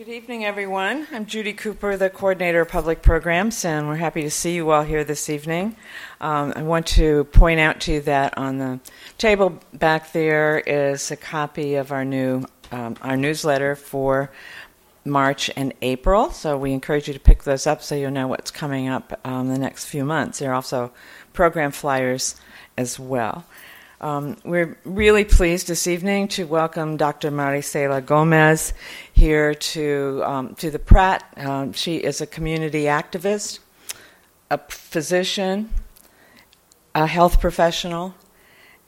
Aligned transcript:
Good 0.00 0.08
evening, 0.08 0.46
everyone. 0.46 1.06
I'm 1.12 1.26
Judy 1.26 1.52
Cooper, 1.52 1.94
the 1.94 2.08
coordinator 2.08 2.62
of 2.62 2.70
public 2.70 3.02
programs, 3.02 3.66
and 3.66 3.86
we're 3.86 3.96
happy 3.96 4.22
to 4.22 4.30
see 4.30 4.54
you 4.54 4.70
all 4.70 4.82
here 4.82 5.04
this 5.04 5.28
evening. 5.28 5.76
Um, 6.22 6.54
I 6.56 6.62
want 6.62 6.86
to 6.96 7.24
point 7.24 7.60
out 7.60 7.80
to 7.80 7.92
you 7.92 8.00
that 8.00 8.38
on 8.38 8.56
the 8.56 8.80
table 9.18 9.60
back 9.74 10.12
there 10.12 10.58
is 10.58 11.10
a 11.10 11.16
copy 11.16 11.74
of 11.74 11.92
our 11.92 12.06
new 12.06 12.46
um, 12.72 12.96
our 13.02 13.14
newsletter 13.14 13.76
for 13.76 14.30
March 15.04 15.50
and 15.54 15.74
April. 15.82 16.30
So 16.30 16.56
we 16.56 16.72
encourage 16.72 17.06
you 17.06 17.12
to 17.12 17.20
pick 17.20 17.42
those 17.42 17.66
up 17.66 17.82
so 17.82 17.94
you'll 17.94 18.10
know 18.10 18.26
what's 18.26 18.50
coming 18.50 18.88
up 18.88 19.20
um, 19.26 19.48
the 19.48 19.58
next 19.58 19.84
few 19.84 20.06
months. 20.06 20.38
There 20.38 20.50
are 20.50 20.54
also 20.54 20.92
program 21.34 21.72
flyers 21.72 22.36
as 22.78 22.98
well. 22.98 23.44
Um, 24.00 24.38
we're 24.44 24.78
really 24.86 25.26
pleased 25.26 25.68
this 25.68 25.86
evening 25.86 26.28
to 26.28 26.46
welcome 26.46 26.96
Dr. 26.96 27.30
Marisela 27.30 28.04
Gomez 28.04 28.72
here 29.12 29.54
to, 29.54 30.22
um, 30.24 30.54
to 30.54 30.70
the 30.70 30.78
Pratt. 30.78 31.22
Um, 31.36 31.74
she 31.74 31.96
is 31.96 32.22
a 32.22 32.26
community 32.26 32.84
activist, 32.84 33.58
a 34.50 34.56
physician, 34.56 35.68
a 36.94 37.06
health 37.06 37.42
professional, 37.42 38.14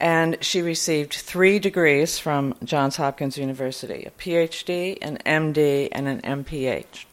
and 0.01 0.43
she 0.43 0.63
received 0.63 1.13
three 1.13 1.59
degrees 1.59 2.19
from 2.19 2.55
Johns 2.65 2.97
Hopkins 2.97 3.37
University 3.37 4.05
a 4.07 4.11
PhD, 4.13 4.97
an 5.03 5.19
MD, 5.27 5.91
and 5.93 6.09
an 6.09 6.23
MPH. 6.23 7.05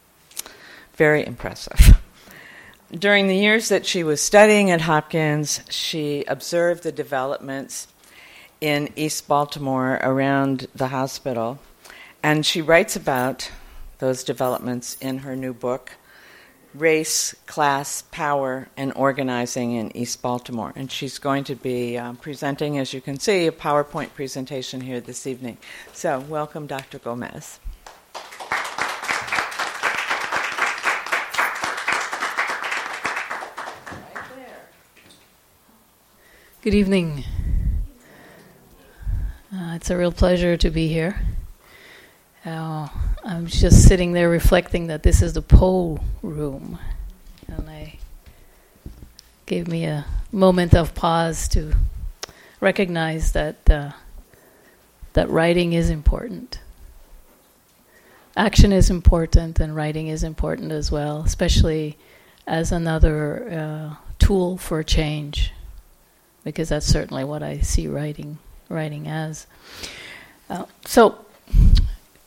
Very 0.96 1.26
impressive. 1.26 2.00
During 2.92 3.28
the 3.28 3.36
years 3.36 3.70
that 3.70 3.86
she 3.86 4.04
was 4.04 4.20
studying 4.20 4.72
at 4.72 4.82
Hopkins, 4.82 5.62
she 5.70 6.24
observed 6.28 6.82
the 6.82 6.92
developments 6.92 7.88
in 8.62 8.90
East 8.96 9.28
Baltimore 9.28 10.00
around 10.02 10.66
the 10.74 10.88
hospital, 10.88 11.60
and 12.24 12.44
she 12.44 12.64
writes 12.64 12.96
about 12.96 13.52
those 14.00 14.24
developments 14.24 14.98
in 15.02 15.20
her 15.20 15.36
new 15.36 15.54
book, 15.54 15.98
Race, 16.74 17.36
Class, 17.46 18.02
Power, 18.10 18.70
and 18.76 18.92
Organizing 18.96 19.74
in 19.74 19.96
East 19.96 20.24
Baltimore. 20.24 20.74
And 20.76 20.92
she's 20.92 21.20
going 21.20 21.44
to 21.44 21.56
be 21.56 21.96
um, 21.96 22.16
presenting, 22.18 22.80
as 22.80 22.92
you 22.92 23.02
can 23.02 23.20
see, 23.20 23.46
a 23.46 23.52
PowerPoint 23.52 24.16
presentation 24.16 24.82
here 24.82 25.00
this 25.00 25.28
evening. 25.28 25.60
So, 25.94 26.22
welcome, 26.22 26.66
Dr. 26.66 26.98
Gomez. 26.98 27.60
Good 36.62 36.74
evening. 36.74 37.24
Uh, 39.50 39.76
it's 39.76 39.90
a 39.90 39.96
real 39.96 40.12
pleasure 40.12 40.58
to 40.58 40.70
be 40.70 40.90
here. 40.90 41.22
Uh, 42.46 42.90
I'm 43.24 43.48
just 43.48 43.88
sitting 43.88 44.12
there 44.12 44.30
reflecting 44.30 44.88
that 44.88 45.02
this 45.02 45.22
is 45.22 45.32
the 45.32 45.42
Poe 45.42 46.02
Room, 46.22 46.78
and 47.48 47.70
I 47.70 47.98
gave 49.46 49.70
me 49.70 49.86
a 49.86 50.06
moment 50.34 50.76
of 50.76 50.94
pause 50.94 51.48
to 51.48 51.76
recognize 52.60 53.32
that 53.32 53.70
uh, 53.70 53.92
that 55.14 55.30
writing 55.30 55.72
is 55.72 55.90
important. 55.90 56.60
Action 58.36 58.74
is 58.74 58.90
important, 58.90 59.62
and 59.62 59.78
writing 59.78 60.08
is 60.08 60.24
important 60.26 60.74
as 60.74 60.92
well, 60.92 61.22
especially 61.22 61.98
as 62.46 62.74
another 62.74 63.50
uh, 63.50 63.96
tool 64.20 64.58
for 64.58 64.84
change 64.84 65.54
because 66.44 66.70
that's 66.70 66.86
certainly 66.86 67.24
what 67.24 67.44
I 67.44 67.60
see 67.60 67.88
writing 67.88 68.38
writing 68.70 69.08
as. 69.08 69.48
Uh, 70.50 70.66
so 70.86 71.26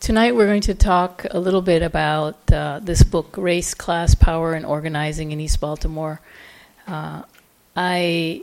tonight 0.01 0.35
we're 0.35 0.47
going 0.47 0.61
to 0.63 0.75
talk 0.75 1.25
a 1.31 1.39
little 1.39 1.63
bit 1.63 1.83
about 1.83 2.37
uh, 2.53 2.81
this 2.83 3.03
book, 3.03 3.37
Race, 3.37 3.75
Class, 3.75 4.15
Power, 4.15 4.55
and 4.55 4.67
Organizing 4.67 5.33
in 5.33 5.41
East 5.41 5.61
Baltimore. 5.61 6.21
Uh, 6.87 7.23
I 7.77 8.43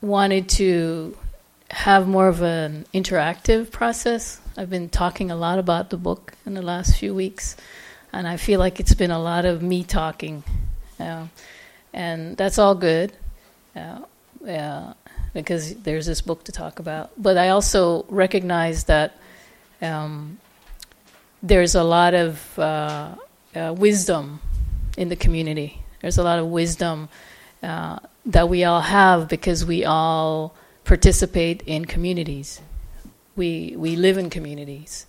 wanted 0.00 0.48
to 0.50 1.16
have 1.70 2.06
more 2.06 2.28
of 2.28 2.42
an 2.42 2.86
interactive 2.94 3.70
process. 3.70 4.40
I've 4.56 4.70
been 4.70 4.88
talking 4.88 5.30
a 5.30 5.36
lot 5.36 5.58
about 5.58 5.90
the 5.90 5.96
book 5.96 6.34
in 6.46 6.54
the 6.54 6.62
last 6.62 6.96
few 6.96 7.14
weeks, 7.14 7.56
and 8.12 8.28
I 8.28 8.36
feel 8.36 8.60
like 8.60 8.78
it's 8.78 8.94
been 8.94 9.10
a 9.10 9.18
lot 9.18 9.44
of 9.44 9.62
me 9.62 9.82
talking. 9.82 10.44
Uh, 11.00 11.26
and 11.92 12.36
that's 12.36 12.58
all 12.58 12.76
good. 12.76 13.12
Uh, 13.74 14.02
uh, 14.46 14.94
because 15.32 15.74
there's 15.76 16.06
this 16.06 16.20
book 16.20 16.44
to 16.44 16.52
talk 16.52 16.78
about. 16.78 17.10
But 17.16 17.36
I 17.36 17.48
also 17.48 18.04
recognize 18.08 18.84
that 18.84 19.16
um, 19.82 20.38
there's 21.42 21.74
a 21.74 21.82
lot 21.82 22.14
of 22.14 22.58
uh, 22.58 23.14
uh, 23.54 23.74
wisdom 23.76 24.40
in 24.96 25.08
the 25.08 25.16
community. 25.16 25.82
There's 26.00 26.18
a 26.18 26.22
lot 26.22 26.38
of 26.38 26.46
wisdom 26.46 27.08
uh, 27.62 27.98
that 28.26 28.48
we 28.48 28.64
all 28.64 28.80
have 28.80 29.28
because 29.28 29.64
we 29.64 29.84
all 29.84 30.54
participate 30.84 31.62
in 31.62 31.84
communities. 31.84 32.60
We 33.36 33.74
we 33.76 33.96
live 33.96 34.16
in 34.16 34.30
communities, 34.30 35.06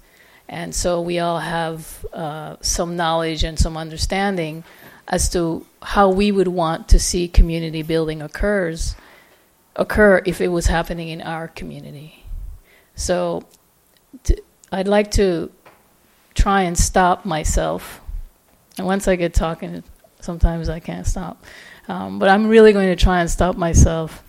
and 0.49 0.73
so 0.73 1.01
we 1.01 1.19
all 1.19 1.39
have 1.39 2.05
uh, 2.11 2.55
some 2.61 2.95
knowledge 2.95 3.43
and 3.43 3.59
some 3.59 3.77
understanding 3.77 4.63
as 5.07 5.29
to 5.29 5.65
how 5.83 6.09
we 6.09 6.31
would 6.31 6.47
want 6.47 6.89
to 6.89 6.99
see 6.99 7.27
community 7.27 7.83
building 7.83 8.21
occurs 8.21 8.95
occur 9.75 10.21
if 10.25 10.41
it 10.41 10.47
was 10.47 10.67
happening 10.67 11.09
in 11.09 11.21
our 11.21 11.47
community. 11.47 12.23
So 12.95 13.43
I'd 14.71 14.87
like 14.87 15.11
to 15.11 15.51
try 16.33 16.63
and 16.63 16.77
stop 16.77 17.25
myself. 17.25 18.01
And 18.77 18.85
once 18.85 19.07
I 19.07 19.15
get 19.15 19.33
talking, 19.33 19.83
sometimes 20.21 20.69
I 20.69 20.79
can't 20.79 21.05
stop. 21.05 21.43
Um, 21.87 22.19
but 22.19 22.29
I'm 22.29 22.47
really 22.47 22.73
going 22.73 22.87
to 22.87 23.01
try 23.01 23.21
and 23.21 23.29
stop 23.29 23.55
myself 23.55 24.23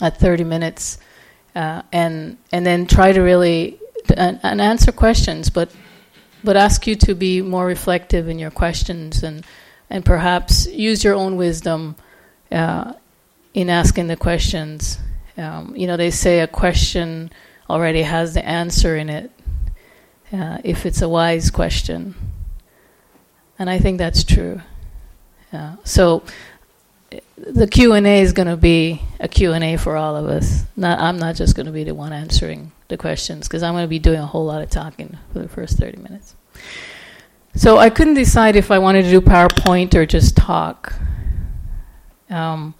at 0.00 0.18
30 0.18 0.44
minutes 0.44 0.98
uh, 1.54 1.82
and 1.92 2.38
and 2.50 2.64
then 2.64 2.86
try 2.86 3.12
to 3.12 3.20
really 3.20 3.78
and, 4.16 4.40
and 4.42 4.60
answer 4.60 4.90
questions, 4.90 5.50
but 5.50 5.70
but 6.42 6.56
ask 6.56 6.86
you 6.86 6.96
to 6.96 7.14
be 7.14 7.42
more 7.42 7.66
reflective 7.66 8.28
in 8.28 8.38
your 8.38 8.50
questions 8.50 9.22
and 9.22 9.44
and 9.90 10.04
perhaps 10.04 10.66
use 10.66 11.04
your 11.04 11.14
own 11.14 11.36
wisdom 11.36 11.94
uh, 12.50 12.94
in 13.54 13.70
asking 13.70 14.08
the 14.08 14.16
questions. 14.16 14.98
Um, 15.36 15.74
you 15.76 15.86
know, 15.86 15.96
they 15.96 16.10
say 16.10 16.40
a 16.40 16.46
question 16.46 17.30
already 17.68 18.02
has 18.02 18.34
the 18.34 18.44
answer 18.44 18.96
in 18.96 19.08
it 19.08 19.30
uh, 20.32 20.58
if 20.64 20.86
it's 20.86 21.02
a 21.02 21.08
wise 21.08 21.50
question. 21.50 22.14
And 23.58 23.70
I 23.70 23.78
think 23.78 23.98
that's 23.98 24.24
true. 24.24 24.60
Uh, 25.52 25.76
so 25.84 26.22
the 27.36 27.66
Q&A 27.66 28.20
is 28.20 28.32
going 28.32 28.48
to 28.48 28.56
be 28.56 29.02
a 29.20 29.28
Q&A 29.28 29.76
for 29.76 29.96
all 29.96 30.16
of 30.16 30.26
us. 30.26 30.64
Not, 30.76 30.98
I'm 30.98 31.18
not 31.18 31.36
just 31.36 31.54
going 31.54 31.66
to 31.66 31.72
be 31.72 31.84
the 31.84 31.94
one 31.94 32.12
answering 32.12 32.72
the 32.88 32.96
questions 32.96 33.48
because 33.48 33.62
I'm 33.62 33.74
going 33.74 33.84
to 33.84 33.88
be 33.88 33.98
doing 33.98 34.18
a 34.18 34.26
whole 34.26 34.46
lot 34.46 34.62
of 34.62 34.70
talking 34.70 35.18
for 35.32 35.40
the 35.40 35.48
first 35.48 35.78
30 35.78 35.98
minutes. 35.98 36.34
So 37.54 37.76
I 37.76 37.90
couldn't 37.90 38.14
decide 38.14 38.56
if 38.56 38.70
I 38.70 38.78
wanted 38.78 39.02
to 39.02 39.10
do 39.10 39.20
PowerPoint 39.20 39.94
or 39.94 40.06
just 40.06 40.36
talk. 40.36 40.94
Um, 42.30 42.74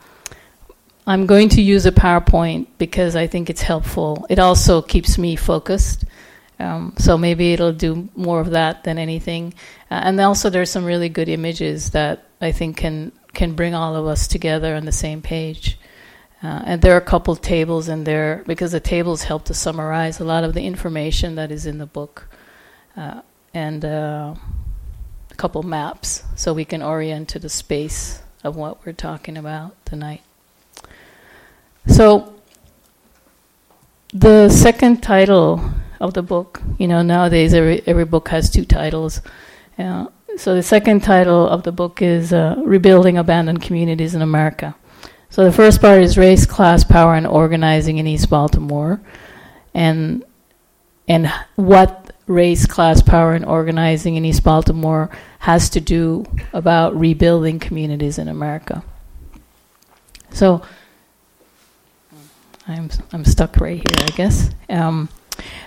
I'm 1.07 1.27
going 1.27 1.49
to 1.51 1.63
use 1.63 1.85
a 1.85 1.93
PowerPoint 1.93 2.67
because 2.79 3.17
I 3.17 3.27
think 3.27 3.51
it's 3.51 3.63
helpful. 3.63 4.25
It 4.31 4.39
also 4.39 4.83
keeps 4.83 5.19
me 5.19 5.35
focused. 5.35 6.05
Um, 6.61 6.95
so 6.97 7.19
maybe 7.19 7.53
it'll 7.53 7.73
do 7.73 8.09
more 8.15 8.41
of 8.41 8.51
that 8.51 8.85
than 8.85 8.99
anything. 8.99 9.55
Uh, 9.91 10.01
and 10.05 10.21
also, 10.21 10.49
there's 10.49 10.71
some 10.71 10.85
really 10.85 11.09
good 11.09 11.29
images 11.29 11.91
that 11.91 12.25
I 12.41 12.53
think 12.53 12.77
can 12.77 13.13
can 13.33 13.55
bring 13.55 13.75
all 13.75 13.97
of 13.97 14.07
us 14.07 14.29
together 14.29 14.77
on 14.77 14.85
the 14.85 14.93
same 14.93 15.23
page. 15.23 15.79
Uh, 16.43 16.63
and 16.65 16.83
there 16.83 16.95
are 16.95 16.99
a 16.99 17.01
couple 17.01 17.35
tables 17.35 17.89
in 17.89 18.05
there 18.05 18.43
because 18.47 18.73
the 18.73 18.81
tables 18.81 19.23
help 19.23 19.45
to 19.47 19.55
summarize 19.55 20.21
a 20.21 20.25
lot 20.25 20.45
of 20.45 20.55
the 20.55 20.67
information 20.67 21.37
that 21.37 21.51
is 21.51 21.67
in 21.67 21.79
the 21.79 21.87
book, 21.87 22.29
uh, 22.97 23.23
and 23.55 23.85
uh, 23.85 24.35
a 25.31 25.35
couple 25.35 25.63
maps 25.63 26.23
so 26.37 26.53
we 26.53 26.65
can 26.65 26.83
orient 26.83 27.29
to 27.29 27.39
the 27.39 27.49
space 27.49 28.23
of 28.45 28.55
what 28.55 28.85
we're 28.85 28.93
talking 28.93 29.37
about 29.37 29.75
tonight. 29.87 30.23
So, 31.87 32.35
the 34.13 34.49
second 34.49 35.03
title 35.03 35.61
of 36.01 36.15
the 36.15 36.23
book, 36.23 36.63
you 36.79 36.87
know, 36.87 37.03
nowadays 37.03 37.55
every, 37.55 37.83
every 37.87 38.05
book 38.05 38.29
has 38.29 38.51
two 38.51 38.65
titles. 38.65 39.21
Uh, 39.79 40.07
so, 40.37 40.55
the 40.55 40.63
second 40.63 41.03
title 41.03 41.49
of 41.49 41.63
the 41.65 41.73
book 41.73 42.01
is 42.03 42.33
uh, 42.33 42.57
Rebuilding 42.65 43.19
Abandoned 43.19 43.63
Communities 43.63 44.15
in 44.15 44.23
America. 44.23 44.75
So, 45.31 45.45
the 45.45 45.53
first 45.53 45.81
part 45.81 46.03
is 46.03 46.17
Race, 46.17 46.47
Class, 46.47 46.85
Power, 46.85 47.15
and 47.15 47.27
Organizing 47.27 47.99
in 47.99 48.07
East 48.07 48.31
Baltimore. 48.31 49.01
And, 49.75 50.25
and 51.09 51.33
what 51.57 52.03
race, 52.27 52.67
class, 52.67 53.03
power, 53.03 53.35
and 53.35 53.45
organizing 53.45 54.17
in 54.17 54.25
East 54.25 54.45
Baltimore 54.45 55.11
has 55.41 55.71
to 55.71 55.81
do 55.81 56.25
about 56.53 56.99
rebuilding 56.99 57.59
communities 57.59 58.19
in 58.19 58.29
America. 58.29 58.83
So, 60.31 60.63
I'm 62.69 62.91
I'm 63.13 63.25
stuck 63.25 63.57
right 63.59 63.77
here, 63.77 64.07
I 64.07 64.11
guess. 64.17 64.51
Um, 64.69 65.09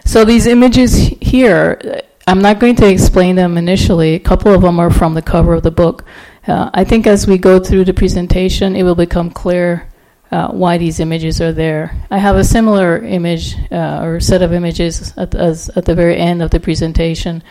so 0.05 0.23
these 0.23 0.47
images 0.47 0.95
here, 1.21 2.01
I'm 2.27 2.41
not 2.41 2.59
going 2.59 2.75
to 2.77 2.89
explain 2.89 3.35
them 3.35 3.57
initially. 3.57 4.13
A 4.13 4.19
couple 4.19 4.53
of 4.53 4.61
them 4.61 4.79
are 4.79 4.89
from 4.89 5.13
the 5.13 5.21
cover 5.21 5.53
of 5.53 5.63
the 5.63 5.71
book. 5.71 6.05
Uh, 6.47 6.69
I 6.73 6.83
think 6.83 7.07
as 7.07 7.27
we 7.27 7.37
go 7.37 7.59
through 7.59 7.85
the 7.85 7.93
presentation, 7.93 8.75
it 8.75 8.83
will 8.83 8.95
become 8.95 9.29
clear 9.31 9.89
uh, 10.31 10.49
why 10.49 10.77
these 10.77 10.99
images 10.99 11.41
are 11.41 11.51
there. 11.51 11.95
I 12.09 12.17
have 12.17 12.35
a 12.35 12.43
similar 12.43 12.99
image 12.99 13.55
uh, 13.71 14.01
or 14.03 14.19
set 14.19 14.41
of 14.41 14.53
images 14.53 15.13
at, 15.17 15.35
as, 15.35 15.69
at 15.69 15.85
the 15.85 15.95
very 15.95 16.17
end 16.17 16.41
of 16.41 16.51
the 16.51 16.59
presentation, 16.59 17.43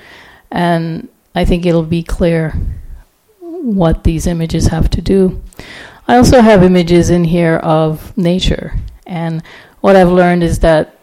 and 0.51 1.09
I 1.35 1.45
think 1.45 1.67
it'll 1.67 1.83
be 1.83 2.03
clear 2.03 2.55
what 3.41 4.05
these 4.05 4.27
images 4.27 4.69
have 4.69 4.91
to 4.91 5.01
do. 5.01 5.43
I 6.07 6.17
also 6.17 6.41
have 6.41 6.63
images 6.63 7.11
in 7.11 7.25
here 7.25 7.57
of 7.57 8.17
nature, 8.17 8.75
and 9.07 9.43
what 9.81 9.97
I've 9.97 10.11
learned 10.11 10.43
is 10.43 10.61
that 10.61 10.99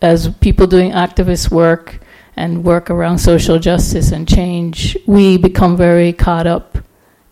as 0.00 0.28
people 0.40 0.66
doing 0.66 0.92
activist 0.92 1.50
work, 1.50 2.00
and 2.38 2.62
work 2.62 2.88
around 2.88 3.18
social 3.18 3.58
justice 3.58 4.12
and 4.12 4.28
change, 4.28 4.96
we 5.06 5.36
become 5.36 5.76
very 5.76 6.12
caught 6.12 6.46
up 6.46 6.78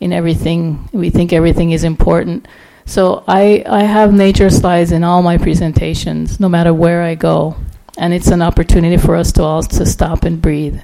in 0.01 0.13
everything. 0.13 0.89
We 0.93 1.11
think 1.11 1.33
everything 1.33 1.71
is 1.71 1.85
important. 1.85 2.49
So 2.87 3.23
I, 3.29 3.63
I 3.69 3.85
have 3.85 4.13
nature 4.13 4.51
slides 4.51 4.91
in 4.91 5.05
all 5.05 5.23
my 5.23 5.39
presentations, 5.39 6.41
no 6.41 6.49
matter 6.49 6.75
where 6.75 7.05
I 7.05 7.15
go. 7.15 7.57
And 7.97 8.13
it's 8.13 8.27
an 8.29 8.43
opportunity 8.43 8.97
for 8.97 9.15
us 9.15 9.31
to 9.33 9.45
all 9.45 9.63
to 9.63 9.87
stop 9.87 10.25
and 10.25 10.43
breathe 10.43 10.81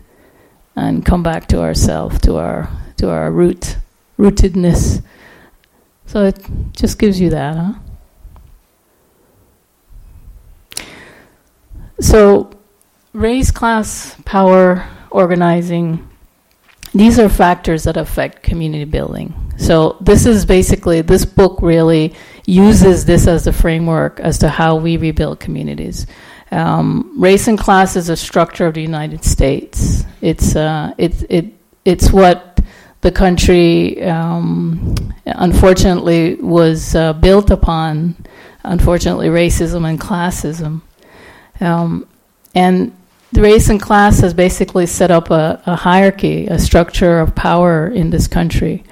and 0.77 1.05
come 1.05 1.25
back 1.25 1.49
to 1.49 1.61
ourselves, 1.61 2.21
to 2.21 2.37
our 2.37 2.71
to 2.99 3.11
our 3.11 3.31
root 3.31 3.77
rootedness. 4.19 5.03
So 6.07 6.27
it 6.27 6.39
just 6.73 6.99
gives 6.99 7.21
you 7.21 7.31
that, 7.31 7.57
huh? 7.57 7.73
So 12.03 12.51
race, 13.13 13.53
class, 13.53 14.17
power, 14.25 14.89
organizing, 15.11 16.09
these 16.93 17.21
are 17.21 17.29
factors 17.29 17.85
that 17.85 17.97
affect 17.97 18.43
community 18.43 18.85
building. 18.85 19.33
So 19.57 19.97
this 20.01 20.27
is 20.27 20.45
basically, 20.45 21.03
this 21.03 21.25
book 21.25 21.63
really 21.63 22.15
uses 22.45 23.05
this 23.05 23.29
as 23.29 23.45
the 23.45 23.53
framework 23.53 24.19
as 24.19 24.39
to 24.39 24.49
how 24.49 24.77
we 24.77 24.97
rebuild 24.97 25.39
communities. 25.39 26.09
Um, 26.51 27.15
race 27.19 27.47
and 27.47 27.57
class 27.57 27.95
is 27.95 28.09
a 28.09 28.17
structure 28.17 28.67
of 28.67 28.75
the 28.75 28.83
United 28.83 29.25
States. 29.25 30.05
It's, 30.21 30.57
uh, 30.57 30.95
it, 30.99 31.25
it, 31.31 31.47
it's 31.85 32.11
what 32.11 32.61
the 33.03 33.13
country, 33.13 34.03
um, 34.03 34.95
unfortunately, 35.25 36.35
was 36.35 36.97
uh, 36.97 37.13
built 37.13 37.51
upon, 37.51 38.17
unfortunately, 38.65 39.29
racism 39.29 39.89
and 39.89 40.01
classism. 40.01 40.83
Um, 41.63 42.07
and 42.55 42.93
race 43.33 43.69
and 43.69 43.81
class 43.81 44.21
has 44.21 44.35
basically 44.35 44.87
set 44.87 45.11
up 45.11 45.31
a, 45.31 45.63
a 45.65 45.77
hierarchy, 45.77 46.47
a 46.47 46.59
structure 46.59 47.21
of 47.21 47.35
power 47.35 47.89
in 47.89 48.11
this 48.11 48.27
country. 48.27 48.85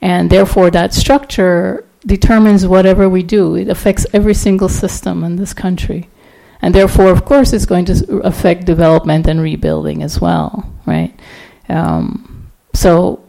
And 0.00 0.30
therefore, 0.30 0.70
that 0.70 0.94
structure 0.94 1.84
determines 2.06 2.66
whatever 2.66 3.08
we 3.08 3.22
do. 3.22 3.56
It 3.56 3.68
affects 3.68 4.06
every 4.12 4.34
single 4.34 4.68
system 4.68 5.24
in 5.24 5.36
this 5.36 5.52
country. 5.52 6.08
And 6.62 6.74
therefore, 6.74 7.10
of 7.10 7.24
course, 7.24 7.52
it's 7.52 7.66
going 7.66 7.86
to 7.86 8.18
affect 8.18 8.66
development 8.66 9.26
and 9.26 9.40
rebuilding 9.40 10.02
as 10.02 10.20
well, 10.20 10.70
right? 10.86 11.18
Um, 11.68 12.50
so, 12.74 13.24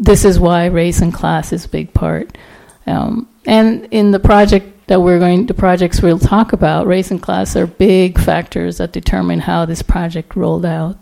this 0.00 0.24
is 0.24 0.40
why 0.40 0.66
race 0.66 1.02
and 1.02 1.12
class 1.12 1.52
is 1.52 1.66
a 1.66 1.68
big 1.68 1.92
part. 1.92 2.38
Um, 2.86 3.28
and 3.44 3.86
in 3.90 4.12
the 4.12 4.18
project 4.18 4.79
that 4.90 5.00
we're 5.00 5.20
going, 5.20 5.46
the 5.46 5.54
projects 5.54 6.02
we'll 6.02 6.18
talk 6.18 6.52
about, 6.52 6.84
race 6.84 7.12
and 7.12 7.22
class 7.22 7.54
are 7.54 7.68
big 7.68 8.18
factors 8.18 8.78
that 8.78 8.90
determine 8.90 9.38
how 9.38 9.64
this 9.64 9.82
project 9.82 10.34
rolled 10.34 10.66
out. 10.66 10.98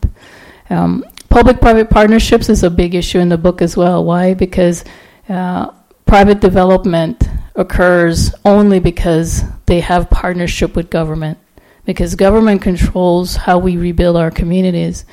Um, 0.69 1.07
Public-private 1.31 1.89
partnerships 1.89 2.51
is 2.51 2.63
a 2.63 2.69
big 2.69 2.95
issue 2.95 3.19
in 3.19 3.31
the 3.31 3.39
book 3.39 3.63
as 3.63 3.79
well. 3.79 4.05
Why? 4.05 4.35
Because 4.35 4.85
uh, 5.31 5.71
private 6.05 6.41
development 6.41 7.27
occurs 7.55 8.35
only 8.45 8.79
because 8.79 9.43
they 9.65 9.81
have 9.81 10.11
partnership 10.11 10.77
with 10.77 10.91
government. 10.91 11.39
Because 11.87 12.15
government 12.15 12.61
controls 12.61 13.37
how 13.37 13.57
we 13.59 13.79
rebuild 13.79 14.19
our 14.19 14.31
communities. 14.31 15.07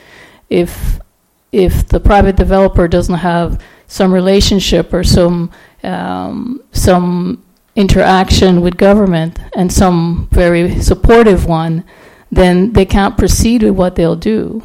If 0.49 0.99
if 1.53 1.87
the 1.87 2.01
private 2.01 2.35
developer 2.35 2.89
doesn't 2.89 3.15
have 3.15 3.61
some 3.87 4.13
relationship 4.13 4.93
or 4.93 5.05
some 5.05 5.49
um, 5.83 6.61
some 6.73 7.44
interaction 7.75 8.61
with 8.61 8.77
government 8.77 9.39
and 9.55 9.71
some 9.71 10.27
very 10.31 10.79
supportive 10.81 11.45
one, 11.45 11.83
then 12.31 12.73
they 12.73 12.85
can't 12.85 13.17
proceed 13.17 13.63
with 13.63 13.73
what 13.73 13.95
they'll 13.95 14.15
do. 14.15 14.61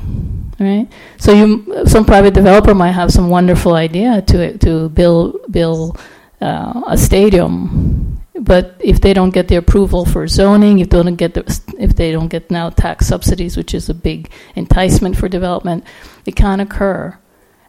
Right? 0.59 0.89
So 1.17 1.33
you, 1.33 1.87
some 1.87 2.05
private 2.05 2.35
developer 2.35 2.75
might 2.75 2.93
have 2.93 3.11
some 3.11 3.31
wonderful 3.31 3.75
idea 3.75 4.23
to 4.23 4.59
to 4.59 4.91
build 4.91 5.41
build 5.51 5.99
uh, 6.41 6.83
a 6.87 6.99
stadium, 6.99 8.21
but 8.39 8.77
if 8.79 9.01
they 9.01 9.15
don't 9.15 9.31
get 9.31 9.49
the 9.49 9.57
approval 9.57 10.05
for 10.05 10.27
zoning, 10.29 10.79
if 10.81 10.91
they 10.91 11.03
don't 11.03 11.17
get 11.17 11.33
the, 11.33 11.61
if 11.79 11.97
they 11.97 12.13
don't 12.13 12.29
get 12.29 12.51
now 12.51 12.69
tax 12.71 13.07
subsidies, 13.07 13.57
which 13.57 13.73
is 13.75 13.89
a 13.89 13.95
big 13.95 14.31
enticement 14.55 15.17
for 15.17 15.29
development, 15.29 15.85
it 16.27 16.37
can't 16.37 16.61
occur. 16.61 17.19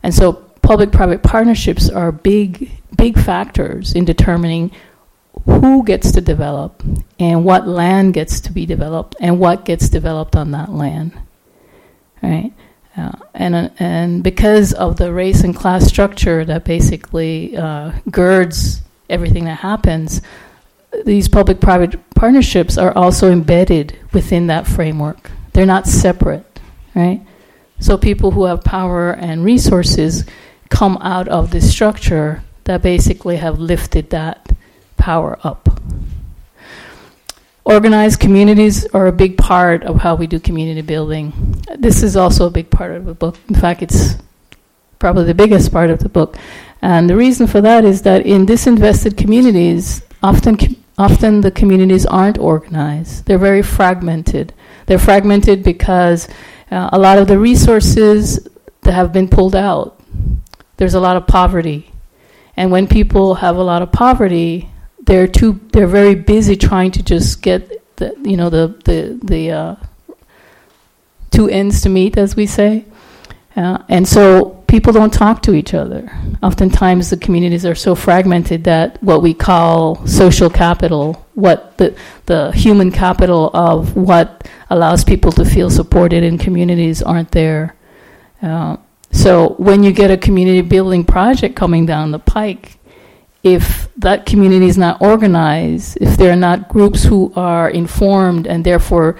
And 0.04 0.14
so 0.14 0.34
public-private 0.62 1.24
partnerships 1.24 1.90
are 1.90 2.12
big 2.12 2.72
big 2.98 3.18
factors 3.18 3.94
in 3.94 4.04
determining 4.06 4.72
who 5.46 5.84
gets 5.84 6.12
to 6.12 6.22
develop 6.22 6.84
and 7.20 7.44
what 7.44 7.68
land 7.68 8.14
gets 8.14 8.40
to 8.42 8.52
be 8.52 8.66
developed 8.66 9.16
and 9.20 9.40
what 9.40 9.66
gets 9.66 9.90
developed 9.90 10.36
on 10.36 10.52
that 10.52 10.70
land 10.70 11.14
right? 12.22 12.54
Uh, 12.96 13.12
and 13.34 13.72
and 13.80 14.24
because 14.24 14.74
of 14.74 14.98
the 14.98 15.12
race 15.14 15.44
and 15.44 15.56
class 15.56 15.86
structure 15.86 16.44
that 16.44 16.66
basically 16.66 17.56
uh, 17.56 17.92
girds 18.10 18.82
everything 19.10 19.46
that 19.46 19.60
happens 19.60 20.22
these 21.06 21.30
public-private 21.30 21.98
partnerships 22.16 22.78
are 22.78 22.96
also 22.98 23.32
embedded 23.32 23.98
within 24.12 24.48
that 24.48 24.68
framework. 24.68 25.32
They're 25.54 25.66
not 25.66 25.88
separate 25.88 26.46
right? 26.96 27.22
So 27.80 27.98
people 27.98 28.32
who 28.32 28.46
have 28.46 28.64
power 28.64 29.12
and 29.12 29.44
resources 29.44 30.26
come 30.70 30.98
out 31.02 31.28
of 31.28 31.52
this 31.52 31.72
structure 31.72 32.44
that 32.66 32.82
basically 32.82 33.38
have 33.38 33.60
lifted 33.60 34.10
that 34.12 34.52
power 35.01 35.38
up. 35.44 35.68
Organized 37.65 38.19
communities 38.19 38.86
are 38.94 39.07
a 39.07 39.12
big 39.12 39.38
part 39.38 39.83
of 39.83 39.98
how 39.98 40.13
we 40.15 40.27
do 40.27 40.39
community 40.39 40.81
building. 40.81 41.33
This 41.77 42.03
is 42.03 42.15
also 42.15 42.48
a 42.48 42.50
big 42.51 42.69
part 42.69 42.92
of 42.92 43.06
the 43.06 43.13
book. 43.13 43.38
In 43.50 43.56
fact, 43.56 43.81
it's 43.81 44.15
probably 45.00 45.25
the 45.25 45.33
biggest 45.33 45.71
part 45.71 45.89
of 45.89 46.00
the 46.00 46.09
book. 46.09 46.38
And 46.81 47.10
the 47.10 47.15
reason 47.15 47.48
for 47.48 47.62
that 47.62 47.84
is 47.84 48.03
that 48.03 48.25
in 48.25 48.46
disinvested 48.46 49.17
communities, 49.17 50.03
often 50.22 50.58
often 50.98 51.41
the 51.41 51.51
communities 51.51 52.05
aren't 52.05 52.38
organized. 52.38 53.25
They're 53.25 53.46
very 53.50 53.63
fragmented. 53.63 54.53
They're 54.86 55.00
fragmented 55.00 55.63
because 55.63 56.27
uh, 56.70 56.89
a 56.93 57.00
lot 57.00 57.17
of 57.17 57.27
the 57.27 57.39
resources 57.39 58.48
that 58.81 58.93
have 58.93 59.12
been 59.12 59.27
pulled 59.27 59.55
out. 59.55 60.00
There's 60.77 60.93
a 60.93 61.00
lot 61.00 61.17
of 61.17 61.25
poverty. 61.25 61.91
And 62.58 62.72
when 62.72 62.88
people 62.88 63.36
have 63.36 63.55
a 63.55 63.63
lot 63.63 63.81
of 63.81 63.91
poverty, 63.91 64.70
they're 65.05 65.27
too 65.27 65.60
they're 65.72 65.88
very 65.88 66.15
busy 66.15 66.55
trying 66.55 66.91
to 66.91 67.03
just 67.03 67.41
get 67.41 67.96
the 67.98 68.15
you 68.24 68.38
know 68.38 68.50
the 68.50 68.67
the 68.86 69.20
the 69.24 69.51
uh, 69.51 69.75
two 71.31 71.50
ends 71.50 71.81
to 71.81 71.89
meet 71.89 72.17
as 72.17 72.36
we 72.36 72.46
say. 72.46 72.86
Uh, 73.55 73.79
and 73.89 74.08
so 74.08 74.63
people 74.67 74.93
don't 74.93 75.13
talk 75.13 75.41
to 75.41 75.53
each 75.53 75.74
other. 75.74 76.10
Oftentimes 76.41 77.10
the 77.10 77.17
communities 77.17 77.65
are 77.65 77.75
so 77.75 77.96
fragmented 77.96 78.63
that 78.63 79.01
what 79.03 79.22
we 79.22 79.34
call 79.34 80.05
social 80.08 80.50
capital 80.50 81.27
what 81.34 81.77
the 81.77 81.96
the 82.25 82.51
human 82.51 82.91
capital 82.91 83.51
of 83.53 83.96
what 83.96 84.48
allows 84.70 85.03
people 85.03 85.31
to 85.31 85.46
feel 85.46 85.70
supported 85.70 86.24
in 86.24 86.38
communities 86.38 87.01
aren't 87.01 87.31
there. 87.31 87.75
Uh, 88.41 88.77
so 89.12 89.55
when 89.58 89.84
you 89.84 89.91
get 89.91 90.12
a 90.12 90.17
community 90.17 90.62
building 90.62 91.03
project 91.03 91.55
coming 91.55 91.86
down 91.86 92.12
the 92.12 92.20
pike 92.20 92.77
if 93.43 93.89
that 93.98 94.25
community 94.25 94.67
is 94.67 94.77
not 94.77 95.01
organized, 95.01 95.98
if 96.00 96.17
there 96.17 96.31
are 96.31 96.36
not 96.36 96.69
groups 96.69 97.03
who 97.03 97.33
are 97.36 97.69
informed 97.69 98.48
and 98.48 98.63
therefore 98.63 99.17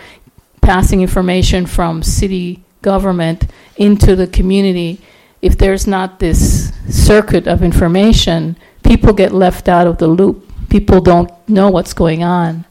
passing 0.61 1.01
information 1.01 1.65
from 1.65 2.03
city 2.03 2.63
government 2.81 3.47
into 3.77 4.15
the 4.15 4.27
community, 4.27 5.01
if 5.41 5.57
there's 5.57 5.87
not 5.87 6.19
this 6.19 6.71
circuit 6.87 7.47
of 7.47 7.63
information, 7.63 8.55
people 8.83 9.13
get 9.13 9.31
left 9.31 9.67
out 9.67 9.87
of 9.87 9.97
the 9.97 10.07
loop. 10.07 10.47
People 10.69 11.01
don't 11.01 11.31
know 11.49 11.69
what's 11.69 11.93
going 11.93 12.23
on. 12.23 12.65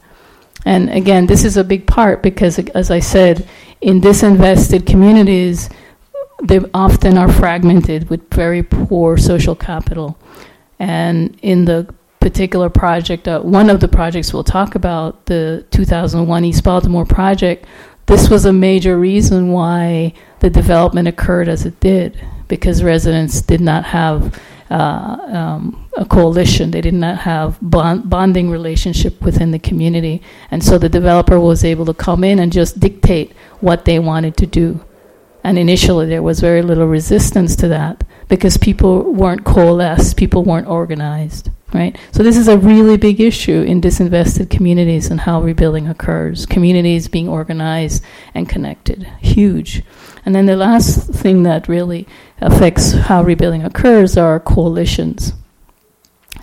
And 0.65 0.89
again, 0.89 1.25
this 1.25 1.43
is 1.43 1.57
a 1.57 1.63
big 1.63 1.85
part 1.85 2.21
because, 2.23 2.59
as 2.59 2.91
I 2.91 2.99
said, 2.99 3.47
in 3.81 3.99
disinvested 3.99 4.85
communities, 4.85 5.69
they 6.43 6.59
often 6.73 7.17
are 7.17 7.31
fragmented 7.31 8.09
with 8.09 8.33
very 8.33 8.63
poor 8.63 9.17
social 9.17 9.55
capital. 9.55 10.17
And 10.81 11.37
in 11.43 11.65
the 11.65 11.93
particular 12.19 12.67
project, 12.67 13.27
uh, 13.27 13.39
one 13.41 13.69
of 13.69 13.81
the 13.81 13.87
projects 13.87 14.33
we'll 14.33 14.43
talk 14.43 14.73
about, 14.73 15.27
the 15.27 15.63
2001 15.69 16.43
East 16.43 16.63
Baltimore 16.63 17.05
project, 17.05 17.67
this 18.07 18.31
was 18.31 18.45
a 18.45 18.51
major 18.51 18.97
reason 18.97 19.51
why 19.51 20.13
the 20.39 20.49
development 20.49 21.07
occurred 21.07 21.47
as 21.47 21.67
it 21.67 21.79
did, 21.79 22.19
because 22.47 22.81
residents 22.81 23.43
did 23.43 23.61
not 23.61 23.83
have 23.85 24.41
uh, 24.71 25.17
um, 25.27 25.87
a 25.97 26.05
coalition. 26.05 26.71
They 26.71 26.81
did 26.81 26.95
not 26.95 27.19
have 27.19 27.59
bond, 27.61 28.09
bonding 28.09 28.49
relationship 28.49 29.21
within 29.21 29.51
the 29.51 29.59
community, 29.59 30.23
and 30.49 30.63
so 30.63 30.79
the 30.79 30.89
developer 30.89 31.39
was 31.39 31.63
able 31.63 31.85
to 31.85 31.93
come 31.93 32.23
in 32.23 32.39
and 32.39 32.51
just 32.51 32.79
dictate 32.79 33.33
what 33.59 33.85
they 33.85 33.99
wanted 33.99 34.35
to 34.37 34.47
do. 34.47 34.83
And 35.43 35.57
initially, 35.57 36.05
there 36.05 36.21
was 36.21 36.39
very 36.39 36.61
little 36.61 36.87
resistance 36.87 37.55
to 37.57 37.67
that 37.69 38.03
because 38.27 38.57
people 38.57 39.11
weren't 39.11 39.43
coalesced, 39.43 40.15
people 40.15 40.43
weren't 40.43 40.67
organized, 40.67 41.49
right? 41.73 41.97
So 42.11 42.23
this 42.23 42.37
is 42.37 42.47
a 42.47 42.57
really 42.57 42.97
big 42.97 43.19
issue 43.19 43.61
in 43.61 43.81
disinvested 43.81 44.49
communities 44.49 45.09
and 45.09 45.19
how 45.19 45.41
rebuilding 45.41 45.87
occurs. 45.87 46.45
Communities 46.45 47.07
being 47.07 47.27
organized 47.27 48.03
and 48.35 48.47
connected, 48.47 49.03
huge. 49.19 49.83
And 50.25 50.35
then 50.35 50.45
the 50.45 50.55
last 50.55 51.09
thing 51.09 51.43
that 51.43 51.67
really 51.67 52.07
affects 52.39 52.91
how 52.93 53.23
rebuilding 53.23 53.63
occurs 53.63 54.17
are 54.17 54.39
coalitions. 54.39 55.33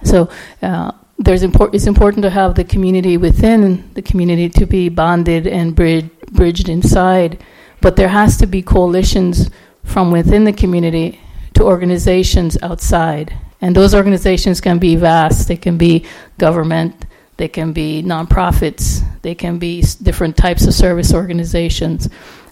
So 0.03 0.29
uh, 0.63 0.93
there's 1.19 1.43
import- 1.43 1.75
it's 1.75 1.87
important 1.87 2.23
to 2.23 2.31
have 2.31 2.55
the 2.55 2.65
community 2.65 3.17
within 3.17 3.91
the 3.95 4.03
community 4.03 4.49
to 4.51 4.67
be 4.67 4.89
bonded 4.89 5.47
and 5.47 5.75
brid- 5.75 6.11
bridged 6.33 6.69
inside, 6.69 7.43
but 7.81 7.97
there 7.97 8.09
has 8.09 8.37
to 8.39 8.47
be 8.47 8.63
coalitions 8.63 9.51
from 9.85 10.11
within 10.11 10.45
the 10.45 10.53
community 10.53 11.21
to 11.55 11.65
organizations 11.65 12.57
outside. 12.63 13.37
And 13.61 13.75
those 13.75 13.95
organizations 13.95 14.61
can 14.61 14.79
be 14.79 14.97
vast. 14.97 15.49
They 15.49 15.57
can 15.57 15.79
be 15.79 16.07
government, 16.39 17.07
they 17.37 17.49
can 17.49 17.73
be 17.73 18.03
nonprofits, 18.03 19.03
they 19.23 19.35
can 19.35 19.59
be 19.59 19.83
different 20.03 20.37
types 20.37 20.67
of 20.67 20.75
service 20.75 21.13
organizations. 21.13 22.09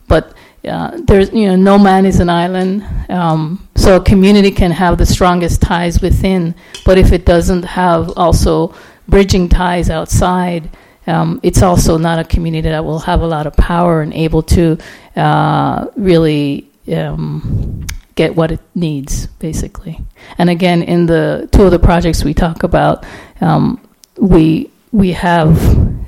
But 0.09 0.37
uh, 0.66 0.99
there's, 1.04 1.33
you 1.33 1.47
know, 1.47 1.56
no 1.56 1.78
man 1.78 2.06
is 2.06 2.18
an 2.18 2.28
island. 2.28 2.85
Um, 3.09 3.68
so 3.76 3.97
a 3.97 4.00
community 4.04 4.50
can 4.50 4.73
have 4.73 4.99
the 4.99 5.06
strongest 5.06 5.62
ties 5.62 6.00
within, 6.00 6.54
but 6.85 6.99
if 6.99 7.12
it 7.12 7.25
doesn't 7.25 7.62
have 7.62 8.12
also 8.16 8.75
bridging 9.06 9.49
ties 9.49 9.90
outside, 9.90 10.71
um, 11.06 11.40
it's 11.42 11.62
also 11.62 11.98
not 11.98 12.18
a 12.18 12.25
community 12.25 12.68
that 12.68 12.84
will 12.84 12.98
have 13.00 13.20
a 13.22 13.26
lot 13.26 13.46
of 13.46 13.56
power 13.56 14.02
and 14.02 14.12
able 14.12 14.42
to 14.42 14.78
uh, 15.14 15.86
really 15.96 16.68
um, 16.94 17.86
get 18.14 18.34
what 18.34 18.50
it 18.50 18.60
needs, 18.75 19.26
basically. 19.38 20.00
And 20.38 20.50
again, 20.50 20.82
in 20.82 21.06
the 21.06 21.48
two 21.52 21.64
of 21.64 21.70
the 21.70 21.78
projects 21.78 22.25
we 22.25 22.34
talk 22.34 22.62
about, 22.62 23.04
um, 23.40 23.80
we 24.18 24.70
we 24.92 25.12
have 25.12 25.54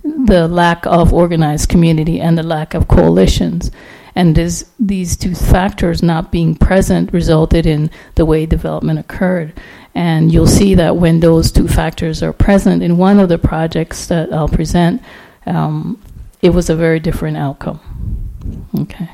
the 0.02 0.48
lack 0.48 0.86
of 0.86 1.12
organized 1.12 1.68
community 1.68 2.20
and 2.20 2.38
the 2.38 2.42
lack 2.42 2.74
of 2.74 2.88
coalitions. 2.88 3.70
And 4.14 4.34
this, 4.34 4.68
these 4.80 5.16
two 5.16 5.34
factors 5.34 6.02
not 6.02 6.32
being 6.32 6.56
present 6.56 7.12
resulted 7.12 7.66
in 7.66 7.90
the 8.16 8.24
way 8.24 8.46
development 8.46 8.98
occurred. 8.98 9.52
And 9.98 10.30
you'll 10.30 10.46
see 10.46 10.76
that 10.76 10.96
when 10.96 11.18
those 11.18 11.50
two 11.50 11.66
factors 11.66 12.22
are 12.22 12.32
present 12.32 12.84
in 12.84 12.98
one 12.98 13.18
of 13.18 13.28
the 13.28 13.36
projects 13.36 14.06
that 14.06 14.32
I'll 14.32 14.48
present, 14.48 15.02
um, 15.44 16.00
it 16.40 16.50
was 16.50 16.70
a 16.70 16.76
very 16.76 17.00
different 17.00 17.36
outcome. 17.36 17.80
Okay. 18.78 19.08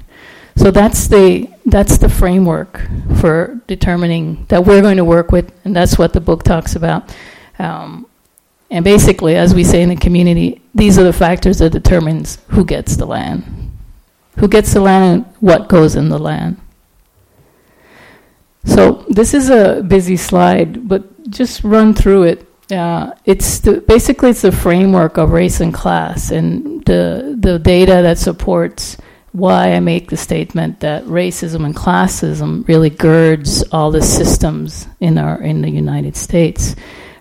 So 0.56 0.70
that's 0.70 1.08
the 1.08 1.48
that's 1.64 1.96
the 1.96 2.10
framework 2.10 2.86
for 3.18 3.58
determining 3.66 4.44
that 4.50 4.66
we're 4.66 4.82
going 4.82 4.98
to 4.98 5.06
work 5.06 5.32
with, 5.32 5.58
and 5.64 5.74
that's 5.74 5.96
what 5.96 6.12
the 6.12 6.20
book 6.20 6.42
talks 6.42 6.76
about. 6.76 7.16
Um, 7.58 8.06
and 8.70 8.84
basically, 8.84 9.36
as 9.36 9.54
we 9.54 9.64
say 9.64 9.80
in 9.80 9.88
the 9.88 9.96
community, 9.96 10.60
these 10.74 10.98
are 10.98 11.04
the 11.04 11.14
factors 11.14 11.60
that 11.60 11.70
determines 11.70 12.40
who 12.48 12.62
gets 12.62 12.96
the 12.96 13.06
land, 13.06 13.42
who 14.36 14.48
gets 14.48 14.74
the 14.74 14.82
land, 14.82 15.24
and 15.24 15.34
what 15.40 15.66
goes 15.66 15.96
in 15.96 16.10
the 16.10 16.18
land. 16.18 16.60
So 18.64 19.04
this 19.08 19.34
is 19.34 19.50
a 19.50 19.82
busy 19.82 20.16
slide, 20.16 20.88
but 20.88 21.30
just 21.30 21.64
run 21.64 21.94
through 21.94 22.24
it. 22.24 22.46
Uh, 22.70 23.12
it's 23.24 23.60
the, 23.60 23.80
basically 23.82 24.30
it's 24.30 24.42
the 24.42 24.52
framework 24.52 25.18
of 25.18 25.32
race 25.32 25.60
and 25.60 25.72
class, 25.72 26.30
and 26.30 26.84
the 26.84 27.36
the 27.38 27.58
data 27.58 28.00
that 28.02 28.18
supports 28.18 28.96
why 29.32 29.72
I 29.72 29.80
make 29.80 30.08
the 30.08 30.16
statement 30.16 30.80
that 30.80 31.04
racism 31.04 31.66
and 31.66 31.74
classism 31.74 32.66
really 32.66 32.88
girds 32.88 33.62
all 33.70 33.90
the 33.90 34.00
systems 34.00 34.86
in 35.00 35.18
our 35.18 35.42
in 35.42 35.60
the 35.60 35.70
United 35.70 36.16
States, 36.16 36.74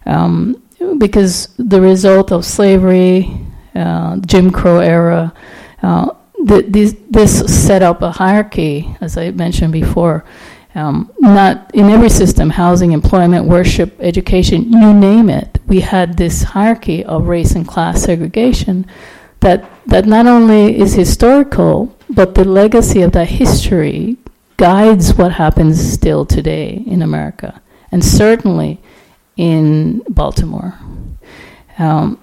um, 0.05 0.61
because 0.97 1.53
the 1.57 1.81
result 1.81 2.31
of 2.31 2.45
slavery, 2.45 3.29
uh, 3.75 4.17
Jim 4.25 4.49
Crow 4.49 4.79
era, 4.79 5.33
uh, 5.81 6.09
th- 6.47 6.65
this, 6.67 6.95
this 7.09 7.63
set 7.63 7.81
up 7.81 8.01
a 8.01 8.11
hierarchy, 8.11 8.95
as 9.01 9.17
I 9.17 9.31
mentioned 9.31 9.73
before. 9.73 10.23
Um, 10.75 11.11
not 11.19 11.69
in 11.75 11.89
every 11.89 12.09
system, 12.09 12.49
housing, 12.49 12.93
employment, 12.93 13.45
worship, 13.45 13.95
education, 13.99 14.71
you 14.71 14.91
name 14.91 15.29
it. 15.29 15.59
We 15.67 15.81
had 15.81 16.17
this 16.17 16.41
hierarchy 16.41 17.05
of 17.05 17.27
race 17.27 17.51
and 17.53 17.67
class 17.67 18.01
segregation 18.01 18.87
that 19.41 19.69
that 19.85 20.05
not 20.05 20.25
only 20.25 20.79
is 20.79 20.93
historical, 20.93 21.95
but 22.09 22.33
the 22.33 22.45
legacy 22.45 23.01
of 23.01 23.11
that 23.11 23.27
history 23.27 24.17
guides 24.57 25.13
what 25.13 25.33
happens 25.33 25.79
still 25.79 26.25
today 26.25 26.83
in 26.87 27.01
America, 27.01 27.61
and 27.91 28.03
certainly 28.03 28.81
in 29.37 30.01
Baltimore. 30.09 30.79
Um, 31.77 32.19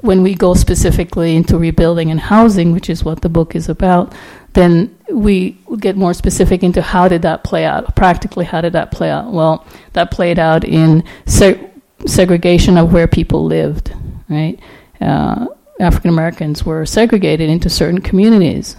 when 0.00 0.22
we 0.22 0.34
go 0.34 0.54
specifically 0.54 1.36
into 1.36 1.56
rebuilding 1.56 2.10
and 2.10 2.20
housing, 2.20 2.72
which 2.72 2.90
is 2.90 3.04
what 3.04 3.20
the 3.20 3.28
book 3.28 3.54
is 3.54 3.68
about, 3.68 4.12
then 4.54 4.96
we 5.10 5.58
get 5.78 5.96
more 5.96 6.14
specific 6.14 6.62
into 6.62 6.82
how 6.82 7.08
did 7.08 7.22
that 7.22 7.44
play 7.44 7.64
out 7.64 7.94
practically. 7.94 8.44
How 8.44 8.60
did 8.60 8.72
that 8.72 8.90
play 8.90 9.10
out? 9.10 9.32
Well, 9.32 9.66
that 9.92 10.10
played 10.10 10.38
out 10.38 10.64
in 10.64 11.04
se- 11.26 11.70
segregation 12.06 12.76
of 12.78 12.92
where 12.92 13.06
people 13.06 13.44
lived, 13.44 13.92
right? 14.28 14.58
Uh, 15.00 15.46
African 15.80 16.10
Americans 16.10 16.64
were 16.64 16.84
segregated 16.86 17.48
into 17.48 17.70
certain 17.70 18.00
communities. 18.00 18.76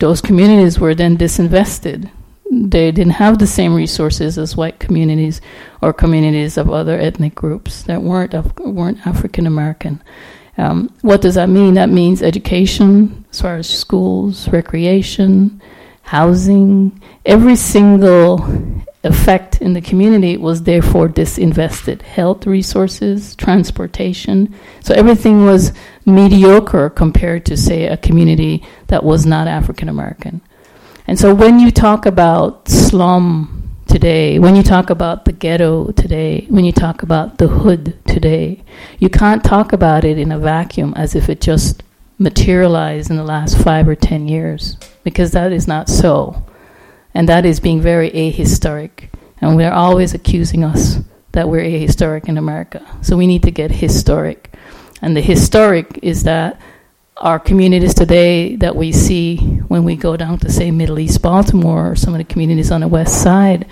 Those 0.00 0.20
communities 0.20 0.78
were 0.78 0.94
then 0.94 1.18
disinvested. 1.18 2.10
They 2.50 2.90
didn't 2.90 3.14
have 3.14 3.38
the 3.38 3.46
same 3.46 3.74
resources 3.74 4.38
as 4.38 4.56
white 4.56 4.78
communities 4.78 5.42
or 5.82 5.92
communities 5.92 6.56
of 6.56 6.70
other 6.70 6.98
ethnic 6.98 7.34
groups 7.34 7.82
that 7.82 8.02
weren't 8.02 8.32
weren't 8.58 9.06
African 9.06 9.46
American. 9.46 10.02
Um, 10.58 10.92
what 11.02 11.20
does 11.20 11.36
that 11.36 11.48
mean? 11.48 11.74
That 11.74 11.88
means 11.88 12.22
education, 12.22 13.24
as 13.30 13.40
far 13.40 13.56
as 13.56 13.68
schools, 13.68 14.48
recreation, 14.48 15.62
housing, 16.02 17.00
every 17.24 17.54
single 17.54 18.44
effect 19.04 19.62
in 19.62 19.72
the 19.74 19.80
community 19.80 20.36
was 20.36 20.64
therefore 20.64 21.08
disinvested. 21.08 22.02
Health 22.02 22.46
resources, 22.46 23.36
transportation. 23.36 24.52
So 24.80 24.94
everything 24.94 25.44
was 25.44 25.72
mediocre 26.04 26.90
compared 26.90 27.46
to, 27.46 27.56
say, 27.56 27.86
a 27.86 27.96
community 27.96 28.64
that 28.88 29.04
was 29.04 29.24
not 29.24 29.46
African 29.46 29.88
American. 29.88 30.40
And 31.06 31.18
so 31.18 31.34
when 31.34 31.60
you 31.60 31.70
talk 31.70 32.04
about 32.04 32.68
slum 32.68 33.67
today, 33.88 34.38
when 34.38 34.54
you 34.54 34.62
talk 34.62 34.90
about 34.90 35.24
the 35.24 35.32
ghetto 35.32 35.90
today, 35.92 36.46
when 36.48 36.64
you 36.64 36.72
talk 36.72 37.02
about 37.02 37.38
the 37.38 37.48
hood 37.48 37.98
today, 38.06 38.62
you 38.98 39.08
can't 39.08 39.42
talk 39.42 39.72
about 39.72 40.04
it 40.04 40.18
in 40.18 40.30
a 40.30 40.38
vacuum 40.38 40.92
as 40.96 41.14
if 41.14 41.28
it 41.28 41.40
just 41.40 41.82
materialized 42.18 43.10
in 43.10 43.16
the 43.16 43.24
last 43.24 43.58
five 43.58 43.88
or 43.88 43.94
ten 43.94 44.28
years, 44.28 44.76
because 45.02 45.32
that 45.32 45.52
is 45.52 45.66
not 45.66 45.88
so. 45.88 46.44
And 47.14 47.28
that 47.28 47.46
is 47.46 47.58
being 47.58 47.80
very 47.80 48.10
ahistoric. 48.10 49.08
And 49.40 49.56
we're 49.56 49.72
always 49.72 50.14
accusing 50.14 50.62
us 50.64 50.98
that 51.32 51.48
we're 51.48 51.62
ahistoric 51.62 52.28
in 52.28 52.38
America. 52.38 52.84
So 53.02 53.16
we 53.16 53.26
need 53.26 53.42
to 53.44 53.50
get 53.50 53.70
historic. 53.70 54.54
And 55.00 55.16
the 55.16 55.20
historic 55.20 55.98
is 56.02 56.24
that 56.24 56.60
our 57.18 57.38
communities 57.38 57.94
today 57.94 58.54
that 58.56 58.76
we 58.76 58.92
see 58.92 59.38
when 59.68 59.84
we 59.84 59.96
go 59.96 60.16
down 60.16 60.38
to, 60.38 60.50
say, 60.50 60.70
Middle 60.70 60.98
East 60.98 61.20
Baltimore 61.20 61.92
or 61.92 61.96
some 61.96 62.14
of 62.14 62.18
the 62.18 62.24
communities 62.24 62.70
on 62.70 62.80
the 62.82 62.88
west 62.88 63.22
side 63.22 63.66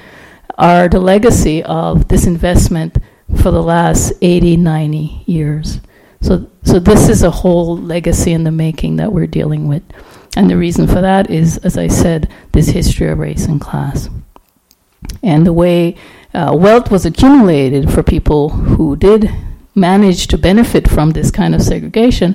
are 0.59 0.89
the 0.89 0.99
legacy 0.99 1.63
of 1.63 2.09
this 2.09 2.27
investment 2.27 2.97
for 3.41 3.51
the 3.51 3.63
last 3.63 4.13
80, 4.21 4.57
90 4.57 5.23
years. 5.27 5.81
So, 6.21 6.51
so 6.65 6.79
this 6.81 7.09
is 7.09 7.23
a 7.23 7.31
whole 7.31 7.77
legacy 7.77 8.33
in 8.33 8.45
the 8.45 8.51
making 8.51 8.97
that 8.97 9.13
we're 9.13 9.27
dealing 9.27 9.69
with. 9.69 9.83
And 10.37 10.51
the 10.51 10.57
reason 10.57 10.87
for 10.87 11.01
that 11.01 11.31
is, 11.31 11.59
as 11.59 11.79
I 11.79 11.87
said, 11.87 12.33
this 12.53 12.69
history 12.69 13.09
of 13.09 13.19
race 13.19 13.47
and 13.47 13.61
class. 13.61 14.09
And 15.23 15.47
the 15.47 15.53
way 15.53 15.97
uh, 16.35 16.55
wealth 16.59 16.91
was 16.91 17.07
accumulated 17.07 17.93
for 17.93 18.03
people 18.03 18.49
who 18.49 18.97
did 18.97 19.31
manage 19.75 20.27
to 20.29 20.39
benefit 20.39 20.89
from 20.89 21.11
this 21.11 21.31
kind 21.31 21.55
of 21.55 21.63
segregation 21.63 22.35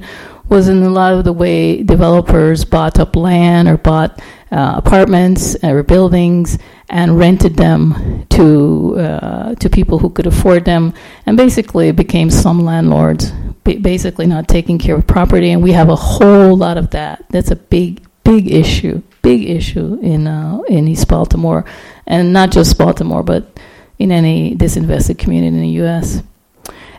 was 0.51 0.67
in 0.67 0.83
a 0.83 0.89
lot 0.89 1.13
of 1.13 1.23
the 1.23 1.31
way 1.31 1.81
developers 1.81 2.65
bought 2.65 2.99
up 2.99 3.15
land 3.15 3.69
or 3.69 3.77
bought 3.77 4.21
uh, 4.51 4.73
apartments 4.75 5.55
or 5.63 5.81
buildings 5.81 6.57
and 6.89 7.17
rented 7.17 7.55
them 7.55 8.27
to 8.29 8.99
uh, 8.99 9.55
to 9.55 9.69
people 9.69 9.97
who 9.97 10.09
could 10.09 10.27
afford 10.27 10.65
them, 10.65 10.93
and 11.25 11.37
basically 11.37 11.93
became 11.93 12.29
some 12.29 12.65
landlords, 12.65 13.31
basically 13.63 14.27
not 14.27 14.49
taking 14.49 14.77
care 14.77 14.95
of 14.95 15.07
property. 15.07 15.51
And 15.51 15.63
we 15.63 15.71
have 15.71 15.87
a 15.87 15.95
whole 15.95 16.57
lot 16.57 16.77
of 16.77 16.89
that. 16.89 17.23
That's 17.29 17.49
a 17.49 17.55
big 17.55 18.03
big 18.25 18.51
issue, 18.51 19.01
big 19.21 19.49
issue 19.49 19.99
in 20.01 20.27
uh, 20.27 20.59
in 20.67 20.85
East 20.89 21.07
Baltimore, 21.07 21.63
and 22.05 22.33
not 22.33 22.51
just 22.51 22.77
Baltimore, 22.77 23.23
but 23.23 23.57
in 23.99 24.11
any 24.11 24.53
disinvested 24.57 25.17
community 25.17 25.55
in 25.55 25.61
the 25.61 25.69
U.S. 25.83 26.21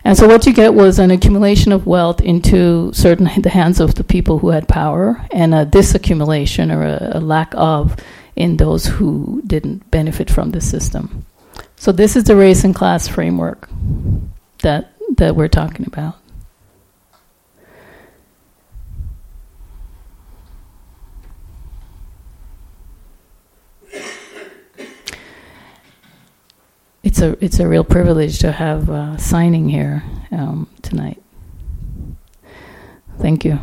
And 0.04 0.18
so 0.18 0.26
what 0.26 0.46
you 0.46 0.52
get 0.52 0.74
was 0.74 0.98
an 0.98 1.10
accumulation 1.10 1.70
of 1.72 1.86
wealth 1.86 2.20
into 2.20 2.92
certain 2.92 3.30
the 3.40 3.48
hands 3.48 3.80
of 3.80 3.94
the 3.94 4.04
people 4.04 4.38
who 4.38 4.50
had 4.50 4.68
power, 4.68 5.24
and 5.30 5.54
a 5.54 5.64
disaccumulation 5.64 6.70
or 6.70 6.82
a, 6.82 7.12
a 7.14 7.20
lack 7.20 7.52
of 7.56 7.96
in 8.34 8.56
those 8.56 8.86
who 8.86 9.42
didn't 9.46 9.90
benefit 9.90 10.30
from 10.30 10.50
the 10.50 10.60
system. 10.60 11.24
So 11.76 11.92
this 11.92 12.16
is 12.16 12.24
the 12.24 12.36
race 12.36 12.64
and 12.64 12.74
class 12.74 13.08
framework 13.08 13.68
that 14.62 14.92
that 15.16 15.36
we're 15.36 15.48
talking 15.48 15.86
about. 15.86 16.16
It's 27.02 27.20
a 27.20 27.36
it's 27.44 27.58
a 27.58 27.66
real 27.66 27.82
privilege 27.82 28.38
to 28.40 28.52
have 28.52 28.88
uh, 28.88 29.16
signing 29.16 29.68
here 29.68 30.04
um, 30.30 30.68
tonight. 30.82 31.20
Thank 33.18 33.44
you. 33.44 33.58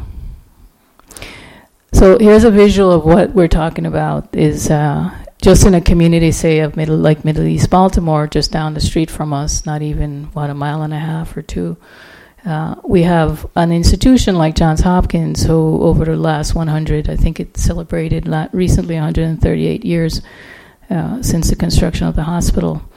So 1.93 2.19
here's 2.19 2.43
a 2.43 2.51
visual 2.51 2.91
of 2.91 3.05
what 3.05 3.31
we're 3.31 3.47
talking 3.47 3.85
about. 3.85 4.35
Is 4.35 4.69
uh, 4.69 5.11
just 5.41 5.65
in 5.65 5.73
a 5.73 5.79
community, 5.79 6.33
say 6.33 6.59
of 6.59 6.75
middle 6.75 6.97
like 6.97 7.23
Middle 7.23 7.45
East 7.45 7.69
Baltimore, 7.69 8.27
just 8.27 8.51
down 8.51 8.73
the 8.73 8.81
street 8.81 9.09
from 9.09 9.31
us, 9.31 9.65
not 9.65 9.81
even 9.81 10.25
what 10.33 10.49
a 10.49 10.53
mile 10.53 10.81
and 10.81 10.93
a 10.93 10.99
half 10.99 11.35
or 11.37 11.41
two. 11.41 11.77
Uh, 12.45 12.75
we 12.83 13.03
have 13.03 13.45
an 13.55 13.71
institution 13.71 14.35
like 14.35 14.55
Johns 14.55 14.81
Hopkins, 14.81 15.43
who 15.43 15.81
over 15.81 16.05
the 16.05 16.15
last 16.15 16.55
100, 16.55 17.09
I 17.09 17.17
think 17.17 17.39
it 17.39 17.57
celebrated 17.57 18.27
recently 18.53 18.95
138 18.95 19.83
years 19.83 20.21
uh, 20.89 21.21
since 21.21 21.49
the 21.49 21.55
construction 21.57 22.07
of 22.07 22.15
the 22.15 22.23
hospital 22.23 22.88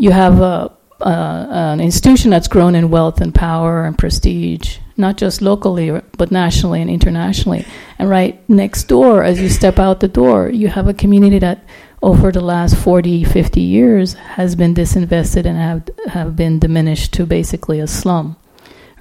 you 0.00 0.12
have 0.12 0.40
a, 0.40 0.72
an 1.00 1.80
institution 1.80 2.30
that's 2.30 2.48
grown 2.48 2.74
in 2.74 2.90
wealth 2.90 3.20
and 3.20 3.34
power 3.34 3.84
and 3.84 3.98
prestige, 3.98 4.78
not 4.96 5.18
just 5.18 5.42
locally, 5.42 6.00
but 6.16 6.30
nationally 6.30 6.80
and 6.80 6.90
internationally. 6.90 7.66
And 7.98 8.08
right 8.08 8.48
next 8.48 8.84
door, 8.84 9.22
as 9.22 9.40
you 9.40 9.50
step 9.50 9.78
out 9.78 10.00
the 10.00 10.08
door, 10.08 10.48
you 10.48 10.68
have 10.68 10.88
a 10.88 10.94
community 10.94 11.38
that 11.40 11.62
over 12.02 12.32
the 12.32 12.40
last 12.40 12.76
40, 12.76 13.24
50 13.24 13.60
years 13.60 14.14
has 14.14 14.56
been 14.56 14.74
disinvested 14.74 15.44
and 15.44 15.58
have, 15.58 15.90
have 16.06 16.34
been 16.34 16.58
diminished 16.58 17.12
to 17.14 17.26
basically 17.26 17.78
a 17.78 17.86
slum, 17.86 18.36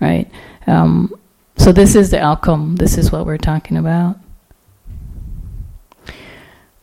right? 0.01 0.29
Um, 0.67 1.13
so 1.55 1.71
this 1.71 1.95
is 1.95 2.11
the 2.11 2.21
outcome. 2.21 2.75
This 2.75 2.97
is 2.97 3.09
what 3.09 3.25
we're 3.25 3.37
talking 3.37 3.77
about. 3.77 4.17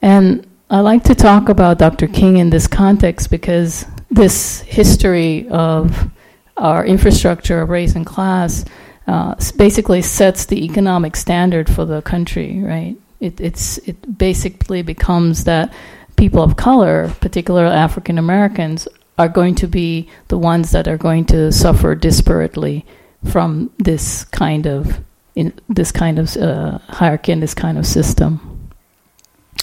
And 0.00 0.46
I 0.70 0.80
like 0.80 1.04
to 1.04 1.14
talk 1.14 1.50
about 1.50 1.78
Dr. 1.78 2.08
King 2.08 2.38
in 2.38 2.48
this 2.48 2.66
context 2.66 3.30
because 3.30 3.84
this 4.16 4.60
history 4.62 5.48
of 5.48 6.10
our 6.56 6.84
infrastructure 6.84 7.60
of 7.60 7.68
race 7.68 7.94
and 7.94 8.06
class 8.06 8.64
uh, 9.06 9.34
basically 9.56 10.02
sets 10.02 10.46
the 10.46 10.64
economic 10.64 11.14
standard 11.14 11.70
for 11.70 11.84
the 11.84 12.02
country, 12.02 12.60
right? 12.60 12.96
It, 13.20 13.40
it's, 13.40 13.78
it 13.78 14.18
basically 14.18 14.82
becomes 14.82 15.44
that 15.44 15.72
people 16.16 16.42
of 16.42 16.56
color, 16.56 17.12
particularly 17.20 17.74
African 17.74 18.18
Americans, 18.18 18.88
are 19.18 19.28
going 19.28 19.54
to 19.56 19.68
be 19.68 20.08
the 20.28 20.38
ones 20.38 20.72
that 20.72 20.88
are 20.88 20.98
going 20.98 21.24
to 21.26 21.52
suffer 21.52 21.94
disparately 21.94 22.84
from 23.24 23.70
this 23.78 24.24
kind 24.24 24.66
of 24.66 25.00
in 25.34 25.52
this 25.68 25.92
kind 25.92 26.18
of 26.18 26.34
uh, 26.36 26.78
hierarchy 26.88 27.32
and 27.32 27.42
this 27.42 27.54
kind 27.54 27.78
of 27.78 27.86
system. 27.86 28.55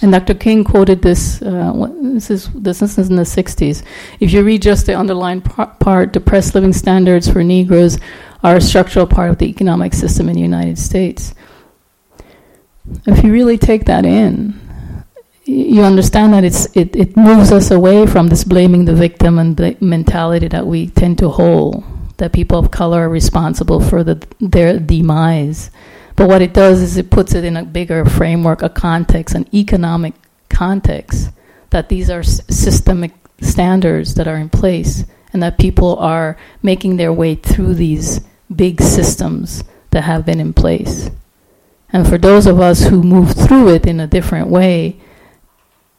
And 0.03 0.11
Dr. 0.11 0.33
King 0.33 0.65
quoted 0.65 1.01
this. 1.01 1.41
Uh, 1.41 1.89
this 2.01 2.29
is 2.29 2.49
this 2.49 2.81
is 2.81 2.97
in 2.97 3.15
the 3.15 3.23
'60s. 3.23 3.83
If 4.19 4.33
you 4.33 4.43
read 4.43 4.61
just 4.61 4.85
the 4.85 4.95
underlying 4.95 5.39
part, 5.39 6.11
depressed 6.11 6.55
living 6.55 6.73
standards 6.73 7.31
for 7.31 7.41
Negroes 7.41 7.99
are 8.43 8.57
a 8.57 8.61
structural 8.61 9.07
part 9.07 9.29
of 9.29 9.37
the 9.37 9.45
economic 9.45 9.93
system 9.93 10.27
in 10.27 10.35
the 10.35 10.41
United 10.41 10.77
States. 10.77 11.33
If 13.07 13.23
you 13.23 13.31
really 13.31 13.57
take 13.57 13.85
that 13.85 14.05
in, 14.05 14.59
you 15.45 15.83
understand 15.83 16.33
that 16.33 16.43
it's 16.43 16.65
it, 16.75 16.97
it 16.97 17.15
moves 17.15 17.53
us 17.53 17.71
away 17.71 18.05
from 18.05 18.27
this 18.27 18.43
blaming 18.43 18.83
the 18.83 18.93
victim 18.93 19.39
and 19.39 19.55
the 19.55 19.77
mentality 19.79 20.49
that 20.49 20.67
we 20.67 20.89
tend 20.89 21.17
to 21.19 21.29
hold. 21.29 21.81
That 22.17 22.33
people 22.33 22.59
of 22.59 22.71
color 22.71 23.03
are 23.05 23.09
responsible 23.09 23.79
for 23.79 24.03
the, 24.03 24.21
their 24.41 24.79
demise 24.79 25.71
but 26.15 26.27
what 26.27 26.41
it 26.41 26.53
does 26.53 26.81
is 26.81 26.97
it 26.97 27.09
puts 27.09 27.33
it 27.33 27.43
in 27.43 27.57
a 27.57 27.63
bigger 27.63 28.05
framework, 28.05 28.61
a 28.61 28.69
context, 28.69 29.35
an 29.35 29.47
economic 29.53 30.13
context, 30.49 31.31
that 31.71 31.89
these 31.89 32.09
are 32.09 32.23
systemic 32.23 33.11
standards 33.41 34.15
that 34.15 34.27
are 34.27 34.37
in 34.37 34.49
place 34.49 35.05
and 35.33 35.41
that 35.41 35.57
people 35.57 35.97
are 35.97 36.37
making 36.61 36.97
their 36.97 37.11
way 37.11 37.35
through 37.35 37.73
these 37.73 38.21
big 38.55 38.79
systems 38.81 39.63
that 39.89 40.03
have 40.03 40.25
been 40.25 40.39
in 40.39 40.53
place. 40.53 41.09
And 41.91 42.07
for 42.07 42.17
those 42.17 42.45
of 42.45 42.59
us 42.59 42.83
who 42.87 43.03
move 43.03 43.33
through 43.33 43.69
it 43.69 43.85
in 43.85 43.99
a 43.99 44.07
different 44.07 44.47
way, 44.47 44.99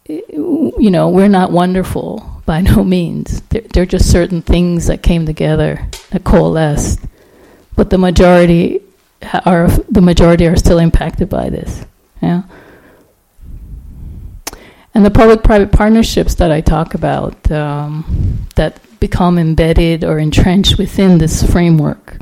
you 0.07 0.91
know, 0.91 1.09
we're 1.09 1.29
not 1.29 1.51
wonderful 1.51 2.43
by 2.47 2.61
no 2.61 2.85
means. 2.85 3.41
They're, 3.43 3.63
they're 3.73 3.87
just 3.87 4.11
certain 4.11 4.43
things 4.43 4.87
that 4.87 5.03
came 5.03 5.27
together, 5.27 5.89
that 6.11 6.25
coalesced. 6.25 7.01
But 7.77 7.91
the 7.91 7.99
majority 7.99 8.83
are 9.45 9.69
the 9.91 10.01
majority 10.01 10.47
are 10.47 10.57
still 10.57 10.79
impacted 10.79 11.29
by 11.29 11.51
this. 11.51 11.85
Yeah. 12.23 12.43
And 14.95 15.05
the 15.05 15.11
public-private 15.11 15.73
partnerships 15.73 16.37
that 16.37 16.53
I 16.53 16.61
talk 16.61 16.95
about 16.95 17.51
um, 17.51 18.47
that 18.55 18.79
become 19.01 19.39
embedded 19.39 20.05
or 20.05 20.19
entrenched 20.19 20.79
within 20.79 21.19
this 21.19 21.43
framework, 21.51 22.19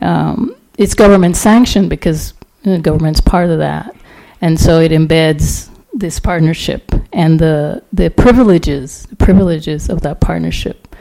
um, 0.00 0.56
it's 0.78 0.94
government 0.94 1.36
sanctioned 1.36 1.90
because 1.90 2.32
the 2.62 2.78
government's 2.78 3.20
part 3.20 3.50
of 3.50 3.58
that, 3.58 3.94
and 4.40 4.58
so 4.58 4.80
it 4.80 4.90
embeds 4.90 5.68
this 5.92 6.18
partnership 6.18 6.90
and 7.12 7.38
the 7.38 7.82
the 7.92 8.10
privileges 8.10 9.06
privileges 9.18 9.88
of 9.88 10.00
that 10.00 10.20
partnership 10.20 10.93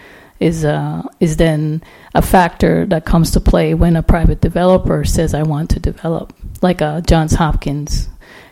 is 0.43 0.65
uh, 0.65 1.01
is 1.19 1.37
then 1.37 1.81
a 2.13 2.21
factor 2.21 2.85
that 2.87 3.05
comes 3.05 3.31
to 3.31 3.39
play 3.39 3.73
when 3.73 3.95
a 3.95 4.03
private 4.03 4.41
developer 4.41 5.05
says, 5.05 5.33
"I 5.33 5.43
want 5.43 5.69
to 5.71 5.79
develop," 5.79 6.33
like 6.61 6.81
uh, 6.81 7.01
Johns 7.01 7.33
Hopkins. 7.33 8.09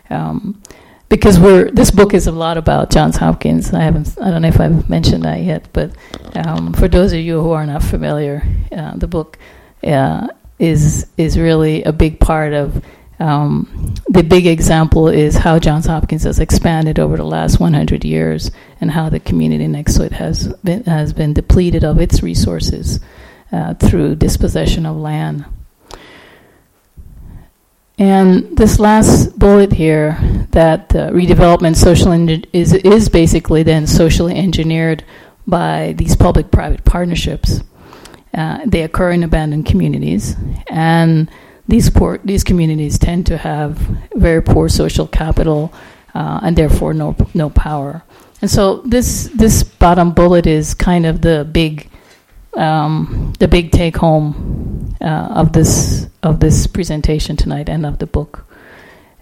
Um, 0.08 0.62
because 1.08 1.38
we're 1.38 1.70
this 1.70 1.90
book 1.90 2.14
is 2.14 2.26
a 2.26 2.32
lot 2.32 2.56
about 2.56 2.90
Johns 2.90 3.16
Hopkins. 3.16 3.74
I 3.74 3.82
haven't, 3.82 4.16
I 4.20 4.30
don't 4.30 4.40
know 4.40 4.48
if 4.48 4.58
I've 4.58 4.88
mentioned 4.88 5.24
that 5.24 5.40
yet, 5.42 5.68
but 5.74 5.92
um, 6.34 6.72
for 6.72 6.88
those 6.88 7.12
of 7.12 7.20
you 7.20 7.40
who 7.42 7.50
are 7.50 7.66
not 7.66 7.82
familiar, 7.82 8.42
uh, 8.72 8.96
the 8.96 9.06
book 9.06 9.38
uh, 9.84 10.28
is 10.58 11.06
is 11.18 11.38
really 11.38 11.82
a 11.84 11.92
big 11.92 12.18
part 12.18 12.54
of 12.54 12.82
um, 13.22 13.94
the 14.08 14.24
big 14.24 14.48
example 14.48 15.06
is 15.06 15.36
how 15.36 15.60
Johns 15.60 15.86
Hopkins 15.86 16.24
has 16.24 16.40
expanded 16.40 16.98
over 16.98 17.16
the 17.16 17.24
last 17.24 17.60
100 17.60 18.04
years, 18.04 18.50
and 18.80 18.90
how 18.90 19.08
the 19.10 19.20
community 19.20 19.68
next 19.68 19.94
to 19.94 20.04
it 20.04 20.12
has 20.12 20.52
been 20.64 20.82
has 20.84 21.12
been 21.12 21.32
depleted 21.32 21.84
of 21.84 22.00
its 22.00 22.20
resources 22.20 22.98
uh, 23.52 23.74
through 23.74 24.16
dispossession 24.16 24.86
of 24.86 24.96
land. 24.96 25.44
And 27.96 28.56
this 28.56 28.80
last 28.80 29.38
bullet 29.38 29.72
here, 29.72 30.18
that 30.50 30.92
uh, 30.96 31.10
redevelopment 31.10 31.76
social 31.76 32.10
is 32.52 32.72
is 32.72 33.08
basically 33.08 33.62
then 33.62 33.86
socially 33.86 34.34
engineered 34.34 35.04
by 35.46 35.94
these 35.96 36.16
public-private 36.16 36.84
partnerships. 36.84 37.60
Uh, 38.34 38.58
they 38.66 38.82
occur 38.82 39.12
in 39.12 39.22
abandoned 39.22 39.66
communities, 39.66 40.34
and 40.68 41.30
these 41.68 41.90
poor 41.90 42.18
these 42.24 42.44
communities 42.44 42.98
tend 42.98 43.26
to 43.26 43.36
have 43.36 43.78
very 44.14 44.42
poor 44.42 44.68
social 44.68 45.06
capital 45.06 45.72
uh, 46.14 46.40
and 46.42 46.56
therefore 46.56 46.94
no 46.94 47.16
no 47.34 47.50
power. 47.50 48.02
And 48.40 48.50
so 48.50 48.82
this 48.84 49.30
this 49.34 49.62
bottom 49.62 50.12
bullet 50.12 50.46
is 50.46 50.74
kind 50.74 51.06
of 51.06 51.20
the 51.20 51.48
big 51.50 51.88
um, 52.54 53.32
the 53.38 53.48
big 53.48 53.70
take 53.70 53.96
home 53.96 54.94
uh, 55.00 55.28
of 55.30 55.52
this 55.52 56.08
of 56.22 56.40
this 56.40 56.66
presentation 56.66 57.36
tonight 57.36 57.68
and 57.68 57.86
of 57.86 57.98
the 57.98 58.06
book. 58.06 58.44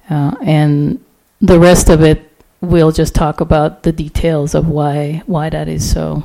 Uh, 0.09 0.35
and 0.43 1.05
the 1.41 1.59
rest 1.59 1.89
of 1.89 2.03
it 2.03 2.31
we'll 2.61 2.93
just 2.93 3.15
talk 3.15 3.41
about 3.41 3.83
the 3.83 3.93
details 3.93 4.55
of 4.55 4.69
why 4.69 5.23
why 5.27 5.51
that 5.51 5.69
is 5.69 5.91
so. 5.91 6.23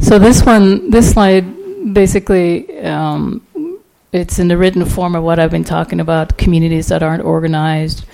So 0.00 0.18
this 0.18 0.42
one, 0.44 0.90
this 0.90 1.12
slide 1.12 1.44
basically 1.92 2.80
um, 2.80 3.46
it's 4.12 4.38
in 4.38 4.48
the 4.48 4.56
written 4.56 4.84
form 4.84 5.14
of 5.14 5.24
what 5.24 5.38
I've 5.38 5.50
been 5.50 5.64
talking 5.64 6.00
about 6.00 6.36
communities 6.36 6.88
that 6.88 7.02
aren't 7.02 7.24
organized. 7.24 8.04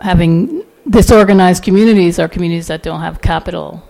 Having 0.00 0.64
disorganized 0.88 1.62
communities 1.62 2.18
are 2.18 2.28
communities 2.28 2.68
that 2.68 2.82
don't 2.82 3.00
have 3.00 3.20
capital, 3.20 3.82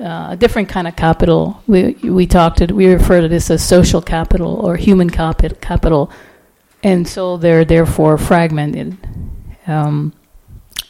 uh, 0.00 0.28
a 0.30 0.36
different 0.38 0.68
kind 0.68 0.86
of 0.86 0.96
capital. 0.96 1.62
We, 1.66 1.94
we 2.02 2.26
talked 2.26 2.58
to, 2.58 2.72
we 2.72 2.92
refer 2.92 3.20
to 3.22 3.28
this 3.28 3.50
as 3.50 3.66
social 3.66 4.02
capital 4.02 4.56
or 4.56 4.76
human 4.76 5.08
capital, 5.08 6.10
and 6.82 7.08
so 7.08 7.38
they're 7.38 7.64
therefore 7.64 8.18
fragmented. 8.18 8.96
Um, 9.66 10.12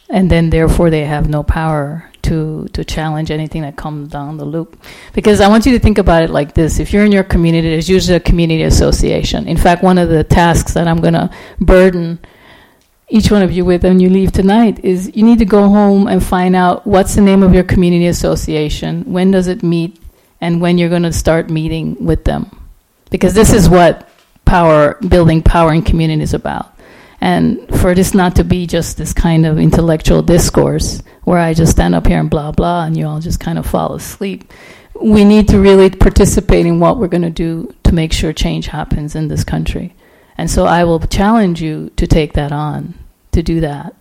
and 0.09 0.29
then 0.29 0.49
therefore 0.49 0.89
they 0.89 1.05
have 1.05 1.29
no 1.29 1.43
power 1.43 2.11
to 2.27 2.67
to 2.73 2.83
challenge 2.83 3.31
anything 3.31 3.61
that 3.63 3.75
comes 3.75 4.09
down 4.09 4.37
the 4.37 4.45
loop. 4.45 4.81
Because 5.13 5.41
I 5.41 5.47
want 5.47 5.65
you 5.65 5.71
to 5.73 5.79
think 5.79 5.97
about 5.97 6.23
it 6.23 6.29
like 6.29 6.53
this: 6.53 6.79
if 6.79 6.91
you're 6.91 7.05
in 7.05 7.11
your 7.11 7.23
community, 7.23 7.69
there's 7.69 7.89
usually 7.89 8.17
a 8.17 8.19
community 8.19 8.63
association. 8.63 9.47
In 9.47 9.57
fact, 9.57 9.83
one 9.83 9.97
of 9.97 10.09
the 10.09 10.23
tasks 10.23 10.73
that 10.73 10.87
I'm 10.87 11.01
going 11.01 11.13
to 11.13 11.29
burden 11.59 12.19
each 13.09 13.29
one 13.29 13.43
of 13.43 13.51
you 13.51 13.63
with 13.63 13.83
when 13.83 13.99
you 13.99 14.09
leave 14.09 14.31
tonight 14.31 14.83
is 14.83 15.15
you 15.15 15.23
need 15.23 15.39
to 15.39 15.45
go 15.45 15.69
home 15.69 16.07
and 16.07 16.23
find 16.23 16.55
out 16.55 16.85
what's 16.87 17.15
the 17.15 17.21
name 17.21 17.43
of 17.43 17.53
your 17.53 17.63
community 17.63 18.07
association, 18.07 19.03
when 19.05 19.31
does 19.31 19.47
it 19.47 19.61
meet, 19.61 19.99
and 20.41 20.59
when 20.59 20.77
you're 20.77 20.89
going 20.89 21.03
to 21.03 21.13
start 21.13 21.49
meeting 21.49 22.03
with 22.03 22.23
them. 22.23 22.49
Because 23.11 23.33
this 23.33 23.53
is 23.53 23.69
what 23.69 24.09
power 24.43 24.95
building 25.07 25.41
power 25.41 25.73
in 25.73 25.81
community 25.81 26.23
is 26.23 26.33
about. 26.33 26.74
And 27.25 27.67
for 27.79 27.95
this 27.95 28.13
not 28.13 28.35
to 28.35 28.43
be 28.43 28.67
just 28.67 28.97
this 28.97 29.11
kind 29.11 29.47
of 29.47 29.57
intellectual 29.57 30.21
discourse 30.21 31.01
where 31.23 31.39
I 31.39 31.55
just 31.55 31.71
stand 31.71 31.95
up 31.95 32.05
here 32.05 32.19
and 32.19 32.29
blah, 32.29 32.51
blah, 32.51 32.85
and 32.85 32.95
you 32.95 33.07
all 33.07 33.19
just 33.19 33.39
kind 33.39 33.57
of 33.57 33.65
fall 33.65 33.95
asleep, 33.95 34.53
we 35.01 35.23
need 35.23 35.47
to 35.47 35.59
really 35.59 35.89
participate 35.89 36.67
in 36.67 36.79
what 36.79 36.99
we're 36.99 37.07
going 37.07 37.23
to 37.23 37.31
do 37.31 37.73
to 37.83 37.95
make 37.95 38.13
sure 38.13 38.31
change 38.31 38.67
happens 38.67 39.15
in 39.15 39.27
this 39.27 39.43
country. 39.43 39.95
And 40.37 40.51
so 40.51 40.65
I 40.65 40.83
will 40.83 40.99
challenge 40.99 41.63
you 41.63 41.89
to 41.95 42.05
take 42.05 42.33
that 42.33 42.51
on, 42.51 42.93
to 43.31 43.41
do 43.41 43.59
that. 43.61 43.95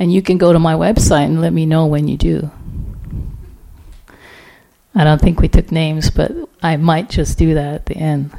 And 0.00 0.12
you 0.12 0.20
can 0.20 0.36
go 0.36 0.52
to 0.52 0.58
my 0.58 0.74
website 0.74 1.26
and 1.26 1.40
let 1.40 1.52
me 1.52 1.66
know 1.66 1.86
when 1.86 2.08
you 2.08 2.16
do. 2.16 2.50
I 4.92 5.04
don't 5.04 5.20
think 5.20 5.38
we 5.38 5.46
took 5.46 5.70
names, 5.70 6.10
but 6.10 6.32
I 6.60 6.78
might 6.78 7.10
just 7.10 7.38
do 7.38 7.54
that 7.54 7.74
at 7.74 7.86
the 7.86 7.96
end. 7.96 8.32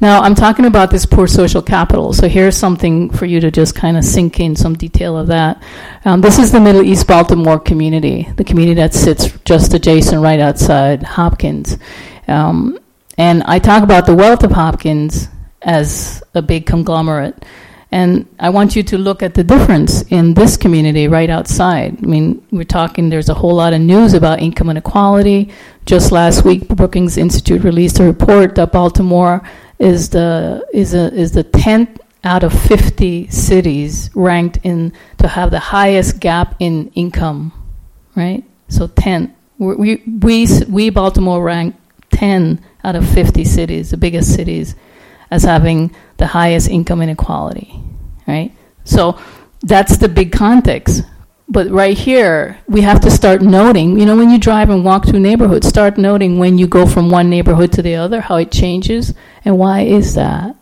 Now, 0.00 0.20
I'm 0.20 0.34
talking 0.34 0.64
about 0.64 0.90
this 0.90 1.06
poor 1.06 1.26
social 1.26 1.62
capital. 1.62 2.12
So 2.12 2.28
here's 2.28 2.56
something 2.56 3.10
for 3.10 3.26
you 3.26 3.40
to 3.40 3.50
just 3.50 3.74
kind 3.74 3.96
of 3.96 4.04
sink 4.04 4.40
in 4.40 4.56
some 4.56 4.74
detail 4.74 5.16
of 5.16 5.28
that. 5.28 5.62
Um, 6.04 6.20
this 6.20 6.38
is 6.38 6.52
the 6.52 6.60
Middle 6.60 6.82
East 6.82 7.06
Baltimore 7.06 7.58
community, 7.58 8.28
the 8.36 8.44
community 8.44 8.74
that 8.74 8.94
sits 8.94 9.30
just 9.44 9.74
adjacent 9.74 10.22
right 10.22 10.40
outside 10.40 11.02
Hopkins. 11.02 11.78
Um, 12.28 12.78
and 13.16 13.42
I 13.44 13.58
talk 13.58 13.82
about 13.82 14.06
the 14.06 14.14
wealth 14.14 14.42
of 14.42 14.50
Hopkins 14.50 15.28
as 15.62 16.22
a 16.34 16.42
big 16.42 16.66
conglomerate. 16.66 17.44
And 17.94 18.26
I 18.40 18.50
want 18.50 18.74
you 18.74 18.82
to 18.82 18.98
look 18.98 19.22
at 19.22 19.34
the 19.34 19.44
difference 19.44 20.02
in 20.10 20.34
this 20.34 20.56
community 20.56 21.06
right 21.06 21.30
outside. 21.30 21.96
I 22.02 22.06
mean, 22.06 22.44
we're 22.50 22.64
talking, 22.64 23.08
there's 23.08 23.28
a 23.28 23.34
whole 23.34 23.54
lot 23.54 23.72
of 23.72 23.80
news 23.80 24.14
about 24.14 24.40
income 24.40 24.68
inequality. 24.68 25.52
Just 25.86 26.12
last 26.12 26.44
week, 26.44 26.66
Brookings 26.68 27.18
Institute 27.18 27.62
released 27.62 28.00
a 28.00 28.04
report 28.04 28.54
that 28.54 28.72
Baltimore 28.72 29.42
is 29.78 30.08
the, 30.08 30.66
is, 30.72 30.94
a, 30.94 31.12
is 31.12 31.32
the 31.32 31.44
10th 31.44 31.98
out 32.24 32.42
of 32.42 32.58
50 32.58 33.28
cities 33.28 34.10
ranked 34.14 34.58
in 34.62 34.94
to 35.18 35.28
have 35.28 35.50
the 35.50 35.58
highest 35.58 36.20
gap 36.20 36.56
in 36.58 36.88
income, 36.94 37.52
right? 38.16 38.42
So 38.68 38.86
10. 38.86 39.34
We, 39.58 40.02
we, 40.06 40.48
we 40.68 40.90
Baltimore 40.90 41.42
rank 41.42 41.76
10 42.10 42.64
out 42.82 42.96
of 42.96 43.06
50 43.06 43.44
cities, 43.44 43.90
the 43.90 43.98
biggest 43.98 44.34
cities, 44.34 44.74
as 45.30 45.42
having 45.42 45.94
the 46.16 46.26
highest 46.26 46.68
income 46.70 47.02
inequality, 47.02 47.78
right? 48.26 48.52
So 48.84 49.18
that's 49.62 49.98
the 49.98 50.08
big 50.08 50.32
context. 50.32 51.02
But 51.46 51.70
right 51.70 51.96
here, 51.96 52.58
we 52.66 52.80
have 52.80 53.00
to 53.02 53.10
start 53.10 53.42
noting, 53.42 53.98
you 53.98 54.06
know, 54.06 54.16
when 54.16 54.30
you 54.30 54.38
drive 54.38 54.70
and 54.70 54.84
walk 54.84 55.06
through 55.06 55.20
neighborhoods, 55.20 55.68
start 55.68 55.98
noting 55.98 56.38
when 56.38 56.56
you 56.56 56.66
go 56.66 56.86
from 56.86 57.10
one 57.10 57.28
neighborhood 57.28 57.72
to 57.72 57.82
the 57.82 57.96
other, 57.96 58.22
how 58.22 58.36
it 58.36 58.50
changes, 58.50 59.12
and 59.44 59.58
why 59.58 59.82
is 59.82 60.14
that, 60.14 60.56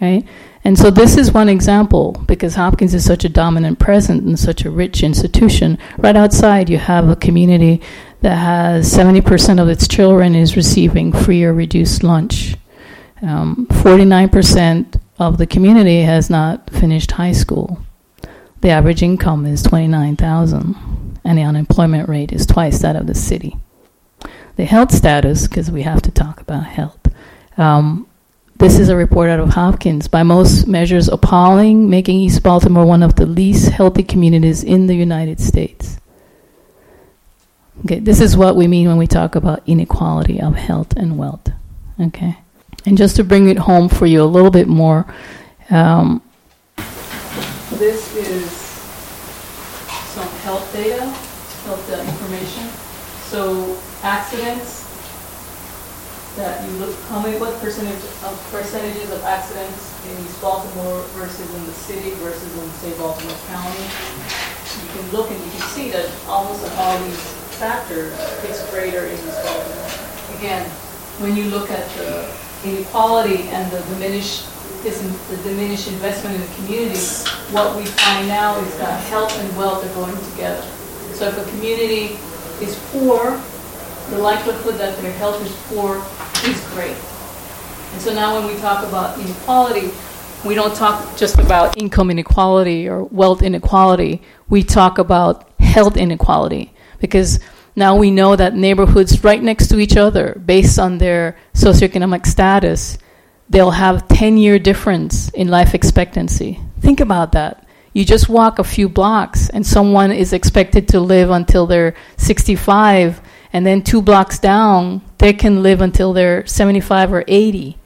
right? 0.00 0.24
And 0.64 0.78
so 0.78 0.90
this 0.90 1.16
is 1.16 1.30
one 1.30 1.48
example 1.48 2.12
because 2.26 2.54
Hopkins 2.54 2.94
is 2.94 3.04
such 3.04 3.24
a 3.24 3.28
dominant 3.28 3.78
presence 3.78 4.24
and 4.24 4.38
such 4.38 4.64
a 4.64 4.70
rich 4.70 5.02
institution. 5.02 5.78
Right 5.98 6.16
outside, 6.16 6.70
you 6.70 6.78
have 6.78 7.08
a 7.08 7.16
community 7.16 7.82
that 8.22 8.36
has 8.36 8.92
70% 8.92 9.60
of 9.60 9.68
its 9.68 9.86
children 9.86 10.34
is 10.34 10.56
receiving 10.56 11.12
free 11.12 11.44
or 11.44 11.52
reduced 11.52 12.02
lunch. 12.02 12.56
Um, 13.20 13.66
49% 13.70 15.00
of 15.18 15.38
the 15.38 15.46
community 15.46 16.00
has 16.02 16.30
not 16.30 16.70
finished 16.70 17.12
high 17.12 17.32
school. 17.32 17.78
The 18.64 18.70
average 18.70 19.02
income 19.02 19.44
is 19.44 19.62
29,000 19.62 21.20
and 21.22 21.36
the 21.36 21.42
unemployment 21.42 22.08
rate 22.08 22.32
is 22.32 22.46
twice 22.46 22.78
that 22.78 22.96
of 22.96 23.06
the 23.06 23.14
city. 23.14 23.58
The 24.56 24.64
health 24.64 24.90
status, 24.90 25.46
because 25.46 25.70
we 25.70 25.82
have 25.82 26.00
to 26.00 26.10
talk 26.10 26.40
about 26.40 26.64
health. 26.64 26.98
Um, 27.58 28.06
this 28.56 28.78
is 28.78 28.88
a 28.88 28.96
report 28.96 29.28
out 29.28 29.38
of 29.38 29.50
Hopkins. 29.50 30.08
By 30.08 30.22
most 30.22 30.66
measures, 30.66 31.08
appalling, 31.08 31.90
making 31.90 32.18
East 32.18 32.42
Baltimore 32.42 32.86
one 32.86 33.02
of 33.02 33.16
the 33.16 33.26
least 33.26 33.68
healthy 33.68 34.02
communities 34.02 34.64
in 34.64 34.86
the 34.86 34.96
United 34.96 35.40
States. 35.40 35.98
Okay, 37.84 37.98
this 37.98 38.18
is 38.18 38.34
what 38.34 38.56
we 38.56 38.66
mean 38.66 38.88
when 38.88 38.96
we 38.96 39.06
talk 39.06 39.34
about 39.34 39.62
inequality 39.66 40.40
of 40.40 40.54
health 40.54 40.96
and 40.96 41.18
wealth. 41.18 41.50
Okay, 42.00 42.38
and 42.86 42.96
just 42.96 43.16
to 43.16 43.24
bring 43.24 43.50
it 43.50 43.58
home 43.58 43.90
for 43.90 44.06
you 44.06 44.22
a 44.22 44.24
little 44.24 44.50
bit 44.50 44.68
more, 44.68 45.04
um, 45.68 46.22
this 47.78 48.14
is 48.14 48.53
health 50.54 50.72
data, 50.72 51.02
health 51.66 51.90
uh, 51.90 51.98
information. 51.98 52.62
So 53.26 53.74
accidents 54.06 54.86
that 56.36 56.62
you 56.62 56.70
look, 56.78 56.94
how 57.10 57.20
many, 57.20 57.38
what 57.40 57.58
percentage 57.58 57.98
of 58.22 58.34
percentages 58.52 59.10
of 59.10 59.18
accidents 59.24 59.90
in 60.06 60.14
East 60.22 60.40
Baltimore 60.40 61.02
versus 61.18 61.42
in 61.54 61.66
the 61.66 61.72
city 61.72 62.10
versus 62.22 62.46
in 62.54 62.70
say 62.78 62.94
Baltimore 62.98 63.34
County? 63.50 63.82
You 63.82 64.88
can 64.94 65.10
look 65.10 65.28
and 65.30 65.42
you 65.42 65.50
can 65.50 65.66
see 65.74 65.90
that 65.90 66.06
almost 66.28 66.62
all 66.78 67.02
these 67.02 67.18
factors, 67.58 68.14
is 68.46 68.62
greater 68.70 69.06
in 69.06 69.14
East 69.14 69.42
Baltimore. 69.42 70.38
Again, 70.38 70.70
when 71.18 71.34
you 71.34 71.50
look 71.50 71.68
at 71.72 71.82
the 71.98 72.30
inequality 72.62 73.48
and 73.50 73.70
the 73.72 73.82
diminished 73.94 74.46
the 74.84 75.38
diminished 75.42 75.88
investment 75.88 76.36
in 76.36 76.42
the 76.42 76.54
community, 76.56 77.00
what 77.50 77.74
we 77.76 77.86
find 77.86 78.28
now 78.28 78.58
is 78.60 78.78
that 78.78 79.02
health 79.04 79.32
and 79.38 79.56
wealth 79.56 79.84
are 79.84 79.94
going 79.94 80.16
together. 80.32 80.62
So 81.14 81.28
if 81.28 81.38
a 81.38 81.50
community 81.50 82.18
is 82.60 82.78
poor, 82.92 83.40
the 84.10 84.18
likelihood 84.18 84.74
that 84.74 84.98
their 84.98 85.12
health 85.12 85.40
is 85.42 85.52
poor 85.68 85.96
is 86.50 86.60
great. 86.74 86.96
And 87.92 88.02
so 88.02 88.12
now 88.12 88.38
when 88.38 88.46
we 88.52 88.60
talk 88.60 88.86
about 88.86 89.18
inequality, 89.18 89.90
we 90.44 90.54
don't 90.54 90.74
talk 90.74 91.16
just 91.16 91.38
about 91.38 91.78
income 91.80 92.10
inequality 92.10 92.86
or 92.86 93.04
wealth 93.04 93.42
inequality. 93.42 94.20
We 94.50 94.62
talk 94.62 94.98
about 94.98 95.48
health 95.60 95.96
inequality 95.96 96.74
because 97.00 97.40
now 97.74 97.96
we 97.96 98.10
know 98.10 98.36
that 98.36 98.54
neighborhoods 98.54 99.24
right 99.24 99.42
next 99.42 99.68
to 99.68 99.78
each 99.78 99.96
other, 99.96 100.40
based 100.44 100.78
on 100.78 100.98
their 100.98 101.36
socioeconomic 101.54 102.26
status, 102.26 102.98
they'll 103.48 103.72
have 103.72 104.08
10 104.08 104.36
year 104.36 104.58
difference 104.58 105.28
in 105.30 105.48
life 105.48 105.74
expectancy. 105.74 106.60
Think 106.80 107.00
about 107.00 107.32
that. 107.32 107.66
You 107.92 108.04
just 108.04 108.28
walk 108.28 108.58
a 108.58 108.64
few 108.64 108.88
blocks 108.88 109.48
and 109.48 109.66
someone 109.66 110.10
is 110.10 110.32
expected 110.32 110.88
to 110.88 111.00
live 111.00 111.30
until 111.30 111.66
they're 111.66 111.94
65 112.16 113.20
and 113.52 113.64
then 113.64 113.82
two 113.82 114.02
blocks 114.02 114.38
down 114.38 115.00
they 115.18 115.32
can 115.32 115.62
live 115.62 115.80
until 115.80 116.12
they're 116.12 116.44
75 116.46 117.12
or 117.12 117.24
80. 117.28 117.78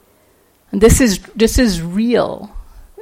And 0.73 0.81
this 0.81 1.01
is 1.01 1.21
this 1.35 1.59
is 1.59 1.83
real. 1.83 2.55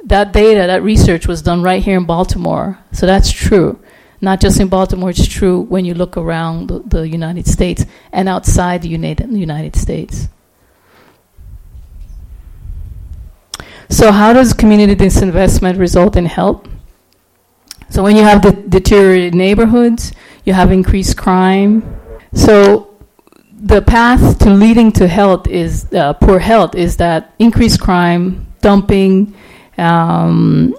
That 0.03 0.31
data, 0.31 0.67
that 0.67 0.83
research 0.83 1.27
was 1.27 1.41
done 1.41 1.63
right 1.63 1.81
here 1.81 1.97
in 1.97 2.05
Baltimore. 2.05 2.77
So 2.91 3.05
that's 3.05 3.31
true 3.31 3.79
not 4.21 4.39
just 4.41 4.59
in 4.59 4.67
Baltimore, 4.67 5.11
it's 5.11 5.27
true 5.27 5.61
when 5.61 5.85
you 5.85 5.93
look 5.93 6.17
around 6.17 6.67
the, 6.67 6.79
the 6.79 7.07
United 7.07 7.47
States 7.47 7.85
and 8.11 8.27
outside 8.27 8.81
the 8.81 8.89
United, 8.89 9.31
United 9.31 9.75
States. 9.75 10.27
So, 13.89 14.11
how 14.11 14.33
does 14.33 14.53
community 14.53 14.95
disinvestment 14.95 15.79
result 15.79 16.15
in 16.15 16.25
health? 16.25 16.67
So, 17.89 18.03
when 18.03 18.15
you 18.15 18.23
have 18.23 18.41
the 18.41 18.51
deteriorated 18.51 19.33
neighborhoods, 19.33 20.11
you 20.43 20.53
have 20.53 20.71
increased 20.71 21.17
crime. 21.17 21.83
So, 22.33 22.97
the 23.59 23.81
path 23.81 24.39
to 24.39 24.49
leading 24.49 24.91
to 24.93 25.07
health 25.07 25.47
is 25.47 25.91
uh, 25.93 26.13
poor 26.13 26.39
health 26.39 26.75
is 26.75 26.97
that 26.97 27.33
increased 27.39 27.79
crime, 27.79 28.45
dumping, 28.61 29.33
um, 29.77 30.75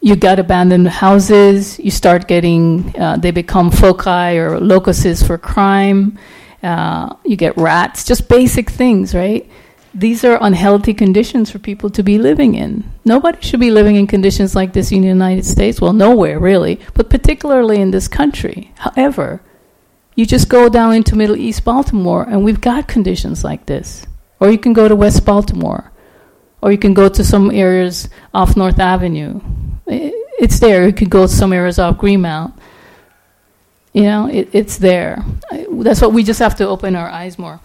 you 0.00 0.16
got 0.16 0.38
abandoned 0.38 0.88
houses, 0.88 1.78
you 1.78 1.90
start 1.90 2.26
getting, 2.26 2.94
uh, 2.98 3.16
they 3.16 3.30
become 3.30 3.70
foci 3.70 4.36
or 4.38 4.58
locuses 4.58 5.22
for 5.22 5.36
crime, 5.36 6.18
uh, 6.62 7.14
you 7.24 7.36
get 7.36 7.56
rats, 7.56 8.04
just 8.04 8.28
basic 8.28 8.70
things, 8.70 9.14
right? 9.14 9.48
These 9.92 10.24
are 10.24 10.38
unhealthy 10.40 10.94
conditions 10.94 11.50
for 11.50 11.58
people 11.58 11.90
to 11.90 12.02
be 12.02 12.18
living 12.18 12.54
in. 12.54 12.90
Nobody 13.04 13.40
should 13.40 13.60
be 13.60 13.70
living 13.70 13.96
in 13.96 14.06
conditions 14.06 14.54
like 14.54 14.72
this 14.72 14.92
in 14.92 15.02
the 15.02 15.08
United 15.08 15.44
States. 15.44 15.80
Well, 15.80 15.92
nowhere 15.92 16.38
really, 16.38 16.80
but 16.94 17.10
particularly 17.10 17.80
in 17.80 17.90
this 17.90 18.06
country. 18.06 18.72
However, 18.76 19.40
you 20.14 20.26
just 20.26 20.48
go 20.48 20.68
down 20.68 20.94
into 20.94 21.16
Middle 21.16 21.36
East 21.36 21.64
Baltimore 21.64 22.22
and 22.22 22.44
we've 22.44 22.60
got 22.60 22.86
conditions 22.86 23.42
like 23.42 23.66
this. 23.66 24.06
Or 24.38 24.50
you 24.50 24.58
can 24.58 24.72
go 24.72 24.86
to 24.86 24.94
West 24.94 25.24
Baltimore. 25.24 25.90
Or 26.62 26.70
you 26.70 26.78
can 26.78 26.94
go 26.94 27.08
to 27.08 27.24
some 27.24 27.50
areas 27.50 28.08
off 28.32 28.56
North 28.56 28.78
Avenue 28.78 29.40
it's 30.40 30.58
there. 30.58 30.86
You 30.86 30.92
could 30.92 31.10
go 31.10 31.26
to 31.26 31.32
some 31.32 31.52
areas 31.52 31.78
off 31.78 31.98
Greenmount. 31.98 32.54
You 33.92 34.04
know, 34.04 34.26
it, 34.26 34.48
it's 34.52 34.78
there. 34.78 35.22
That's 35.70 36.00
what 36.00 36.12
we 36.12 36.24
just 36.24 36.38
have 36.38 36.56
to 36.56 36.66
open 36.66 36.96
our 36.96 37.08
eyes 37.08 37.38
more. 37.38 37.60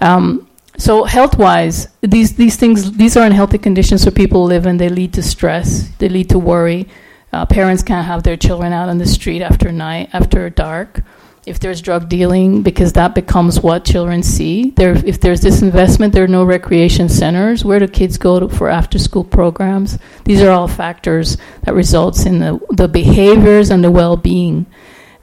Um, 0.00 0.45
so 0.78 1.04
health-wise, 1.04 1.88
these 2.00 2.36
these 2.36 2.56
things 2.56 2.92
these 2.92 3.16
are 3.16 3.24
unhealthy 3.24 3.58
conditions 3.58 4.04
for 4.04 4.10
people 4.10 4.44
live 4.44 4.66
in. 4.66 4.76
They 4.76 4.88
lead 4.88 5.12
to 5.14 5.22
stress. 5.22 5.88
They 5.98 6.08
lead 6.08 6.28
to 6.30 6.38
worry. 6.38 6.88
Uh, 7.32 7.46
parents 7.46 7.82
can't 7.82 8.06
have 8.06 8.22
their 8.22 8.36
children 8.36 8.72
out 8.72 8.88
on 8.88 8.98
the 8.98 9.06
street 9.06 9.42
after 9.42 9.72
night 9.72 10.10
after 10.12 10.48
dark 10.50 11.02
if 11.46 11.60
there's 11.60 11.80
drug 11.80 12.08
dealing, 12.08 12.62
because 12.62 12.94
that 12.94 13.14
becomes 13.14 13.60
what 13.60 13.84
children 13.84 14.20
see. 14.20 14.70
There, 14.70 14.94
if 15.06 15.20
there's 15.20 15.40
disinvestment, 15.40 16.10
there 16.10 16.24
are 16.24 16.28
no 16.28 16.42
recreation 16.42 17.08
centers. 17.08 17.64
Where 17.64 17.78
do 17.78 17.86
kids 17.86 18.18
go 18.18 18.40
to, 18.40 18.48
for 18.48 18.68
after-school 18.68 19.22
programs? 19.22 19.96
These 20.24 20.42
are 20.42 20.50
all 20.50 20.66
factors 20.66 21.38
that 21.62 21.74
results 21.74 22.26
in 22.26 22.40
the, 22.40 22.58
the 22.70 22.88
behaviors 22.88 23.70
and 23.70 23.84
the 23.84 23.92
well-being. 23.92 24.66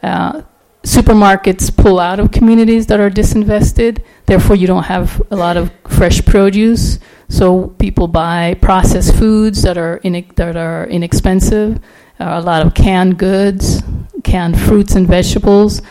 Uh, 0.02 0.44
supermarkets 0.84 1.76
pull 1.76 2.00
out 2.00 2.20
of 2.20 2.32
communities 2.32 2.88
that 2.88 3.00
are 3.00 3.10
disinvested. 3.10 4.04
Therefore, 4.26 4.56
you 4.56 4.68
don't 4.68 4.84
have 4.84 5.22
a 5.32 5.36
lot 5.36 5.58
of 5.58 5.72
fresh 5.88 6.24
produce. 6.26 7.00
So 7.30 7.68
people 7.80 8.08
buy 8.08 8.56
processed 8.62 9.16
foods 9.16 9.62
that 9.64 9.78
are 9.78 9.98
in, 9.98 10.26
that 10.36 10.56
are 10.56 10.86
inexpensive. 10.88 11.80
Uh, 12.20 12.32
a 12.34 12.42
lot 12.42 12.66
of 12.66 12.74
canned 12.74 13.18
goods, 13.18 13.82
canned 14.24 14.60
fruits 14.60 14.96
and 14.96 15.08
vegetables 15.08 15.82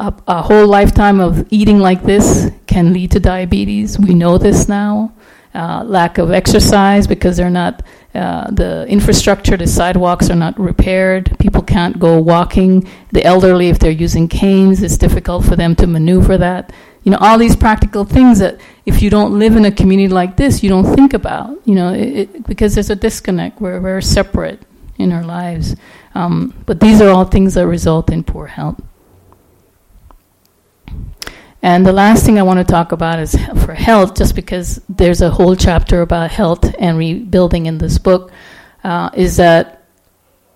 a, 0.00 0.14
a, 0.26 0.42
whole 0.42 0.66
lifetime 0.66 1.20
of 1.20 1.46
eating 1.50 1.78
like 1.78 2.02
this 2.04 2.50
can 2.66 2.92
lead 2.92 3.10
to 3.12 3.20
diabetes. 3.20 3.98
We 3.98 4.14
know 4.14 4.38
this 4.38 4.68
now. 4.68 5.12
Uh, 5.52 5.82
lack 5.84 6.18
of 6.18 6.30
exercise 6.30 7.08
because 7.08 7.36
they're 7.36 7.50
not 7.50 7.82
uh, 8.14 8.50
the 8.50 8.86
infrastructure, 8.88 9.56
the 9.56 9.66
sidewalks 9.66 10.30
are 10.30 10.36
not 10.36 10.58
repaired. 10.58 11.36
People 11.38 11.62
can't 11.62 11.98
go 11.98 12.20
walking. 12.20 12.88
The 13.12 13.24
elderly, 13.24 13.68
if 13.68 13.78
they're 13.78 13.90
using 13.90 14.26
canes, 14.26 14.82
it's 14.82 14.96
difficult 14.96 15.44
for 15.44 15.56
them 15.56 15.76
to 15.76 15.86
maneuver 15.86 16.36
that. 16.38 16.72
You 17.04 17.12
know, 17.12 17.18
all 17.18 17.38
these 17.38 17.56
practical 17.56 18.04
things 18.04 18.40
that 18.40 18.60
if 18.84 19.00
you 19.00 19.10
don't 19.10 19.38
live 19.38 19.56
in 19.56 19.64
a 19.64 19.70
community 19.70 20.08
like 20.08 20.36
this, 20.36 20.62
you 20.62 20.68
don't 20.68 20.94
think 20.94 21.14
about. 21.14 21.56
You 21.64 21.74
know, 21.74 21.94
it, 21.94 22.16
it, 22.16 22.46
because 22.46 22.74
there's 22.74 22.90
a 22.90 22.96
disconnect. 22.96 23.60
We're 23.60 23.80
we're 23.80 24.00
separate 24.00 24.62
in 24.98 25.12
our 25.12 25.24
lives. 25.24 25.76
Um, 26.14 26.52
but 26.66 26.80
these 26.80 27.00
are 27.00 27.08
all 27.08 27.24
things 27.24 27.54
that 27.54 27.66
result 27.66 28.10
in 28.10 28.24
poor 28.24 28.46
health. 28.46 28.80
And 31.62 31.84
the 31.84 31.92
last 31.92 32.24
thing 32.24 32.38
I 32.38 32.42
want 32.42 32.58
to 32.58 32.64
talk 32.64 32.92
about 32.92 33.18
is 33.18 33.36
for 33.64 33.74
health, 33.74 34.16
just 34.16 34.34
because 34.34 34.80
there's 34.88 35.20
a 35.20 35.30
whole 35.30 35.54
chapter 35.54 36.00
about 36.00 36.30
health 36.30 36.74
and 36.78 36.96
rebuilding 36.96 37.66
in 37.66 37.78
this 37.78 37.98
book, 37.98 38.32
uh, 38.82 39.10
is 39.14 39.36
that 39.36 39.80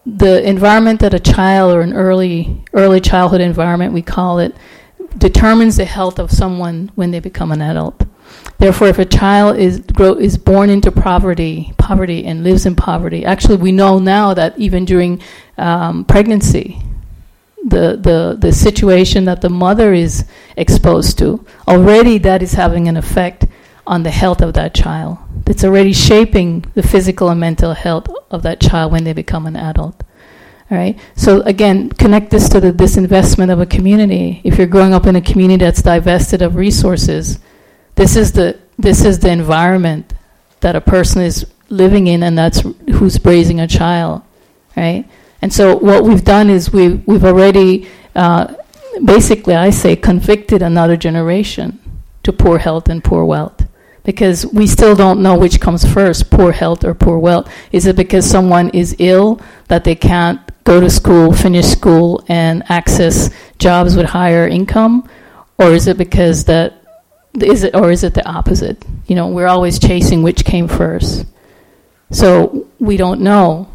the 0.07 0.47
environment 0.49 1.01
that 1.01 1.15
a 1.15 1.21
child 1.21 1.75
or 1.75 1.81
an 1.81 1.95
early 1.95 2.63
early 2.75 3.01
childhood 3.01 3.41
environment 3.41 3.93
we 3.93 4.03
call 4.03 4.39
it 4.39 4.55
determines 5.17 5.77
the 5.77 5.85
health 5.85 6.19
of 6.19 6.31
someone 6.31 6.91
when 6.95 7.11
they 7.11 7.21
become 7.21 7.53
an 7.53 7.63
adult. 7.63 8.03
Therefore, 8.59 8.89
if 8.89 8.99
a 8.99 9.05
child 9.05 9.57
is 9.57 9.81
grow, 9.81 10.15
is 10.15 10.37
born 10.37 10.71
into 10.71 10.91
poverty, 10.91 11.73
poverty 11.79 12.25
and 12.25 12.45
lives 12.45 12.67
in 12.67 12.77
poverty, 12.77 13.25
actually 13.25 13.57
we 13.57 13.73
know 13.73 13.99
now 13.99 14.35
that 14.35 14.59
even 14.59 14.85
during 14.85 15.23
um, 15.57 16.05
pregnancy, 16.05 16.81
the, 17.65 17.97
the, 17.97 18.37
the 18.39 18.53
situation 18.53 19.25
that 19.25 19.41
the 19.41 19.49
mother 19.49 19.93
is 19.93 20.27
exposed 20.57 21.19
to, 21.19 21.45
already 21.67 22.19
that 22.19 22.43
is 22.43 22.53
having 22.53 22.89
an 22.89 22.97
effect 22.97 23.47
on 23.87 24.03
the 24.03 24.11
health 24.11 24.41
of 24.41 24.55
that 24.55 24.75
child. 24.75 25.19
It's 25.47 25.65
already 25.65 25.93
shaping 25.93 26.65
the 26.75 26.83
physical 26.83 27.29
and 27.29 27.41
mental 27.41 27.75
health 27.75 28.09
of 28.31 28.43
that 28.43 28.61
child 28.61 28.93
when 28.93 29.05
they 29.05 29.13
become 29.13 29.47
an 29.47 29.57
adult. 29.57 30.03
All 30.71 30.79
right. 30.79 30.99
So 31.15 31.43
again, 31.43 31.91
connect 31.91 32.31
this 32.31 32.49
to 32.49 32.61
the 32.61 32.73
disinvestment 32.73 33.53
of 33.53 33.61
a 33.61 33.67
community. 33.67 34.41
If 34.45 34.57
you're 34.57 34.67
growing 34.67 34.95
up 34.95 35.07
in 35.07 35.17
a 35.17 35.21
community 35.21 35.65
that's 35.65 35.83
divested 35.83 36.41
of 36.41 36.57
resources, 36.57 37.39
this 37.95 38.17
is 38.17 38.33
the 38.33 38.59
this 38.79 39.05
is 39.05 39.19
the 39.19 39.31
environment 39.31 40.15
that 40.61 40.75
a 40.75 40.81
person 40.81 41.23
is 41.23 41.47
living 41.69 42.07
in, 42.07 42.23
and 42.23 42.37
that's 42.37 42.63
who's 42.95 43.23
raising 43.25 43.61
a 43.61 43.69
child. 43.69 44.23
Right. 44.77 45.05
And 45.45 45.53
so 45.53 45.77
what 45.77 46.05
we've 46.05 46.25
done 46.25 46.49
is 46.49 46.73
we've, 46.73 47.07
we've 47.07 47.23
already, 47.23 47.87
uh, 48.15 48.55
basically, 49.05 49.55
I 49.55 49.69
say, 49.69 49.95
convicted 49.95 50.63
another 50.63 50.97
generation 50.97 51.79
to 52.23 52.33
poor 52.33 52.57
health 52.57 52.89
and 52.89 53.05
poor 53.05 53.27
wealth. 53.27 53.69
Because 54.05 54.47
we 54.47 54.67
still 54.67 54.97
don't 54.97 55.23
know 55.23 55.37
which 55.37 55.61
comes 55.61 55.85
first, 55.85 56.31
poor 56.31 56.51
health 56.51 56.83
or 56.83 56.95
poor 56.95 57.19
wealth. 57.19 57.53
Is 57.73 57.85
it 57.85 57.95
because 57.95 58.25
someone 58.25 58.71
is 58.71 58.97
ill 58.99 59.39
that 59.69 59.85
they 59.85 59.95
can't 59.95 60.41
go 60.65 60.81
to 60.81 60.89
school, 60.89 61.35
finish 61.35 61.67
school, 61.67 62.25
and 62.27 62.63
access 62.71 63.29
jobs 63.59 63.97
with 63.97 64.07
higher 64.07 64.49
income? 64.49 65.07
Or 65.59 65.73
is 65.73 65.89
it 65.89 65.99
because 65.99 66.47
that 66.47 66.83
is 67.39 67.65
it 67.65 67.75
or 67.75 67.91
is 67.91 68.03
it 68.03 68.15
the 68.15 68.27
opposite? 68.27 68.83
You 69.09 69.15
know, 69.15 69.29
we're 69.29 69.49
always 69.49 69.79
chasing 69.79 70.23
which 70.23 70.47
came 70.47 70.69
first. 70.69 71.27
So 72.13 72.67
we 72.79 72.97
don't 72.97 73.21
know. 73.21 73.71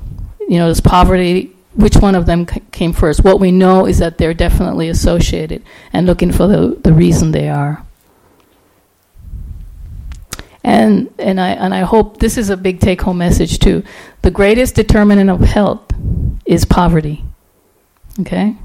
You 0.47 0.57
know, 0.57 0.67
does 0.67 0.81
poverty 0.81 1.55
which 1.73 1.97
one 1.97 2.15
of 2.15 2.25
them 2.25 2.47
c- 2.47 2.61
came 2.71 2.93
first. 2.93 3.23
What 3.23 3.39
we 3.39 3.51
know 3.51 3.85
is 3.85 3.99
that 3.99 4.17
they're 4.17 4.33
definitely 4.33 4.89
associated 4.89 5.63
and 5.93 6.05
looking 6.05 6.31
for 6.31 6.47
the, 6.47 6.77
the 6.81 6.93
reason 6.93 7.31
they 7.31 7.49
are. 7.49 7.85
And, 10.63 11.13
and, 11.17 11.39
I, 11.39 11.51
and 11.51 11.73
I 11.73 11.81
hope 11.81 12.17
this 12.17 12.37
is 12.37 12.49
a 12.49 12.57
big 12.57 12.79
take 12.79 13.01
home 13.01 13.19
message 13.19 13.59
too. 13.59 13.83
The 14.21 14.31
greatest 14.31 14.75
determinant 14.75 15.29
of 15.29 15.39
health 15.41 15.81
is 16.45 16.65
poverty. 16.65 17.23
Okay? 18.19 18.57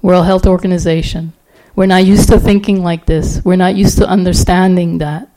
World 0.00 0.26
Health 0.26 0.46
Organization. 0.46 1.32
We're 1.74 1.86
not 1.86 2.04
used 2.04 2.28
to 2.28 2.38
thinking 2.38 2.82
like 2.82 3.06
this. 3.06 3.42
We're 3.44 3.56
not 3.56 3.74
used 3.74 3.98
to 3.98 4.06
understanding 4.06 4.98
that. 4.98 5.28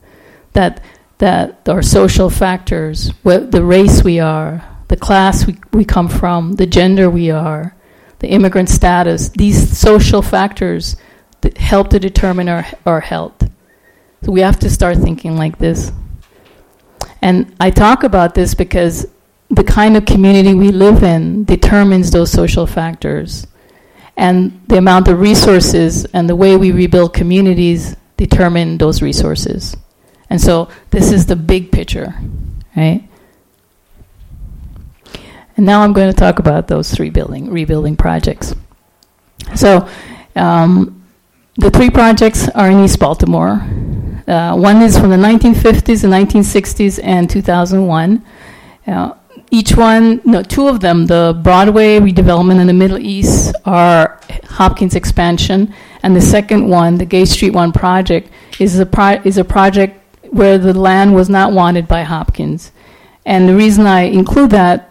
That, 0.54 0.84
that 1.20 1.68
our 1.68 1.82
social 1.82 2.30
factors, 2.30 3.10
what 3.24 3.52
the 3.52 3.64
race 3.64 4.04
we 4.04 4.20
are, 4.20 4.68
the 4.92 4.98
class 4.98 5.48
we, 5.48 5.56
we 5.72 5.86
come 5.86 6.10
from, 6.10 6.52
the 6.56 6.66
gender 6.66 7.10
we 7.10 7.32
are, 7.32 7.74
the 8.20 8.28
immigrant 8.28 8.68
status, 8.68 9.30
these 9.30 9.78
social 9.78 10.22
factors 10.22 10.98
that 11.40 11.58
help 11.58 11.90
to 11.92 11.98
determine 11.98 12.50
our, 12.50 12.66
our 12.86 13.00
health. 13.00 13.50
So 14.22 14.34
we 14.34 14.42
have 14.42 14.60
to 14.60 14.70
start 14.70 14.98
thinking 14.98 15.38
like 15.38 15.58
this. 15.58 15.94
And 17.22 17.56
I 17.58 17.72
talk 17.72 18.04
about 18.04 18.36
this 18.36 18.54
because 18.54 19.08
the 19.50 19.64
kind 19.64 19.96
of 19.96 20.06
community 20.06 20.54
we 20.54 20.74
live 20.74 21.04
in 21.04 21.46
determines 21.46 22.12
those 22.12 22.30
social 22.30 22.68
factors. 22.68 23.48
And 24.18 24.62
the 24.68 24.78
amount 24.78 25.08
of 25.08 25.22
resources 25.22 26.04
and 26.04 26.28
the 26.28 26.36
way 26.36 26.58
we 26.58 26.74
rebuild 26.74 27.14
communities 27.14 27.96
determine 28.18 28.78
those 28.78 29.02
resources. 29.02 29.74
And 30.30 30.42
so 30.42 30.68
this 30.90 31.14
is 31.14 31.28
the 31.28 31.38
big 31.38 31.72
picture, 31.72 32.14
right? 32.76 33.08
And 35.62 35.68
now 35.68 35.84
I'm 35.84 35.94
going 35.94 36.12
to 36.12 36.18
talk 36.18 36.40
about 36.40 36.68
those 36.68 36.90
three 36.90 37.12
building 37.12 37.52
rebuilding 37.52 37.96
projects. 37.96 38.56
So, 39.54 39.88
um, 40.36 41.06
the 41.56 41.70
three 41.70 41.92
projects 41.92 42.50
are 42.50 42.72
in 42.72 42.84
East 42.84 42.98
Baltimore. 42.98 43.62
Uh, 44.28 44.56
one 44.56 44.82
is 44.82 44.98
from 44.98 45.12
the 45.12 45.18
1950s, 45.18 46.02
the 46.02 46.08
1960s, 46.08 47.00
and 47.04 47.30
2001. 47.30 48.26
Uh, 48.88 49.14
each 49.52 49.76
one, 49.76 50.20
no, 50.26 50.42
two 50.42 50.68
of 50.68 50.80
them, 50.80 51.06
the 51.06 51.40
Broadway 51.44 52.00
redevelopment 52.00 52.60
in 52.60 52.66
the 52.66 52.74
Middle 52.74 52.98
East, 52.98 53.54
are 53.64 54.20
Hopkins 54.46 54.96
expansion, 54.96 55.76
and 56.02 56.16
the 56.16 56.22
second 56.22 56.68
one, 56.70 56.98
the 56.98 57.06
Gay 57.06 57.26
Street 57.26 57.52
One 57.52 57.72
project, 57.72 58.32
is 58.60 58.80
a 58.80 58.86
pro- 58.88 59.22
is 59.24 59.38
a 59.38 59.46
project 59.46 59.96
where 60.32 60.58
the 60.58 60.74
land 60.74 61.14
was 61.14 61.30
not 61.30 61.54
wanted 61.54 61.88
by 61.88 62.02
Hopkins. 62.02 62.72
And 63.28 63.48
the 63.48 63.56
reason 63.56 63.86
I 63.86 64.06
include 64.06 64.50
that 64.50 64.91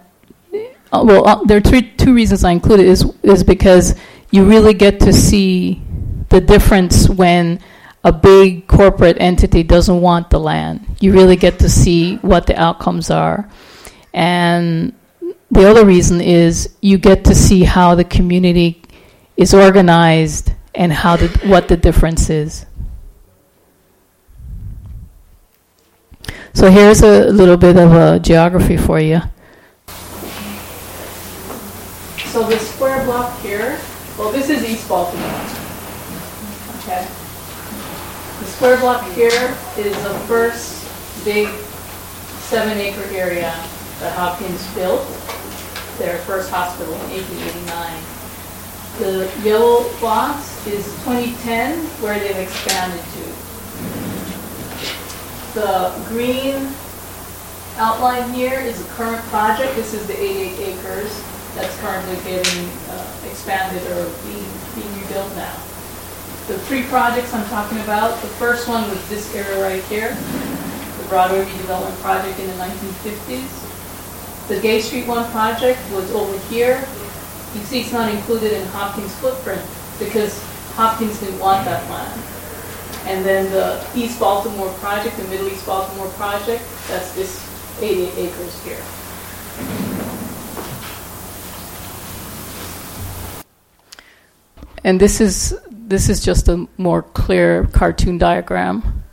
uh, 0.92 1.05
well, 1.07 1.26
uh, 1.26 1.44
there 1.44 1.59
are 1.59 1.61
three, 1.61 1.83
two 1.92 2.14
reasons 2.14 2.44
I 2.44 2.50
include 2.50 2.81
it 2.81 2.87
is, 2.87 3.05
is 3.22 3.44
because 3.44 3.94
you 4.31 4.44
really 4.44 4.74
get 4.74 5.00
to 5.00 5.12
see 5.12 5.83
the 6.29 6.40
difference 6.40 7.09
when 7.09 7.61
a 8.03 8.12
big 8.12 8.66
corporate 8.66 9.16
entity 9.20 9.62
doesn't 9.62 10.00
want 10.00 10.31
the 10.31 10.40
land. 10.40 10.85
You 11.00 11.12
really 11.12 11.37
get 11.37 11.59
to 11.61 11.68
see 11.68 12.16
what 12.16 12.46
the 12.46 12.59
outcomes 12.59 13.11
are. 13.11 13.48
And 14.14 14.94
the 15.50 15.68
other 15.68 15.85
reason 15.85 16.20
is 16.20 16.74
you 16.81 16.98
get 16.98 17.24
to 17.24 17.35
see 17.35 17.64
how 17.64 17.94
the 17.94 18.05
community 18.05 18.83
is 19.37 19.53
organized 19.53 20.53
and 20.74 20.92
how 20.92 21.16
the, 21.16 21.29
what 21.46 21.68
the 21.68 21.76
difference 21.76 22.31
is. 22.31 22.66
So 26.53 26.70
here's 26.70 27.03
a 27.03 27.26
little 27.26 27.57
bit 27.57 27.76
of 27.76 27.92
a 27.92 28.18
geography 28.18 28.76
for 28.76 28.98
you. 28.98 29.20
So 32.31 32.45
the 32.45 32.61
square 32.61 33.05
block 33.07 33.40
here, 33.40 33.81
well, 34.16 34.31
this 34.31 34.51
is 34.51 34.62
East 34.62 34.88
Baltimore. 34.88 35.27
Okay. 36.79 37.05
The 38.38 38.45
square 38.47 38.79
block 38.79 39.05
here 39.14 39.59
is 39.77 39.93
the 40.05 40.14
first 40.29 40.87
big 41.25 41.49
seven 42.38 42.79
acre 42.79 43.03
area 43.11 43.51
that 43.99 44.16
Hopkins 44.16 44.64
built. 44.77 45.03
their 45.99 46.19
first 46.19 46.51
hospital 46.51 46.95
in 46.95 47.11
1889. 47.11 48.01
The 49.01 49.29
yellow 49.45 49.90
box 50.01 50.64
is 50.69 50.85
2010, 51.03 51.85
where 52.01 52.16
they've 52.21 52.37
expanded 52.37 53.01
to. 53.01 53.25
The 55.59 55.93
green 56.07 56.73
outline 57.77 58.33
here 58.33 58.61
is 58.61 58.81
a 58.81 58.85
current 58.90 59.23
project. 59.25 59.75
This 59.75 59.95
is 59.95 60.07
the 60.07 60.14
88 60.16 60.79
acres 60.79 61.30
that's 61.55 61.77
currently 61.81 62.17
getting 62.25 62.69
uh, 62.91 63.17
expanded 63.31 63.83
or 63.93 64.11
being, 64.25 64.51
being 64.75 64.93
rebuilt 65.03 65.35
now. 65.37 65.55
The 66.49 66.59
three 66.67 66.83
projects 66.85 67.33
I'm 67.33 67.47
talking 67.49 67.79
about, 67.81 68.21
the 68.23 68.29
first 68.43 68.69
one 68.69 68.89
was 68.91 69.09
this 69.09 69.35
area 69.35 69.63
right 69.63 69.83
here, 69.85 70.15
the 70.15 71.09
Broadway 71.09 71.45
redevelopment 71.45 71.97
project 72.01 72.39
in 72.39 72.47
the 72.49 72.55
1950s. 72.55 74.49
The 74.49 74.61
Gay 74.61 74.81
Street 74.81 75.07
One 75.07 75.31
project 75.31 75.79
was 75.93 76.11
over 76.11 76.37
here. 76.49 76.85
You 77.55 77.63
see 77.63 77.83
it's 77.83 77.93
not 77.93 78.13
included 78.13 78.53
in 78.53 78.67
Hopkins' 78.69 79.15
footprint 79.17 79.63
because 79.99 80.43
Hopkins 80.75 81.21
didn't 81.21 81.39
want 81.39 81.65
that 81.67 81.89
land. 81.89 82.21
And 83.07 83.25
then 83.25 83.51
the 83.53 83.87
East 83.95 84.19
Baltimore 84.19 84.73
project, 84.75 85.17
the 85.17 85.25
Middle 85.29 85.49
East 85.49 85.67
Baltimore 85.67 86.09
project, 86.11 86.63
that's 86.89 87.13
this 87.15 87.47
88 87.81 88.19
acres 88.19 88.65
here. 88.65 88.83
And 94.83 95.01
this 95.01 95.21
is 95.21 95.59
this 95.71 96.09
is 96.09 96.25
just 96.25 96.49
a 96.49 96.66
more 96.77 97.03
clear 97.03 97.66
cartoon 97.66 98.19
diagram. 98.19 99.05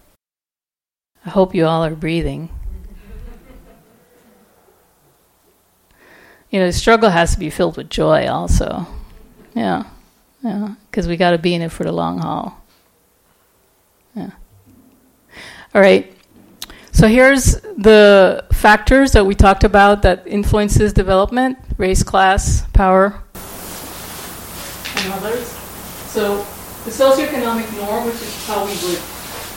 I 1.26 1.30
hope 1.30 1.54
you 1.56 1.66
all 1.66 1.84
are 1.84 1.96
breathing. 1.96 2.50
You 6.50 6.60
know, 6.60 6.68
the 6.68 6.74
struggle 6.74 7.10
has 7.10 7.34
to 7.34 7.40
be 7.40 7.50
filled 7.50 7.76
with 7.76 7.90
joy 7.90 8.28
also. 8.28 8.88
Yeah. 9.54 9.84
Yeah, 10.44 10.76
because 10.90 11.08
we 11.08 11.18
got 11.18 11.32
to 11.32 11.38
be 11.38 11.54
in 11.56 11.62
it 11.62 11.72
for 11.72 11.84
the 11.84 11.92
long 11.92 12.20
haul. 12.20 12.62
Yeah. 14.16 14.30
All 15.74 15.82
right. 15.82 16.14
So 16.92 17.08
here's 17.08 17.54
the 17.62 18.46
factors 18.52 19.12
that 19.12 19.26
we 19.26 19.36
talked 19.36 19.64
about 19.64 20.04
that 20.04 20.24
influences 20.28 20.94
development: 20.94 21.58
race, 21.78 22.04
class, 22.04 22.66
power, 22.72 23.22
and 24.96 25.14
others. 25.14 25.57
So 26.18 26.38
the 26.84 26.90
socioeconomic 26.90 27.70
norm, 27.78 28.06
which 28.06 28.16
is 28.16 28.48
how 28.48 28.66
we 28.66 28.74
would, 28.90 28.98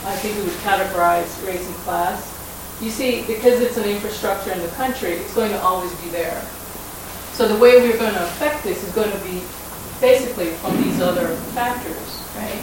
I 0.05 0.13
think 0.21 0.37
we 0.37 0.45
would 0.45 0.61
categorize 0.61 1.33
race 1.47 1.67
and 1.67 1.75
class. 1.89 2.21
You 2.83 2.91
see, 2.91 3.25
because 3.27 3.63
it's 3.63 3.79
an 3.79 3.89
infrastructure 3.89 4.53
in 4.53 4.61
the 4.61 4.69
country, 4.77 5.13
it's 5.13 5.33
going 5.33 5.53
to 5.53 5.61
always 5.63 5.91
be 6.05 6.11
there. 6.11 6.39
So 7.33 7.49
the 7.49 7.57
way 7.57 7.81
we're 7.81 7.97
going 7.97 8.13
to 8.13 8.23
affect 8.25 8.63
this 8.63 8.85
is 8.85 8.93
going 8.93 9.11
to 9.11 9.19
be 9.25 9.41
basically 10.03 10.53
from 10.61 10.77
these 10.83 11.01
other 11.01 11.29
factors, 11.57 12.21
right? 12.37 12.63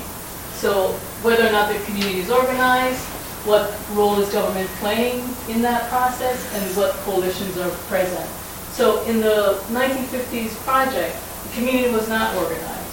So 0.54 0.90
whether 1.26 1.48
or 1.48 1.52
not 1.52 1.74
the 1.74 1.80
community 1.86 2.20
is 2.20 2.30
organized, 2.30 3.02
what 3.50 3.74
role 3.98 4.22
is 4.22 4.32
government 4.32 4.70
playing 4.78 5.26
in 5.50 5.64
that 5.64 5.90
process 5.90 6.38
and 6.54 6.78
what 6.78 6.92
coalitions 7.02 7.58
are 7.58 7.72
present. 7.90 8.30
So 8.78 9.02
in 9.06 9.22
the 9.22 9.60
1950s 9.74 10.54
project, 10.62 11.18
the 11.46 11.50
community 11.56 11.92
was 11.92 12.08
not 12.08 12.36
organized. 12.36 12.87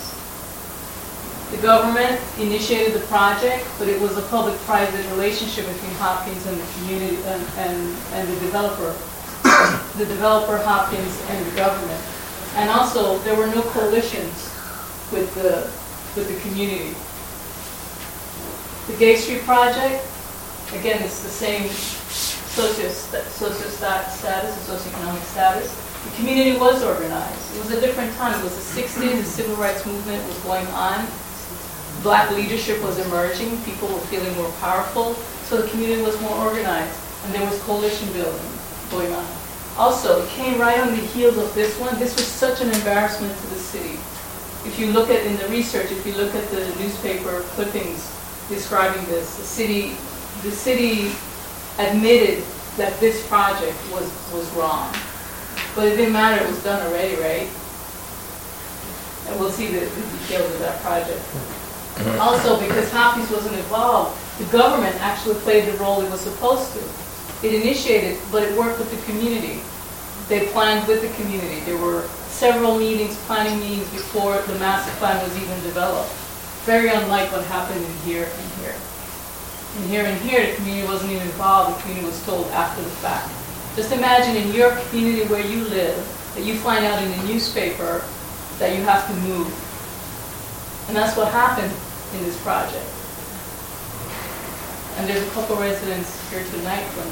The 1.55 1.62
government 1.62 2.21
initiated 2.38 2.95
the 2.95 3.07
project, 3.07 3.67
but 3.79 3.88
it 3.88 4.01
was 4.01 4.17
a 4.19 4.23
public-private 4.23 5.07
relationship 5.12 5.67
between 5.67 5.95
Hopkins 6.03 6.47
and 6.47 6.59
the 6.59 6.67
community 6.75 7.17
and, 7.25 7.43
and, 7.59 7.97
and 8.12 8.29
the 8.29 8.40
developer. 8.40 8.90
the 9.99 10.07
developer, 10.07 10.59
Hopkins, 10.59 11.23
and 11.29 11.47
the 11.47 11.57
government. 11.57 12.03
And 12.57 12.71
also, 12.71 13.19
there 13.19 13.37
were 13.37 13.47
no 13.47 13.62
coalitions 13.62 14.51
with 15.12 15.33
the, 15.35 15.71
with 16.19 16.27
the 16.27 16.38
community. 16.49 16.95
The 18.90 18.99
Gay 18.99 19.17
Street 19.17 19.43
project 19.43 20.05
again, 20.73 21.03
it's 21.03 21.23
the 21.23 21.29
same 21.29 21.69
socio 21.69 22.88
status, 22.88 23.38
socioeconomic 23.38 25.23
status. 25.23 25.75
The 26.05 26.17
community 26.17 26.59
was 26.59 26.83
organized. 26.83 27.57
It 27.57 27.59
was 27.61 27.71
a 27.73 27.81
different 27.81 28.14
time. 28.17 28.38
It 28.38 28.45
was 28.45 28.55
the 28.55 28.83
60s. 28.83 29.17
The 29.17 29.25
civil 29.25 29.57
rights 29.57 29.87
movement 29.87 30.27
was 30.27 30.38
going 30.40 30.67
on. 30.69 31.07
Black 32.02 32.30
leadership 32.33 32.83
was 32.83 32.98
emerging. 33.07 33.61
People 33.62 33.88
were 33.88 34.00
feeling 34.12 34.35
more 34.37 34.50
powerful. 34.61 35.14
So 35.44 35.62
the 35.62 35.68
community 35.68 36.02
was 36.02 36.20
more 36.20 36.37
organized. 36.37 36.98
And 37.24 37.35
there 37.35 37.48
was 37.48 37.61
coalition 37.62 38.12
building 38.12 38.50
going 38.90 39.12
on. 39.12 39.26
Also, 39.76 40.22
it 40.22 40.28
came 40.30 40.61
right 40.61 40.78
on 40.80 40.90
the 40.90 41.04
heels 41.12 41.37
of 41.37 41.54
this 41.54 41.78
one. 41.80 41.98
This 41.98 42.14
was 42.14 42.26
such 42.26 42.61
an 42.61 42.70
embarrassment 42.70 43.37
to 43.37 43.46
the 43.48 43.57
city. 43.57 43.98
If 44.68 44.78
you 44.78 44.92
look 44.92 45.11
at 45.11 45.24
in 45.26 45.37
the 45.37 45.48
research, 45.48 45.90
if 45.90 46.07
you 46.07 46.14
look 46.14 46.35
at 46.35 46.48
the 46.50 46.66
newspaper 46.80 47.40
clippings 47.54 48.11
describing 48.48 49.04
this, 49.07 49.37
the 49.37 49.44
city 49.44 49.96
the 50.44 50.50
city 50.50 51.11
admitted 51.78 52.44
that 52.76 52.98
this 53.00 53.26
project 53.28 53.76
was, 53.90 54.04
was 54.33 54.50
wrong. 54.52 54.92
But 55.74 55.88
it 55.88 55.96
didn't 55.96 56.12
matter, 56.12 56.44
it 56.44 56.48
was 56.48 56.62
done 56.62 56.85
already, 56.87 57.14
right? 57.16 57.48
And 59.26 59.40
we'll 59.40 59.50
see 59.50 59.68
the, 59.68 59.80
the 59.80 60.18
details 60.18 60.52
of 60.52 60.59
that 60.61 60.80
project. 60.83 61.22
Mm-hmm. 61.94 62.20
Also, 62.20 62.59
because 62.59 62.90
Hopkins 62.90 63.30
wasn't 63.30 63.54
involved, 63.54 64.18
the 64.38 64.44
government 64.50 64.96
actually 64.98 65.37
played 65.46 65.70
the 65.70 65.78
role 65.78 66.00
it 66.02 66.11
was 66.11 66.20
supposed 66.20 66.72
to. 66.74 66.83
It 67.46 67.54
initiated, 67.54 68.18
but 68.33 68.42
it 68.42 68.59
worked 68.59 68.80
with 68.80 68.90
the 68.90 68.98
community. 69.07 69.62
They 70.28 70.50
planned 70.50 70.88
with 70.88 71.02
the 71.07 71.12
community. 71.22 71.61
There 71.61 71.78
were 71.78 72.02
several 72.26 72.78
meetings, 72.78 73.14
planning 73.26 73.61
meetings 73.61 73.88
before 73.90 74.42
the 74.42 74.59
master 74.59 74.90
plan 74.98 75.22
was 75.22 75.37
even 75.37 75.54
developed. 75.62 76.11
Very 76.66 76.88
unlike 76.88 77.30
what 77.30 77.44
happened 77.44 77.85
in 77.85 77.94
here 78.02 78.26
and 78.26 78.46
here. 78.59 78.74
And 79.76 79.90
here 79.90 80.04
and 80.04 80.18
here, 80.22 80.50
the 80.50 80.57
community 80.57 80.88
wasn't 80.88 81.12
even 81.12 81.26
involved. 81.28 81.78
The 81.78 81.83
community 81.83 82.07
was 82.07 82.24
told 82.26 82.46
after 82.50 82.83
the 82.83 82.90
fact. 82.98 83.30
Just 83.76 83.92
imagine 83.92 84.35
in 84.35 84.52
your 84.52 84.74
community 84.88 85.28
where 85.28 85.46
you 85.46 85.62
live 85.70 85.94
that 86.35 86.42
you 86.42 86.57
find 86.59 86.85
out 86.85 87.02
in 87.02 87.11
the 87.11 87.22
newspaper 87.30 88.02
that 88.59 88.74
you 88.74 88.83
have 88.83 89.07
to 89.07 89.14
move. 89.28 89.46
And 90.88 90.96
that's 90.96 91.16
what 91.16 91.30
happened 91.30 91.72
in 92.14 92.24
this 92.24 92.40
project. 92.42 92.87
And 94.96 95.11
there's 95.11 95.27
a 95.27 95.31
couple 95.35 95.57
residents 95.57 96.14
here 96.31 96.44
tonight 96.55 96.87
from 96.94 97.11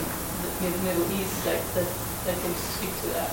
the 0.62 0.70
Middle 0.86 1.10
East 1.18 1.44
that, 1.44 1.60
that, 1.74 1.88
that 2.26 2.36
can 2.40 2.54
speak 2.54 2.90
to 3.02 3.08
that. 3.18 3.32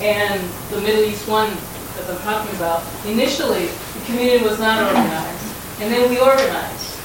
and 0.00 0.40
the 0.70 0.80
Middle 0.80 1.04
East 1.04 1.28
one 1.28 1.50
that 1.96 2.08
I'm 2.08 2.18
talking 2.24 2.56
about, 2.56 2.82
initially 3.04 3.66
the 3.66 4.00
community 4.06 4.42
was 4.42 4.58
not 4.58 4.80
organized. 4.80 5.46
And 5.80 5.92
then 5.92 6.08
we 6.08 6.18
organized. 6.18 6.96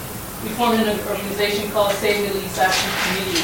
We 0.44 0.50
formed 0.56 0.80
an 0.80 1.00
organization 1.08 1.72
called 1.72 1.92
Save 1.94 2.24
Middle 2.24 2.42
East 2.42 2.60
Action 2.60 2.92
Committee. 3.04 3.44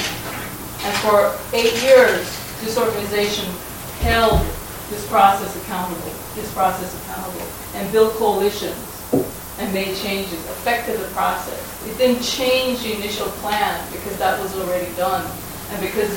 And 0.87 0.93
for 1.03 1.35
eight 1.53 1.75
years, 1.83 2.23
this 2.63 2.77
organization 2.77 3.45
held 3.99 4.39
this 4.89 5.05
process 5.07 5.55
accountable, 5.63 6.13
this 6.35 6.51
process 6.53 6.93
accountable, 7.03 7.45
and 7.75 7.91
built 7.91 8.13
coalitions 8.13 8.77
and 9.59 9.73
made 9.73 9.95
changes, 9.97 10.39
affected 10.49 10.99
the 10.99 11.07
process. 11.13 11.59
It 11.87 11.97
didn't 11.97 12.23
change 12.23 12.81
the 12.81 12.95
initial 12.95 13.27
plan 13.43 13.77
because 13.91 14.17
that 14.17 14.39
was 14.41 14.55
already 14.57 14.91
done. 14.95 15.29
And 15.69 15.81
because 15.81 16.09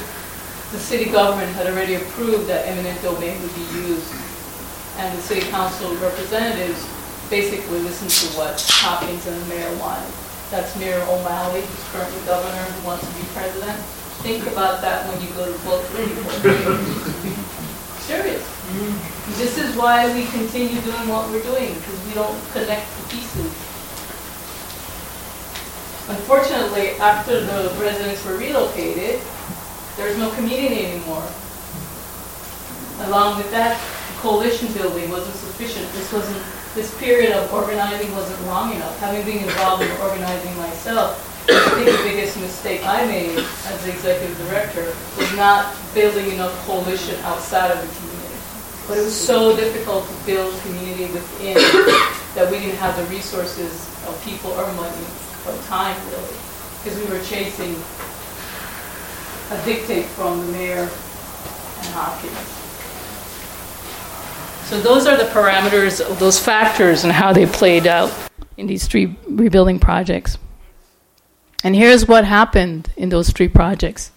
the 0.72 0.78
city 0.78 1.10
government 1.10 1.52
had 1.54 1.66
already 1.66 1.96
approved 1.96 2.46
that 2.48 2.66
eminent 2.66 3.00
domain 3.02 3.40
would 3.42 3.54
be 3.54 3.66
used 3.86 4.12
and 4.96 5.16
the 5.18 5.22
city 5.22 5.46
council 5.50 5.94
representatives 5.96 6.86
basically 7.28 7.80
listened 7.80 8.10
to 8.10 8.38
what 8.38 8.60
Hopkins 8.80 9.26
and 9.26 9.40
the 9.42 9.46
mayor 9.46 9.70
wanted. 9.78 10.12
That's 10.50 10.76
Mayor 10.78 11.02
O'Malley, 11.08 11.62
who's 11.62 11.88
currently 11.90 12.20
governor, 12.26 12.62
who 12.62 12.86
wants 12.86 13.06
to 13.06 13.12
be 13.18 13.26
president. 13.34 13.78
Think 14.22 14.46
about 14.46 14.80
that 14.82 15.08
when 15.08 15.20
you 15.20 15.28
go 15.34 15.46
to 15.46 15.58
vote 15.66 15.82
for 15.82 15.98
people. 16.06 17.50
Serious. 18.04 18.44
This 19.38 19.56
is 19.56 19.74
why 19.76 20.12
we 20.14 20.26
continue 20.26 20.80
doing 20.82 21.08
what 21.08 21.30
we're 21.30 21.42
doing, 21.42 21.72
because 21.72 21.98
we 22.06 22.12
don't 22.12 22.36
connect 22.52 22.84
the 23.00 23.08
pieces. 23.08 23.48
Unfortunately, 26.12 27.00
after 27.00 27.40
the 27.40 27.72
residents 27.80 28.22
were 28.26 28.36
relocated, 28.36 29.20
there's 29.96 30.18
no 30.18 30.28
community 30.36 30.84
anymore. 30.84 31.24
Along 33.08 33.38
with 33.38 33.50
that, 33.52 33.80
coalition 34.20 34.68
building 34.74 35.08
wasn't 35.10 35.36
sufficient. 35.36 35.90
This 35.92 36.12
wasn't, 36.12 36.44
this 36.74 36.92
period 36.98 37.32
of 37.32 37.50
organizing 37.54 38.12
wasn't 38.12 38.40
long 38.46 38.74
enough. 38.74 38.98
Having 39.00 39.24
been 39.24 39.44
involved 39.44 39.82
in 39.82 39.90
organizing 40.02 40.54
myself, 40.58 41.16
I 41.48 41.84
think 41.84 41.96
the 41.96 42.02
biggest 42.04 42.40
mistake 42.40 42.80
I 42.84 43.06
made 43.06 43.38
as 43.38 43.84
the 43.84 43.90
executive 43.92 44.36
director 44.48 44.86
was 45.18 45.36
not 45.36 45.74
building 45.94 46.32
enough 46.32 46.54
coalition 46.66 47.16
outside 47.24 47.70
of 47.70 47.80
the 47.80 47.88
community. 47.96 48.34
But 48.88 48.98
it 48.98 49.04
was 49.04 49.14
so 49.14 49.54
difficult 49.56 50.06
to 50.08 50.14
build 50.26 50.58
community 50.62 51.12
within 51.12 51.54
that 52.34 52.50
we 52.50 52.58
didn't 52.60 52.76
have 52.76 52.96
the 52.96 53.04
resources 53.14 53.88
of 54.06 54.20
people 54.24 54.52
or 54.52 54.72
money 54.72 55.06
or 55.46 55.56
time 55.68 55.96
really, 56.10 56.36
because 56.82 56.98
we 56.98 57.06
were 57.12 57.22
chasing 57.24 57.74
a 59.50 59.64
dictate 59.64 60.06
from 60.06 60.46
the 60.46 60.52
mayor 60.52 60.88
and 60.88 61.88
Hopkins. 61.92 62.60
So 64.68 64.80
those 64.80 65.06
are 65.06 65.16
the 65.16 65.24
parameters, 65.24 66.00
of 66.00 66.18
those 66.18 66.38
factors, 66.42 67.04
and 67.04 67.12
how 67.12 67.34
they 67.34 67.44
played 67.44 67.86
out 67.86 68.10
in 68.56 68.66
these 68.66 68.86
three 68.86 69.14
rebuilding 69.28 69.78
projects. 69.78 70.38
And 71.64 71.74
here's 71.74 72.06
what 72.06 72.26
happened 72.26 72.90
in 72.94 73.08
those 73.08 73.30
three 73.30 73.48
projects. 73.48 74.12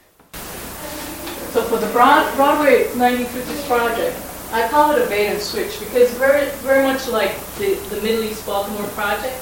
So 1.53 1.63
for 1.63 1.77
the 1.77 1.89
Broadway 1.93 2.87
1950s 2.91 3.65
project, 3.67 4.19
I 4.51 4.67
call 4.67 4.91
it 4.91 5.01
a 5.01 5.07
bait 5.07 5.27
and 5.27 5.41
switch 5.41 5.79
because 5.79 6.11
very, 6.15 6.49
very 6.59 6.83
much 6.83 7.07
like 7.07 7.39
the, 7.55 7.75
the 7.89 8.01
Middle 8.01 8.25
East 8.25 8.45
Baltimore 8.45 8.85
project, 8.89 9.41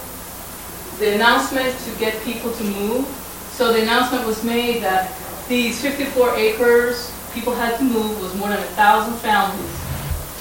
the 0.99 1.16
announcement 1.16 1.76
to 1.80 1.99
get 1.99 2.22
people 2.24 2.51
to 2.53 2.64
move. 2.64 3.08
So 3.49 3.74
the 3.74 3.82
announcement 3.82 4.28
was 4.28 4.43
made 4.43 4.84
that 4.84 5.12
these 5.49 5.82
54 5.82 6.36
acres 6.36 7.12
people 7.34 7.56
had 7.56 7.76
to 7.80 7.84
move 7.84 8.22
was 8.22 8.36
more 8.36 8.49
than 8.49 8.60
a 8.60 8.72
thousand 8.78 9.18
families, 9.18 9.76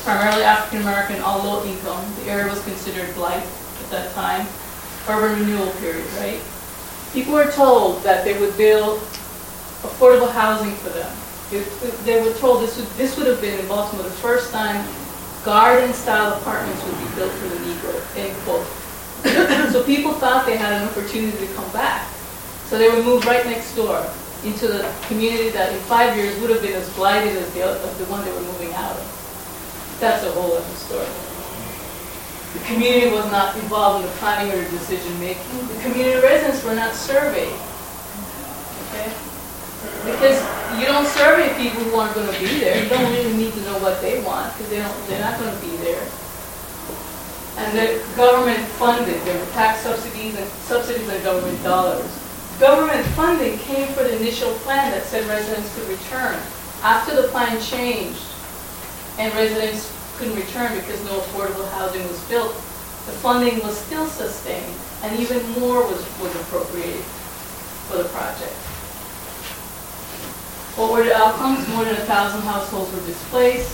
primarily 0.05 0.45
African 0.45 0.83
American, 0.83 1.23
all 1.23 1.43
low 1.43 1.65
income. 1.65 2.05
The 2.21 2.31
area 2.31 2.47
was 2.47 2.63
considered 2.63 3.13
blight 3.15 3.43
at 3.43 3.91
that 3.91 4.13
time, 4.15 4.47
urban 5.09 5.41
renewal 5.41 5.73
period, 5.81 6.07
right? 6.19 6.41
People 7.15 7.35
were 7.35 7.51
told 7.53 8.03
that 8.03 8.25
they 8.25 8.37
would 8.41 8.57
build 8.57 8.99
affordable 9.87 10.31
housing 10.33 10.75
for 10.83 10.91
them. 10.91 11.11
If 11.53 12.05
they 12.05 12.21
were 12.21 12.35
told 12.35 12.61
this 12.61 12.77
would, 12.77 12.89
this 12.99 13.17
would 13.17 13.29
have 13.29 13.41
been 13.41 13.61
in 13.61 13.69
Baltimore 13.69 14.03
the 14.03 14.11
first 14.11 14.51
time 14.51 14.85
garden-style 15.45 16.41
apartments 16.41 16.83
would 16.83 16.99
be 16.99 17.15
built 17.15 17.31
for 17.31 17.47
the 17.47 17.61
Negro, 17.63 17.95
end 18.19 18.35
quote. 18.43 18.67
so 19.73 19.85
people 19.85 20.13
thought 20.15 20.45
they 20.45 20.57
had 20.57 20.73
an 20.73 20.89
opportunity 20.89 21.47
to 21.47 21.53
come 21.55 21.71
back. 21.71 22.09
So 22.67 22.79
they 22.79 22.91
would 22.91 23.05
move 23.05 23.25
right 23.27 23.47
next 23.47 23.77
door 23.77 24.05
into 24.43 24.67
the 24.67 24.91
community 25.07 25.51
that 25.51 25.73
in 25.73 25.79
five 25.87 26.17
years 26.17 26.37
would 26.41 26.51
have 26.51 26.63
been 26.63 26.75
as 26.75 26.93
blighted 26.95 27.37
as 27.37 27.53
the, 27.55 27.63
of 27.63 27.99
the 27.99 28.05
one 28.07 28.25
they 28.25 28.33
were 28.33 28.41
moving 28.41 28.73
out 28.75 28.91
of. 28.91 29.97
That's 30.01 30.25
a 30.25 30.33
whole 30.33 30.53
other 30.53 30.75
story. 30.75 31.07
The 32.55 32.61
community 32.71 33.11
was 33.11 33.27
not 33.31 33.55
involved 33.59 34.05
in 34.05 34.11
the 34.11 34.17
planning 34.19 34.55
or 34.55 34.63
decision 34.71 35.11
making. 35.19 35.43
The 35.69 35.81
community 35.83 36.23
residents 36.23 36.63
were 36.65 36.75
not 36.75 36.95
surveyed. 36.95 37.53
Okay? 38.89 39.11
Because 40.07 40.39
you 40.79 40.87
don't 40.87 41.07
survey 41.07 41.51
people 41.59 41.83
who 41.83 41.99
aren't 41.99 42.15
going 42.15 42.33
to 42.33 42.39
be 42.39 42.63
there. 42.63 42.83
You 42.83 42.89
don't 42.89 43.11
really 43.13 43.37
need 43.37 43.53
to 43.55 43.61
know 43.63 43.79
what 43.79 44.01
they 44.01 44.23
want 44.23 44.55
because 44.55 44.71
they 44.71 44.79
don't, 44.79 44.95
they're 45.09 45.21
not 45.21 45.39
going 45.39 45.51
to 45.51 45.61
be 45.67 45.77
there. 45.83 46.07
And 47.59 47.79
the 47.79 48.03
government 48.17 48.63
funded, 48.79 49.21
there 49.23 49.39
were 49.39 49.51
tax 49.53 49.81
subsidies 49.81 50.39
and 50.39 50.47
subsidies 50.67 51.09
and 51.09 51.23
government 51.23 51.63
dollars. 51.63 52.07
Government 52.59 53.05
funding 53.19 53.59
came 53.59 53.89
for 53.95 54.05
the 54.05 54.17
initial 54.17 54.53
plan 54.63 54.93
that 54.93 55.03
said 55.05 55.27
residents 55.27 55.75
could 55.75 55.89
return. 55.89 56.39
After 56.83 57.15
the 57.21 57.29
plan 57.29 57.61
changed 57.61 58.23
and 59.19 59.35
residents 59.35 59.91
couldn't 60.17 60.37
return 60.37 60.75
because 60.79 61.03
no 61.05 61.19
affordable 61.21 61.69
housing 61.73 62.07
was 62.09 62.23
built, 62.29 62.55
the 63.07 63.13
funding 63.21 63.61
was 63.61 63.77
still 63.77 64.07
sustained 64.07 64.75
and 65.03 65.19
even 65.21 65.43
more 65.61 65.83
was, 65.87 66.01
was 66.21 66.35
appropriated 66.37 67.05
for 67.89 67.99
the 67.99 68.09
project. 68.09 68.55
What 70.77 70.93
were 70.93 71.05
the 71.05 71.15
outcomes? 71.15 71.69
More 71.69 71.85
than 71.85 71.95
a 71.95 72.07
thousand 72.07 72.43
households 72.43 72.91
were 72.93 73.07
displaced. 73.07 73.71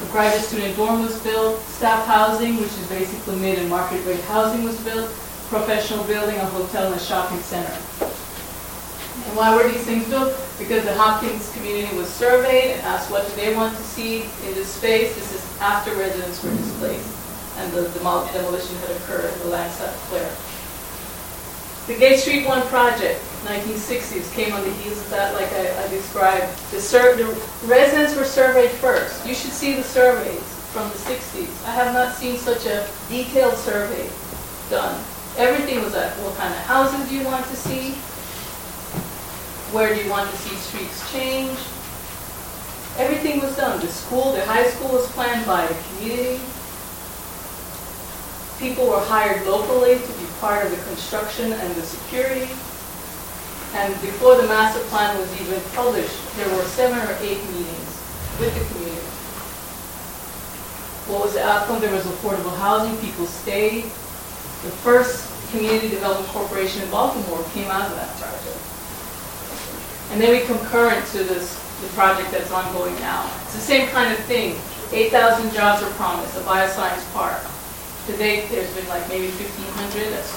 A 0.00 0.06
graduate 0.10 0.44
student 0.44 0.76
dorm 0.76 1.02
was 1.02 1.20
built. 1.22 1.60
Staff 1.62 2.06
housing, 2.06 2.56
which 2.56 2.72
is 2.72 2.86
basically 2.88 3.36
mid 3.36 3.58
and 3.58 3.68
market 3.68 4.04
rate 4.06 4.20
housing, 4.22 4.64
was 4.64 4.80
built. 4.80 5.10
Professional 5.48 6.02
building, 6.04 6.36
a 6.36 6.46
hotel, 6.46 6.86
and 6.90 6.94
a 6.94 7.04
shopping 7.04 7.40
center. 7.40 7.76
And 9.26 9.36
why 9.36 9.54
were 9.54 9.68
these 9.68 9.84
things 9.84 10.08
built? 10.08 10.34
Because 10.58 10.84
the 10.84 10.94
Hopkins 10.94 11.52
community 11.54 11.94
was 11.96 12.08
surveyed 12.08 12.72
and 12.72 12.82
asked 12.82 13.10
what 13.10 13.28
do 13.28 13.34
they 13.36 13.54
want 13.54 13.76
to 13.76 13.82
see 13.82 14.22
in 14.46 14.54
this 14.54 14.68
space. 14.68 15.14
This 15.14 15.34
is 15.34 15.60
after 15.60 15.94
residents 15.94 16.42
were 16.42 16.50
displaced 16.50 17.22
and 17.58 17.72
the 17.72 17.88
demolition 17.90 18.76
had 18.76 18.90
occurred, 18.96 19.32
the 19.40 19.48
land 19.48 19.70
sat 19.72 19.94
clear. 20.08 20.28
The 21.86 21.98
Gay 21.98 22.16
Street 22.16 22.46
1 22.46 22.62
project, 22.68 23.20
1960s, 23.44 24.32
came 24.34 24.52
on 24.52 24.62
the 24.62 24.70
heels 24.70 24.98
of 24.98 25.10
that, 25.10 25.34
like 25.34 25.50
I, 25.52 25.84
I 25.84 25.88
described. 25.88 26.46
The, 26.70 26.80
sur- 26.80 27.16
the 27.16 27.26
residents 27.66 28.16
were 28.16 28.24
surveyed 28.24 28.70
first. 28.70 29.26
You 29.26 29.34
should 29.34 29.50
see 29.50 29.74
the 29.74 29.82
surveys 29.82 30.42
from 30.72 30.88
the 30.88 30.96
60s. 30.96 31.66
I 31.66 31.72
have 31.72 31.92
not 31.92 32.14
seen 32.14 32.36
such 32.36 32.66
a 32.66 32.88
detailed 33.08 33.56
survey 33.56 34.08
done. 34.70 34.94
Everything 35.36 35.82
was 35.82 35.94
at 35.94 36.12
what 36.18 36.36
kind 36.36 36.52
of 36.54 36.60
houses 36.60 37.08
do 37.08 37.16
you 37.16 37.24
want 37.24 37.44
to 37.46 37.56
see? 37.56 37.94
Where 39.72 39.94
do 39.94 40.04
you 40.04 40.10
want 40.10 40.30
to 40.30 40.36
see 40.36 40.54
streets 40.56 41.00
change? 41.10 41.56
Everything 43.00 43.40
was 43.40 43.56
done. 43.56 43.80
The 43.80 43.88
school, 43.88 44.32
the 44.32 44.44
high 44.44 44.68
school 44.68 44.92
was 44.92 45.10
planned 45.12 45.46
by 45.46 45.66
the 45.66 45.74
community. 45.88 46.44
People 48.60 48.84
were 48.92 49.00
hired 49.00 49.46
locally 49.46 49.96
to 49.96 50.12
be 50.20 50.28
part 50.40 50.66
of 50.66 50.70
the 50.76 50.82
construction 50.84 51.52
and 51.52 51.74
the 51.74 51.80
security. 51.80 52.52
And 53.80 53.96
before 54.04 54.36
the 54.36 54.44
master 54.44 54.84
plan 54.92 55.16
was 55.16 55.32
even 55.40 55.58
published, 55.72 56.20
there 56.36 56.52
were 56.54 56.68
seven 56.76 57.00
or 57.00 57.16
eight 57.24 57.40
meetings 57.48 57.92
with 58.36 58.52
the 58.52 58.64
community. 58.76 59.08
What 61.08 61.24
was 61.24 61.32
the 61.32 61.48
outcome? 61.48 61.80
There 61.80 61.96
was 61.96 62.04
affordable 62.04 62.54
housing, 62.58 62.94
people 62.98 63.24
stayed. 63.24 63.84
The 63.84 64.74
first 64.84 65.32
Community 65.50 65.88
Development 65.88 66.28
Corporation 66.28 66.82
in 66.82 66.90
Baltimore 66.90 67.42
came 67.54 67.70
out 67.70 67.88
of 67.88 67.96
that 67.96 68.14
project. 68.20 68.71
And 70.12 70.20
then 70.20 70.30
we 70.30 70.44
concurrent 70.44 71.06
to 71.16 71.24
this, 71.24 71.56
the 71.80 71.88
project 71.96 72.30
that's 72.30 72.52
ongoing 72.52 72.94
now. 73.00 73.24
It's 73.44 73.54
the 73.54 73.64
same 73.64 73.88
kind 73.88 74.12
of 74.12 74.18
thing. 74.28 74.60
8,000 74.92 75.54
jobs 75.54 75.82
are 75.82 75.90
promised, 75.96 76.36
a 76.36 76.40
bioscience 76.40 77.00
park. 77.14 77.40
To 78.06 78.16
date, 78.20 78.50
there's 78.50 78.68
been 78.76 78.86
like 78.88 79.08
maybe 79.08 79.32
1,500. 79.40 80.12
That's 80.12 80.30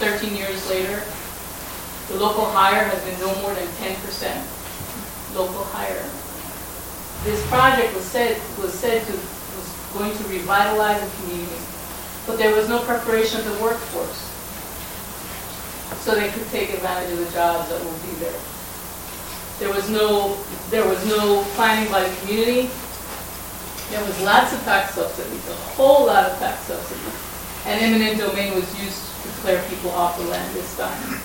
13 0.00 0.34
years 0.34 0.64
later. 0.70 1.04
The 2.08 2.16
local 2.16 2.48
hire 2.48 2.84
has 2.88 3.04
been 3.04 3.20
no 3.20 3.28
more 3.42 3.52
than 3.52 3.68
10% 3.76 3.94
local 5.36 5.64
hire. 5.68 6.08
This 7.22 7.44
project 7.48 7.94
was 7.94 8.04
said 8.04 8.40
was 8.56 8.72
said 8.72 9.04
to 9.04 9.12
was 9.12 9.68
going 9.92 10.16
to 10.16 10.24
revitalize 10.32 10.98
the 10.98 11.10
community, 11.20 11.60
but 12.26 12.38
there 12.38 12.56
was 12.56 12.68
no 12.68 12.80
preparation 12.82 13.40
of 13.40 13.46
the 13.46 13.62
workforce, 13.62 14.24
so 16.00 16.14
they 16.14 16.30
could 16.30 16.48
take 16.48 16.72
advantage 16.72 17.12
of 17.12 17.18
the 17.18 17.30
jobs 17.30 17.68
that 17.68 17.84
will 17.84 18.00
be 18.00 18.16
there. 18.18 18.40
There 19.60 19.72
was 19.72 19.90
no 19.90 20.40
there 20.70 20.88
was 20.88 21.04
no 21.06 21.44
planning 21.54 21.92
by 21.92 22.08
the 22.08 22.16
community. 22.22 22.70
There 23.90 24.02
was 24.02 24.16
lots 24.22 24.54
of 24.54 24.62
tax 24.64 24.94
subsidies, 24.94 25.46
a 25.50 25.54
whole 25.76 26.06
lot 26.06 26.24
of 26.24 26.38
tax 26.38 26.64
subsidies. 26.64 27.14
And 27.66 27.76
eminent 27.84 28.18
domain 28.18 28.54
was 28.54 28.64
used 28.80 29.04
to 29.22 29.28
clear 29.44 29.62
people 29.68 29.90
off 29.90 30.16
the 30.16 30.24
land 30.24 30.54
this 30.54 30.76
time. 30.78 31.20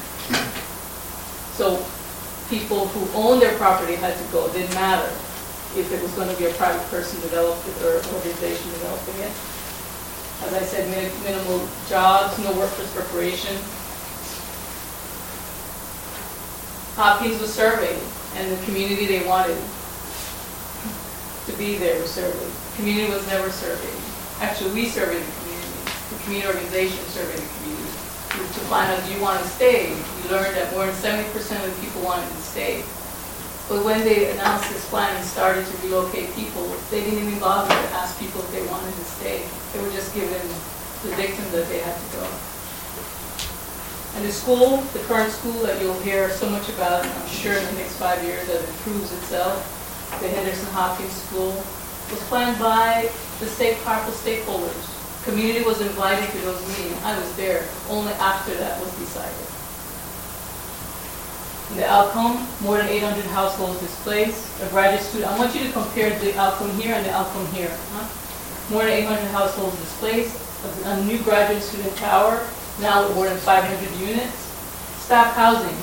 So 1.55 1.79
people 2.49 2.87
who 2.91 3.07
owned 3.15 3.41
their 3.41 3.55
property 3.55 3.95
had 3.95 4.17
to 4.17 4.23
go. 4.33 4.47
It 4.47 4.53
didn't 4.53 4.75
matter 4.75 5.07
if 5.79 5.91
it 5.91 6.01
was 6.01 6.11
going 6.13 6.27
to 6.27 6.35
be 6.35 6.45
a 6.45 6.53
private 6.55 6.83
person 6.89 7.21
developing 7.21 7.71
it 7.71 7.81
or 7.83 7.99
an 7.99 8.05
organization 8.15 8.67
developing 8.71 9.15
it. 9.23 9.31
As 10.43 10.53
I 10.53 10.63
said, 10.67 10.91
minimal 11.23 11.67
jobs, 11.87 12.37
no 12.39 12.51
workforce 12.51 12.91
preparation. 12.93 13.55
Hopkins 16.95 17.39
was 17.39 17.53
surveyed, 17.53 17.99
and 18.35 18.51
the 18.51 18.59
community 18.65 19.05
they 19.05 19.25
wanted 19.25 19.57
to 21.45 21.53
be 21.57 21.77
there 21.77 21.99
was 22.01 22.11
surveyed. 22.11 22.51
The 22.51 22.75
community 22.75 23.13
was 23.13 23.25
never 23.27 23.49
surveyed. 23.49 24.01
Actually, 24.41 24.73
we 24.73 24.85
surveyed 24.87 25.23
the 25.23 25.35
community. 25.39 25.81
The 26.11 26.19
community 26.23 26.47
organization 26.51 27.03
surveyed 27.15 27.39
the 27.39 27.53
community 27.59 27.95
to, 28.35 28.61
find 28.67 28.91
out, 28.91 28.99
do 29.07 29.13
you 29.13 29.21
want 29.21 29.39
to 29.39 29.47
stay? 29.47 29.95
We 29.95 30.29
learned 30.29 30.57
that 30.57 30.73
more 30.73 30.85
than 30.85 30.95
70% 30.95 31.31
of 31.63 31.71
the 31.71 31.79
people 31.79 32.01
wanted 32.03 32.27
to 32.27 32.41
stay. 32.43 32.83
But 33.69 33.85
when 33.85 34.03
they 34.03 34.29
announced 34.31 34.69
this 34.69 34.83
plan 34.89 35.15
and 35.15 35.25
started 35.25 35.65
to 35.65 35.73
relocate 35.87 36.35
people, 36.35 36.67
they 36.91 37.01
didn't 37.01 37.23
even 37.23 37.39
bother 37.39 37.69
to 37.69 37.89
ask 37.95 38.19
people 38.19 38.41
if 38.41 38.51
they 38.51 38.65
wanted 38.67 38.93
to 38.93 39.05
stay. 39.05 39.47
They 39.73 39.79
were 39.79 39.91
just 39.95 40.13
given 40.13 40.43
the 41.01 41.15
dictum 41.15 41.49
that 41.55 41.65
they 41.69 41.79
had 41.79 41.95
to 41.95 42.07
go. 42.17 42.54
And 44.15 44.23
the 44.23 44.31
school, 44.31 44.77
the 44.93 44.99
current 44.99 45.31
school 45.31 45.59
that 45.63 45.81
you'll 45.81 45.99
hear 45.99 46.29
so 46.31 46.49
much 46.49 46.69
about, 46.69 47.05
I'm 47.05 47.27
sure 47.27 47.53
in 47.53 47.65
the 47.65 47.73
next 47.73 47.97
five 47.97 48.23
years 48.23 48.47
as 48.47 48.63
it 48.63 48.75
proves 48.77 49.11
itself, 49.11 49.59
the 50.21 50.29
Henderson 50.29 50.71
Hopkins 50.71 51.11
School, 51.11 51.51
was 51.51 52.23
planned 52.29 52.57
by 52.57 53.09
the 53.39 53.45
state 53.45 53.77
powerful 53.83 54.13
stakeholders. 54.13 54.95
Community 55.25 55.65
was 55.65 55.81
invited 55.81 56.29
to 56.31 56.37
those 56.45 56.61
meetings. 56.69 57.01
I 57.03 57.17
was 57.19 57.35
there. 57.35 57.67
Only 57.89 58.13
after 58.13 58.53
that 58.55 58.79
was 58.79 58.93
decided. 58.95 59.35
And 61.71 61.79
the 61.79 61.89
outcome, 61.89 62.47
more 62.61 62.77
than 62.77 62.87
800 62.87 63.25
households 63.33 63.79
displaced. 63.81 64.47
A 64.61 64.69
graduate 64.69 65.01
student, 65.01 65.31
I 65.31 65.37
want 65.37 65.53
you 65.55 65.65
to 65.65 65.71
compare 65.73 66.17
the 66.19 66.37
outcome 66.37 66.71
here 66.79 66.93
and 66.93 67.05
the 67.05 67.11
outcome 67.11 67.45
here. 67.47 67.75
Huh? 67.91 68.07
More 68.71 68.83
than 68.83 68.93
800 68.93 69.19
households 69.31 69.75
displaced. 69.77 70.39
A 70.85 71.03
new 71.03 71.19
graduate 71.19 71.61
student 71.61 71.95
tower, 71.97 72.47
now 72.79 73.07
with 73.07 73.15
more 73.15 73.25
than 73.27 73.37
500 73.37 73.99
units. 73.99 74.35
Staff 75.05 75.35
housing, 75.35 75.77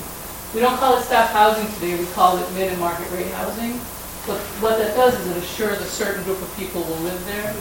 We 0.53 0.61
don't 0.61 0.77
call 0.77 0.99
it 0.99 1.03
staff 1.03 1.31
housing 1.33 1.65
today, 1.79 1.97
we 1.97 2.07
call 2.13 2.37
it 2.37 2.45
mid 2.53 2.73
and 2.73 2.81
market 2.81 3.09
rate 3.13 3.31
housing. 3.33 3.79
But 4.27 4.39
what 4.61 4.79
that 4.79 4.95
does 4.95 5.19
is 5.19 5.27
it 5.31 5.37
assures 5.43 5.81
a 5.81 5.89
certain 5.89 6.23
group 6.25 6.43
of 6.43 6.51
people 6.57 6.83
will 6.83 7.01
live 7.07 7.23
there. 7.27 7.55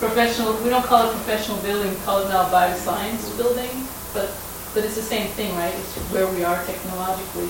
Professional, 0.00 0.52
we 0.64 0.70
don't 0.70 0.84
call 0.84 1.08
it 1.08 1.12
professional 1.12 1.58
building, 1.62 1.90
we 1.94 2.00
call 2.02 2.26
it 2.26 2.28
now 2.28 2.48
bioscience 2.50 3.30
building, 3.36 3.86
but, 4.12 4.34
but 4.74 4.84
it's 4.84 4.96
the 4.96 5.04
same 5.04 5.28
thing, 5.38 5.54
right? 5.54 5.72
It's 5.72 5.96
where 6.10 6.26
we 6.34 6.42
are 6.42 6.58
technologically. 6.64 7.48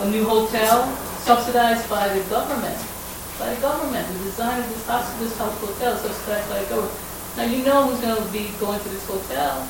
A 0.00 0.10
new 0.10 0.24
hotel 0.24 0.88
subsidized 1.22 1.88
by 1.88 2.08
the 2.08 2.24
government, 2.28 2.80
by 3.38 3.54
the 3.54 3.60
government. 3.60 4.08
The 4.18 4.24
design 4.24 4.60
of 4.60 4.68
this 4.68 4.86
hospital, 4.86 5.28
this 5.28 5.38
hotel 5.38 5.96
subsidized 5.96 6.48
by 6.50 6.58
the 6.58 6.68
government. 6.68 6.98
Now 7.36 7.44
you 7.44 7.64
know 7.64 7.86
who's 7.88 8.00
going 8.00 8.20
to 8.20 8.32
be 8.32 8.50
going 8.58 8.80
to 8.80 8.88
this 8.88 9.06
hotel 9.06 9.68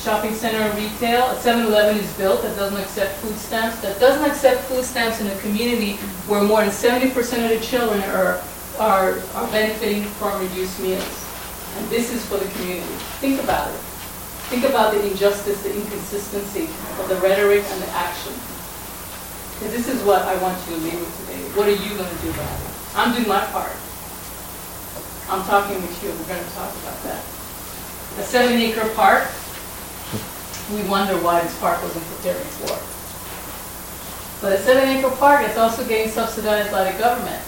shopping 0.00 0.32
center 0.34 0.56
and 0.58 0.78
retail. 0.78 1.28
A 1.28 1.34
7-Eleven 1.36 1.98
is 1.98 2.10
built 2.16 2.42
that 2.42 2.56
doesn't 2.56 2.80
accept 2.80 3.16
food 3.20 3.36
stamps. 3.36 3.80
That 3.80 4.00
doesn't 4.00 4.24
accept 4.24 4.62
food 4.64 4.84
stamps 4.84 5.20
in 5.20 5.26
a 5.26 5.38
community 5.40 5.96
where 6.24 6.42
more 6.42 6.60
than 6.62 6.70
70% 6.70 7.12
of 7.44 7.50
the 7.52 7.60
children 7.60 8.00
are, 8.16 8.40
are, 8.78 9.20
are 9.34 9.46
benefiting 9.52 10.04
from 10.16 10.40
reduced 10.40 10.80
meals. 10.80 11.04
And 11.76 11.86
this 11.88 12.12
is 12.12 12.24
for 12.24 12.38
the 12.38 12.48
community. 12.56 12.96
Think 13.20 13.42
about 13.44 13.68
it. 13.68 13.80
Think 14.48 14.64
about 14.64 14.94
the 14.94 15.04
injustice, 15.06 15.62
the 15.62 15.74
inconsistency 15.74 16.64
of 16.98 17.08
the 17.08 17.16
rhetoric 17.16 17.62
and 17.62 17.82
the 17.82 17.90
action. 17.92 18.32
Because 19.60 19.76
this 19.76 19.86
is 19.86 20.02
what 20.02 20.22
I 20.22 20.34
want 20.42 20.56
you 20.66 20.76
to 20.76 20.80
leave 20.80 20.98
with 20.98 21.28
today. 21.28 21.44
What 21.54 21.68
are 21.68 21.76
you 21.76 21.92
going 21.94 22.08
to 22.08 22.20
do 22.24 22.30
about 22.30 22.56
it? 22.56 22.72
I'm 22.96 23.12
doing 23.12 23.28
my 23.28 23.44
part. 23.52 23.76
I'm 25.28 25.44
talking 25.44 25.76
with 25.76 25.94
you. 26.02 26.08
We're 26.08 26.34
going 26.34 26.42
to 26.42 26.54
talk 26.56 26.72
about 26.82 26.98
that. 27.04 27.22
A 28.18 28.24
seven 28.26 28.58
acre 28.58 28.88
park 28.96 29.28
we 30.72 30.82
wonder 30.88 31.14
why 31.22 31.42
this 31.42 31.58
park 31.58 31.82
wasn't 31.82 32.04
prepared 32.04 32.38
before. 32.38 32.78
But 34.40 34.58
a 34.58 34.62
seven 34.62 34.88
acre 34.88 35.10
Park, 35.16 35.46
it's 35.46 35.58
also 35.58 35.86
getting 35.86 36.10
subsidized 36.10 36.70
by 36.70 36.90
the 36.90 36.98
government. 36.98 37.42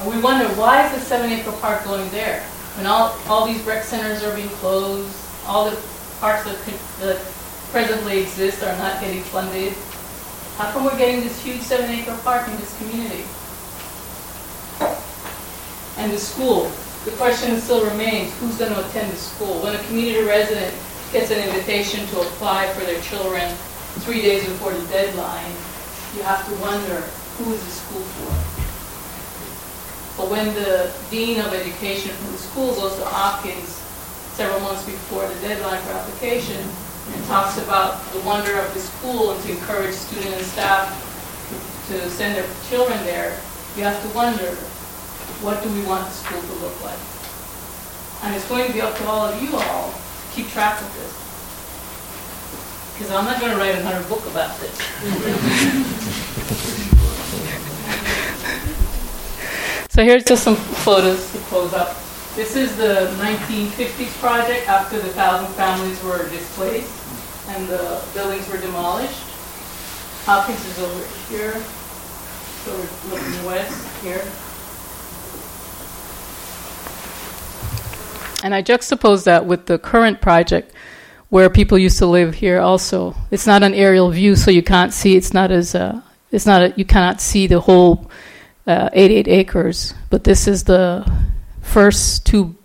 And 0.00 0.10
we 0.10 0.20
wonder 0.20 0.48
why 0.54 0.86
is 0.86 0.92
the 0.92 1.00
seven 1.00 1.30
acre 1.30 1.52
park 1.60 1.84
going 1.84 2.08
there? 2.10 2.42
When 2.76 2.86
all, 2.86 3.16
all 3.28 3.46
these 3.46 3.62
rec 3.62 3.84
centers 3.84 4.24
are 4.24 4.34
being 4.34 4.48
closed, 4.62 5.14
all 5.46 5.70
the 5.70 5.76
parks 6.20 6.44
that, 6.44 6.58
that 7.00 7.18
presently 7.70 8.20
exist 8.22 8.62
are 8.62 8.76
not 8.78 9.00
getting 9.00 9.22
funded. 9.22 9.74
How 10.56 10.72
come 10.72 10.84
we're 10.84 10.98
getting 10.98 11.20
this 11.20 11.40
huge 11.42 11.60
seven 11.60 11.90
acre 11.90 12.18
park 12.24 12.48
in 12.48 12.56
this 12.56 12.76
community? 12.78 13.24
And 15.98 16.12
the 16.12 16.18
school, 16.18 16.70
the 17.04 17.10
question 17.12 17.60
still 17.60 17.84
remains, 17.84 18.36
who's 18.38 18.56
going 18.58 18.72
to 18.72 18.88
attend 18.88 19.12
the 19.12 19.16
school? 19.16 19.60
When 19.62 19.74
a 19.74 19.82
community 19.84 20.24
resident 20.24 20.74
gets 21.12 21.30
an 21.30 21.40
invitation 21.40 22.06
to 22.08 22.20
apply 22.20 22.68
for 22.74 22.84
their 22.84 23.00
children 23.00 23.48
three 24.04 24.20
days 24.20 24.44
before 24.44 24.72
the 24.72 24.86
deadline, 24.88 25.52
you 26.14 26.22
have 26.22 26.44
to 26.46 26.54
wonder, 26.60 27.00
who 27.40 27.52
is 27.52 27.64
the 27.64 27.70
school 27.70 28.04
for? 28.20 28.32
But 30.20 30.30
when 30.30 30.52
the 30.52 30.92
Dean 31.10 31.40
of 31.40 31.54
Education 31.54 32.12
from 32.12 32.32
the 32.32 32.38
school 32.38 32.74
goes 32.74 32.96
to 32.96 33.04
Hopkins 33.06 33.80
several 34.36 34.60
months 34.60 34.84
before 34.84 35.26
the 35.26 35.40
deadline 35.40 35.80
for 35.82 35.92
application 35.92 36.60
and 36.60 37.24
talks 37.24 37.56
about 37.56 38.04
the 38.12 38.20
wonder 38.20 38.58
of 38.58 38.74
the 38.74 38.80
school 38.80 39.32
and 39.32 39.42
to 39.44 39.52
encourage 39.52 39.94
students 39.94 40.36
and 40.36 40.44
staff 40.44 40.92
to 41.88 41.96
send 42.10 42.36
their 42.36 42.46
children 42.68 42.98
there, 43.04 43.40
you 43.76 43.82
have 43.82 43.96
to 44.02 44.08
wonder, 44.12 44.52
what 45.40 45.62
do 45.62 45.72
we 45.72 45.80
want 45.86 46.04
the 46.04 46.12
school 46.12 46.42
to 46.42 46.54
look 46.60 46.76
like? 46.84 47.00
And 48.24 48.36
it's 48.36 48.46
going 48.48 48.66
to 48.66 48.72
be 48.74 48.82
up 48.82 48.94
to 48.98 49.04
all 49.06 49.24
of 49.24 49.40
you 49.40 49.56
all 49.56 49.94
keep 50.38 50.48
track 50.50 50.80
of 50.80 50.94
this. 50.94 51.12
Because 52.94 53.10
I'm 53.10 53.24
not 53.24 53.40
going 53.40 53.50
to 53.50 53.58
write 53.58 53.74
another 53.74 54.08
book 54.08 54.24
about 54.26 54.56
this. 54.60 54.70
so 59.90 60.04
here's 60.04 60.22
just 60.22 60.44
some 60.44 60.54
photos 60.54 61.32
to 61.32 61.38
close 61.50 61.74
up. 61.74 61.96
This 62.36 62.54
is 62.54 62.76
the 62.76 63.12
1950s 63.18 64.16
project 64.20 64.68
after 64.68 65.00
the 65.00 65.08
thousand 65.08 65.52
families 65.54 66.00
were 66.04 66.28
displaced 66.28 66.94
and 67.48 67.66
the 67.66 68.00
buildings 68.14 68.48
were 68.48 68.58
demolished. 68.58 69.24
Hopkins 70.24 70.64
is 70.66 70.78
over 70.78 71.04
here. 71.28 71.60
So 72.62 72.76
we're 72.76 73.18
looking 73.18 73.44
west 73.44 73.74
here. 74.02 74.22
And 78.42 78.54
I 78.54 78.62
juxtapose 78.62 79.24
that 79.24 79.46
with 79.46 79.66
the 79.66 79.78
current 79.78 80.20
project 80.20 80.72
where 81.28 81.50
people 81.50 81.76
used 81.76 81.98
to 81.98 82.06
live 82.06 82.34
here 82.34 82.60
also. 82.60 83.14
It's 83.30 83.46
not 83.46 83.62
an 83.62 83.74
aerial 83.74 84.10
view, 84.10 84.36
so 84.36 84.50
you 84.50 84.62
can't 84.62 84.92
see, 84.92 85.16
it's 85.16 85.34
not 85.34 85.50
as, 85.50 85.74
uh, 85.74 86.00
it's 86.30 86.46
not, 86.46 86.62
a, 86.62 86.74
you 86.76 86.84
cannot 86.84 87.20
see 87.20 87.46
the 87.46 87.60
whole 87.60 88.10
uh, 88.66 88.90
88 88.92 89.28
acres, 89.28 89.94
but 90.10 90.24
this 90.24 90.48
is 90.48 90.64
the 90.64 91.10
first 91.60 92.24
two, 92.24 92.56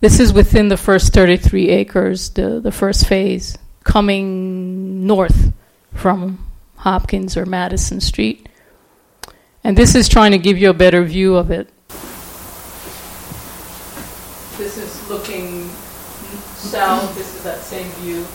this 0.00 0.20
is 0.20 0.32
within 0.32 0.68
the 0.68 0.76
first 0.76 1.14
33 1.14 1.70
acres, 1.70 2.30
the, 2.30 2.60
the 2.60 2.72
first 2.72 3.06
phase, 3.06 3.56
coming 3.84 5.06
north 5.06 5.52
from 5.94 6.46
Hopkins 6.76 7.36
or 7.36 7.46
Madison 7.46 8.00
Street. 8.00 8.48
And 9.64 9.76
this 9.76 9.94
is 9.94 10.08
trying 10.08 10.32
to 10.32 10.38
give 10.38 10.58
you 10.58 10.70
a 10.70 10.74
better 10.74 11.02
view 11.04 11.36
of 11.36 11.50
it. 11.50 11.68
This 14.58 14.76
is 14.76 14.97
looking 15.08 15.68
south. 16.56 17.14
This 17.16 17.34
is 17.34 17.42
that 17.42 17.60
same 17.60 17.88
view. 18.02 18.26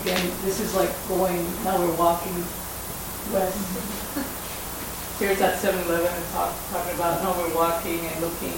Again, 0.00 0.22
this 0.44 0.60
is 0.60 0.74
like 0.74 0.90
going, 1.08 1.42
now 1.64 1.78
we're 1.78 1.96
walking 1.96 2.34
west. 3.32 3.58
Here's 5.18 5.38
that 5.38 5.60
7-Eleven 5.60 6.06
I'm 6.06 6.32
talk, 6.32 6.54
talking 6.70 6.94
about. 6.94 7.22
Now 7.22 7.36
we're 7.38 7.54
walking 7.54 8.00
and 8.00 8.20
looking 8.20 8.54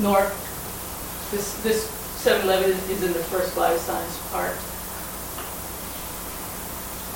north. 0.00 0.32
This, 1.30 1.54
this 1.62 1.86
7-Eleven 2.24 2.70
is, 2.70 3.02
in 3.02 3.12
the 3.12 3.22
first 3.30 3.56
life 3.56 3.78
science 3.78 4.18
park. 4.30 4.56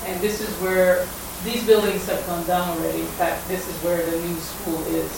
And 0.07 0.21
this 0.21 0.39
is 0.39 0.53
where, 0.61 1.07
these 1.43 1.65
buildings 1.65 2.05
have 2.07 2.25
gone 2.27 2.45
down 2.45 2.69
already. 2.77 2.99
In 2.99 3.13
fact, 3.17 3.47
this 3.47 3.67
is 3.67 3.75
where 3.83 4.05
the 4.05 4.19
new 4.19 4.35
school 4.35 4.79
is, 4.87 5.11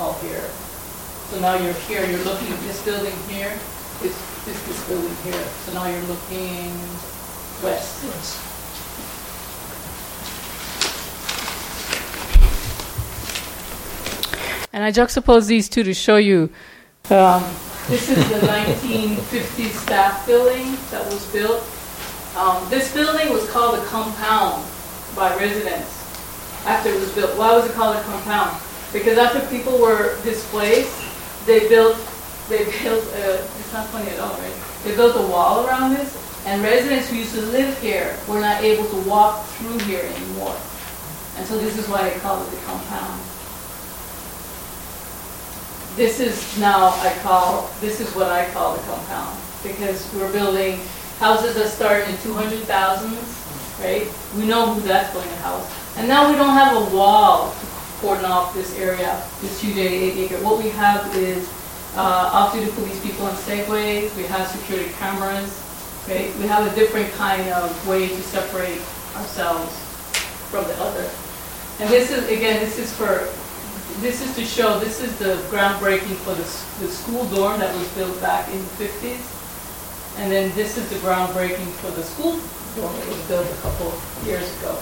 all 0.00 0.14
here. 0.14 0.42
So 1.32 1.40
now 1.40 1.54
you're 1.54 1.72
here, 1.72 2.04
you're 2.04 2.22
looking 2.24 2.48
at 2.52 2.60
this 2.60 2.84
building 2.84 3.16
here, 3.26 3.58
this, 4.02 4.14
this, 4.44 4.62
this 4.66 4.86
building 4.86 5.16
here. 5.24 5.42
So 5.64 5.72
now 5.72 5.86
you're 5.86 6.02
looking 6.02 6.68
west. 7.64 8.04
west. 8.04 8.38
And 14.74 14.84
I 14.84 14.92
juxtapose 14.92 15.46
these 15.46 15.70
two 15.70 15.82
to 15.84 15.94
show 15.94 16.18
you. 16.18 16.52
Um, 17.08 17.42
this 17.88 18.10
is 18.10 18.28
the 18.28 18.46
1950s 18.46 19.70
staff 19.70 20.26
building 20.26 20.76
that 20.90 21.02
was 21.06 21.26
built. 21.32 21.64
Um, 22.36 22.68
this 22.68 22.92
building 22.92 23.32
was 23.32 23.48
called 23.48 23.78
a 23.78 23.84
compound 23.86 24.68
by 25.16 25.34
residents 25.38 25.96
after 26.66 26.90
it 26.90 27.00
was 27.00 27.10
built. 27.14 27.38
Why 27.38 27.56
was 27.56 27.64
it 27.64 27.72
called 27.72 27.96
a 27.96 28.02
compound? 28.02 28.60
Because 28.92 29.16
after 29.16 29.40
people 29.48 29.78
were 29.78 30.22
displaced, 30.24 31.01
they 31.46 31.68
built, 31.68 31.96
they 32.48 32.64
built, 32.82 33.04
a, 33.14 33.34
it's 33.34 33.72
not 33.72 33.86
funny 33.88 34.10
at 34.10 34.18
all, 34.20 34.36
right? 34.38 34.54
They 34.84 34.94
built 34.94 35.16
a 35.16 35.26
wall 35.30 35.66
around 35.66 35.94
this, 35.94 36.16
and 36.46 36.62
residents 36.62 37.08
who 37.08 37.16
used 37.16 37.34
to 37.34 37.42
live 37.42 37.78
here 37.80 38.16
were 38.28 38.40
not 38.40 38.62
able 38.62 38.84
to 38.88 39.08
walk 39.08 39.44
through 39.46 39.78
here 39.80 40.02
anymore. 40.02 40.56
And 41.36 41.46
so 41.46 41.58
this 41.58 41.78
is 41.78 41.88
why 41.88 42.08
they 42.08 42.18
call 42.20 42.42
it 42.42 42.50
the 42.50 42.56
compound. 42.66 43.20
This 45.96 46.20
is 46.20 46.58
now, 46.58 46.88
I 47.00 47.14
call, 47.22 47.70
this 47.80 48.00
is 48.00 48.14
what 48.14 48.28
I 48.28 48.50
call 48.50 48.76
the 48.76 48.82
compound, 48.82 49.38
because 49.62 50.12
we're 50.14 50.32
building 50.32 50.80
houses 51.18 51.54
that 51.54 51.68
start 51.68 52.08
in 52.08 52.14
200,000s, 52.16 53.78
right? 53.80 54.08
We 54.36 54.46
know 54.46 54.74
who 54.74 54.80
that's 54.80 55.12
going 55.12 55.28
to 55.28 55.36
house. 55.36 55.70
And 55.96 56.08
now 56.08 56.30
we 56.30 56.36
don't 56.36 56.54
have 56.54 56.76
a 56.76 56.96
wall 56.96 57.52
to 57.52 57.66
cordon 58.02 58.26
off 58.26 58.52
this 58.52 58.76
area, 58.78 59.22
this 59.40 59.62
huge 59.62 59.76
88 59.78 60.18
acre. 60.24 60.44
What 60.44 60.62
we 60.62 60.70
have 60.70 61.14
is 61.16 61.48
uh, 61.94 62.34
off-duty 62.34 62.70
police 62.72 63.00
people 63.00 63.26
on 63.26 63.34
segways. 63.34 64.14
We 64.16 64.24
have 64.24 64.48
security 64.48 64.90
cameras. 64.98 65.62
Right? 66.08 66.34
We 66.36 66.46
have 66.50 66.66
a 66.66 66.74
different 66.74 67.12
kind 67.12 67.48
of 67.54 67.70
way 67.86 68.08
to 68.08 68.22
separate 68.22 68.82
ourselves 69.14 69.70
from 70.50 70.66
the 70.66 70.74
other. 70.82 71.08
And 71.78 71.88
this 71.88 72.10
is 72.10 72.28
again, 72.28 72.58
this 72.58 72.76
is 72.76 72.92
for, 72.92 73.30
this 74.02 74.20
is 74.20 74.34
to 74.34 74.44
show. 74.44 74.80
This 74.80 75.00
is 75.00 75.16
the 75.18 75.36
groundbreaking 75.46 76.18
for 76.26 76.34
the, 76.34 76.42
the 76.84 76.90
school 76.90 77.24
dorm 77.26 77.60
that 77.60 77.72
was 77.76 77.88
built 77.94 78.20
back 78.20 78.48
in 78.48 78.58
the 78.58 78.84
50s. 78.84 80.18
And 80.18 80.30
then 80.30 80.52
this 80.56 80.76
is 80.76 80.90
the 80.90 80.96
groundbreaking 80.96 81.70
for 81.78 81.92
the 81.92 82.02
school 82.02 82.32
dorm 82.74 82.94
that 82.96 83.08
was 83.08 83.22
built 83.28 83.46
a 83.46 83.60
couple 83.62 83.94
years 84.26 84.50
ago. 84.58 84.76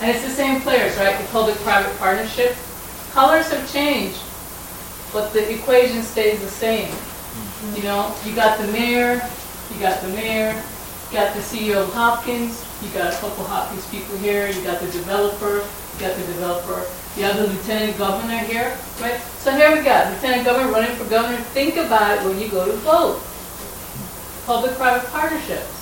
And 0.00 0.10
it's 0.10 0.24
the 0.24 0.30
same 0.30 0.62
players, 0.62 0.96
right? 0.96 1.18
The 1.20 1.28
public-private 1.28 1.96
partnership. 1.98 2.56
Colors 3.12 3.50
have 3.52 3.70
changed, 3.70 4.18
but 5.12 5.32
the 5.32 5.52
equation 5.52 6.02
stays 6.02 6.40
the 6.40 6.48
same. 6.48 6.88
Mm-hmm. 6.88 7.76
You 7.76 7.82
know, 7.82 8.16
you 8.24 8.34
got 8.34 8.58
the 8.58 8.66
mayor, 8.72 9.20
you 9.74 9.80
got 9.80 10.00
the 10.00 10.08
mayor, 10.08 10.52
you 11.10 11.12
got 11.12 11.34
the 11.34 11.40
CEO 11.40 11.82
of 11.82 11.92
Hopkins, 11.92 12.64
you 12.82 12.88
got 12.90 13.12
a 13.12 13.16
couple 13.18 13.44
Hopkins 13.44 13.86
people 13.90 14.16
here, 14.18 14.48
you 14.48 14.62
got 14.64 14.80
the 14.80 14.90
developer, 14.90 15.56
you 15.56 16.00
got 16.00 16.16
the 16.16 16.24
developer, 16.32 16.86
you 17.16 17.24
have 17.24 17.36
the 17.36 17.48
lieutenant 17.48 17.98
governor 17.98 18.38
here, 18.38 18.78
right? 19.00 19.20
So 19.42 19.50
here 19.50 19.76
we 19.76 19.84
got 19.84 20.10
lieutenant 20.14 20.46
governor 20.46 20.72
running 20.72 20.96
for 20.96 21.04
governor. 21.10 21.36
Think 21.52 21.76
about 21.76 22.16
it 22.16 22.24
when 22.24 22.38
you 22.40 22.48
go 22.48 22.64
to 22.64 22.72
vote. 22.78 23.20
Public-private 24.46 25.10
partnerships. 25.10 25.79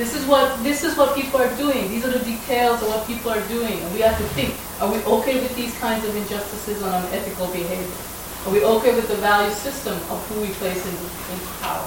This 0.00 0.14
is 0.14 0.24
what 0.24 0.64
this 0.64 0.82
is 0.82 0.96
what 0.96 1.14
people 1.14 1.38
are 1.44 1.54
doing. 1.56 1.90
These 1.90 2.06
are 2.06 2.10
the 2.10 2.24
details 2.24 2.80
of 2.80 2.88
what 2.88 3.06
people 3.06 3.30
are 3.32 3.46
doing, 3.48 3.76
and 3.84 3.92
we 3.92 4.00
have 4.00 4.16
to 4.16 4.24
think: 4.32 4.56
Are 4.80 4.90
we 4.90 4.96
okay 5.04 5.42
with 5.42 5.54
these 5.54 5.76
kinds 5.76 6.08
of 6.08 6.16
injustices 6.16 6.82
on 6.82 7.04
unethical 7.04 7.48
behavior? 7.48 8.00
Are 8.46 8.50
we 8.50 8.64
okay 8.64 8.94
with 8.94 9.08
the 9.08 9.16
value 9.16 9.52
system 9.52 9.92
of 10.08 10.26
who 10.28 10.40
we 10.40 10.48
place 10.56 10.80
into, 10.88 11.04
into 11.04 11.52
power? 11.60 11.84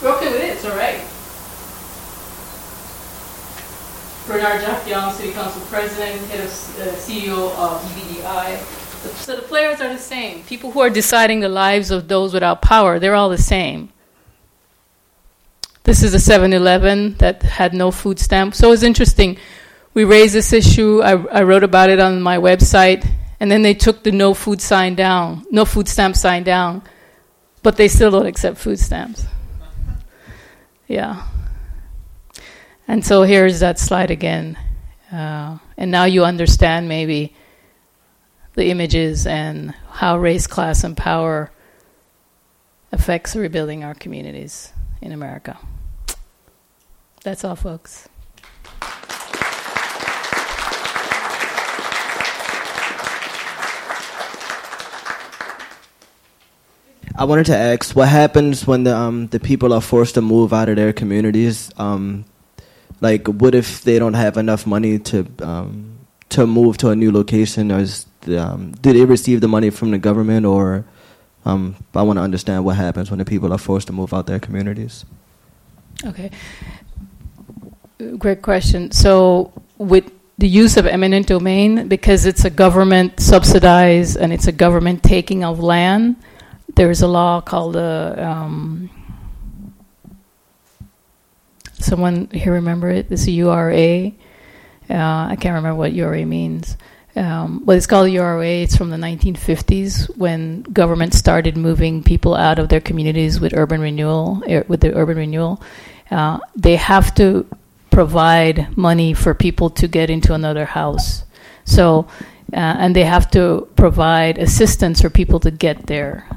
We're 0.00 0.16
okay 0.16 0.32
with 0.32 0.40
it. 0.40 0.56
It's 0.56 0.64
all 0.64 0.72
right. 0.72 1.04
Bernard 4.26 4.64
Jack 4.64 4.88
Young, 4.88 5.12
City 5.12 5.32
Council 5.32 5.60
President, 5.68 6.16
head 6.30 6.40
of 6.40 6.48
uh, 6.48 6.96
CEO 6.96 7.52
of 7.60 7.76
EBDI. 7.92 8.56
So 9.20 9.36
the 9.36 9.42
players 9.42 9.82
are 9.82 9.92
the 9.92 9.98
same. 9.98 10.44
People 10.44 10.70
who 10.70 10.80
are 10.80 10.88
deciding 10.88 11.40
the 11.40 11.50
lives 11.50 11.90
of 11.90 12.08
those 12.08 12.32
without 12.32 12.62
power, 12.62 12.98
they're 12.98 13.14
all 13.14 13.28
the 13.28 13.36
same. 13.36 13.92
This 15.86 16.02
is 16.02 16.14
a 16.14 16.18
7 16.18 16.52
Eleven 16.52 17.14
that 17.18 17.44
had 17.44 17.72
no 17.72 17.92
food 17.92 18.18
stamp. 18.18 18.56
So 18.56 18.72
it's 18.72 18.82
interesting. 18.82 19.38
We 19.94 20.02
raised 20.02 20.34
this 20.34 20.52
issue. 20.52 21.00
I, 21.00 21.12
I 21.12 21.42
wrote 21.44 21.62
about 21.62 21.90
it 21.90 22.00
on 22.00 22.20
my 22.20 22.38
website. 22.38 23.08
And 23.38 23.48
then 23.48 23.62
they 23.62 23.72
took 23.72 24.02
the 24.02 24.10
no 24.10 24.34
food 24.34 24.60
sign 24.60 24.96
down, 24.96 25.46
no 25.52 25.64
food 25.64 25.86
stamp 25.86 26.16
sign 26.16 26.42
down. 26.42 26.82
But 27.62 27.76
they 27.76 27.86
still 27.86 28.10
don't 28.10 28.26
accept 28.26 28.58
food 28.58 28.80
stamps. 28.80 29.26
Yeah. 30.88 31.24
And 32.88 33.06
so 33.06 33.22
here's 33.22 33.60
that 33.60 33.78
slide 33.78 34.10
again. 34.10 34.58
Uh, 35.12 35.58
and 35.76 35.92
now 35.92 36.06
you 36.06 36.24
understand 36.24 36.88
maybe 36.88 37.32
the 38.54 38.70
images 38.70 39.24
and 39.24 39.72
how 39.88 40.18
race, 40.18 40.48
class, 40.48 40.82
and 40.82 40.96
power 40.96 41.52
affects 42.90 43.36
rebuilding 43.36 43.84
our 43.84 43.94
communities 43.94 44.72
in 45.00 45.12
America. 45.12 45.56
That's 47.26 47.42
all, 47.42 47.56
folks. 47.56 48.08
I 57.16 57.24
wanted 57.24 57.46
to 57.46 57.56
ask 57.56 57.96
what 57.96 58.06
happens 58.06 58.64
when 58.64 58.84
the 58.84 58.96
um, 58.96 59.26
the 59.26 59.40
people 59.40 59.72
are 59.72 59.80
forced 59.80 60.14
to 60.14 60.22
move 60.22 60.52
out 60.52 60.68
of 60.68 60.76
their 60.76 60.92
communities. 60.92 61.72
Um, 61.78 62.26
like, 63.00 63.26
what 63.26 63.56
if 63.56 63.82
they 63.82 63.98
don't 63.98 64.14
have 64.14 64.36
enough 64.36 64.64
money 64.64 65.00
to 65.00 65.26
um, 65.42 65.98
to 66.28 66.46
move 66.46 66.78
to 66.78 66.90
a 66.90 66.94
new 66.94 67.10
location? 67.10 67.72
Or 67.72 67.80
is 67.80 68.06
the, 68.20 68.38
um, 68.38 68.70
do 68.82 68.92
they 68.92 69.04
receive 69.04 69.40
the 69.40 69.48
money 69.48 69.70
from 69.70 69.90
the 69.90 69.98
government, 69.98 70.46
or 70.46 70.84
um, 71.44 71.74
I 71.92 72.02
want 72.02 72.18
to 72.18 72.22
understand 72.22 72.64
what 72.64 72.76
happens 72.76 73.10
when 73.10 73.18
the 73.18 73.24
people 73.24 73.52
are 73.52 73.58
forced 73.58 73.88
to 73.88 73.92
move 73.92 74.14
out 74.14 74.28
their 74.28 74.38
communities. 74.38 75.04
Okay, 76.04 76.30
great 78.18 78.42
question. 78.42 78.90
So 78.92 79.52
with 79.78 80.10
the 80.38 80.48
use 80.48 80.76
of 80.76 80.86
eminent 80.86 81.26
domain, 81.26 81.88
because 81.88 82.26
it's 82.26 82.44
a 82.44 82.50
government 82.50 83.20
subsidized 83.20 84.16
and 84.16 84.32
it's 84.32 84.46
a 84.46 84.52
government 84.52 85.02
taking 85.02 85.44
of 85.44 85.60
land 85.60 86.16
there's 86.76 87.02
a 87.02 87.08
law 87.08 87.40
called 87.40 87.74
the. 87.74 88.14
Uh, 88.16 88.22
um, 88.22 88.90
someone 91.72 92.28
here 92.28 92.52
remember 92.52 92.90
it? 92.90 93.08
This 93.08 93.22
is 93.22 93.28
URA. 93.30 94.12
Uh, 94.88 95.26
I 95.30 95.36
can't 95.40 95.54
remember 95.54 95.74
what 95.74 95.92
URA 95.92 96.24
means. 96.24 96.76
Um, 97.16 97.62
but 97.64 97.76
it's 97.76 97.86
called 97.86 98.10
URA. 98.10 98.46
It's 98.46 98.76
from 98.76 98.90
the 98.90 98.96
1950s 98.96 100.16
when 100.16 100.62
government 100.62 101.14
started 101.14 101.56
moving 101.56 102.02
people 102.02 102.34
out 102.34 102.58
of 102.58 102.68
their 102.68 102.80
communities 102.80 103.40
with 103.40 103.54
urban 103.54 103.80
renewal. 103.80 104.42
Er, 104.48 104.64
with 104.68 104.80
the 104.80 104.94
urban 104.94 105.16
renewal, 105.16 105.62
uh, 106.10 106.38
they 106.54 106.76
have 106.76 107.14
to 107.14 107.46
provide 107.96 108.76
money 108.76 109.14
for 109.14 109.32
people 109.32 109.70
to 109.70 109.88
get 109.88 110.10
into 110.10 110.34
another 110.34 110.66
house. 110.66 111.24
So, 111.64 112.06
uh, 112.52 112.76
and 112.82 112.94
they 112.94 113.04
have 113.04 113.30
to 113.30 113.66
provide 113.74 114.36
assistance 114.36 115.00
for 115.00 115.08
people 115.08 115.40
to 115.40 115.50
get 115.50 115.86
there. 115.86 116.28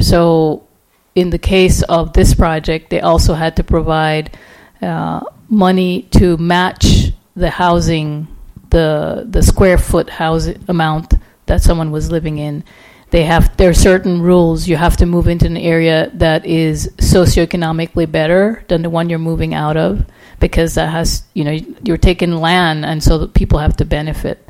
So, 0.00 0.68
in 1.14 1.30
the 1.30 1.38
case 1.38 1.80
of 1.80 2.12
this 2.12 2.34
project, 2.34 2.90
they 2.90 3.00
also 3.00 3.32
had 3.32 3.56
to 3.56 3.64
provide 3.64 4.36
uh, 4.82 5.20
money 5.48 6.02
to 6.20 6.36
match 6.36 7.12
the 7.36 7.48
housing, 7.48 8.28
the 8.68 9.24
the 9.26 9.42
square 9.42 9.78
foot 9.78 10.10
house 10.10 10.46
amount 10.68 11.14
that 11.46 11.62
someone 11.62 11.90
was 11.90 12.10
living 12.10 12.36
in. 12.36 12.64
They 13.08 13.24
have 13.24 13.56
there 13.56 13.70
are 13.70 13.86
certain 13.90 14.20
rules. 14.20 14.68
You 14.68 14.76
have 14.76 14.98
to 14.98 15.06
move 15.06 15.26
into 15.26 15.46
an 15.46 15.56
area 15.56 16.10
that 16.20 16.44
is 16.44 16.92
socioeconomically 16.98 18.12
better 18.12 18.62
than 18.68 18.82
the 18.82 18.90
one 18.90 19.08
you're 19.08 19.30
moving 19.30 19.54
out 19.54 19.78
of, 19.78 20.04
because 20.42 20.74
that 20.74 20.90
has 20.90 21.22
you 21.32 21.44
know 21.44 21.56
you're 21.82 21.96
taking 21.96 22.36
land, 22.36 22.84
and 22.84 23.02
so 23.02 23.26
people 23.28 23.58
have 23.60 23.76
to 23.76 23.86
benefit, 23.86 24.46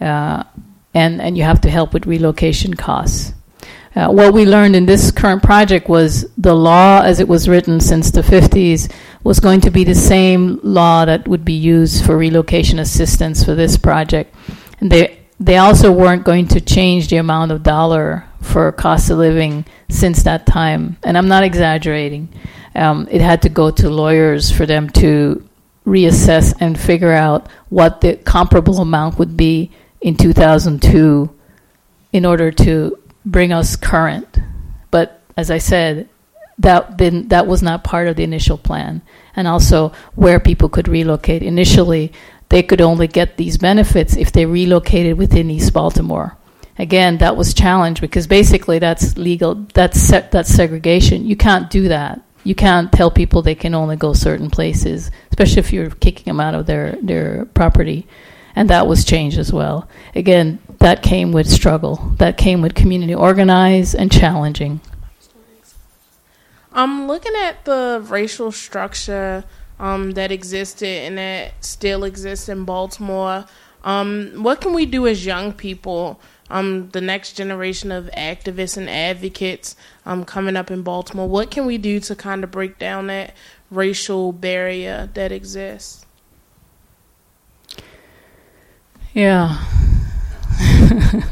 uh, 0.00 0.42
and 0.92 1.22
and 1.22 1.38
you 1.38 1.44
have 1.44 1.62
to 1.62 1.70
help 1.70 1.94
with 1.94 2.04
relocation 2.04 2.74
costs. 2.74 3.32
Uh, 3.94 4.08
what 4.08 4.32
we 4.34 4.44
learned 4.44 4.76
in 4.76 4.86
this 4.86 5.10
current 5.10 5.42
project 5.42 5.88
was 5.88 6.30
the 6.36 6.54
law, 6.54 7.00
as 7.02 7.18
it 7.18 7.26
was 7.26 7.48
written 7.48 7.80
since 7.80 8.10
the 8.12 8.20
50s, 8.20 8.92
was 9.24 9.40
going 9.40 9.60
to 9.60 9.70
be 9.70 9.82
the 9.82 9.96
same 9.96 10.60
law 10.62 11.04
that 11.04 11.26
would 11.26 11.44
be 11.44 11.54
used 11.54 12.04
for 12.04 12.16
relocation 12.16 12.78
assistance 12.78 13.42
for 13.42 13.56
this 13.56 13.76
project. 13.76 14.32
And 14.80 14.92
they 14.92 15.19
they 15.40 15.56
also 15.56 15.90
weren't 15.90 16.24
going 16.24 16.46
to 16.48 16.60
change 16.60 17.08
the 17.08 17.16
amount 17.16 17.50
of 17.50 17.62
dollar 17.62 18.26
for 18.42 18.70
cost 18.72 19.08
of 19.10 19.18
living 19.18 19.64
since 19.88 20.22
that 20.24 20.44
time. 20.44 20.98
And 21.02 21.16
I'm 21.16 21.28
not 21.28 21.42
exaggerating. 21.42 22.28
Um, 22.74 23.08
it 23.10 23.22
had 23.22 23.42
to 23.42 23.48
go 23.48 23.70
to 23.70 23.88
lawyers 23.88 24.50
for 24.50 24.66
them 24.66 24.90
to 24.90 25.48
reassess 25.86 26.54
and 26.60 26.78
figure 26.78 27.12
out 27.12 27.48
what 27.70 28.02
the 28.02 28.16
comparable 28.16 28.78
amount 28.78 29.18
would 29.18 29.36
be 29.36 29.70
in 30.02 30.14
2002 30.14 31.34
in 32.12 32.26
order 32.26 32.50
to 32.50 32.98
bring 33.24 33.50
us 33.50 33.76
current. 33.76 34.38
But 34.90 35.22
as 35.38 35.50
I 35.50 35.58
said, 35.58 36.08
that 36.58 36.98
been, 36.98 37.28
that 37.28 37.46
was 37.46 37.62
not 37.62 37.82
part 37.82 38.08
of 38.08 38.16
the 38.16 38.24
initial 38.24 38.58
plan. 38.58 39.00
And 39.34 39.48
also 39.48 39.92
where 40.14 40.38
people 40.38 40.68
could 40.68 40.86
relocate. 40.86 41.42
Initially, 41.42 42.12
they 42.50 42.62
could 42.62 42.80
only 42.80 43.06
get 43.06 43.36
these 43.36 43.56
benefits 43.56 44.16
if 44.16 44.32
they 44.32 44.44
relocated 44.44 45.16
within 45.16 45.50
East 45.50 45.72
Baltimore. 45.72 46.36
Again, 46.78 47.18
that 47.18 47.36
was 47.36 47.54
challenged 47.54 48.00
because 48.00 48.26
basically 48.26 48.78
that's 48.78 49.16
legal. 49.16 49.54
That's 49.74 50.00
se- 50.00 50.28
that's 50.30 50.52
segregation. 50.52 51.26
You 51.26 51.36
can't 51.36 51.70
do 51.70 51.88
that. 51.88 52.20
You 52.42 52.54
can't 52.54 52.90
tell 52.90 53.10
people 53.10 53.42
they 53.42 53.54
can 53.54 53.74
only 53.74 53.96
go 53.96 54.14
certain 54.14 54.50
places, 54.50 55.10
especially 55.30 55.60
if 55.60 55.72
you're 55.72 55.90
kicking 55.90 56.24
them 56.24 56.40
out 56.40 56.54
of 56.54 56.66
their 56.66 56.96
their 57.02 57.44
property. 57.46 58.06
And 58.56 58.68
that 58.70 58.88
was 58.88 59.04
changed 59.04 59.38
as 59.38 59.52
well. 59.52 59.88
Again, 60.14 60.58
that 60.80 61.02
came 61.02 61.30
with 61.32 61.48
struggle. 61.48 62.14
That 62.16 62.36
came 62.36 62.62
with 62.62 62.74
community 62.74 63.14
organized 63.14 63.94
and 63.94 64.10
challenging. 64.10 64.80
I'm 66.72 67.06
looking 67.06 67.34
at 67.36 67.64
the 67.64 68.04
racial 68.08 68.52
structure 68.52 69.44
um, 69.80 70.12
that 70.12 70.30
existed 70.30 70.86
and 70.86 71.18
that 71.18 71.64
still 71.64 72.04
exists 72.04 72.48
in 72.48 72.64
Baltimore. 72.64 73.46
Um, 73.82 74.32
what 74.42 74.60
can 74.60 74.74
we 74.74 74.84
do 74.84 75.06
as 75.06 75.24
young 75.24 75.54
people, 75.54 76.20
um, 76.50 76.90
the 76.90 77.00
next 77.00 77.32
generation 77.32 77.90
of 77.90 78.10
activists 78.16 78.76
and 78.76 78.90
advocates 78.90 79.74
um, 80.04 80.26
coming 80.26 80.54
up 80.54 80.70
in 80.70 80.82
Baltimore? 80.82 81.26
What 81.28 81.50
can 81.50 81.64
we 81.64 81.78
do 81.78 81.98
to 82.00 82.14
kind 82.14 82.44
of 82.44 82.50
break 82.50 82.78
down 82.78 83.06
that 83.06 83.34
racial 83.70 84.32
barrier 84.32 85.08
that 85.14 85.32
exists? 85.32 86.04
Yeah. 89.14 89.64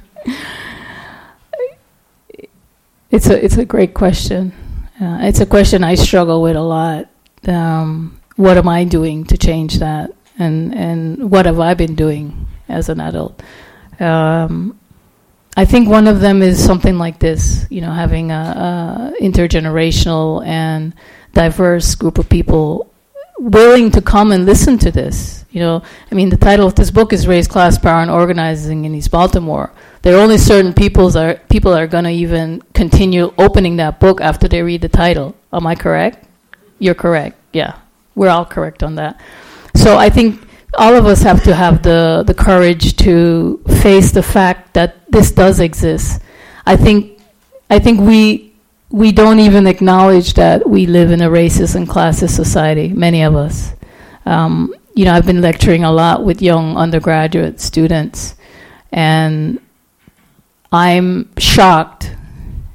it's 3.10 3.28
a 3.28 3.44
it's 3.44 3.56
a 3.56 3.64
great 3.64 3.94
question. 3.94 4.52
Uh, 5.00 5.18
it's 5.22 5.38
a 5.38 5.46
question 5.46 5.84
I 5.84 5.94
struggle 5.94 6.42
with 6.42 6.56
a 6.56 6.62
lot. 6.62 7.08
Um, 7.46 8.17
what 8.38 8.56
am 8.56 8.68
I 8.68 8.84
doing 8.84 9.24
to 9.24 9.36
change 9.36 9.80
that? 9.80 10.12
And 10.38 10.72
and 10.74 11.30
what 11.30 11.46
have 11.46 11.58
I 11.58 11.74
been 11.74 11.96
doing 11.96 12.46
as 12.68 12.88
an 12.88 13.00
adult? 13.00 13.42
Um, 13.98 14.78
I 15.56 15.64
think 15.64 15.88
one 15.88 16.06
of 16.06 16.20
them 16.20 16.40
is 16.40 16.64
something 16.64 16.98
like 16.98 17.18
this. 17.18 17.66
You 17.68 17.80
know, 17.80 17.90
having 17.90 18.30
a, 18.30 19.12
a 19.14 19.22
intergenerational 19.22 20.46
and 20.46 20.94
diverse 21.34 21.96
group 21.96 22.18
of 22.18 22.28
people 22.28 22.92
willing 23.40 23.90
to 23.90 24.00
come 24.00 24.30
and 24.30 24.46
listen 24.46 24.78
to 24.78 24.92
this. 24.92 25.44
You 25.50 25.60
know, 25.60 25.82
I 26.12 26.14
mean, 26.14 26.28
the 26.28 26.36
title 26.36 26.68
of 26.68 26.76
this 26.76 26.92
book 26.92 27.12
is 27.12 27.26
"Race, 27.26 27.48
Class, 27.48 27.76
Power, 27.76 28.02
and 28.02 28.10
Organizing 28.10 28.84
in 28.84 28.94
East 28.94 29.10
Baltimore." 29.10 29.72
There 30.02 30.14
are 30.16 30.20
only 30.20 30.38
certain 30.38 30.72
peoples 30.72 31.16
are 31.16 31.34
people 31.50 31.74
are 31.74 31.88
going 31.88 32.04
to 32.04 32.10
even 32.10 32.62
continue 32.72 33.34
opening 33.36 33.78
that 33.78 33.98
book 33.98 34.20
after 34.20 34.46
they 34.46 34.62
read 34.62 34.82
the 34.82 34.88
title. 34.88 35.34
Am 35.52 35.66
I 35.66 35.74
correct? 35.74 36.28
you're 36.78 36.94
correct. 36.94 37.36
Yeah, 37.52 37.78
we're 38.18 38.28
all 38.28 38.44
correct 38.44 38.82
on 38.82 38.96
that. 38.96 39.20
So 39.74 39.96
I 39.96 40.10
think 40.10 40.46
all 40.76 40.94
of 40.94 41.06
us 41.06 41.22
have 41.22 41.42
to 41.44 41.54
have 41.54 41.82
the 41.82 42.24
the 42.26 42.34
courage 42.34 42.96
to 42.96 43.62
face 43.82 44.10
the 44.10 44.22
fact 44.22 44.74
that 44.74 45.10
this 45.10 45.30
does 45.30 45.60
exist. 45.60 46.20
I 46.66 46.76
think 46.76 47.20
I 47.70 47.78
think 47.78 48.00
we 48.00 48.52
we 48.90 49.12
don't 49.12 49.38
even 49.38 49.66
acknowledge 49.66 50.34
that 50.34 50.68
we 50.68 50.86
live 50.86 51.10
in 51.10 51.20
a 51.20 51.28
racist 51.28 51.74
and 51.76 51.88
classist 51.88 52.34
society. 52.34 52.88
Many 52.88 53.22
of 53.22 53.34
us. 53.36 53.72
Um, 54.26 54.74
you 54.94 55.04
know, 55.04 55.14
I've 55.14 55.26
been 55.26 55.40
lecturing 55.40 55.84
a 55.84 55.92
lot 55.92 56.24
with 56.24 56.42
young 56.42 56.76
undergraduate 56.76 57.60
students, 57.60 58.34
and 58.90 59.60
I'm 60.72 61.30
shocked, 61.38 62.14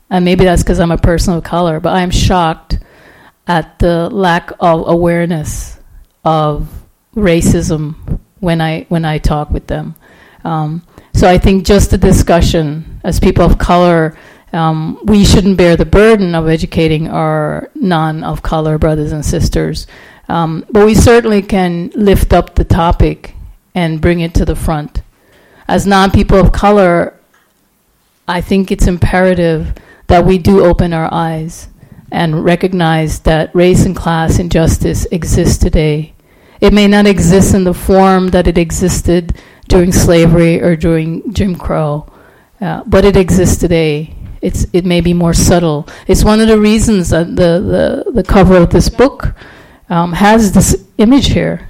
and 0.09 0.23
maybe 0.23 0.45
that's 0.45 0.63
because 0.63 0.79
I'm 0.79 0.91
a 0.91 0.97
person 0.97 1.33
of 1.33 1.43
color, 1.43 1.79
but 1.79 1.93
I'm 1.93 2.11
shocked 2.11 2.79
at 3.47 3.79
the 3.79 4.09
lack 4.09 4.51
of 4.59 4.87
awareness 4.87 5.79
of 6.23 6.67
racism 7.15 8.19
when 8.39 8.61
I 8.61 8.85
when 8.89 9.05
I 9.05 9.17
talk 9.17 9.49
with 9.49 9.67
them. 9.67 9.95
Um, 10.43 10.81
so 11.13 11.29
I 11.29 11.37
think 11.37 11.65
just 11.65 11.91
the 11.91 11.97
discussion 11.97 12.99
as 13.03 13.19
people 13.19 13.45
of 13.45 13.57
color, 13.57 14.17
um, 14.51 14.99
we 15.03 15.23
shouldn't 15.23 15.57
bear 15.57 15.75
the 15.75 15.85
burden 15.85 16.35
of 16.35 16.47
educating 16.47 17.07
our 17.07 17.69
non 17.75 18.23
of 18.23 18.41
color 18.41 18.77
brothers 18.77 19.11
and 19.11 19.25
sisters, 19.25 19.87
um, 20.29 20.65
but 20.71 20.85
we 20.85 20.95
certainly 20.95 21.41
can 21.41 21.91
lift 21.95 22.33
up 22.33 22.55
the 22.55 22.65
topic 22.65 23.35
and 23.75 24.01
bring 24.01 24.19
it 24.21 24.33
to 24.35 24.45
the 24.45 24.55
front. 24.55 25.01
As 25.67 25.85
non 25.85 26.11
people 26.11 26.37
of 26.39 26.51
color, 26.51 27.17
I 28.27 28.41
think 28.41 28.71
it's 28.71 28.87
imperative 28.87 29.73
that 30.07 30.25
we 30.25 30.37
do 30.37 30.63
open 30.63 30.93
our 30.93 31.09
eyes 31.13 31.67
and 32.13 32.45
recognize 32.45 33.19
that 33.21 33.53
race 33.55 33.85
and 33.85 33.95
class 33.95 34.37
injustice 34.37 35.05
exists 35.11 35.57
today. 35.57 36.13
It 36.61 36.71
may 36.71 36.87
not 36.87 37.07
exist 37.07 37.55
in 37.55 37.63
the 37.63 37.73
form 37.73 38.27
that 38.29 38.47
it 38.47 38.55
existed 38.55 39.35
during 39.67 39.91
slavery 39.91 40.61
or 40.61 40.75
during 40.75 41.33
Jim 41.33 41.55
Crow, 41.55 42.05
uh, 42.61 42.83
but 42.85 43.03
it 43.03 43.17
exists 43.17 43.57
today. 43.57 44.15
It's, 44.41 44.67
it 44.73 44.85
may 44.85 45.01
be 45.01 45.13
more 45.13 45.33
subtle. 45.33 45.87
It's 46.05 46.23
one 46.23 46.39
of 46.39 46.47
the 46.47 46.59
reasons 46.59 47.09
that 47.09 47.35
the, 47.35 48.03
the, 48.05 48.11
the 48.11 48.23
cover 48.23 48.57
of 48.57 48.69
this 48.69 48.89
book 48.89 49.33
um, 49.89 50.13
has 50.13 50.51
this 50.51 50.85
image 50.99 51.31
here. 51.31 51.67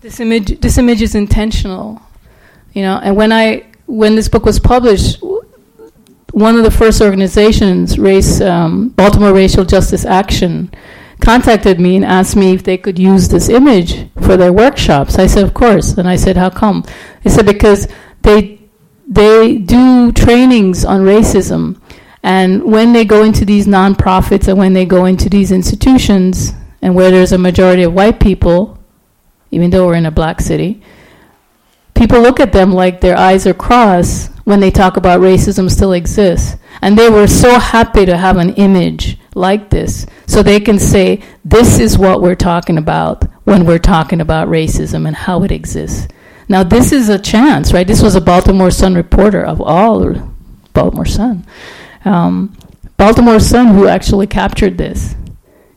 This 0.00 0.18
image, 0.18 0.60
this 0.60 0.78
image 0.78 1.02
is 1.02 1.14
intentional, 1.14 2.00
you 2.72 2.82
know. 2.82 2.98
And 3.02 3.16
when 3.16 3.32
I, 3.32 3.66
when 3.86 4.16
this 4.16 4.28
book 4.28 4.46
was 4.46 4.58
published, 4.58 5.22
one 6.32 6.56
of 6.56 6.64
the 6.64 6.70
first 6.70 7.00
organizations, 7.00 7.98
Race 7.98 8.40
um, 8.40 8.88
Baltimore 8.90 9.32
Racial 9.32 9.64
Justice 9.64 10.04
Action, 10.04 10.70
contacted 11.20 11.78
me 11.78 11.96
and 11.96 12.04
asked 12.04 12.34
me 12.34 12.52
if 12.52 12.64
they 12.64 12.76
could 12.76 12.98
use 12.98 13.28
this 13.28 13.48
image 13.48 14.08
for 14.20 14.36
their 14.36 14.52
workshops. 14.52 15.18
I 15.18 15.26
said, 15.26 15.44
of 15.44 15.54
course. 15.54 15.96
And 15.96 16.08
I 16.08 16.16
said, 16.16 16.36
how 16.36 16.50
come? 16.50 16.84
They 17.22 17.30
said 17.30 17.46
because 17.46 17.86
they 18.22 18.58
they 19.06 19.58
do 19.58 20.10
trainings 20.12 20.84
on 20.84 21.02
racism, 21.02 21.78
and 22.22 22.64
when 22.64 22.92
they 22.92 23.04
go 23.04 23.24
into 23.24 23.44
these 23.44 23.66
nonprofits 23.66 24.48
and 24.48 24.56
when 24.56 24.72
they 24.72 24.86
go 24.86 25.04
into 25.04 25.28
these 25.28 25.52
institutions, 25.52 26.52
and 26.80 26.94
where 26.94 27.10
there's 27.10 27.32
a 27.32 27.38
majority 27.38 27.82
of 27.82 27.92
white 27.92 28.20
people, 28.20 28.78
even 29.50 29.70
though 29.70 29.86
we're 29.86 29.94
in 29.94 30.06
a 30.06 30.10
black 30.10 30.40
city, 30.40 30.82
people 32.02 32.20
look 32.20 32.40
at 32.40 32.50
them 32.50 32.72
like 32.72 33.00
their 33.00 33.16
eyes 33.16 33.46
are 33.46 33.54
crossed 33.54 34.28
when 34.42 34.58
they 34.58 34.72
talk 34.72 34.96
about 34.96 35.20
racism 35.20 35.70
still 35.70 35.92
exists. 35.92 36.56
And 36.82 36.98
they 36.98 37.08
were 37.08 37.28
so 37.28 37.60
happy 37.60 38.04
to 38.06 38.16
have 38.16 38.38
an 38.38 38.54
image 38.54 39.18
like 39.36 39.70
this 39.70 40.04
so 40.26 40.42
they 40.42 40.58
can 40.58 40.80
say, 40.80 41.22
this 41.44 41.78
is 41.78 41.96
what 41.96 42.20
we're 42.20 42.34
talking 42.34 42.76
about 42.76 43.22
when 43.44 43.64
we're 43.64 43.78
talking 43.78 44.20
about 44.20 44.48
racism 44.48 45.06
and 45.06 45.14
how 45.14 45.44
it 45.44 45.52
exists. 45.52 46.08
Now, 46.48 46.64
this 46.64 46.90
is 46.90 47.08
a 47.08 47.20
chance, 47.20 47.72
right? 47.72 47.86
This 47.86 48.02
was 48.02 48.16
a 48.16 48.20
Baltimore 48.20 48.72
Sun 48.72 48.96
reporter 48.96 49.44
of 49.44 49.60
all 49.60 50.02
Baltimore 50.72 51.06
Sun. 51.06 51.46
Um, 52.04 52.58
Baltimore 52.96 53.38
Sun 53.38 53.68
who 53.68 53.86
actually 53.86 54.26
captured 54.26 54.76
this 54.76 55.14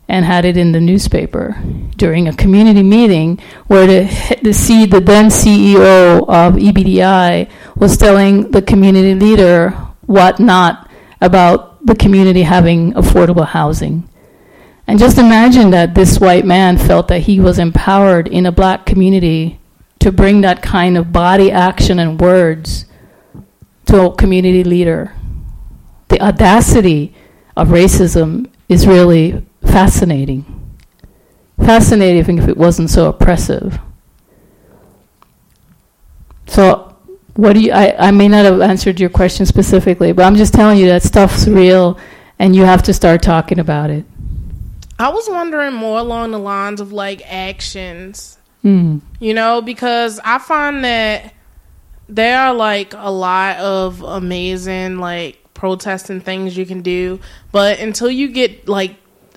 and 0.08 0.24
had 0.24 0.44
it 0.44 0.56
in 0.56 0.72
the 0.72 0.80
newspaper 0.80 1.60
during 1.96 2.28
a 2.28 2.36
community 2.36 2.82
meeting 2.82 3.40
where 3.66 3.86
the, 3.86 4.38
the, 4.42 4.52
C, 4.52 4.86
the 4.86 5.00
then 5.00 5.26
CEO 5.26 6.20
of 6.20 6.54
EBDI 6.54 7.50
was 7.74 7.96
telling 7.96 8.50
the 8.50 8.62
community 8.62 9.14
leader 9.14 9.70
what 10.06 10.38
not 10.38 10.88
about 11.20 11.84
the 11.84 11.94
community 11.94 12.42
having 12.42 12.92
affordable 12.92 13.46
housing. 13.46 14.08
And 14.86 14.98
just 14.98 15.18
imagine 15.18 15.70
that 15.70 15.94
this 15.94 16.20
white 16.20 16.44
man 16.44 16.78
felt 16.78 17.08
that 17.08 17.22
he 17.22 17.40
was 17.40 17.58
empowered 17.58 18.28
in 18.28 18.46
a 18.46 18.52
black 18.52 18.86
community 18.86 19.58
to 19.98 20.12
bring 20.12 20.42
that 20.42 20.62
kind 20.62 20.96
of 20.96 21.12
body 21.12 21.50
action 21.50 21.98
and 21.98 22.20
words 22.20 22.86
to 23.86 24.02
a 24.02 24.14
community 24.14 24.62
leader. 24.62 25.12
The 26.08 26.20
audacity 26.20 27.14
of 27.56 27.68
racism 27.68 28.48
is 28.68 28.86
really 28.86 29.44
fascinating. 29.66 30.44
Fascinating 31.58 32.38
if 32.38 32.48
it 32.48 32.56
wasn't 32.56 32.90
so 32.90 33.08
oppressive. 33.08 33.78
So, 36.46 36.96
what 37.34 37.54
do 37.54 37.60
you? 37.60 37.72
I, 37.72 38.08
I 38.08 38.10
may 38.10 38.28
not 38.28 38.44
have 38.44 38.60
answered 38.60 39.00
your 39.00 39.10
question 39.10 39.46
specifically, 39.46 40.12
but 40.12 40.24
I'm 40.24 40.36
just 40.36 40.54
telling 40.54 40.78
you 40.78 40.86
that 40.86 41.02
stuff's 41.02 41.46
real, 41.48 41.98
and 42.38 42.54
you 42.54 42.64
have 42.64 42.82
to 42.84 42.94
start 42.94 43.22
talking 43.22 43.58
about 43.58 43.90
it. 43.90 44.04
I 44.98 45.10
was 45.10 45.28
wondering 45.28 45.74
more 45.74 45.98
along 45.98 46.30
the 46.30 46.38
lines 46.38 46.80
of 46.80 46.92
like 46.92 47.22
actions, 47.30 48.38
mm. 48.64 49.00
you 49.20 49.34
know, 49.34 49.60
because 49.60 50.18
I 50.24 50.38
find 50.38 50.84
that 50.84 51.34
there 52.08 52.38
are 52.38 52.54
like 52.54 52.94
a 52.96 53.10
lot 53.10 53.58
of 53.58 54.02
amazing 54.02 54.98
like 54.98 55.38
protesting 55.52 56.20
things 56.20 56.56
you 56.56 56.64
can 56.64 56.82
do, 56.82 57.20
but 57.52 57.80
until 57.80 58.10
you 58.10 58.28
get 58.28 58.68
like 58.68 58.96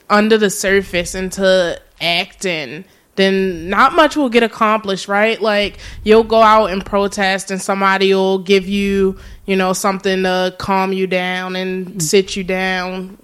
under 0.10 0.38
the 0.38 0.50
surface 0.50 1.16
into 1.16 1.80
acting, 2.02 2.86
then 3.16 3.70
not 3.70 3.94
much 3.94 4.16
will 4.16 4.30
get 4.30 4.44
accomplished, 4.44 5.08
right? 5.08 5.42
Like 5.42 5.78
you'll 6.04 6.24
go 6.24 6.42
out 6.42 6.68
and 6.68 6.86
protest 6.86 7.52
and 7.52 7.62
somebody 7.62 8.14
will 8.14 8.40
give 8.40 8.68
you, 8.68 9.18
you 9.46 9.56
know, 9.56 9.74
something 9.74 10.24
to 10.24 10.56
calm 10.58 10.94
you 10.94 11.06
down 11.06 11.56
and 11.56 11.86
mm-hmm. 11.86 12.00
sit 12.00 12.36
you 12.36 12.44
down 12.44 13.18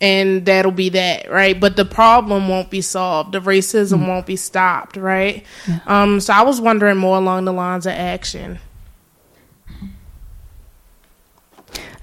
and 0.00 0.44
that'll 0.46 0.72
be 0.72 0.88
that, 0.88 1.30
right? 1.30 1.58
But 1.58 1.76
the 1.76 1.84
problem 1.84 2.48
won't 2.48 2.70
be 2.70 2.80
solved. 2.80 3.32
The 3.32 3.40
racism 3.40 3.98
mm-hmm. 3.98 4.08
won't 4.08 4.26
be 4.26 4.36
stopped, 4.36 4.96
right? 4.96 5.44
Yeah. 5.68 5.80
Um 5.86 6.20
so 6.20 6.32
I 6.32 6.42
was 6.42 6.60
wondering 6.60 6.96
more 6.96 7.18
along 7.18 7.44
the 7.44 7.52
lines 7.52 7.86
of 7.86 7.92
action. 7.92 8.58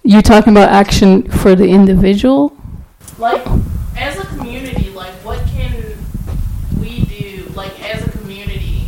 You 0.03 0.21
talking 0.21 0.53
about 0.53 0.69
action 0.69 1.29
for 1.29 1.55
the 1.55 1.67
individual? 1.67 2.55
Like 3.17 3.45
as 3.99 4.17
a 4.17 4.25
community, 4.27 4.89
like 4.91 5.13
what 5.25 5.45
can 5.47 5.73
we 6.79 7.01
do, 7.01 7.43
like 7.53 7.77
as 7.93 8.07
a 8.07 8.11
community, 8.11 8.85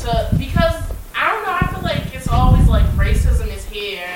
to 0.00 0.28
because 0.38 0.74
I 1.14 1.30
don't 1.30 1.44
know, 1.44 1.58
I 1.60 1.66
feel 1.72 1.82
like 1.82 2.14
it's 2.14 2.28
always 2.28 2.66
like 2.66 2.84
racism 2.92 3.54
is 3.54 3.64
here, 3.66 4.08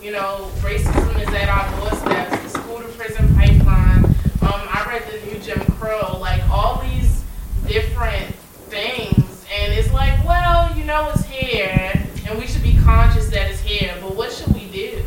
you 0.00 0.12
know, 0.12 0.50
racism 0.60 1.20
is 1.20 1.28
at 1.34 1.48
our 1.48 1.80
doorsteps, 1.80 2.42
the 2.44 2.48
school 2.60 2.78
to 2.78 2.88
prison 2.88 3.34
pipeline. 3.34 4.04
Um, 4.40 4.62
I 4.70 4.84
read 4.88 5.02
the 5.10 5.26
new 5.26 5.40
Jim 5.40 5.60
Crow, 5.72 6.16
like 6.20 6.48
all 6.48 6.80
these 6.80 7.24
different 7.66 8.32
things, 8.70 9.44
and 9.52 9.72
it's 9.72 9.92
like, 9.92 10.24
well, 10.24 10.76
you 10.78 10.84
know, 10.84 11.10
it's 11.12 11.24
here, 11.24 11.92
and 12.24 12.38
we 12.38 12.46
should 12.46 12.62
be 12.62 12.78
conscious 12.84 13.28
that 13.30 13.50
it's 13.50 13.60
here, 13.60 13.96
but 14.00 14.14
what 14.14 14.30
should 14.30 14.54
we 14.54 14.68
do? 14.68 15.02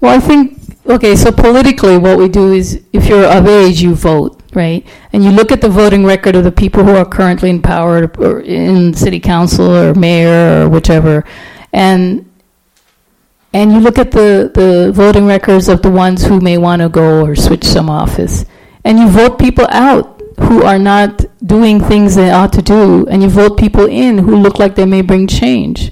Well, 0.00 0.14
I 0.14 0.20
think 0.20 0.65
Okay, 0.88 1.16
so 1.16 1.32
politically, 1.32 1.98
what 1.98 2.16
we 2.16 2.28
do 2.28 2.52
is 2.52 2.80
if 2.92 3.08
you're 3.08 3.26
of 3.26 3.48
age, 3.48 3.82
you 3.82 3.96
vote, 3.96 4.40
right? 4.54 4.86
And 5.12 5.24
you 5.24 5.32
look 5.32 5.50
at 5.50 5.60
the 5.60 5.68
voting 5.68 6.04
record 6.04 6.36
of 6.36 6.44
the 6.44 6.52
people 6.52 6.84
who 6.84 6.94
are 6.94 7.04
currently 7.04 7.50
in 7.50 7.60
power 7.60 8.08
or 8.18 8.40
in 8.40 8.94
city 8.94 9.18
council 9.18 9.68
or 9.68 9.94
mayor 9.94 10.62
or 10.62 10.68
whichever, 10.68 11.24
and 11.72 12.30
and 13.52 13.72
you 13.72 13.80
look 13.80 13.98
at 13.98 14.12
the, 14.12 14.52
the 14.54 14.92
voting 14.92 15.26
records 15.26 15.68
of 15.68 15.82
the 15.82 15.90
ones 15.90 16.24
who 16.24 16.40
may 16.40 16.56
want 16.56 16.82
to 16.82 16.88
go 16.88 17.24
or 17.24 17.34
switch 17.34 17.64
some 17.64 17.90
office, 17.90 18.44
and 18.84 18.96
you 19.00 19.08
vote 19.08 19.40
people 19.40 19.66
out 19.70 20.22
who 20.38 20.62
are 20.62 20.78
not 20.78 21.24
doing 21.44 21.80
things 21.80 22.14
they 22.14 22.30
ought 22.30 22.52
to 22.52 22.62
do, 22.62 23.08
and 23.08 23.24
you 23.24 23.28
vote 23.28 23.58
people 23.58 23.86
in 23.86 24.18
who 24.18 24.36
look 24.36 24.60
like 24.60 24.76
they 24.76 24.86
may 24.86 25.02
bring 25.02 25.26
change. 25.26 25.90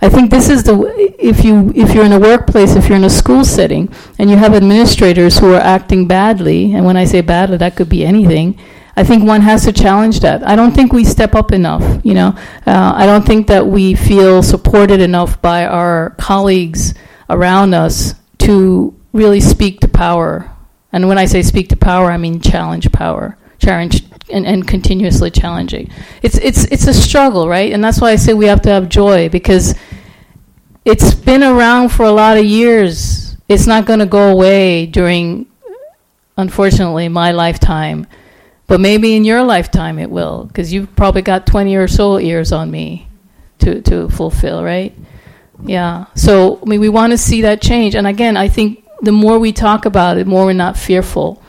I 0.00 0.08
think 0.08 0.30
this 0.30 0.48
is 0.48 0.62
the 0.62 0.76
if 1.18 1.44
you 1.44 1.72
if 1.74 1.94
you're 1.94 2.04
in 2.04 2.12
a 2.12 2.20
workplace, 2.20 2.76
if 2.76 2.88
you're 2.88 2.98
in 2.98 3.04
a 3.04 3.10
school 3.10 3.44
setting, 3.44 3.92
and 4.18 4.30
you 4.30 4.36
have 4.36 4.54
administrators 4.54 5.38
who 5.38 5.52
are 5.54 5.60
acting 5.60 6.06
badly, 6.06 6.72
and 6.72 6.84
when 6.86 6.96
I 6.96 7.04
say 7.04 7.20
badly, 7.20 7.56
that 7.58 7.76
could 7.76 7.88
be 7.88 8.04
anything. 8.04 8.58
I 8.96 9.04
think 9.04 9.24
one 9.24 9.42
has 9.42 9.64
to 9.64 9.72
challenge 9.72 10.20
that. 10.20 10.42
I 10.46 10.56
don't 10.56 10.72
think 10.72 10.92
we 10.92 11.04
step 11.04 11.34
up 11.34 11.52
enough. 11.52 12.04
You 12.04 12.14
know, 12.14 12.28
uh, 12.66 12.92
I 12.96 13.06
don't 13.06 13.24
think 13.26 13.46
that 13.48 13.66
we 13.66 13.94
feel 13.94 14.42
supported 14.42 15.00
enough 15.00 15.40
by 15.42 15.66
our 15.66 16.10
colleagues 16.18 16.94
around 17.30 17.74
us 17.74 18.14
to 18.38 18.94
really 19.12 19.40
speak 19.40 19.80
to 19.80 19.88
power 19.88 20.50
And 20.92 21.08
when 21.08 21.18
I 21.18 21.26
say 21.26 21.42
speak 21.42 21.68
to 21.70 21.76
power, 21.76 22.10
I 22.10 22.16
mean 22.16 22.40
challenge 22.40 22.90
power, 22.92 23.36
challenge 23.58 24.04
and, 24.30 24.46
and 24.46 24.66
continuously 24.66 25.30
challenging. 25.30 25.90
It's 26.22 26.38
it's 26.38 26.64
it's 26.66 26.86
a 26.86 26.94
struggle, 26.94 27.48
right? 27.48 27.72
And 27.72 27.84
that's 27.84 28.00
why 28.00 28.10
I 28.10 28.16
say 28.16 28.34
we 28.34 28.46
have 28.46 28.62
to 28.62 28.70
have 28.70 28.88
joy 28.88 29.28
because 29.28 29.74
it's 30.88 31.12
been 31.12 31.42
around 31.42 31.90
for 31.90 32.04
a 32.04 32.10
lot 32.10 32.38
of 32.38 32.44
years. 32.46 33.36
It's 33.46 33.66
not 33.66 33.84
going 33.84 33.98
to 33.98 34.06
go 34.06 34.32
away 34.32 34.86
during, 34.86 35.46
unfortunately, 36.38 37.10
my 37.10 37.32
lifetime. 37.32 38.06
But 38.66 38.80
maybe 38.80 39.14
in 39.14 39.24
your 39.24 39.42
lifetime 39.42 39.98
it 39.98 40.10
will, 40.10 40.44
because 40.44 40.72
you've 40.72 40.94
probably 40.96 41.20
got 41.22 41.46
20 41.46 41.76
or 41.76 41.88
so 41.88 42.16
years 42.16 42.52
on 42.52 42.70
me 42.70 43.06
to, 43.58 43.82
to 43.82 44.08
fulfill, 44.08 44.64
right? 44.64 44.94
Yeah. 45.62 46.06
So, 46.14 46.58
I 46.62 46.64
mean, 46.64 46.80
we 46.80 46.88
want 46.88 47.10
to 47.12 47.18
see 47.18 47.42
that 47.42 47.60
change. 47.60 47.94
And 47.94 48.06
again, 48.06 48.38
I 48.38 48.48
think 48.48 48.82
the 49.02 49.12
more 49.12 49.38
we 49.38 49.52
talk 49.52 49.84
about 49.84 50.16
it, 50.16 50.24
the 50.24 50.30
more 50.30 50.46
we're 50.46 50.52
not 50.54 50.78
fearful. 50.78 51.42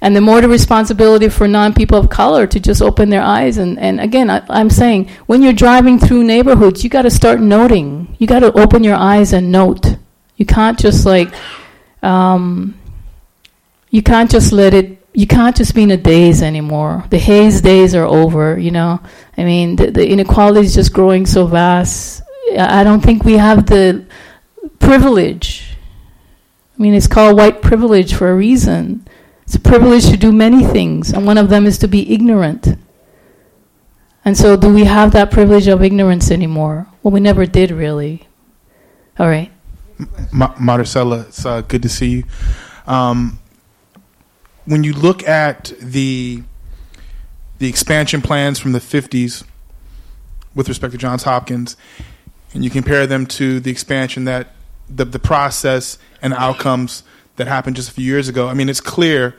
And 0.00 0.14
the 0.14 0.20
more 0.20 0.40
the 0.40 0.48
responsibility 0.48 1.28
for 1.28 1.48
non 1.48 1.74
people 1.74 1.98
of 1.98 2.08
color 2.08 2.46
to 2.46 2.60
just 2.60 2.80
open 2.80 3.10
their 3.10 3.22
eyes. 3.22 3.58
And, 3.58 3.78
and 3.78 4.00
again, 4.00 4.30
I, 4.30 4.44
I'm 4.48 4.70
saying 4.70 5.10
when 5.26 5.42
you're 5.42 5.52
driving 5.52 5.98
through 5.98 6.22
neighborhoods, 6.22 6.84
you 6.84 6.90
got 6.90 7.02
to 7.02 7.10
start 7.10 7.40
noting. 7.40 8.14
You 8.18 8.26
got 8.26 8.40
to 8.40 8.52
open 8.52 8.84
your 8.84 8.94
eyes 8.94 9.32
and 9.32 9.50
note. 9.50 9.96
You 10.36 10.46
can't 10.46 10.78
just 10.78 11.04
like, 11.04 11.34
um, 12.00 12.78
you 13.90 14.02
can't 14.02 14.30
just 14.30 14.52
let 14.52 14.72
it, 14.72 15.04
you 15.14 15.26
can't 15.26 15.56
just 15.56 15.74
be 15.74 15.82
in 15.82 15.90
a 15.90 15.96
daze 15.96 16.42
anymore. 16.42 17.04
The 17.10 17.18
haze 17.18 17.60
days 17.60 17.96
are 17.96 18.04
over, 18.04 18.56
you 18.56 18.70
know. 18.70 19.00
I 19.36 19.42
mean, 19.42 19.74
the, 19.74 19.90
the 19.90 20.08
inequality 20.08 20.66
is 20.66 20.74
just 20.74 20.92
growing 20.92 21.26
so 21.26 21.46
vast. 21.46 22.22
I 22.56 22.84
don't 22.84 23.00
think 23.00 23.24
we 23.24 23.36
have 23.36 23.66
the 23.66 24.06
privilege. 24.78 25.76
I 26.78 26.82
mean, 26.82 26.94
it's 26.94 27.08
called 27.08 27.36
white 27.36 27.62
privilege 27.62 28.14
for 28.14 28.30
a 28.30 28.34
reason 28.36 29.08
it's 29.48 29.54
a 29.54 29.60
privilege 29.60 30.10
to 30.10 30.18
do 30.18 30.30
many 30.30 30.62
things, 30.62 31.10
and 31.10 31.24
one 31.24 31.38
of 31.38 31.48
them 31.48 31.64
is 31.64 31.78
to 31.78 31.88
be 31.88 32.12
ignorant. 32.12 32.76
And 34.22 34.36
so, 34.36 34.58
do 34.58 34.70
we 34.70 34.84
have 34.84 35.12
that 35.12 35.30
privilege 35.30 35.68
of 35.68 35.82
ignorance 35.82 36.30
anymore? 36.30 36.86
Well, 37.02 37.12
we 37.12 37.20
never 37.20 37.46
did, 37.46 37.70
really. 37.70 38.28
All 39.18 39.26
right. 39.26 39.50
Ma- 40.30 40.52
Marisela, 40.56 41.28
it's 41.28 41.46
uh, 41.46 41.62
good 41.62 41.80
to 41.80 41.88
see 41.88 42.10
you. 42.10 42.24
Um, 42.86 43.38
when 44.66 44.84
you 44.84 44.92
look 44.92 45.26
at 45.26 45.72
the 45.80 46.42
the 47.56 47.70
expansion 47.70 48.20
plans 48.20 48.58
from 48.58 48.72
the 48.72 48.80
50s 48.80 49.44
with 50.54 50.68
respect 50.68 50.92
to 50.92 50.98
Johns 50.98 51.22
Hopkins, 51.22 51.74
and 52.52 52.62
you 52.62 52.68
compare 52.68 53.06
them 53.06 53.24
to 53.28 53.60
the 53.60 53.70
expansion 53.70 54.24
that 54.26 54.48
the, 54.90 55.06
the 55.06 55.18
process 55.18 55.96
and 56.20 56.34
outcomes 56.34 57.02
that 57.38 57.48
happened 57.48 57.76
just 57.76 57.88
a 57.88 57.92
few 57.92 58.04
years 58.04 58.28
ago. 58.28 58.48
I 58.48 58.54
mean, 58.54 58.68
it's 58.68 58.80
clear 58.80 59.34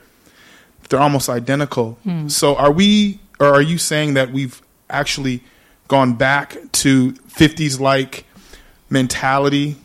they're 0.90 1.00
almost 1.00 1.30
identical. 1.30 1.98
Mm. 2.06 2.30
So, 2.30 2.56
are 2.56 2.72
we, 2.72 3.20
or 3.40 3.48
are 3.48 3.62
you 3.62 3.78
saying 3.78 4.16
that 4.16 4.32
we've 4.32 4.62
actually 4.90 5.44
gone 5.88 6.16
back 6.16 6.58
to 6.72 7.14
50s 7.14 7.80
like 7.80 8.26
mentality 8.90 9.76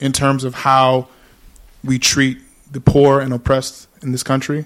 in 0.00 0.12
terms 0.12 0.44
of 0.44 0.54
how 0.54 1.08
we 1.84 1.98
treat 1.98 2.38
the 2.70 2.80
poor 2.80 3.20
and 3.20 3.32
oppressed 3.32 3.88
in 4.02 4.12
this 4.12 4.22
country? 4.22 4.64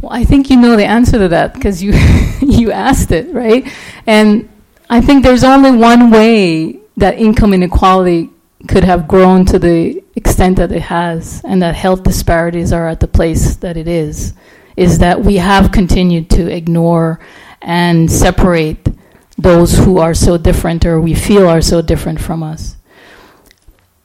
Well, 0.00 0.12
I 0.12 0.24
think 0.24 0.48
you 0.48 0.56
know 0.56 0.76
the 0.76 0.84
answer 0.84 1.18
to 1.18 1.28
that 1.28 1.54
because 1.54 1.82
you 1.82 1.92
you 2.40 2.70
asked 2.70 3.10
it, 3.10 3.32
right? 3.34 3.66
And 4.06 4.48
I 4.88 5.00
think 5.00 5.24
there's 5.24 5.44
only 5.44 5.72
one 5.72 6.10
way 6.10 6.78
that 6.96 7.18
income 7.18 7.52
inequality 7.52 8.30
could 8.66 8.82
have 8.82 9.06
grown 9.06 9.44
to 9.46 9.58
the 9.58 10.02
extent 10.16 10.56
that 10.56 10.72
it 10.72 10.82
has, 10.82 11.40
and 11.44 11.62
that 11.62 11.76
health 11.76 12.02
disparities 12.02 12.72
are 12.72 12.88
at 12.88 13.00
the 13.00 13.06
place 13.06 13.56
that 13.56 13.76
it 13.76 13.86
is, 13.86 14.34
is 14.76 14.98
that 14.98 15.20
we 15.20 15.36
have 15.36 15.70
continued 15.70 16.28
to 16.30 16.50
ignore 16.52 17.20
and 17.62 18.10
separate 18.10 18.88
those 19.36 19.78
who 19.78 19.98
are 19.98 20.14
so 20.14 20.36
different 20.36 20.84
or 20.84 21.00
we 21.00 21.14
feel 21.14 21.46
are 21.46 21.60
so 21.60 21.80
different 21.80 22.20
from 22.20 22.42
us. 22.42 22.76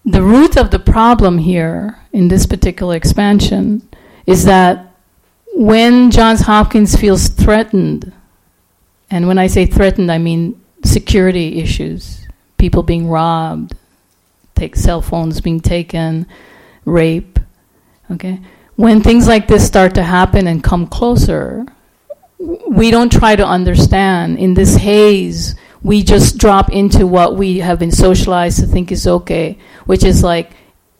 The 0.06 0.22
root 0.22 0.58
of 0.58 0.70
the 0.70 0.80
problem 0.80 1.40
here 1.40 1.98
in 2.12 2.28
this 2.28 2.46
particular 2.46 2.96
expansion 2.96 3.88
is 4.26 4.46
that 4.46 4.94
when 5.56 6.12
Johns 6.12 6.42
Hopkins 6.42 6.96
feels 6.96 7.28
threatened, 7.28 8.12
and 9.10 9.28
when 9.28 9.38
I 9.38 9.48
say 9.48 9.66
threatened, 9.66 10.12
I 10.12 10.18
mean 10.18 10.62
security 10.84 11.60
issues, 11.60 12.28
people 12.58 12.84
being 12.84 13.08
robbed, 13.08 13.76
take 14.56 14.76
cell 14.76 15.02
phones 15.02 15.42
being 15.42 15.60
taken, 15.60 16.28
rape. 16.86 17.40
Okay, 18.12 18.40
when 18.76 19.02
things 19.02 19.28
like 19.28 19.48
this 19.48 19.66
start 19.66 19.96
to 19.96 20.04
happen 20.04 20.48
and 20.48 20.64
come 20.64 20.88
closer, 20.88 21.66
we 22.70 22.92
don't 22.92 23.12
try 23.12 23.36
to 23.36 23.46
understand. 23.46 24.38
In 24.38 24.54
this 24.54 24.76
haze, 24.76 25.56
we 25.82 26.04
just 26.04 26.38
drop 26.38 26.72
into 26.72 27.06
what 27.06 27.36
we 27.36 27.60
have 27.60 27.80
been 27.80 27.92
socialized 27.92 28.60
to 28.60 28.68
think 28.68 28.92
is 28.92 29.08
okay, 29.08 29.58
which 29.86 30.04
is 30.04 30.24
like 30.24 30.52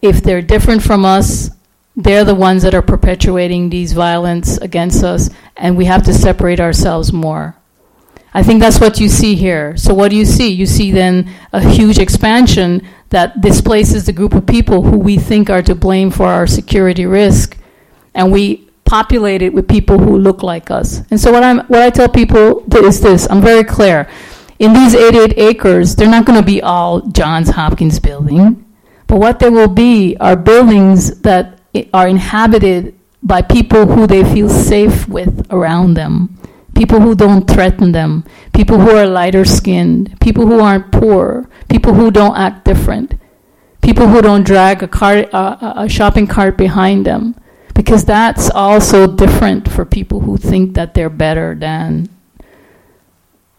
if 0.02 0.22
they're 0.22 0.42
different 0.42 0.84
from 0.84 1.06
us, 1.06 1.50
they're 1.96 2.26
the 2.26 2.36
ones 2.36 2.64
that 2.64 2.74
are 2.74 2.82
perpetuating 2.82 3.70
these 3.70 3.94
violence 3.94 4.58
against 4.58 5.04
us, 5.04 5.30
and 5.56 5.78
we 5.78 5.86
have 5.86 6.04
to 6.04 6.14
separate 6.14 6.60
ourselves 6.60 7.14
more. 7.14 7.56
I 8.34 8.42
think 8.42 8.62
that's 8.62 8.80
what 8.80 9.00
you 9.00 9.10
see 9.10 9.36
here. 9.36 9.78
So, 9.78 9.94
what 9.94 10.10
do 10.10 10.18
you 10.18 10.26
see? 10.26 10.50
You 10.50 10.66
see 10.66 10.92
then 10.92 11.32
a 11.54 11.62
huge 11.62 12.00
expansion 12.00 12.88
that 13.14 13.42
displaces 13.42 14.08
the 14.08 14.12
group 14.12 14.34
of 14.34 14.44
people 14.48 14.82
who 14.82 14.98
we 14.98 15.18
think 15.18 15.48
are 15.48 15.62
to 15.62 15.76
blame 15.76 16.10
for 16.10 16.26
our 16.26 16.48
security 16.48 17.06
risk, 17.06 17.56
and 18.16 18.32
we 18.32 18.68
populate 18.86 19.44
it 19.44 19.54
with 19.54 19.68
people 19.68 20.00
who 20.00 20.18
look 20.18 20.42
like 20.42 20.72
us. 20.72 21.04
And 21.12 21.20
so, 21.20 21.32
what, 21.32 21.44
I'm, 21.44 21.60
what 21.68 21.84
I 21.84 21.92
tell 21.92 22.10
people 22.10 22.66
is 22.76 23.02
this 23.02 23.30
I'm 23.30 23.40
very 23.40 23.64
clear. 23.64 24.10
In 24.58 24.74
these 24.74 24.96
88 24.96 25.38
acres, 25.38 25.96
they're 25.96 26.10
not 26.10 26.26
going 26.26 26.40
to 26.40 26.46
be 26.46 26.62
all 26.64 27.02
Johns 27.02 27.50
Hopkins 27.50 28.00
building, 28.00 28.66
but 29.06 29.18
what 29.18 29.40
there 29.40 29.52
will 29.52 29.68
be 29.68 30.18
are 30.20 30.36
buildings 30.36 31.22
that 31.22 31.60
are 31.94 32.08
inhabited 32.08 32.98
by 33.22 33.44
people 33.44 33.86
who 33.86 34.08
they 34.08 34.24
feel 34.24 34.50
safe 34.50 35.08
with 35.08 35.46
around 35.52 35.94
them 35.94 36.36
people 36.84 37.00
who 37.00 37.16
don't 37.16 37.48
threaten 37.48 37.94
them, 37.94 38.26
people 38.54 38.78
who 38.78 38.92
are 38.92 39.08
lighter 39.08 39.46
skinned, 39.46 40.20
people 40.20 40.46
who 40.46 40.60
aren't 40.60 40.92
poor, 40.92 41.50
people 41.70 41.94
who 41.94 42.12
don't 42.12 42.36
act 42.36 42.66
different, 42.66 43.14
people 43.82 44.06
who 44.06 44.22
don't 44.22 44.46
drag 44.46 44.84
a, 44.84 44.88
cart, 44.90 45.34
uh, 45.34 45.76
a 45.78 45.88
shopping 45.88 46.28
cart 46.28 46.58
behind 46.58 47.06
them, 47.06 47.36
because 47.74 48.04
that's 48.04 48.50
also 48.50 49.08
different 49.08 49.72
for 49.72 49.86
people 49.86 50.20
who 50.20 50.36
think 50.36 50.74
that 50.74 50.94
they're 50.94 51.10
better 51.10 51.56
than. 51.56 52.10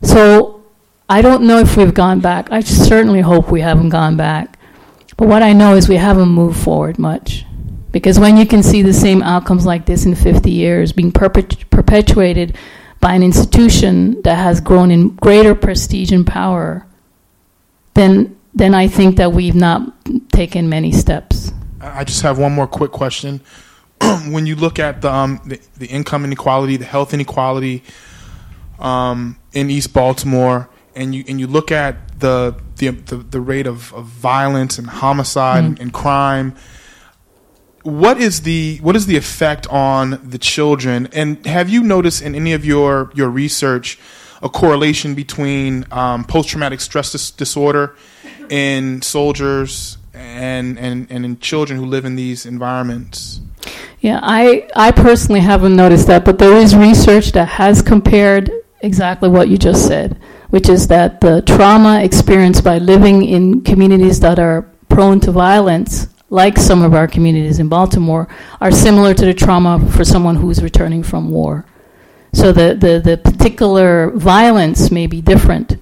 So 0.02 0.62
I 1.08 1.22
don't 1.22 1.44
know 1.44 1.60
if 1.60 1.78
we've 1.78 1.94
gone 1.94 2.20
back. 2.20 2.52
I 2.52 2.60
certainly 2.60 3.22
hope 3.22 3.50
we 3.50 3.62
haven't 3.62 3.88
gone 3.88 4.18
back. 4.18 4.58
But 5.16 5.28
what 5.28 5.42
I 5.42 5.54
know 5.54 5.76
is 5.76 5.88
we 5.88 5.96
haven't 5.96 6.28
moved 6.28 6.60
forward 6.60 6.98
much. 6.98 7.46
Because 7.90 8.20
when 8.20 8.36
you 8.36 8.44
can 8.44 8.62
see 8.62 8.82
the 8.82 8.92
same 8.92 9.22
outcomes 9.22 9.64
like 9.64 9.86
this 9.86 10.04
in 10.04 10.14
50 10.14 10.50
years 10.50 10.92
being 10.92 11.10
perpet- 11.10 11.70
perpetuated 11.70 12.54
by 13.04 13.12
an 13.12 13.22
institution 13.22 14.22
that 14.22 14.36
has 14.36 14.62
grown 14.62 14.90
in 14.90 15.10
greater 15.16 15.54
prestige 15.54 16.10
and 16.10 16.26
power, 16.26 16.86
then 17.92 18.34
then 18.54 18.74
I 18.74 18.88
think 18.88 19.16
that 19.16 19.30
we've 19.34 19.54
not 19.54 19.92
taken 20.30 20.70
many 20.70 20.90
steps. 20.90 21.52
I 21.82 22.04
just 22.04 22.22
have 22.22 22.38
one 22.38 22.52
more 22.52 22.66
quick 22.66 22.92
question. 22.92 23.42
when 24.28 24.46
you 24.46 24.56
look 24.56 24.78
at 24.78 25.02
the, 25.02 25.12
um, 25.12 25.38
the, 25.44 25.60
the 25.76 25.86
income 25.86 26.24
inequality, 26.24 26.78
the 26.78 26.86
health 26.86 27.12
inequality 27.12 27.82
um, 28.78 29.36
in 29.52 29.68
East 29.68 29.92
Baltimore, 29.92 30.70
and 30.96 31.14
you 31.14 31.24
and 31.28 31.38
you 31.38 31.46
look 31.46 31.70
at 31.70 32.20
the 32.20 32.56
the 32.76 32.88
the, 32.88 33.16
the 33.16 33.40
rate 33.40 33.66
of, 33.66 33.92
of 33.92 34.06
violence 34.06 34.78
and 34.78 34.86
homicide 34.86 35.64
mm-hmm. 35.64 35.72
and, 35.72 35.80
and 35.80 35.92
crime 35.92 36.56
what 37.84 38.18
is 38.18 38.40
the 38.40 38.78
what 38.78 38.96
is 38.96 39.06
the 39.06 39.16
effect 39.16 39.66
on 39.68 40.18
the 40.24 40.38
children? 40.38 41.08
And 41.12 41.44
have 41.46 41.68
you 41.68 41.82
noticed 41.82 42.22
in 42.22 42.34
any 42.34 42.52
of 42.54 42.64
your 42.64 43.12
your 43.14 43.28
research 43.28 43.98
a 44.42 44.48
correlation 44.48 45.14
between 45.14 45.86
um, 45.90 46.24
post 46.24 46.48
traumatic 46.48 46.80
stress 46.80 47.12
dis- 47.12 47.30
disorder 47.30 47.94
in 48.50 49.02
soldiers 49.02 49.98
and, 50.14 50.78
and 50.78 51.06
and 51.10 51.24
in 51.24 51.38
children 51.40 51.78
who 51.78 51.84
live 51.84 52.06
in 52.06 52.16
these 52.16 52.46
environments? 52.46 53.40
Yeah, 54.00 54.18
I 54.22 54.66
I 54.74 54.90
personally 54.90 55.40
haven't 55.40 55.76
noticed 55.76 56.06
that, 56.06 56.24
but 56.24 56.38
there 56.38 56.56
is 56.56 56.74
research 56.74 57.32
that 57.32 57.48
has 57.48 57.82
compared 57.82 58.50
exactly 58.80 59.28
what 59.28 59.48
you 59.48 59.58
just 59.58 59.86
said, 59.86 60.18
which 60.48 60.70
is 60.70 60.88
that 60.88 61.20
the 61.20 61.42
trauma 61.42 62.02
experienced 62.02 62.64
by 62.64 62.78
living 62.78 63.24
in 63.24 63.60
communities 63.60 64.20
that 64.20 64.38
are 64.38 64.62
prone 64.88 65.20
to 65.20 65.32
violence 65.32 66.08
like 66.34 66.58
some 66.58 66.82
of 66.82 66.94
our 66.94 67.06
communities 67.06 67.60
in 67.60 67.68
Baltimore, 67.68 68.26
are 68.60 68.72
similar 68.72 69.14
to 69.14 69.24
the 69.24 69.32
trauma 69.32 69.78
for 69.92 70.04
someone 70.04 70.34
who's 70.34 70.64
returning 70.64 71.04
from 71.04 71.30
war. 71.30 71.64
So 72.32 72.50
the, 72.50 72.74
the, 72.74 72.98
the 72.98 73.16
particular 73.16 74.10
violence 74.10 74.90
may 74.90 75.06
be 75.06 75.20
different, 75.22 75.76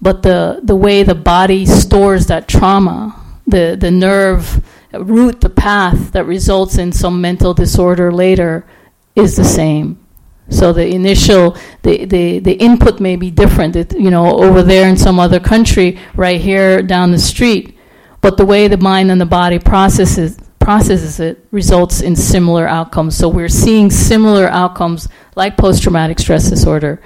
but 0.00 0.22
the, 0.22 0.60
the 0.62 0.74
way 0.74 1.02
the 1.02 1.14
body 1.14 1.66
stores 1.66 2.26
that 2.26 2.48
trauma, 2.48 3.14
the, 3.46 3.76
the 3.78 3.90
nerve 3.90 4.64
route, 4.94 5.42
the 5.42 5.50
path 5.50 6.12
that 6.12 6.24
results 6.24 6.78
in 6.78 6.92
some 6.92 7.20
mental 7.20 7.52
disorder 7.52 8.10
later 8.10 8.64
is 9.14 9.36
the 9.36 9.44
same. 9.44 9.98
So 10.48 10.72
the 10.72 10.86
initial, 10.86 11.58
the, 11.82 12.06
the, 12.06 12.38
the 12.38 12.54
input 12.54 13.00
may 13.00 13.16
be 13.16 13.30
different, 13.30 13.76
it, 13.76 13.92
you 13.92 14.10
know, 14.10 14.40
over 14.40 14.62
there 14.62 14.88
in 14.88 14.96
some 14.96 15.20
other 15.20 15.40
country, 15.40 15.98
right 16.14 16.40
here 16.40 16.80
down 16.80 17.10
the 17.10 17.18
street. 17.18 17.76
But 18.20 18.36
the 18.36 18.44
way 18.44 18.68
the 18.68 18.76
mind 18.76 19.10
and 19.10 19.20
the 19.20 19.26
body 19.26 19.58
processes 19.58 20.38
processes 20.58 21.18
it 21.20 21.44
results 21.50 22.02
in 22.02 22.14
similar 22.14 22.68
outcomes. 22.68 23.16
So 23.16 23.28
we're 23.28 23.48
seeing 23.48 23.90
similar 23.90 24.46
outcomes 24.48 25.08
like 25.34 25.56
post 25.56 25.82
traumatic 25.82 26.18
stress 26.18 26.48
disorder. 26.50 27.00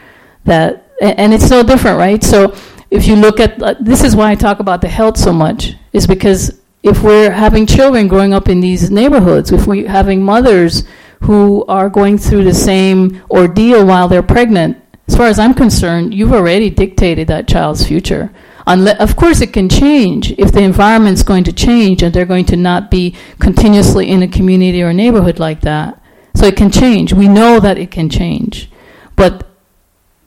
That 0.44 0.90
and 1.00 1.32
it's 1.32 1.50
no 1.50 1.62
different, 1.62 1.98
right? 1.98 2.22
So 2.22 2.54
if 2.90 3.06
you 3.06 3.16
look 3.16 3.40
at 3.40 3.62
uh, 3.62 3.74
this 3.80 4.04
is 4.04 4.14
why 4.14 4.30
I 4.30 4.34
talk 4.34 4.60
about 4.60 4.80
the 4.80 4.88
health 4.88 5.16
so 5.16 5.32
much 5.32 5.74
is 5.92 6.06
because 6.06 6.60
if 6.82 7.02
we're 7.02 7.30
having 7.30 7.66
children 7.66 8.08
growing 8.08 8.34
up 8.34 8.48
in 8.48 8.60
these 8.60 8.90
neighborhoods, 8.90 9.50
if 9.50 9.66
we're 9.66 9.88
having 9.88 10.22
mothers 10.22 10.84
who 11.22 11.64
are 11.66 11.88
going 11.88 12.18
through 12.18 12.44
the 12.44 12.54
same 12.54 13.22
ordeal 13.30 13.86
while 13.86 14.06
they're 14.06 14.22
pregnant, 14.22 14.76
as 15.08 15.16
far 15.16 15.26
as 15.26 15.38
I'm 15.38 15.54
concerned, 15.54 16.12
you've 16.12 16.32
already 16.32 16.68
dictated 16.68 17.28
that 17.28 17.48
child's 17.48 17.86
future. 17.86 18.30
Unle- 18.66 18.96
of 18.96 19.16
course, 19.16 19.40
it 19.40 19.52
can 19.52 19.68
change 19.68 20.32
if 20.32 20.52
the 20.52 20.62
environment's 20.62 21.22
going 21.22 21.44
to 21.44 21.52
change 21.52 22.02
and 22.02 22.14
they're 22.14 22.24
going 22.24 22.46
to 22.46 22.56
not 22.56 22.90
be 22.90 23.14
continuously 23.38 24.08
in 24.08 24.22
a 24.22 24.28
community 24.28 24.82
or 24.82 24.88
a 24.88 24.94
neighborhood 24.94 25.38
like 25.38 25.60
that. 25.62 26.00
So 26.34 26.46
it 26.46 26.56
can 26.56 26.70
change. 26.70 27.12
We 27.12 27.28
know 27.28 27.60
that 27.60 27.78
it 27.78 27.90
can 27.90 28.08
change. 28.08 28.70
But 29.16 29.46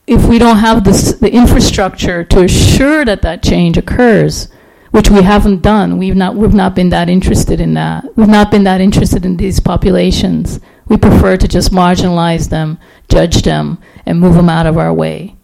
if 0.05 0.25
we 0.25 0.39
don't 0.39 0.57
have 0.57 0.83
this, 0.83 1.13
the 1.15 1.31
infrastructure 1.31 2.23
to 2.23 2.43
assure 2.43 3.03
that 3.05 3.23
that 3.23 3.43
change 3.43 3.77
occurs, 3.77 4.47
which 4.91 5.09
we 5.09 5.23
haven't 5.23 5.61
done, 5.61 5.97
we've 5.97 6.15
not, 6.15 6.35
we've 6.35 6.53
not 6.53 6.75
been 6.75 6.89
that 6.89 7.09
interested 7.09 7.59
in 7.59 7.73
that. 7.73 8.05
We've 8.15 8.27
not 8.27 8.51
been 8.51 8.63
that 8.63 8.81
interested 8.81 9.25
in 9.25 9.35
these 9.35 9.59
populations. 9.59 10.61
We 10.88 10.95
prefer 10.95 11.35
to 11.38 11.47
just 11.47 11.71
marginalize 11.71 12.49
them, 12.49 12.79
judge 13.09 13.41
them, 13.41 13.79
and 14.05 14.19
move 14.19 14.35
them 14.35 14.47
out 14.47 14.65
of 14.65 14.77
our 14.77 14.93
way. 14.93 15.36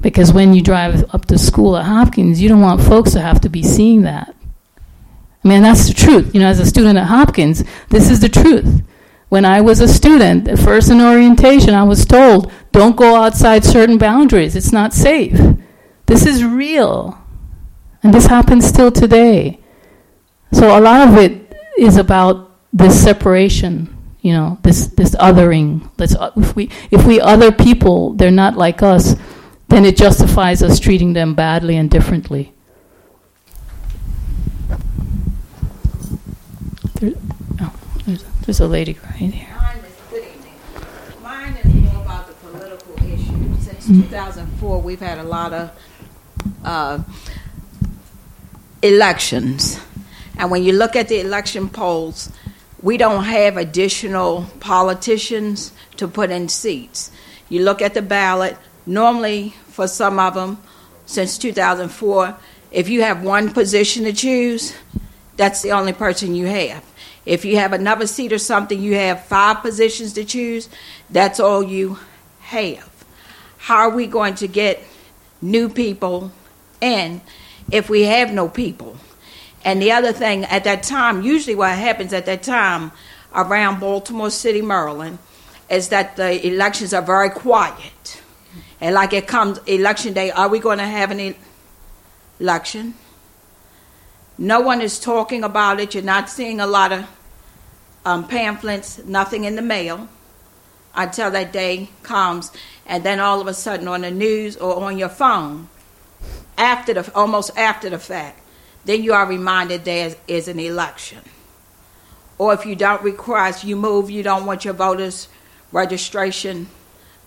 Because 0.00 0.32
when 0.32 0.54
you 0.54 0.62
drive 0.62 1.12
up 1.14 1.26
to 1.26 1.38
school 1.38 1.76
at 1.76 1.84
Hopkins, 1.84 2.40
you 2.40 2.48
don't 2.48 2.60
want 2.60 2.82
folks 2.82 3.12
to 3.12 3.20
have 3.20 3.40
to 3.42 3.48
be 3.48 3.62
seeing 3.62 4.02
that. 4.02 4.34
I 5.44 5.48
mean, 5.48 5.62
that's 5.62 5.88
the 5.88 5.94
truth. 5.94 6.34
You 6.34 6.40
know, 6.40 6.48
as 6.48 6.60
a 6.60 6.66
student 6.66 6.98
at 6.98 7.06
Hopkins, 7.06 7.64
this 7.88 8.10
is 8.10 8.20
the 8.20 8.28
truth. 8.28 8.82
When 9.28 9.44
I 9.44 9.60
was 9.60 9.80
a 9.80 9.88
student, 9.88 10.48
at 10.48 10.58
first 10.58 10.90
in 10.90 11.00
orientation, 11.00 11.74
I 11.74 11.84
was 11.84 12.04
told, 12.04 12.52
don't 12.72 12.96
go 12.96 13.14
outside 13.14 13.64
certain 13.64 13.96
boundaries. 13.96 14.56
It's 14.56 14.72
not 14.72 14.92
safe. 14.92 15.38
This 16.06 16.26
is 16.26 16.44
real. 16.44 17.16
And 18.02 18.12
this 18.12 18.26
happens 18.26 18.66
still 18.66 18.90
today. 18.90 19.60
So 20.52 20.76
a 20.76 20.80
lot 20.80 21.08
of 21.08 21.16
it 21.16 21.56
is 21.78 21.96
about 21.96 22.50
this 22.72 23.02
separation, 23.02 23.96
you 24.20 24.32
know, 24.32 24.58
this, 24.62 24.88
this 24.88 25.14
othering. 25.14 25.88
Let's, 25.96 26.16
if, 26.36 26.56
we, 26.56 26.70
if 26.90 27.06
we 27.06 27.20
other 27.20 27.52
people, 27.52 28.14
they're 28.14 28.30
not 28.30 28.56
like 28.56 28.82
us, 28.82 29.14
then 29.70 29.84
it 29.84 29.96
justifies 29.96 30.62
us 30.62 30.78
treating 30.80 31.12
them 31.12 31.34
badly 31.34 31.76
and 31.76 31.88
differently. 31.88 32.52
There, 37.00 37.12
oh, 37.60 37.74
there's, 38.04 38.24
there's 38.44 38.60
a 38.60 38.66
lady 38.66 38.98
right 39.04 39.14
here. 39.14 39.48
Mine 39.56 39.78
is, 39.78 39.94
good 40.10 40.24
evening. 40.24 40.54
Mine 41.22 41.54
is 41.54 41.74
more 41.74 42.02
about 42.02 42.26
the 42.26 42.34
political 42.34 42.94
issue. 42.96 43.60
Since 43.60 43.86
2004, 43.86 44.80
we've 44.80 45.00
had 45.00 45.18
a 45.18 45.22
lot 45.22 45.52
of 45.52 45.70
uh, 46.64 47.02
elections. 48.82 49.80
And 50.36 50.50
when 50.50 50.64
you 50.64 50.72
look 50.72 50.96
at 50.96 51.08
the 51.08 51.20
election 51.20 51.68
polls, 51.68 52.32
we 52.82 52.96
don't 52.96 53.24
have 53.24 53.56
additional 53.56 54.46
politicians 54.58 55.72
to 55.96 56.08
put 56.08 56.30
in 56.30 56.48
seats. 56.48 57.12
You 57.48 57.62
look 57.62 57.82
at 57.82 57.94
the 57.94 58.02
ballot, 58.02 58.56
normally 58.90 59.54
for 59.68 59.86
some 59.86 60.18
of 60.18 60.34
them, 60.34 60.58
since 61.06 61.38
2004, 61.38 62.36
if 62.72 62.88
you 62.88 63.02
have 63.02 63.22
one 63.22 63.52
position 63.52 64.04
to 64.04 64.12
choose, 64.12 64.74
that's 65.36 65.62
the 65.62 65.72
only 65.72 65.92
person 65.92 66.34
you 66.34 66.46
have. 66.46 66.84
If 67.24 67.44
you 67.44 67.56
have 67.56 67.72
another 67.72 68.06
seat 68.06 68.32
or 68.32 68.38
something, 68.38 68.80
you 68.80 68.94
have 68.94 69.24
five 69.24 69.62
positions 69.62 70.12
to 70.14 70.24
choose, 70.24 70.68
that's 71.08 71.38
all 71.38 71.62
you 71.62 71.98
have. 72.40 72.88
How 73.58 73.88
are 73.88 73.90
we 73.90 74.06
going 74.06 74.34
to 74.36 74.48
get 74.48 74.82
new 75.40 75.68
people 75.68 76.32
in 76.80 77.20
if 77.70 77.88
we 77.88 78.02
have 78.02 78.32
no 78.32 78.48
people? 78.48 78.96
And 79.64 79.80
the 79.80 79.92
other 79.92 80.12
thing, 80.12 80.44
at 80.46 80.64
that 80.64 80.82
time, 80.82 81.22
usually 81.22 81.54
what 81.54 81.76
happens 81.76 82.12
at 82.12 82.26
that 82.26 82.42
time 82.42 82.90
around 83.34 83.78
Baltimore 83.78 84.30
City, 84.30 84.62
Maryland, 84.62 85.18
is 85.68 85.90
that 85.90 86.16
the 86.16 86.44
elections 86.46 86.92
are 86.94 87.02
very 87.02 87.30
quiet. 87.30 88.19
And 88.80 88.94
like 88.94 89.12
it 89.12 89.26
comes 89.26 89.58
election 89.66 90.14
day, 90.14 90.30
are 90.30 90.48
we 90.48 90.58
going 90.58 90.78
to 90.78 90.86
have 90.86 91.10
an 91.10 91.34
election? 92.38 92.94
No 94.38 94.60
one 94.60 94.80
is 94.80 94.98
talking 94.98 95.44
about 95.44 95.80
it. 95.80 95.94
You're 95.94 96.02
not 96.02 96.30
seeing 96.30 96.60
a 96.60 96.66
lot 96.66 96.92
of 96.92 97.06
um, 98.06 98.26
pamphlets, 98.26 99.04
nothing 99.04 99.44
in 99.44 99.54
the 99.54 99.62
mail 99.62 100.08
until 100.94 101.30
that 101.30 101.52
day 101.52 101.90
comes. 102.02 102.50
And 102.86 103.04
then 103.04 103.20
all 103.20 103.40
of 103.40 103.46
a 103.46 103.54
sudden 103.54 103.86
on 103.86 104.00
the 104.00 104.10
news 104.10 104.56
or 104.56 104.82
on 104.82 104.96
your 104.96 105.10
phone, 105.10 105.68
after 106.56 106.94
the 106.94 107.14
almost 107.14 107.56
after 107.56 107.90
the 107.90 107.98
fact, 107.98 108.40
then 108.84 109.02
you 109.02 109.12
are 109.12 109.26
reminded 109.26 109.84
there 109.84 110.14
is 110.26 110.48
an 110.48 110.58
election. 110.58 111.20
Or 112.38 112.54
if 112.54 112.64
you 112.64 112.74
don't 112.74 113.02
request, 113.02 113.64
you 113.64 113.76
move, 113.76 114.10
you 114.10 114.22
don't 114.22 114.46
want 114.46 114.64
your 114.64 114.72
voters' 114.72 115.28
registration 115.72 116.68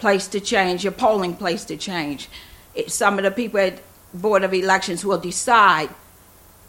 place 0.03 0.27
to 0.27 0.41
change, 0.41 0.83
your 0.83 0.91
polling 0.91 1.33
place 1.33 1.63
to 1.63 1.77
change. 1.77 2.27
It, 2.75 2.91
some 2.91 3.17
of 3.17 3.23
the 3.23 3.31
people 3.31 3.61
at 3.61 3.79
Board 4.13 4.43
of 4.43 4.53
Elections 4.53 5.05
will 5.05 5.17
decide 5.17 5.89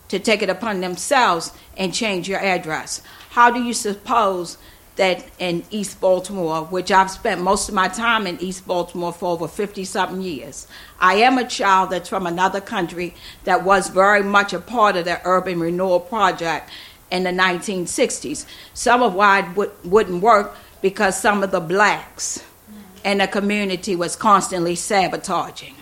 to 0.07 0.21
take 0.21 0.41
it 0.41 0.49
upon 0.49 0.81
themselves 0.81 1.51
and 1.77 1.93
change 1.93 2.29
your 2.29 2.39
address. 2.39 3.03
How 3.31 3.51
do 3.51 3.61
you 3.61 3.75
suppose 3.75 4.57
that 4.95 5.27
in 5.41 5.65
East 5.73 6.01
Baltimore, 6.01 6.67
which 6.67 6.93
I've 6.93 7.11
spent 7.11 7.41
most 7.41 7.69
of 7.69 7.75
my 7.75 7.89
time 7.89 8.29
in 8.29 8.41
East 8.41 8.69
Baltimore 8.69 9.13
for 9.13 9.33
over 9.33 9.49
50 9.49 9.85
something 9.85 10.23
years, 10.23 10.69
I 11.01 11.15
am 11.15 11.37
a 11.37 11.45
child 11.45 11.91
that's 11.91 12.09
from 12.09 12.29
another 12.29 12.61
country 12.61 13.17
that 13.43 13.65
was 13.65 13.89
very 13.89 14.23
much 14.23 14.53
a 14.53 14.61
part 14.61 14.95
of 14.95 15.07
the 15.07 15.21
urban 15.25 15.59
renewal 15.59 15.99
project 15.99 16.71
in 17.11 17.25
the 17.25 17.31
1960s. 17.31 18.47
Some 18.75 19.03
of 19.03 19.13
why 19.13 19.41
it 19.41 19.57
would, 19.57 19.73
wouldn't 19.83 20.23
work 20.23 20.55
because 20.81 21.21
some 21.21 21.43
of 21.43 21.51
the 21.51 21.59
blacks 21.59 22.45
in 23.05 23.19
the 23.19 23.27
community 23.27 23.95
was 23.95 24.17
constantly 24.17 24.75
sabotaging. 24.75 25.75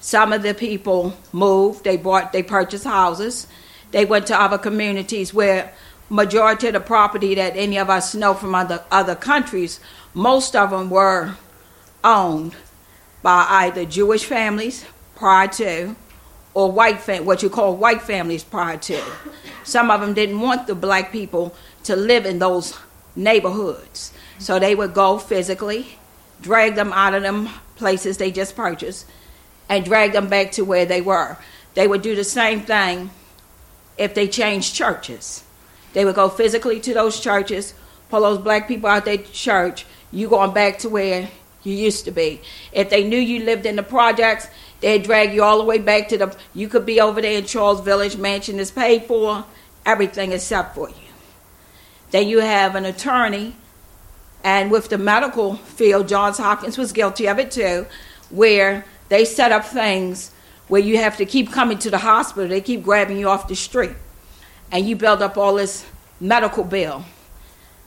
Some 0.00 0.32
of 0.32 0.42
the 0.42 0.54
people 0.54 1.16
moved, 1.32 1.84
they 1.84 1.96
bought, 1.96 2.32
they 2.32 2.42
purchased 2.42 2.84
houses, 2.84 3.46
they 3.90 4.04
went 4.04 4.26
to 4.28 4.40
other 4.40 4.58
communities 4.58 5.34
where 5.34 5.72
majority 6.08 6.68
of 6.68 6.74
the 6.74 6.80
property 6.80 7.34
that 7.34 7.56
any 7.56 7.78
of 7.78 7.90
us 7.90 8.14
know 8.14 8.34
from 8.34 8.54
other, 8.54 8.82
other 8.90 9.14
countries, 9.14 9.80
most 10.14 10.54
of 10.54 10.70
them 10.70 10.90
were 10.90 11.34
owned 12.04 12.54
by 13.22 13.46
either 13.48 13.84
Jewish 13.84 14.24
families 14.24 14.84
prior 15.16 15.48
to 15.48 15.96
or 16.54 16.70
white 16.70 17.00
fam- 17.00 17.24
what 17.24 17.42
you 17.42 17.50
call 17.50 17.76
white 17.76 18.02
families 18.02 18.44
prior 18.44 18.76
to. 18.78 19.02
Some 19.64 19.90
of 19.90 20.00
them 20.00 20.14
didn't 20.14 20.40
want 20.40 20.66
the 20.66 20.74
black 20.74 21.10
people 21.10 21.54
to 21.84 21.96
live 21.96 22.24
in 22.24 22.38
those 22.38 22.78
neighborhoods. 23.16 24.12
So 24.38 24.58
they 24.58 24.74
would 24.74 24.94
go 24.94 25.18
physically, 25.18 25.98
drag 26.40 26.74
them 26.74 26.92
out 26.92 27.14
of 27.14 27.22
them 27.22 27.48
places 27.76 28.16
they 28.16 28.30
just 28.30 28.56
purchased, 28.56 29.06
and 29.68 29.84
drag 29.84 30.12
them 30.12 30.28
back 30.28 30.52
to 30.52 30.64
where 30.64 30.86
they 30.86 31.00
were. 31.00 31.36
They 31.74 31.86
would 31.86 32.02
do 32.02 32.16
the 32.16 32.24
same 32.24 32.62
thing 32.62 33.10
if 33.98 34.14
they 34.14 34.28
changed 34.28 34.74
churches. 34.74 35.44
They 35.92 36.04
would 36.04 36.14
go 36.14 36.28
physically 36.28 36.80
to 36.80 36.94
those 36.94 37.20
churches, 37.20 37.74
pull 38.08 38.22
those 38.22 38.38
black 38.38 38.68
people 38.68 38.88
out 38.88 39.04
their 39.04 39.18
church, 39.18 39.86
you 40.12 40.28
going 40.28 40.52
back 40.52 40.78
to 40.80 40.88
where 40.88 41.28
you 41.62 41.74
used 41.74 42.04
to 42.04 42.10
be. 42.10 42.40
If 42.72 42.90
they 42.90 43.06
knew 43.06 43.18
you 43.18 43.44
lived 43.44 43.66
in 43.66 43.76
the 43.76 43.82
projects, 43.82 44.46
they'd 44.80 45.02
drag 45.02 45.34
you 45.34 45.42
all 45.42 45.58
the 45.58 45.64
way 45.64 45.78
back 45.78 46.08
to 46.08 46.18
the 46.18 46.36
you 46.54 46.68
could 46.68 46.86
be 46.86 47.00
over 47.00 47.20
there 47.20 47.38
in 47.38 47.44
Charles 47.44 47.80
Village, 47.80 48.16
mansion 48.16 48.58
is 48.58 48.70
paid 48.70 49.04
for, 49.04 49.44
everything 49.84 50.36
set 50.38 50.74
for 50.74 50.88
you. 50.88 50.94
Then 52.10 52.28
you 52.28 52.40
have 52.40 52.74
an 52.74 52.84
attorney, 52.84 53.56
and 54.44 54.70
with 54.70 54.88
the 54.88 54.98
medical 54.98 55.56
field, 55.56 56.08
Johns 56.08 56.38
Hopkins 56.38 56.78
was 56.78 56.92
guilty 56.92 57.26
of 57.28 57.38
it 57.38 57.50
too, 57.50 57.86
where 58.30 58.84
they 59.08 59.24
set 59.24 59.52
up 59.52 59.64
things 59.64 60.32
where 60.68 60.80
you 60.80 60.98
have 60.98 61.16
to 61.16 61.26
keep 61.26 61.52
coming 61.52 61.78
to 61.78 61.90
the 61.90 61.98
hospital. 61.98 62.48
They 62.48 62.60
keep 62.60 62.82
grabbing 62.82 63.18
you 63.18 63.28
off 63.28 63.48
the 63.48 63.54
street. 63.54 63.94
And 64.72 64.86
you 64.86 64.96
build 64.96 65.22
up 65.22 65.36
all 65.36 65.54
this 65.54 65.86
medical 66.20 66.64
bill. 66.64 67.04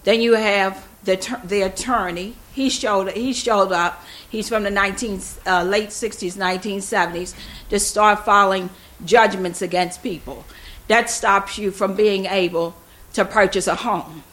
Then 0.04 0.22
you 0.22 0.36
have 0.36 0.88
the, 1.04 1.40
the 1.44 1.62
attorney. 1.62 2.36
He 2.54 2.70
showed, 2.70 3.12
he 3.12 3.34
showed 3.34 3.72
up. 3.72 4.04
He's 4.30 4.48
from 4.48 4.64
the 4.64 4.72
19, 4.72 5.22
uh, 5.46 5.64
late 5.64 5.90
60s, 5.90 6.38
1970s 6.38 7.36
to 7.70 7.80
start 7.80 8.26
filing 8.26 8.70
judgments 9.04 9.62
against 9.62 10.02
people. 10.02 10.46
That 10.88 11.10
stops 11.10 11.58
you 11.58 11.72
from 11.72 11.96
being 11.96 12.26
able 12.26 12.76
to 13.14 13.26
purchase 13.26 13.68
a 13.68 13.76
home 13.76 14.24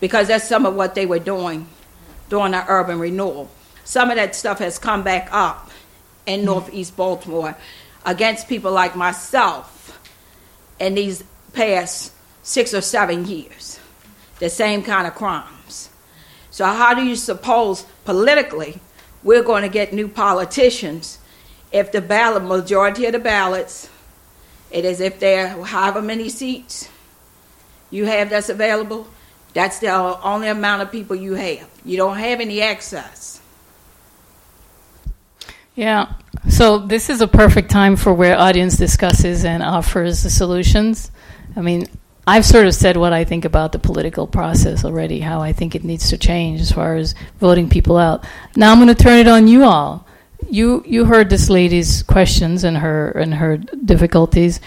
because 0.00 0.28
that's 0.28 0.48
some 0.48 0.66
of 0.66 0.74
what 0.74 0.94
they 0.94 1.06
were 1.06 1.18
doing 1.18 1.66
during 2.28 2.52
the 2.52 2.64
urban 2.68 2.98
renewal. 2.98 3.50
Some 3.84 4.10
of 4.10 4.16
that 4.16 4.34
stuff 4.34 4.58
has 4.58 4.78
come 4.78 5.02
back 5.02 5.28
up 5.32 5.70
in 6.26 6.40
mm-hmm. 6.40 6.46
Northeast 6.46 6.96
Baltimore 6.96 7.56
against 8.04 8.48
people 8.48 8.72
like 8.72 8.96
myself 8.96 9.98
in 10.78 10.94
these 10.94 11.24
past 11.52 12.12
six 12.42 12.74
or 12.74 12.80
seven 12.80 13.26
years. 13.26 13.80
The 14.38 14.50
same 14.50 14.82
kind 14.82 15.06
of 15.06 15.14
crimes. 15.14 15.88
So, 16.50 16.66
how 16.66 16.94
do 16.94 17.02
you 17.04 17.16
suppose 17.16 17.86
politically 18.04 18.80
we're 19.22 19.42
going 19.42 19.62
to 19.62 19.68
get 19.68 19.92
new 19.92 20.08
politicians 20.08 21.18
if 21.72 21.92
the 21.92 22.00
ballot 22.00 22.44
majority 22.44 23.06
of 23.06 23.12
the 23.12 23.18
ballots, 23.18 23.90
it 24.70 24.84
is 24.84 25.00
if 25.00 25.18
there 25.18 25.48
are 25.48 25.64
however 25.64 26.00
many 26.00 26.28
seats 26.28 26.88
you 27.90 28.06
have 28.06 28.30
that's 28.30 28.48
available, 28.48 29.08
that's 29.56 29.78
the 29.78 29.88
only 29.88 30.48
amount 30.48 30.82
of 30.82 30.92
people 30.92 31.16
you 31.16 31.32
have. 31.32 31.66
You 31.82 31.96
don't 31.96 32.18
have 32.18 32.40
any 32.40 32.60
access. 32.60 33.40
Yeah. 35.74 36.12
So 36.50 36.78
this 36.78 37.08
is 37.08 37.22
a 37.22 37.26
perfect 37.26 37.70
time 37.70 37.96
for 37.96 38.12
where 38.12 38.38
audience 38.38 38.76
discusses 38.76 39.46
and 39.46 39.62
offers 39.62 40.22
the 40.22 40.28
solutions. 40.28 41.10
I 41.56 41.62
mean, 41.62 41.86
I've 42.26 42.44
sort 42.44 42.66
of 42.66 42.74
said 42.74 42.98
what 42.98 43.14
I 43.14 43.24
think 43.24 43.46
about 43.46 43.72
the 43.72 43.78
political 43.78 44.26
process 44.26 44.84
already, 44.84 45.20
how 45.20 45.40
I 45.40 45.54
think 45.54 45.74
it 45.74 45.84
needs 45.84 46.10
to 46.10 46.18
change 46.18 46.60
as 46.60 46.70
far 46.70 46.96
as 46.96 47.14
voting 47.40 47.70
people 47.70 47.96
out. 47.96 48.26
Now 48.56 48.72
I'm 48.72 48.78
going 48.78 48.94
to 48.94 49.02
turn 49.02 49.20
it 49.20 49.26
on 49.26 49.48
you 49.48 49.64
all. 49.64 50.06
You 50.50 50.84
you 50.86 51.06
heard 51.06 51.30
this 51.30 51.48
lady's 51.48 52.02
questions 52.02 52.62
and 52.62 52.76
her 52.76 53.10
and 53.12 53.32
her 53.32 53.56
difficulties. 53.56 54.60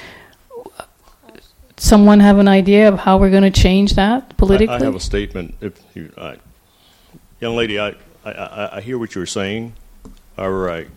Someone 1.80 2.20
have 2.20 2.40
an 2.40 2.48
idea 2.48 2.90
of 2.90 3.00
how 3.00 3.18
we're 3.18 3.30
going 3.30 3.50
to 3.52 3.62
change 3.62 3.94
that 3.94 4.36
politically? 4.38 4.68
I, 4.76 4.80
I 4.80 4.84
have 4.84 4.96
a 4.96 5.00
statement. 5.00 5.56
If 5.62 5.82
you, 5.96 6.12
uh, 6.18 6.36
young 7.40 7.56
lady, 7.56 7.80
I, 7.80 7.96
I, 8.26 8.78
I 8.78 8.82
hear 8.82 8.98
what 8.98 9.16
you're 9.16 9.26
saying. 9.26 9.74
All 10.38 10.52
right. 10.52 10.90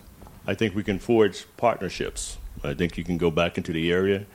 I 0.45 0.53
think 0.55 0.75
we 0.75 0.83
can 0.83 0.99
forge 0.99 1.45
partnerships. 1.55 2.37
I 2.63 2.73
think 2.73 2.97
you 2.97 3.03
can 3.03 3.17
go 3.17 3.31
back 3.31 3.57
into 3.57 3.71
the 3.71 3.91
area 3.91 4.25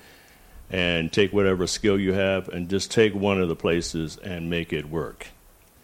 and 0.70 1.12
take 1.12 1.32
whatever 1.32 1.66
skill 1.66 2.00
you 2.00 2.14
have 2.14 2.48
and 2.48 2.68
just 2.68 2.90
take 2.90 3.14
one 3.14 3.40
of 3.40 3.48
the 3.48 3.56
places 3.56 4.16
and 4.16 4.48
make 4.48 4.72
it 4.72 4.88
work. 4.88 5.28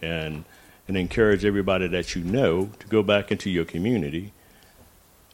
And, 0.01 0.45
and 0.89 0.97
encourage 0.97 1.45
everybody 1.45 1.89
that 1.89 2.15
you 2.15 2.23
know 2.23 2.71
to 2.79 2.87
go 2.89 3.03
back 3.03 3.31
into 3.31 3.51
your 3.51 3.65
community 3.65 4.33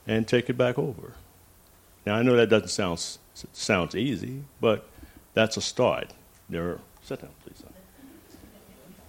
and 0.07 0.27
take 0.27 0.51
it 0.51 0.57
back 0.57 0.79
over. 0.79 1.15
Now, 2.07 2.17
I 2.17 2.23
know 2.23 2.37
that 2.37 2.49
doesn't 2.49 2.69
sound 2.69 3.19
sounds 3.53 3.95
easy, 3.95 4.43
but 4.61 4.90
that's 5.41 5.57
a 5.57 5.63
start. 5.63 6.13
There 6.51 6.69
are, 6.69 6.81
sit 7.03 7.23
down, 7.23 7.31
please. 7.43 7.63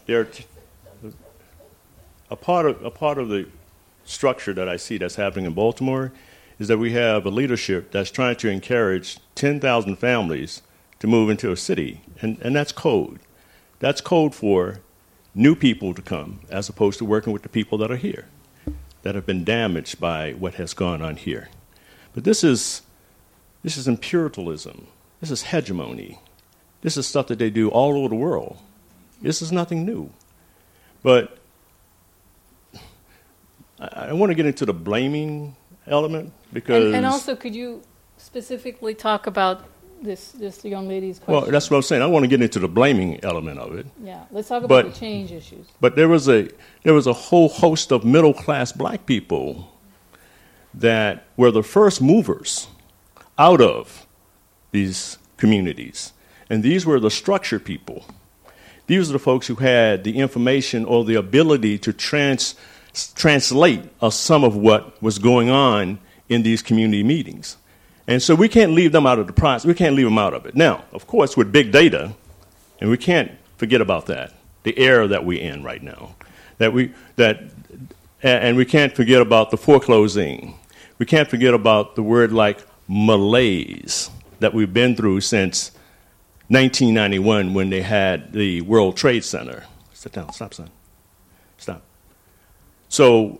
There 0.05 0.23
t- 0.23 0.45
a 2.29 2.35
part 2.37 2.65
of 2.65 2.85
a 2.85 2.89
part 2.89 3.17
of 3.17 3.27
the 3.27 3.47
structure 4.05 4.53
that 4.53 4.69
I 4.69 4.77
see 4.77 4.97
that's 4.97 5.15
happening 5.15 5.45
in 5.45 5.53
Baltimore 5.53 6.13
is 6.57 6.69
that 6.69 6.77
we 6.77 6.93
have 6.93 7.25
a 7.25 7.29
leadership 7.29 7.91
that's 7.91 8.11
trying 8.11 8.37
to 8.37 8.49
encourage 8.49 9.17
10,000 9.35 9.97
families 9.97 10.61
to 10.99 11.07
move 11.07 11.29
into 11.29 11.51
a 11.51 11.57
city, 11.57 12.01
and, 12.21 12.39
and 12.41 12.55
that's 12.55 12.71
code. 12.71 13.19
That's 13.79 13.99
code 13.99 14.33
for 14.33 14.79
new 15.35 15.55
people 15.55 15.93
to 15.93 16.01
come 16.01 16.39
as 16.49 16.69
opposed 16.69 16.99
to 16.99 17.05
working 17.05 17.33
with 17.33 17.41
the 17.41 17.49
people 17.49 17.77
that 17.79 17.91
are 17.91 17.97
here, 17.97 18.27
that 19.01 19.15
have 19.15 19.25
been 19.25 19.43
damaged 19.43 19.99
by 19.99 20.31
what 20.33 20.53
has 20.55 20.73
gone 20.73 21.01
on 21.01 21.17
here. 21.17 21.49
But 22.13 22.23
this 22.23 22.43
is, 22.43 22.83
this 23.63 23.75
is 23.75 23.87
imperialism. 23.87 24.87
This 25.21 25.31
is 25.31 25.43
hegemony. 25.43 26.19
This 26.81 26.97
is 26.97 27.07
stuff 27.07 27.27
that 27.27 27.39
they 27.39 27.51
do 27.51 27.69
all 27.69 27.95
over 27.95 28.09
the 28.09 28.15
world. 28.15 28.57
This 29.21 29.41
is 29.41 29.51
nothing 29.51 29.85
new. 29.85 30.09
But 31.03 31.37
I, 33.79 34.07
I 34.09 34.13
want 34.13 34.31
to 34.31 34.35
get 34.35 34.47
into 34.47 34.65
the 34.65 34.73
blaming 34.73 35.55
element 35.87 36.33
because. 36.51 36.85
And, 36.85 36.95
and, 36.95 37.05
also, 37.05 37.35
could 37.35 37.55
you 37.55 37.83
specifically 38.17 38.95
talk 38.95 39.27
about 39.27 39.65
this 40.01 40.31
this 40.31 40.65
young 40.65 40.87
lady's 40.87 41.19
question? 41.19 41.43
Well, 41.43 41.51
that's 41.51 41.69
what 41.69 41.77
I'm 41.77 41.83
saying. 41.83 42.01
I 42.01 42.07
want 42.07 42.23
to 42.23 42.27
get 42.27 42.41
into 42.41 42.59
the 42.59 42.67
blaming 42.67 43.23
element 43.23 43.59
of 43.59 43.75
it. 43.77 43.85
Yeah, 44.03 44.23
let's 44.31 44.47
talk 44.47 44.63
about 44.63 44.85
but, 44.85 44.93
the 44.93 44.99
change 44.99 45.31
issues. 45.31 45.67
But 45.79 45.95
there 45.95 46.07
was 46.07 46.27
a 46.27 46.49
there 46.83 46.95
was 46.95 47.05
a 47.05 47.13
whole 47.13 47.49
host 47.49 47.91
of 47.91 48.03
middle 48.03 48.33
class 48.33 48.71
black 48.71 49.05
people 49.05 49.71
that 50.73 51.25
were 51.37 51.51
the 51.51 51.63
first 51.63 52.01
movers 52.01 52.67
out 53.37 53.61
of 53.61 54.07
these 54.71 55.17
communities, 55.37 56.13
and 56.49 56.63
these 56.63 56.85
were 56.85 56.99
the 56.99 57.11
structure 57.11 57.59
people. 57.59 58.05
These 58.87 59.09
are 59.09 59.13
the 59.13 59.19
folks 59.19 59.47
who 59.47 59.55
had 59.55 60.03
the 60.03 60.17
information 60.17 60.85
or 60.85 61.05
the 61.05 61.15
ability 61.15 61.77
to 61.79 61.93
trans 61.93 62.55
translate 63.15 63.83
some 64.09 64.43
of 64.43 64.55
what 64.55 65.01
was 65.01 65.17
going 65.17 65.49
on 65.49 65.99
in 66.27 66.43
these 66.43 66.61
community 66.61 67.03
meetings. 67.03 67.55
And 68.05 68.21
so 68.21 68.35
we 68.35 68.49
can't 68.49 68.73
leave 68.73 68.91
them 68.91 69.05
out 69.05 69.19
of 69.19 69.27
the 69.27 69.33
process. 69.33 69.65
We 69.65 69.73
can't 69.73 69.95
leave 69.95 70.07
them 70.07 70.17
out 70.17 70.33
of 70.33 70.45
it. 70.45 70.55
Now, 70.55 70.83
of 70.91 71.07
course, 71.07 71.37
with 71.37 71.53
big 71.53 71.71
data, 71.71 72.13
and 72.81 72.89
we 72.89 72.97
can't 72.97 73.31
forget 73.55 73.79
about 73.79 74.07
that, 74.07 74.33
the 74.63 74.77
era 74.77 75.07
that 75.07 75.23
we're 75.23 75.41
in 75.41 75.63
right 75.63 75.81
now, 75.81 76.15
that 76.57 76.73
we, 76.73 76.93
that, 77.15 77.43
and 78.21 78.57
we 78.57 78.65
can't 78.65 78.93
forget 78.93 79.21
about 79.21 79.51
the 79.51 79.57
foreclosing. 79.57 80.55
We 80.97 81.05
can't 81.05 81.29
forget 81.29 81.53
about 81.53 81.95
the 81.95 82.03
word 82.03 82.33
like 82.33 82.59
malaise 82.89 84.09
that 84.41 84.53
we've 84.53 84.73
been 84.73 84.95
through 84.95 85.21
since 85.21 85.71
1991 86.49 87.53
when 87.53 87.69
they 87.69 87.81
had 87.81 88.33
the 88.33 88.61
World 88.61 88.97
Trade 88.97 89.23
Center. 89.23 89.63
Sit 89.93 90.11
down, 90.11 90.33
stop, 90.33 90.53
son. 90.53 90.69
Stop. 91.57 91.83
So, 92.89 93.39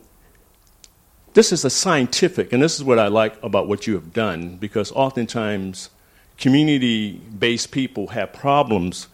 this 1.34 1.52
is 1.52 1.66
a 1.66 1.70
scientific, 1.70 2.54
and 2.54 2.62
this 2.62 2.76
is 2.76 2.84
what 2.84 3.00
I 3.00 3.08
like 3.08 3.42
about 3.42 3.68
what 3.68 3.88
you 3.88 3.96
have 3.96 4.14
done, 4.14 4.58
because 4.58 4.92
oftentimes 4.92 5.90
community 6.38 7.14
based 7.14 7.72
people 7.72 8.08
have 8.08 8.32
problems 8.34 9.08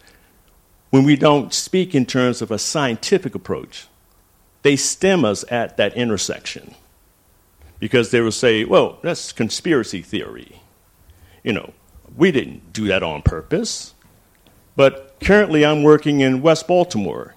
when 0.90 1.04
we 1.04 1.16
don't 1.16 1.54
speak 1.54 1.96
in 1.96 2.06
terms 2.06 2.42
of 2.42 2.52
a 2.52 2.60
scientific 2.60 3.34
approach. 3.34 3.88
They 4.62 4.76
stem 4.76 5.24
us 5.24 5.46
at 5.50 5.78
that 5.78 5.96
intersection 5.96 6.76
because 7.80 8.12
they 8.12 8.22
will 8.22 8.32
say, 8.32 8.64
well, 8.66 9.00
that's 9.02 9.32
conspiracy 9.32 10.02
theory. 10.02 10.62
You 11.44 11.54
know, 11.54 11.74
we 12.18 12.32
didn't 12.32 12.74
do 12.74 12.88
that 12.88 13.04
on 13.04 13.22
purpose. 13.22 13.94
But 14.76 15.16
currently, 15.24 15.66
I'm 15.66 15.84
working 15.84 16.20
in 16.20 16.42
West 16.42 16.68
Baltimore, 16.68 17.36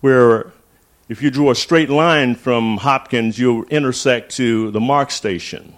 where 0.00 0.52
if 1.08 1.22
you 1.22 1.30
drew 1.30 1.50
a 1.50 1.54
straight 1.54 1.90
line 1.90 2.34
from 2.34 2.78
Hopkins, 2.78 3.38
you'll 3.38 3.64
intersect 3.64 4.34
to 4.36 4.70
the 4.70 4.80
MARC 4.80 5.10
station, 5.10 5.76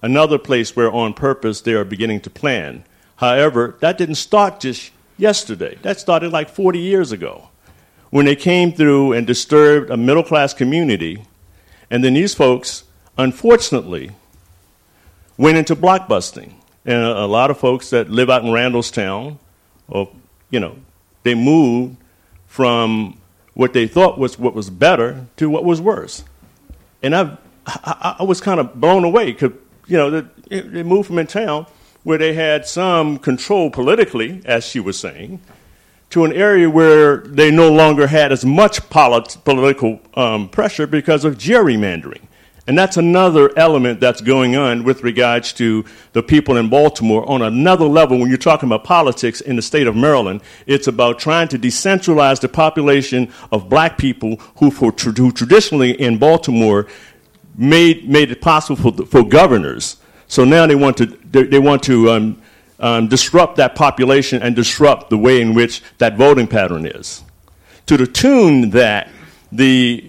another 0.00 0.38
place 0.38 0.74
where 0.74 0.90
on 0.90 1.12
purpose 1.12 1.60
they 1.60 1.74
are 1.74 1.84
beginning 1.84 2.20
to 2.22 2.30
plan. 2.30 2.84
However, 3.16 3.76
that 3.80 3.98
didn't 3.98 4.14
start 4.14 4.60
just 4.60 4.92
yesterday. 5.18 5.76
That 5.82 6.00
started 6.00 6.32
like 6.32 6.48
40 6.48 6.78
years 6.78 7.12
ago 7.12 7.50
when 8.10 8.24
they 8.24 8.36
came 8.36 8.72
through 8.72 9.12
and 9.12 9.26
disturbed 9.26 9.90
a 9.90 9.96
middle 9.96 10.24
class 10.24 10.54
community. 10.54 11.24
And 11.90 12.02
then 12.02 12.14
these 12.14 12.34
folks, 12.34 12.84
unfortunately, 13.18 14.12
went 15.36 15.58
into 15.58 15.76
blockbusting. 15.76 16.54
And 16.84 17.02
a, 17.02 17.24
a 17.24 17.26
lot 17.26 17.50
of 17.50 17.58
folks 17.58 17.90
that 17.90 18.08
live 18.10 18.30
out 18.30 18.44
in 18.44 18.50
Randallstown, 18.50 19.38
or, 19.88 20.10
you 20.50 20.60
know, 20.60 20.76
they 21.22 21.34
moved 21.34 21.96
from 22.46 23.18
what 23.54 23.72
they 23.72 23.86
thought 23.86 24.18
was 24.18 24.38
what 24.38 24.54
was 24.54 24.70
better 24.70 25.26
to 25.36 25.50
what 25.50 25.64
was 25.64 25.80
worse. 25.80 26.24
And 27.02 27.14
I've, 27.14 27.36
I, 27.66 28.16
I 28.20 28.22
was 28.22 28.40
kind 28.40 28.60
of 28.60 28.80
blown 28.80 29.04
away 29.04 29.32
because, 29.32 29.52
you 29.86 29.96
know, 29.96 30.22
they, 30.48 30.60
they 30.60 30.82
moved 30.82 31.08
from 31.08 31.18
in 31.18 31.26
town 31.26 31.66
where 32.02 32.18
they 32.18 32.32
had 32.32 32.66
some 32.66 33.18
control 33.18 33.70
politically, 33.70 34.40
as 34.44 34.64
she 34.64 34.80
was 34.80 34.98
saying, 34.98 35.40
to 36.08 36.24
an 36.24 36.32
area 36.32 36.68
where 36.68 37.18
they 37.18 37.50
no 37.50 37.70
longer 37.70 38.06
had 38.06 38.32
as 38.32 38.44
much 38.44 38.88
polit- 38.90 39.36
political 39.44 40.00
um, 40.14 40.48
pressure 40.48 40.86
because 40.86 41.24
of 41.24 41.36
gerrymandering. 41.36 42.22
And 42.70 42.78
that's 42.78 42.96
another 42.96 43.50
element 43.58 43.98
that's 43.98 44.20
going 44.20 44.54
on 44.54 44.84
with 44.84 45.02
regards 45.02 45.52
to 45.54 45.84
the 46.12 46.22
people 46.22 46.56
in 46.56 46.68
Baltimore 46.68 47.28
on 47.28 47.42
another 47.42 47.86
level. 47.86 48.16
When 48.16 48.28
you're 48.28 48.38
talking 48.38 48.68
about 48.68 48.84
politics 48.84 49.40
in 49.40 49.56
the 49.56 49.62
state 49.62 49.88
of 49.88 49.96
Maryland, 49.96 50.40
it's 50.66 50.86
about 50.86 51.18
trying 51.18 51.48
to 51.48 51.58
decentralize 51.58 52.38
the 52.38 52.48
population 52.48 53.32
of 53.50 53.68
black 53.68 53.98
people 53.98 54.36
who, 54.58 54.70
for, 54.70 54.92
who 54.92 55.32
traditionally 55.32 56.00
in 56.00 56.18
Baltimore 56.18 56.86
made, 57.56 58.08
made 58.08 58.30
it 58.30 58.40
possible 58.40 58.92
for, 58.92 59.04
for 59.04 59.24
governors. 59.24 59.96
So 60.28 60.44
now 60.44 60.64
they 60.68 60.76
want 60.76 60.96
to, 60.98 61.06
they, 61.06 61.58
want 61.58 61.82
to 61.82 62.08
um, 62.12 62.42
um, 62.78 63.08
disrupt 63.08 63.56
that 63.56 63.74
population 63.74 64.44
and 64.44 64.54
disrupt 64.54 65.10
the 65.10 65.18
way 65.18 65.40
in 65.40 65.54
which 65.54 65.82
that 65.98 66.16
voting 66.16 66.46
pattern 66.46 66.86
is. 66.86 67.24
To 67.86 67.96
the 67.96 68.06
tune 68.06 68.70
that 68.70 69.08
the 69.50 70.08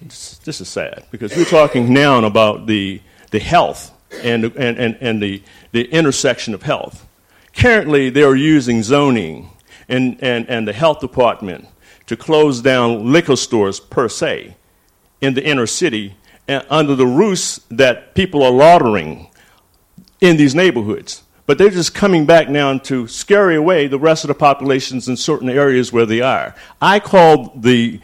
this 0.00 0.60
is 0.60 0.68
sad 0.68 1.04
because 1.10 1.36
we're 1.36 1.44
talking 1.44 1.92
now 1.92 2.24
about 2.24 2.66
the, 2.66 3.00
the 3.30 3.38
health 3.38 3.92
and, 4.22 4.44
and, 4.44 4.78
and, 4.78 4.96
and 5.00 5.22
the, 5.22 5.42
the 5.72 5.84
intersection 5.90 6.54
of 6.54 6.62
health. 6.62 7.06
Currently, 7.54 8.10
they 8.10 8.22
are 8.22 8.36
using 8.36 8.82
zoning 8.82 9.50
and, 9.88 10.18
and, 10.22 10.48
and 10.48 10.66
the 10.66 10.72
health 10.72 11.00
department 11.00 11.66
to 12.06 12.16
close 12.16 12.62
down 12.62 13.12
liquor 13.12 13.36
stores 13.36 13.78
per 13.78 14.08
se 14.08 14.56
in 15.20 15.34
the 15.34 15.44
inner 15.44 15.66
city 15.66 16.16
and 16.48 16.64
under 16.70 16.94
the 16.94 17.06
ruse 17.06 17.60
that 17.70 18.14
people 18.14 18.42
are 18.42 18.50
laundering 18.50 19.28
in 20.20 20.36
these 20.36 20.54
neighborhoods. 20.54 21.22
But 21.46 21.58
they're 21.58 21.70
just 21.70 21.94
coming 21.94 22.26
back 22.26 22.48
now 22.48 22.78
to 22.78 23.06
scare 23.08 23.50
away 23.50 23.88
the 23.88 23.98
rest 23.98 24.24
of 24.24 24.28
the 24.28 24.34
populations 24.34 25.08
in 25.08 25.16
certain 25.16 25.50
areas 25.50 25.92
where 25.92 26.06
they 26.06 26.20
are. 26.20 26.54
I 26.80 27.00
called 27.00 27.62
the, 27.62 28.00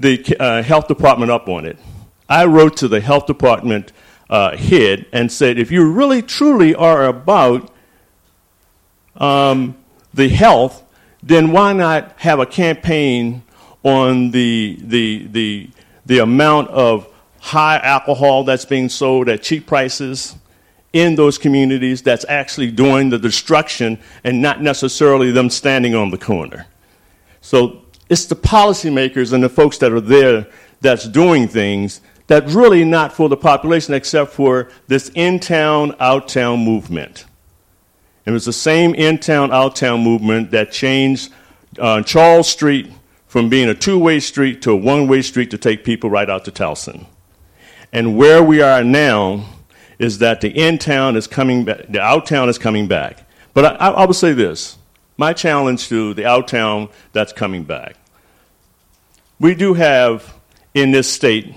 the 0.00 0.36
uh, 0.40 0.62
health 0.62 0.88
department 0.88 1.30
up 1.30 1.48
on 1.48 1.66
it. 1.66 1.78
I 2.28 2.46
wrote 2.46 2.78
to 2.78 2.88
the 2.88 3.00
health 3.00 3.26
department 3.26 3.92
uh, 4.30 4.56
head 4.56 5.06
and 5.12 5.30
said, 5.30 5.58
if 5.58 5.70
you 5.70 5.92
really 5.92 6.22
truly 6.22 6.74
are 6.74 7.04
about 7.04 7.70
um, 9.16 9.76
the 10.14 10.28
health, 10.28 10.82
then 11.22 11.52
why 11.52 11.74
not 11.74 12.14
have 12.18 12.38
a 12.38 12.46
campaign 12.46 13.42
on 13.82 14.30
the, 14.30 14.78
the, 14.80 15.26
the, 15.26 15.70
the 16.06 16.18
amount 16.18 16.70
of 16.70 17.06
high 17.40 17.78
alcohol 17.78 18.44
that's 18.44 18.64
being 18.64 18.88
sold 18.88 19.28
at 19.28 19.42
cheap 19.42 19.66
prices 19.66 20.34
in 20.92 21.14
those 21.14 21.36
communities 21.36 22.02
that's 22.02 22.24
actually 22.28 22.70
doing 22.70 23.10
the 23.10 23.18
destruction 23.18 23.98
and 24.24 24.40
not 24.40 24.62
necessarily 24.62 25.30
them 25.30 25.50
standing 25.50 25.94
on 25.94 26.10
the 26.10 26.18
corner. 26.18 26.66
So 27.42 27.82
it's 28.10 28.26
the 28.26 28.36
policymakers 28.36 29.32
and 29.32 29.42
the 29.42 29.48
folks 29.48 29.78
that 29.78 29.92
are 29.92 30.00
there 30.00 30.46
that's 30.80 31.08
doing 31.08 31.48
things 31.48 32.00
that 32.26 32.46
really 32.48 32.84
not 32.84 33.12
for 33.12 33.28
the 33.28 33.36
population 33.36 33.94
except 33.94 34.32
for 34.32 34.68
this 34.88 35.10
in-town, 35.14 35.94
out-town 35.98 36.58
movement. 36.58 37.24
And 38.26 38.32
it 38.32 38.34
was 38.34 38.44
the 38.44 38.52
same 38.52 38.94
in-town, 38.94 39.52
out-town 39.52 40.02
movement 40.02 40.50
that 40.50 40.72
changed 40.72 41.32
uh, 41.78 42.02
Charles 42.02 42.48
Street 42.48 42.92
from 43.26 43.48
being 43.48 43.68
a 43.68 43.74
two-way 43.74 44.18
street 44.20 44.60
to 44.62 44.72
a 44.72 44.76
one-way 44.76 45.22
street 45.22 45.50
to 45.52 45.58
take 45.58 45.84
people 45.84 46.10
right 46.10 46.28
out 46.28 46.44
to 46.44 46.50
Towson. 46.50 47.06
And 47.92 48.16
where 48.16 48.42
we 48.42 48.60
are 48.60 48.82
now 48.84 49.46
is 50.00 50.18
that 50.18 50.40
the 50.40 50.50
in-town 50.50 51.16
is 51.16 51.26
coming 51.26 51.64
back, 51.64 51.86
the 51.88 52.00
out-town 52.00 52.48
is 52.48 52.58
coming 52.58 52.88
back. 52.88 53.24
But 53.54 53.80
I, 53.80 53.88
I 53.90 54.04
will 54.04 54.14
say 54.14 54.32
this, 54.32 54.78
my 55.16 55.32
challenge 55.32 55.88
to 55.88 56.14
the 56.14 56.26
out-town 56.26 56.88
that's 57.12 57.32
coming 57.32 57.64
back. 57.64 57.96
We 59.40 59.54
do 59.54 59.72
have 59.72 60.34
in 60.74 60.92
this 60.92 61.10
state 61.10 61.54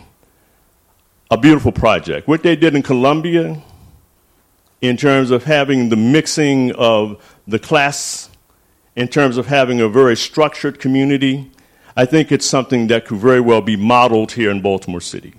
a 1.29 1.37
beautiful 1.37 1.73
project. 1.73 2.29
What 2.29 2.41
they 2.41 2.55
did 2.55 2.75
in 2.75 2.81
Columbia 2.81 3.61
in 4.79 4.95
terms 4.95 5.31
of 5.31 5.43
having 5.43 5.89
the 5.89 5.97
mixing 5.97 6.71
of 6.75 7.21
the 7.45 7.59
class, 7.59 8.29
in 8.95 9.09
terms 9.09 9.35
of 9.35 9.47
having 9.47 9.81
a 9.81 9.89
very 9.89 10.15
structured 10.15 10.79
community, 10.79 11.51
I 11.97 12.05
think 12.05 12.31
it's 12.31 12.45
something 12.45 12.87
that 12.87 13.03
could 13.03 13.17
very 13.17 13.41
well 13.41 13.61
be 13.61 13.75
modeled 13.75 14.31
here 14.31 14.49
in 14.49 14.61
Baltimore 14.61 15.01
City. 15.01 15.33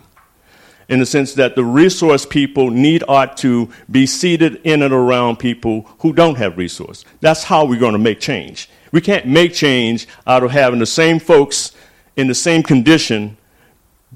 In 0.90 0.98
the 0.98 1.06
sense 1.06 1.32
that 1.34 1.56
the 1.56 1.64
resource 1.64 2.26
people 2.26 2.68
need 2.68 3.02
art 3.08 3.38
to 3.38 3.70
be 3.90 4.04
seated 4.04 4.60
in 4.64 4.82
and 4.82 4.92
around 4.92 5.38
people 5.38 5.90
who 6.00 6.12
don't 6.12 6.36
have 6.36 6.58
resource. 6.58 7.06
That's 7.22 7.44
how 7.44 7.64
we're 7.64 7.80
going 7.80 7.94
to 7.94 7.98
make 7.98 8.20
change. 8.20 8.68
We 8.92 9.00
can't 9.00 9.24
make 9.24 9.54
change 9.54 10.06
out 10.26 10.42
of 10.42 10.50
having 10.50 10.78
the 10.78 10.86
same 10.86 11.18
folks 11.18 11.72
in 12.16 12.26
the 12.26 12.34
same 12.34 12.62
condition 12.62 13.36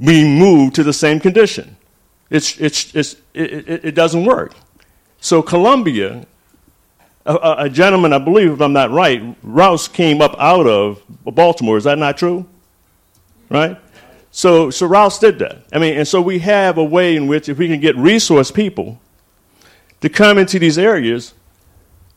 being 0.03 0.39
moved 0.39 0.75
to 0.77 0.85
the 0.85 0.93
same 0.93 1.19
condition. 1.19 1.77
It's, 2.31 2.59
it's, 2.59 2.95
it's, 2.95 3.17
it, 3.35 3.69
it, 3.69 3.85
it 3.87 3.95
doesn't 3.95 4.25
work. 4.25 4.55
So 5.21 5.43
Columbia, 5.43 6.27
a, 7.27 7.55
a, 7.59 7.69
gentleman, 7.69 8.13
I 8.13 8.19
believe, 8.19 8.53
if 8.53 8.61
I'm 8.61 8.73
not 8.73 8.91
right, 8.91 9.23
Rouse 9.43 9.89
came 9.89 10.21
up 10.21 10.37
out 10.39 10.67
of 10.67 11.03
Baltimore. 11.25 11.77
Is 11.77 11.85
that 11.85 11.99
not 11.99 12.17
true? 12.17 12.47
Right? 13.49 13.79
So, 14.31 14.71
so 14.71 14.87
Rouse 14.87 15.19
did 15.19 15.39
that. 15.41 15.65
I 15.73 15.79
mean, 15.79 15.97
and 15.97 16.07
so 16.07 16.21
we 16.21 16.39
have 16.41 16.79
a 16.79 16.85
way 16.85 17.17
in 17.17 17.27
which 17.27 17.49
if 17.49 17.59
we 17.59 17.67
can 17.67 17.81
get 17.81 17.97
resource 17.97 18.51
people 18.51 19.01
to 20.01 20.09
come 20.09 20.39
into 20.39 20.59
these 20.59 20.79
areas 20.79 21.35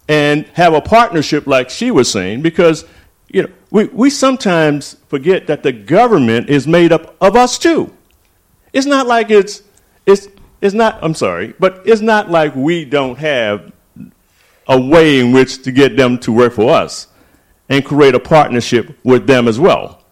and 0.07 0.45
have 0.49 0.73
a 0.73 0.81
partnership 0.81 1.47
like 1.47 1.69
she 1.69 1.89
was 1.89 2.11
saying, 2.11 2.41
because 2.41 2.85
you 3.33 3.43
know, 3.43 3.49
we, 3.69 3.85
we 3.85 4.09
sometimes 4.09 4.97
forget 5.07 5.47
that 5.47 5.63
the 5.63 5.71
government 5.71 6.49
is 6.49 6.67
made 6.67 6.91
up 6.91 7.15
of 7.21 7.35
us 7.35 7.57
too. 7.57 7.93
It's 8.73 8.85
not 8.85 9.07
like 9.07 9.29
it's, 9.29 9.63
it's, 10.05 10.27
it's 10.59 10.73
not, 10.73 10.99
I'm 11.01 11.13
sorry, 11.13 11.53
but 11.59 11.81
it's 11.85 12.01
not 12.01 12.29
like 12.29 12.55
we 12.55 12.83
don't 12.85 13.17
have 13.17 13.71
a 14.67 14.79
way 14.79 15.19
in 15.19 15.31
which 15.31 15.63
to 15.63 15.71
get 15.71 15.95
them 15.95 16.17
to 16.19 16.31
work 16.31 16.53
for 16.53 16.71
us 16.71 17.07
and 17.69 17.83
create 17.85 18.15
a 18.15 18.19
partnership 18.19 18.97
with 19.03 19.27
them 19.27 19.47
as 19.47 19.59
well. 19.59 20.03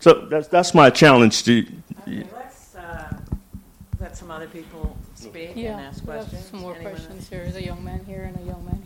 So 0.00 0.26
that's, 0.28 0.48
that's 0.48 0.74
my 0.74 0.90
challenge 0.90 1.44
to 1.44 1.52
you. 1.52 1.66
Okay, 2.02 2.26
let's 2.34 2.74
uh, 2.76 3.16
let 4.00 4.16
some 4.16 4.30
other 4.30 4.46
people 4.48 4.96
speak 5.14 5.52
Yeah, 5.54 5.78
and 5.78 5.80
ask 5.86 6.04
we 6.04 6.12
have 6.12 6.20
questions. 6.28 6.46
some 6.46 6.60
more 6.60 6.74
Anyone? 6.74 6.92
questions. 6.94 7.28
There 7.28 7.42
is 7.42 7.56
a 7.56 7.64
young 7.64 7.82
man 7.82 8.04
here 8.04 8.24
and 8.24 8.36
a 8.36 8.42
young 8.42 8.64
man 8.64 8.82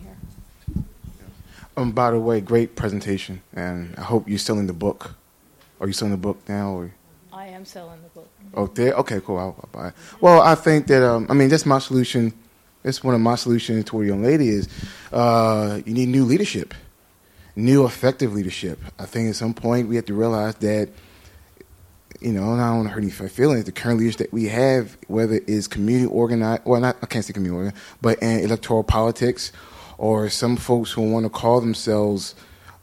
Um, 1.81 1.91
by 1.91 2.11
the 2.11 2.19
way, 2.19 2.41
great 2.41 2.75
presentation, 2.75 3.41
and 3.53 3.95
I 3.97 4.01
hope 4.01 4.29
you're 4.29 4.37
selling 4.37 4.67
the 4.67 4.73
book. 4.73 5.15
Are 5.79 5.87
you 5.87 5.93
selling 5.93 6.11
the 6.11 6.17
book 6.17 6.37
now? 6.47 6.73
Or? 6.73 6.93
I 7.33 7.47
am 7.47 7.65
selling 7.65 8.01
the 8.03 8.09
book. 8.09 8.29
Oh, 8.53 8.67
there. 8.67 8.93
Okay, 8.93 9.19
cool. 9.21 9.37
I'll, 9.37 9.55
I'll 9.57 9.69
buy 9.71 9.87
it. 9.89 9.93
Well, 10.19 10.41
I 10.41 10.55
think 10.55 10.87
that 10.87 11.03
um, 11.03 11.25
I 11.29 11.33
mean 11.33 11.49
that's 11.49 11.65
my 11.65 11.79
solution. 11.79 12.33
That's 12.83 13.03
one 13.03 13.15
of 13.15 13.21
my 13.21 13.35
solutions 13.35 13.85
to 13.85 14.01
a 14.01 14.05
young 14.05 14.21
lady 14.21 14.49
is 14.49 14.67
uh, 15.11 15.81
you 15.85 15.93
need 15.93 16.09
new 16.09 16.23
leadership, 16.23 16.73
new 17.55 17.85
effective 17.85 18.33
leadership. 18.33 18.79
I 18.99 19.05
think 19.05 19.29
at 19.29 19.35
some 19.35 19.53
point 19.53 19.87
we 19.87 19.95
have 19.95 20.05
to 20.05 20.13
realize 20.13 20.55
that 20.55 20.89
you 22.19 22.31
know, 22.31 22.53
and 22.53 22.61
I 22.61 22.67
don't 22.67 22.77
want 22.77 22.89
to 22.89 22.93
hurt 22.93 23.01
any 23.01 23.29
feelings. 23.29 23.65
The 23.65 23.71
current 23.71 23.99
leaders 23.99 24.17
that 24.17 24.31
we 24.31 24.45
have, 24.49 24.95
whether 25.07 25.39
it's 25.47 25.65
community 25.67 26.05
organized, 26.05 26.61
well, 26.65 26.79
not 26.79 26.97
I 27.01 27.07
can't 27.07 27.25
say 27.25 27.33
community 27.33 27.57
organized, 27.57 27.83
but 28.01 28.19
in 28.21 28.41
electoral 28.41 28.83
politics, 28.83 29.51
or 30.01 30.27
some 30.29 30.57
folks 30.57 30.91
who 30.91 31.11
want 31.11 31.23
to 31.23 31.29
call 31.29 31.61
themselves 31.61 32.33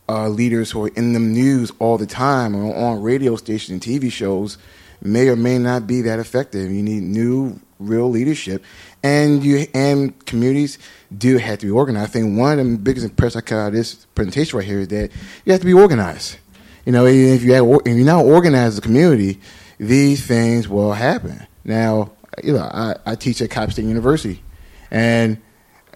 uh, 0.08 0.28
leaders 0.28 0.70
who 0.70 0.84
are 0.84 0.88
in 0.94 1.14
the 1.14 1.18
news 1.18 1.72
all 1.80 1.98
the 1.98 2.06
time 2.06 2.54
or 2.54 2.72
on 2.76 3.02
radio 3.02 3.34
stations 3.34 3.70
and 3.70 3.82
TV 3.82 4.10
shows, 4.10 4.56
may 5.02 5.28
or 5.28 5.34
may 5.34 5.58
not 5.58 5.84
be 5.84 6.00
that 6.00 6.20
effective. 6.20 6.70
You 6.70 6.80
need 6.80 7.02
new, 7.02 7.58
real 7.80 8.08
leadership, 8.08 8.62
and 9.02 9.42
you 9.42 9.66
and 9.74 10.24
communities 10.26 10.78
do 11.16 11.38
have 11.38 11.58
to 11.58 11.66
be 11.66 11.72
organized. 11.72 12.10
I 12.10 12.12
think 12.12 12.38
one 12.38 12.60
of 12.60 12.70
the 12.70 12.78
biggest 12.78 13.04
impressions 13.04 13.42
I 13.42 13.44
got 13.44 13.62
out 13.62 13.66
of 13.68 13.72
this 13.72 14.06
presentation 14.14 14.56
right 14.56 14.66
here 14.66 14.78
is 14.78 14.88
that 14.88 15.10
you 15.44 15.50
have 15.50 15.60
to 15.60 15.66
be 15.66 15.74
organized. 15.74 16.36
You 16.86 16.92
know, 16.92 17.04
if 17.04 17.42
you 17.42 17.52
have, 17.54 17.66
if 17.84 17.96
you're 17.96 18.06
not 18.06 18.26
organized 18.26 18.74
as 18.74 18.78
a 18.78 18.82
community, 18.82 19.40
these 19.78 20.24
things 20.24 20.68
will 20.68 20.92
happen. 20.92 21.44
Now, 21.64 22.12
you 22.44 22.52
know, 22.52 22.62
I, 22.62 22.94
I 23.04 23.14
teach 23.16 23.42
at 23.42 23.50
Coppin 23.50 23.72
State 23.72 23.86
University, 23.86 24.40
and 24.88 25.38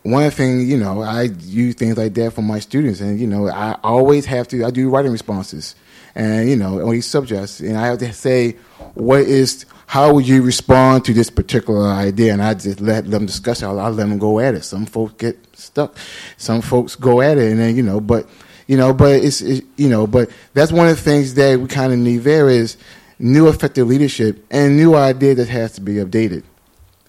one 0.03 0.31
thing, 0.31 0.69
you 0.69 0.77
know, 0.77 1.03
I 1.03 1.23
use 1.41 1.77
things 1.77 1.97
like 1.97 2.15
that 2.15 2.33
for 2.33 2.43
my 2.43 2.59
students, 2.59 3.01
and 3.01 3.21
you 3.21 3.27
know, 3.27 3.49
I 3.49 3.79
always 3.85 4.27
have 4.27 4.49
to. 4.49 4.65
I 4.65 4.71
do 4.71 4.91
writing 4.91 5.13
responses, 5.13 5.77
and 6.15 6.49
you 6.49 6.57
know, 6.57 6.85
on 6.85 6.91
these 6.91 7.07
subjects, 7.07 7.61
and 7.61 7.77
I 7.77 7.87
have 7.87 7.99
to 7.99 8.13
say, 8.13 8.57
what 8.95 9.21
is, 9.21 9.65
how 9.87 10.15
would 10.15 10.27
you 10.27 10.43
respond 10.43 11.05
to 11.05 11.15
this 11.15 11.31
particular 11.31 11.87
idea? 11.87 12.33
And 12.33 12.43
I 12.43 12.55
just 12.55 12.81
let 12.81 13.11
them 13.11 13.27
discuss 13.27 13.63
it. 13.63 13.67
I 13.67 13.71
let 13.71 13.97
them 14.09 14.19
go 14.19 14.41
at 14.41 14.55
it. 14.55 14.65
Some 14.65 14.87
folks 14.87 15.15
get 15.19 15.39
stuck, 15.57 15.97
some 16.37 16.63
folks 16.63 16.97
go 16.97 17.21
at 17.21 17.39
it, 17.39 17.53
and 17.53 17.61
then 17.61 17.77
you 17.77 17.83
know, 17.83 18.01
but 18.01 18.27
you 18.67 18.77
know, 18.77 18.93
but 18.93 19.23
it's, 19.23 19.41
it, 19.41 19.65
you 19.77 19.89
know, 19.89 20.07
but 20.07 20.31
that's 20.55 20.73
one 20.73 20.89
of 20.89 20.97
the 20.97 21.03
things 21.03 21.35
that 21.35 21.61
we 21.61 21.69
kind 21.69 21.93
of 21.93 21.99
need 21.99 22.19
there 22.19 22.49
is 22.49 22.77
new 23.21 23.49
effective 23.49 23.87
leadership 23.87 24.45
and 24.51 24.77
new 24.77 24.97
idea 24.97 25.35
that 25.37 25.49
has 25.49 25.73
to 25.73 25.81
be 25.81 25.95
updated. 25.95 26.43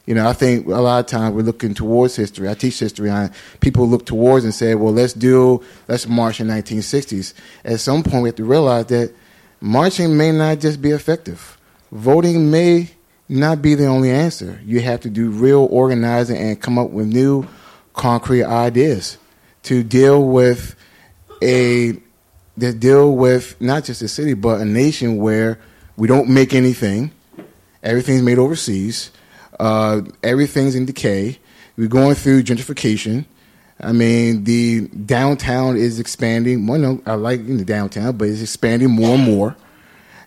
You 0.05 0.15
know, 0.15 0.27
I 0.27 0.34
think 0.34 0.67
a 0.67 0.71
lot 0.71 0.99
of 0.99 1.05
times 1.05 1.34
we're 1.34 1.43
looking 1.43 1.73
towards 1.73 2.15
history. 2.15 2.49
I 2.49 2.55
teach 2.55 2.80
history 2.80 3.09
on 3.09 3.31
people 3.61 3.88
look 3.88 4.05
towards 4.05 4.43
and 4.43 4.53
say, 4.53 4.75
well, 4.75 4.91
let's 4.91 5.13
do, 5.13 5.63
let's 5.88 6.07
march 6.07 6.41
in 6.41 6.47
1960s. 6.47 7.34
At 7.63 7.80
some 7.80 8.03
point, 8.03 8.23
we 8.23 8.30
have 8.30 8.35
to 8.35 8.43
realize 8.43 8.88
that 8.88 9.13
marching 9.61 10.17
may 10.17 10.31
not 10.34 10.59
just 10.59 10.81
be 10.81 10.91
effective. 10.91 11.57
Voting 11.91 12.51
may 12.51 12.89
not 13.30 13.61
be 13.61 13.75
the 13.75 13.85
only 13.85 14.11
answer. 14.11 14.59
You 14.65 14.81
have 14.81 14.99
to 15.01 15.09
do 15.09 15.30
real 15.30 15.67
organizing 15.71 16.38
and 16.38 16.61
come 16.61 16.77
up 16.77 16.89
with 16.89 17.07
new 17.07 17.47
concrete 17.93 18.43
ideas 18.43 19.17
to 19.63 19.84
deal 19.84 20.27
with 20.27 20.75
a 21.41 21.97
that 22.57 22.80
deal 22.80 23.15
with 23.15 23.59
not 23.59 23.84
just 23.84 24.01
a 24.01 24.07
city 24.07 24.34
but 24.35 24.61
a 24.61 24.65
nation 24.65 25.17
where 25.17 25.59
we 25.95 26.07
don't 26.07 26.30
make 26.30 26.53
anything, 26.53 27.11
everything's 27.81 28.21
made 28.21 28.38
overseas, 28.38 29.11
uh, 29.64 30.02
everything's 30.22 30.76
in 30.76 30.85
decay. 30.85 31.40
We're 31.77 31.88
going 31.88 32.15
through 32.15 32.44
gentrification. 32.44 33.26
I 33.80 33.94
mean, 33.94 34.44
the 34.44 34.88
downtown 34.88 35.77
is 35.77 35.99
expanding. 35.99 36.68
Well, 36.68 36.80
no, 36.80 37.02
I 37.06 37.15
like 37.15 37.48
the 37.48 37.64
downtown, 37.64 38.18
but 38.18 38.27
it's 38.27 38.41
expanding 38.41 38.91
more 38.91 39.15
and 39.15 39.23
more. 39.23 39.56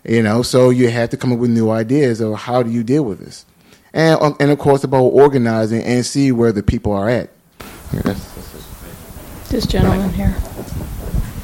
You 0.03 0.23
know, 0.23 0.41
so 0.41 0.71
you 0.71 0.89
have 0.89 1.11
to 1.11 1.17
come 1.17 1.31
up 1.31 1.39
with 1.39 1.51
new 1.51 1.69
ideas 1.69 2.19
of 2.19 2.33
how 2.35 2.63
do 2.63 2.71
you 2.71 2.83
deal 2.83 3.03
with 3.03 3.19
this, 3.19 3.45
and 3.93 4.19
and 4.39 4.51
of 4.51 4.57
course 4.57 4.83
about 4.83 5.03
organizing 5.03 5.83
and 5.83 6.05
see 6.05 6.31
where 6.31 6.51
the 6.51 6.63
people 6.63 6.93
are 6.93 7.09
at. 7.09 7.29
Yeah, 7.93 8.01
that's, 8.03 8.23
that's. 8.33 9.49
This 9.49 9.65
gentleman 9.65 10.09
here. 10.13 10.35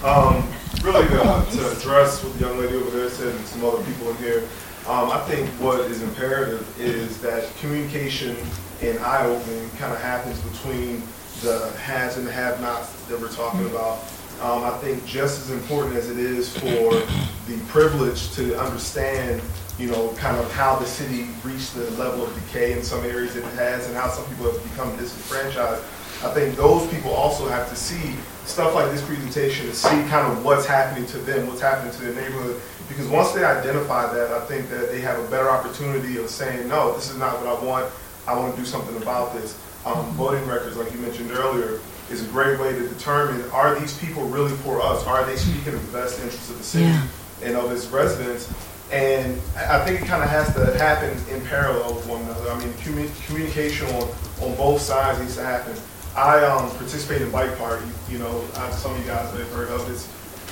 Um, 0.03 0.44
really, 0.84 1.07
to, 1.07 1.57
to 1.57 1.78
address 1.78 2.24
what 2.24 2.34
the 2.34 2.40
young 2.40 2.57
lady 2.57 2.76
over 2.76 2.90
there 2.90 3.10
said 3.10 3.36
and 3.36 3.45
some 3.45 3.64
other 3.64 3.84
people 3.84 4.10
in 4.10 4.18
here, 4.18 4.44
um, 4.88 5.11
I 5.11 5.19
think 5.22 5.47
what 5.61 5.80
is 5.81 6.01
imperative 6.01 6.68
is 6.80 7.22
that 7.22 7.49
communication 7.57 8.35
and 8.81 8.99
eye 8.99 9.26
opening 9.26 9.69
kind 9.77 9.93
of 9.93 10.01
happens 10.01 10.39
between 10.41 11.01
the 11.41 11.72
has 11.80 12.18
and 12.18 12.27
the 12.27 12.31
have 12.31 12.60
nots 12.60 12.91
that 13.07 13.19
we're 13.19 13.31
talking 13.31 13.65
about. 13.68 13.99
Um, 14.41 14.64
I 14.64 14.72
think 14.81 15.05
just 15.05 15.39
as 15.39 15.51
important 15.51 15.95
as 15.95 16.10
it 16.10 16.18
is 16.18 16.57
for 16.57 16.91
the 17.47 17.57
privilege 17.69 18.31
to 18.34 18.60
understand, 18.60 19.41
you 19.80 19.89
know, 19.89 20.10
kind 20.18 20.35
of 20.38 20.51
how 20.51 20.76
the 20.76 20.85
city 20.85 21.27
reached 21.45 21.76
the 21.76 21.89
level 21.91 22.26
of 22.26 22.34
decay 22.35 22.73
in 22.73 22.84
some 22.84 23.05
areas 23.05 23.35
that 23.35 23.43
it 23.45 23.53
has 23.53 23.88
and 23.88 23.95
how 23.95 24.10
some 24.10 24.26
people 24.26 24.51
have 24.51 24.64
become 24.72 24.93
disenfranchised. 24.97 25.81
I 26.23 26.34
think 26.34 26.55
those 26.55 26.85
people 26.88 27.11
also 27.11 27.47
have 27.47 27.69
to 27.69 27.76
see 27.76 28.15
stuff 28.45 28.76
like 28.76 28.91
this 28.91 29.01
presentation 29.05 29.65
to 29.68 29.73
see 29.73 29.89
kind 30.10 30.31
of 30.31 30.43
what's 30.43 30.65
happening 30.65 31.05
to 31.07 31.18
them, 31.19 31.47
what's 31.47 31.61
happening 31.61 31.93
to 31.93 32.01
their 32.01 32.14
neighborhood. 32.14 32.61
Because 32.94 33.10
once 33.10 33.32
they 33.32 33.44
identify 33.44 34.14
that, 34.14 34.32
I 34.32 34.40
think 34.45 34.70
that 34.70 34.91
they 34.91 35.02
have 35.02 35.18
a 35.20 35.28
better 35.30 35.49
opportunity 35.49 36.18
of 36.18 36.30
saying, 36.30 36.68
no, 36.68 36.94
this 36.94 37.10
is 37.10 37.18
not 37.18 37.40
what 37.41 37.48
I 37.48 37.65
want. 37.65 37.91
I 38.28 38.38
want 38.38 38.53
to 38.56 38.61
do 38.61 38.65
something 38.65 38.95
about 39.02 39.34
this. 39.34 39.57
Um, 39.86 40.06
voting 40.11 40.45
records, 40.48 40.78
like 40.78 40.91
you 40.94 40.99
mentioned 40.99 41.32
earlier, 41.32 41.80
is 42.11 42.24
a 42.24 42.28
great 42.32 42.60
way 42.60 42.72
to 42.72 42.88
determine 42.88 43.49
are 43.52 43.78
these 43.80 43.98
people 43.98 44.24
really 44.26 44.56
for 44.57 44.80
us? 44.82 45.03
Are 45.07 45.26
they 45.26 45.36
speaking 45.36 45.74
of 45.74 45.91
the 45.91 45.98
best 45.98 46.20
interests 46.22 46.49
of 46.52 46.57
the 46.60 46.64
city 46.64 46.86
Yeah. 46.86 47.07
and 47.41 47.57
of 47.57 47.72
its 47.72 47.88
residents? 47.88 48.48
And 48.91 49.41
I 49.57 49.82
I 49.82 49.86
think 49.86 50.02
it 50.02 50.07
kind 50.07 50.24
of 50.24 50.30
has 50.30 50.53
to 50.53 50.78
happen 50.78 51.18
in 51.34 51.44
parallel 51.48 51.95
with 51.95 52.06
one 52.07 52.22
another. 52.22 52.52
I 52.52 52.60
mean, 52.60 52.70
commu- 52.74 53.26
communication 53.26 53.88
on, 53.95 54.07
on 54.41 54.56
both 54.56 54.82
sides 54.82 55.20
needs 55.20 55.36
to 55.38 55.44
happen. 55.44 55.76
I 56.15 56.45
um, 56.45 56.70
participate 56.78 57.24
in 57.24 57.32
bike 57.32 57.57
party. 57.57 57.88
You 58.07 58.20
know, 58.20 58.45
uh, 58.56 58.70
some 58.72 58.91
of 58.94 58.99
you 58.99 59.06
guys 59.07 59.34
may 59.34 59.40
have 59.40 59.52
heard 59.52 59.70
of 59.70 59.88
this. 59.88 60.07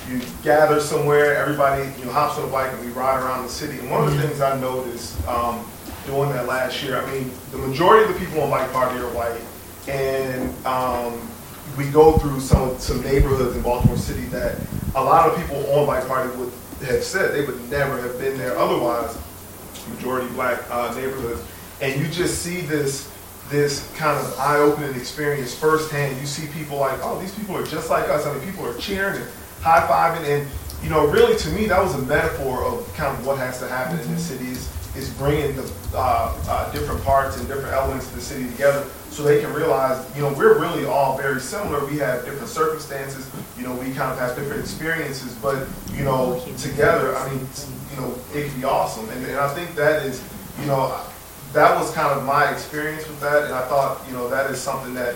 You 0.10 0.20
gather 0.44 0.80
somewhere, 0.80 1.36
everybody 1.36 1.84
you 2.00 2.06
know 2.06 2.12
hops 2.12 2.38
on 2.38 2.48
a 2.48 2.52
bike, 2.52 2.72
and 2.74 2.86
we 2.86 2.92
ride 2.92 3.24
around 3.24 3.44
the 3.44 3.50
city. 3.50 3.80
And 3.80 3.90
one 3.90 4.04
of 4.08 4.14
the 4.14 4.22
things 4.22 4.42
I 4.42 4.60
noticed 4.60 5.26
um, 5.28 5.66
doing 6.06 6.30
that 6.32 6.48
last 6.48 6.84
year, 6.84 7.02
I 7.02 7.12
mean, 7.12 7.32
the 7.52 7.58
majority 7.58 8.10
of 8.10 8.14
the 8.14 8.26
people 8.26 8.42
on 8.42 8.50
bike 8.50 8.72
party 8.74 9.00
are 9.00 9.14
white, 9.14 9.40
and 9.88 10.54
um, 10.66 11.22
we 11.78 11.90
go 11.92 12.18
through 12.18 12.40
some 12.40 12.78
some 12.80 13.02
neighborhoods 13.02 13.56
in 13.56 13.62
Baltimore 13.62 13.98
City 13.98 14.26
that 14.28 14.58
a 14.96 15.04
lot 15.04 15.30
of 15.30 15.38
people 15.38 15.58
on 15.74 15.86
bike 15.86 16.08
party 16.08 16.36
would 16.38 16.52
have 16.82 17.04
said 17.04 17.34
they 17.34 17.46
would 17.46 17.70
never 17.70 18.02
have 18.02 18.18
been 18.20 18.38
there 18.38 18.58
otherwise. 18.58 19.18
Majority 19.96 20.28
black 20.34 20.62
uh, 20.70 20.94
neighborhoods, 20.96 21.42
and 21.82 22.00
you 22.00 22.08
just 22.08 22.42
see 22.42 22.62
this 22.62 23.12
this 23.50 23.92
kind 23.98 24.18
of 24.18 24.40
eye-opening 24.40 24.96
experience 24.96 25.54
firsthand. 25.54 26.20
You 26.20 26.26
see 26.26 26.48
people 26.48 26.78
like, 26.78 26.98
oh, 27.04 27.20
these 27.20 27.36
people 27.36 27.56
are 27.58 27.66
just 27.66 27.90
like 27.90 28.08
us. 28.10 28.26
I 28.26 28.34
mean, 28.34 28.44
people 28.46 28.66
are 28.66 28.78
cheering 28.78 29.22
and 29.22 29.30
high-fiving, 29.62 30.26
and 30.28 30.48
you 30.84 30.90
know, 30.90 31.08
really 31.08 31.38
to 31.38 31.50
me, 31.50 31.68
that 31.68 31.82
was 31.82 31.94
a 31.96 32.02
metaphor 32.04 32.66
of 32.66 32.92
kind 32.96 33.16
of 33.16 33.26
what 33.26 33.38
has 33.38 33.60
to 33.60 33.68
happen 33.68 34.00
in 34.00 34.12
the 34.12 34.20
city 34.20 34.48
is, 34.48 34.68
is 34.96 35.10
bringing 35.14 35.56
the 35.56 35.72
uh, 35.94 36.36
uh, 36.50 36.72
different 36.72 37.04
parts 37.04 37.38
and 37.38 37.48
different 37.48 37.72
elements 37.72 38.08
of 38.08 38.16
the 38.16 38.22
city 38.22 38.50
together 38.50 38.86
so 39.10 39.24
they 39.24 39.40
can 39.42 39.54
realize, 39.54 40.04
you 40.16 40.22
know, 40.22 40.34
we're 40.34 40.60
really 40.60 40.86
all 40.86 41.18
very 41.18 41.40
similar. 41.40 41.86
We 41.86 41.98
have 42.00 42.26
different 42.26 42.48
circumstances, 42.48 43.30
you 43.58 43.64
know, 43.64 43.76
we 43.76 43.94
kind 43.94 44.12
of 44.12 44.18
have 44.18 44.36
different 44.36 44.62
experiences, 44.62 45.36
but, 45.36 45.68
you 45.94 46.04
know, 46.04 46.42
together, 46.58 47.16
I 47.16 47.30
mean, 47.30 47.46
you 47.92 48.02
know, 48.02 48.16
it 48.34 48.50
can 48.50 48.60
be 48.60 48.66
awesome. 48.66 49.08
And, 49.10 49.26
and 49.26 49.38
I 49.38 49.54
think 49.54 49.76
that 49.76 50.04
is, 50.06 50.24
you 50.60 50.66
know, 50.66 51.00
that 51.54 51.78
was 51.78 51.92
kind 51.92 52.18
of 52.18 52.26
my 52.26 52.50
experience 52.52 53.06
with 53.08 53.20
that, 53.20 53.44
and 53.44 53.54
I 53.54 53.68
thought, 53.68 54.02
you 54.08 54.14
know, 54.14 54.30
that 54.30 54.50
is 54.50 54.60
something 54.60 54.94
that, 54.94 55.16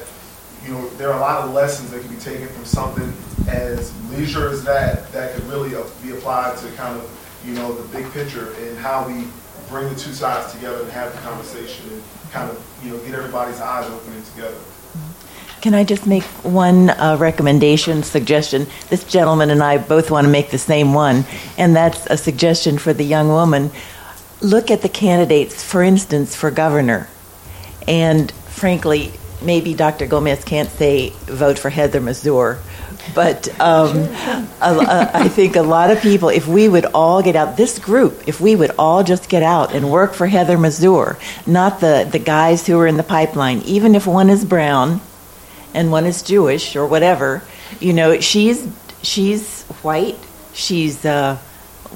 you 0.66 0.72
know, 0.74 0.90
there 0.98 1.10
are 1.12 1.18
a 1.18 1.22
lot 1.22 1.46
of 1.46 1.54
lessons 1.54 1.92
that 1.92 2.02
can 2.02 2.14
be 2.14 2.20
taken 2.20 2.48
from 2.50 2.66
something 2.66 3.14
as 3.48 3.94
leisure 4.10 4.50
as 4.50 4.64
that, 4.64 5.12
that 5.12 5.34
could 5.36 5.44
really 5.46 5.76
uh, 5.76 5.84
be 6.02 6.12
applied 6.12 6.58
to 6.58 6.68
kind 6.74 6.98
of, 6.98 7.42
you 7.46 7.54
know, 7.54 7.74
the 7.74 7.88
big 7.98 8.12
picture 8.12 8.54
and 8.60 8.78
how 8.78 9.08
we 9.08 9.28
bring 9.70 9.88
the 9.90 10.00
two 10.00 10.14
sides 10.14 10.54
together 10.54 10.82
and 10.82 10.92
have 10.92 11.12
the 11.14 11.20
conversation 11.20 11.90
and 11.92 12.04
kind 12.32 12.50
of, 12.50 12.82
you 12.84 12.92
know, 12.92 12.98
get 13.00 13.14
everybody's 13.14 13.60
eyes 13.60 13.90
opening 13.90 14.24
together. 14.24 14.58
Can 15.62 15.74
I 15.74 15.84
just 15.84 16.06
make 16.06 16.24
one 16.44 16.92
uh, 16.92 17.18
recommendation, 17.20 18.04
suggestion? 18.04 18.68
This 18.90 19.04
gentleman 19.04 19.50
and 19.50 19.64
I 19.64 19.80
both 19.80 20.12
want 20.12 20.26
to 20.26 20.32
make 20.32 20.52
the 20.52 20.60
same 20.60 20.94
one, 20.94 21.26
and 21.58 21.76
that's 21.76 22.06
a 22.06 22.18
suggestion 22.18 22.78
for 22.78 22.94
the 22.94 23.04
young 23.04 23.30
woman. 23.30 23.72
Look 24.42 24.70
at 24.70 24.84
the 24.84 24.90
candidates, 24.90 25.64
for 25.64 25.82
instance, 25.82 26.36
for 26.36 26.52
governor. 26.52 27.10
And 27.88 28.32
frankly, 28.32 29.12
maybe 29.42 29.74
Dr. 29.74 30.06
Gomez 30.06 30.44
can't 30.44 30.70
say 30.70 31.10
vote 31.26 31.58
for 31.58 31.70
Heather 31.70 32.00
Mizeur, 32.00 32.60
but 33.14 33.48
um, 33.62 33.98
a- 33.98 34.52
a- 34.62 35.12
I 35.14 35.28
think 35.28 35.56
a 35.56 35.62
lot 35.62 35.92
of 35.92 36.02
people, 36.02 36.30
if 36.30 36.48
we 36.48 36.68
would 36.68 36.86
all 36.88 37.22
get 37.22 37.36
out, 37.36 37.58
this 37.58 37.80
group, 37.80 38.28
if 38.28 38.40
we 38.42 38.56
would 38.56 38.72
all 38.80 39.04
just 39.04 39.30
get 39.30 39.44
out 39.44 39.74
and 39.74 39.92
work 39.92 40.14
for 40.14 40.28
Heather 40.28 40.58
Mizeur, 40.58 41.18
not 41.46 41.80
the, 41.80 42.08
the 42.12 42.20
guys 42.20 42.66
who 42.66 42.80
are 42.80 42.88
in 42.88 42.98
the 42.98 43.04
pipeline, 43.04 43.60
even 43.66 43.96
if 43.96 44.08
one 44.08 44.30
is 44.30 44.44
brown 44.44 45.02
and 45.74 45.92
one 45.92 46.06
is 46.06 46.22
Jewish 46.22 46.76
or 46.76 46.86
whatever, 46.88 47.44
you 47.80 47.94
know, 47.94 48.20
she's 48.20 48.68
she's 49.02 49.64
white, 49.84 50.18
she's 50.54 51.06
uh, 51.06 51.38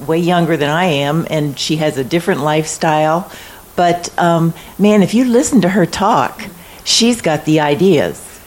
way 0.06 0.18
younger 0.18 0.56
than 0.56 0.70
I 0.70 0.84
am, 0.84 1.26
and 1.30 1.58
she 1.58 1.76
has 1.76 1.96
a 1.98 2.04
different 2.04 2.40
lifestyle. 2.42 3.30
But 3.76 4.16
um, 4.18 4.52
man, 4.78 5.02
if 5.02 5.14
you 5.14 5.24
listen 5.24 5.62
to 5.62 5.68
her 5.70 5.86
talk, 5.86 6.44
she's 6.84 7.20
got 7.22 7.44
the 7.46 7.60
ideas, 7.60 8.40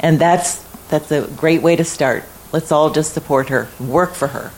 and 0.00 0.18
that's 0.18 0.62
that's 0.88 1.10
a 1.10 1.26
great 1.36 1.62
way 1.62 1.76
to 1.76 1.84
start. 1.84 2.24
Let's 2.52 2.70
all 2.72 2.90
just 2.90 3.12
support 3.12 3.48
her, 3.48 3.68
work 3.80 4.14
for 4.14 4.28
her. 4.28 4.52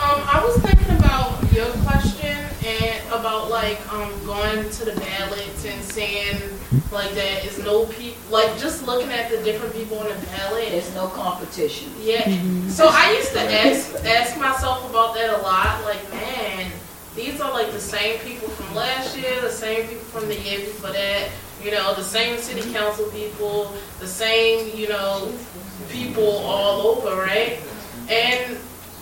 Um, 0.00 0.22
I 0.24 0.42
was 0.44 0.56
thinking 0.62 0.96
about 0.96 1.52
your 1.52 1.70
question 1.84 2.36
and 2.64 3.08
about 3.08 3.50
like 3.50 3.80
um 3.92 4.12
going 4.24 4.68
to 4.70 4.84
the 4.84 4.92
ballots 4.92 5.64
and 5.64 5.82
saying 5.82 6.40
like 6.92 7.10
that 7.12 7.44
is 7.44 7.58
no 7.64 7.86
people 7.86 8.20
like 8.30 8.58
just 8.58 8.86
looking 8.86 9.10
at 9.10 9.30
the 9.30 9.42
different 9.42 9.74
people 9.74 9.98
on 9.98 10.08
the 10.08 10.26
ballot. 10.26 10.68
There's 10.70 10.94
no 10.94 11.08
competition. 11.08 11.92
Yeah. 12.00 12.24
So 12.68 12.88
I 12.90 13.12
used 13.12 13.32
to 13.32 13.40
ask 13.40 13.94
ask 14.04 14.38
myself 14.38 14.88
about 14.88 15.14
that 15.14 15.38
a 15.38 15.42
lot. 15.42 15.82
Like, 15.84 16.10
man, 16.12 16.70
these 17.14 17.40
are 17.40 17.50
like 17.50 17.72
the 17.72 17.80
same 17.80 18.18
people 18.20 18.48
from 18.48 18.74
last 18.74 19.16
year, 19.16 19.40
the 19.40 19.50
same 19.50 19.88
people 19.88 20.04
from 20.04 20.28
the 20.28 20.38
year 20.38 20.60
before 20.60 20.92
that. 20.92 21.30
You 21.62 21.72
know, 21.72 21.94
the 21.94 22.04
same 22.04 22.38
city 22.38 22.72
council 22.72 23.10
people, 23.10 23.72
the 24.00 24.06
same 24.06 24.76
you 24.76 24.88
know 24.88 25.32
people 25.88 26.38
all 26.38 26.86
over, 26.86 27.16
right? 27.16 27.60
And 28.08 28.56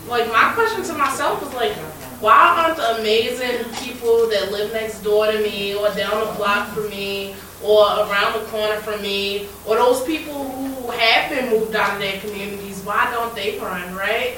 like 0.08 0.26
my 0.28 0.52
question 0.54 0.82
to 0.84 0.92
myself 0.94 1.42
was 1.42 1.52
like, 1.54 1.72
why 2.20 2.64
aren't 2.64 2.76
the 2.76 3.00
amazing 3.00 3.64
people 3.74 4.28
that 4.28 4.50
live 4.50 4.72
next 4.72 5.02
door 5.02 5.30
to 5.30 5.38
me 5.38 5.74
or 5.74 5.92
down 5.94 6.26
the 6.26 6.32
block 6.34 6.68
from 6.68 6.88
me 6.88 7.34
or 7.62 7.84
around 7.84 8.40
the 8.40 8.46
corner 8.46 8.76
from 8.76 9.02
me 9.02 9.48
or 9.66 9.76
those 9.76 10.02
people 10.04 10.48
who 10.48 10.90
have 10.90 11.30
been 11.30 11.50
moved 11.50 11.74
out 11.74 11.94
of 11.94 11.98
their 11.98 12.20
communities, 12.20 12.80
why 12.84 13.10
don't 13.12 13.34
they 13.34 13.58
run, 13.58 13.94
right? 13.94 14.36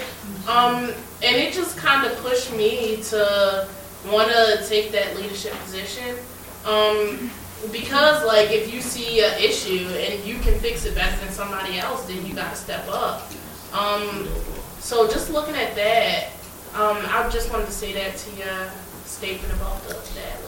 Um, 0.48 0.92
and 1.22 1.36
it 1.36 1.52
just 1.52 1.76
kind 1.76 2.06
of 2.06 2.16
pushed 2.18 2.52
me 2.54 3.02
to 3.04 3.68
want 4.10 4.30
to 4.30 4.64
take 4.66 4.90
that 4.92 5.16
leadership 5.16 5.52
position. 5.64 6.16
Um, 6.64 7.30
because 7.72 8.24
like 8.24 8.50
if 8.50 8.72
you 8.72 8.80
see 8.80 9.24
an 9.24 9.38
issue 9.38 9.88
and 9.88 10.24
you 10.24 10.38
can 10.38 10.58
fix 10.60 10.84
it 10.84 10.94
better 10.94 11.16
than 11.24 11.32
somebody 11.32 11.78
else, 11.78 12.04
then 12.06 12.24
you 12.24 12.34
got 12.34 12.50
to 12.50 12.56
step 12.56 12.86
up. 12.88 13.30
Um, 13.72 14.28
so 14.78 15.08
just 15.08 15.30
looking 15.30 15.54
at 15.54 15.74
that, 15.74 16.30
um, 16.74 16.98
I 17.08 17.28
just 17.30 17.50
wanted 17.52 17.66
to 17.66 17.72
say 17.72 17.92
that 17.94 18.16
to 18.16 18.36
your 18.36 18.70
statement 19.04 19.52
about 19.54 19.82
the 19.82 19.94
that. 19.94 20.40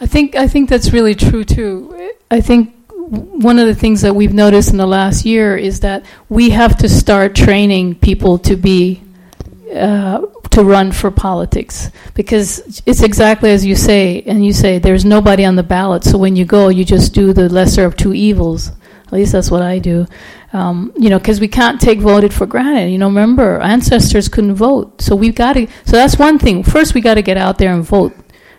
I 0.00 0.06
think 0.06 0.34
I 0.34 0.48
think 0.48 0.68
that's 0.68 0.92
really 0.92 1.14
true 1.14 1.44
too. 1.44 2.12
I 2.30 2.40
think 2.40 2.74
one 2.90 3.58
of 3.58 3.66
the 3.66 3.74
things 3.74 4.02
that 4.02 4.14
we've 4.14 4.34
noticed 4.34 4.70
in 4.70 4.78
the 4.78 4.86
last 4.86 5.24
year 5.24 5.56
is 5.56 5.80
that 5.80 6.04
we 6.28 6.50
have 6.50 6.76
to 6.78 6.88
start 6.88 7.34
training 7.36 7.94
people 7.94 8.38
to 8.38 8.56
be 8.56 9.00
uh, 9.74 10.22
to 10.50 10.64
run 10.64 10.92
for 10.92 11.10
politics 11.10 11.90
because 12.14 12.82
it's 12.86 13.02
exactly 13.02 13.50
as 13.50 13.64
you 13.64 13.76
say, 13.76 14.22
and 14.22 14.44
you 14.44 14.52
say 14.52 14.78
there's 14.78 15.04
nobody 15.04 15.44
on 15.44 15.56
the 15.56 15.62
ballot. 15.62 16.04
So 16.04 16.18
when 16.18 16.36
you 16.36 16.44
go, 16.44 16.68
you 16.68 16.84
just 16.84 17.14
do 17.14 17.32
the 17.32 17.48
lesser 17.48 17.84
of 17.84 17.96
two 17.96 18.14
evils. 18.14 18.72
At 19.06 19.12
least 19.12 19.32
that's 19.32 19.50
what 19.50 19.62
I 19.62 19.78
do. 19.78 20.06
Um, 20.52 20.92
you 20.96 21.10
know, 21.10 21.18
because 21.18 21.40
we 21.40 21.48
can't 21.48 21.80
take 21.80 22.00
voted 22.00 22.34
for 22.34 22.46
granted. 22.46 22.90
You 22.90 22.98
know, 22.98 23.06
remember 23.06 23.60
ancestors 23.60 24.28
couldn't 24.28 24.54
vote, 24.54 25.00
so 25.00 25.14
we've 25.14 25.34
got 25.34 25.52
to. 25.52 25.66
So 25.84 25.92
that's 25.92 26.18
one 26.18 26.38
thing. 26.38 26.64
First, 26.64 26.94
we 26.94 27.00
got 27.00 27.14
to 27.14 27.22
get 27.22 27.36
out 27.36 27.58
there 27.58 27.72
and 27.72 27.84
vote. 27.84 28.14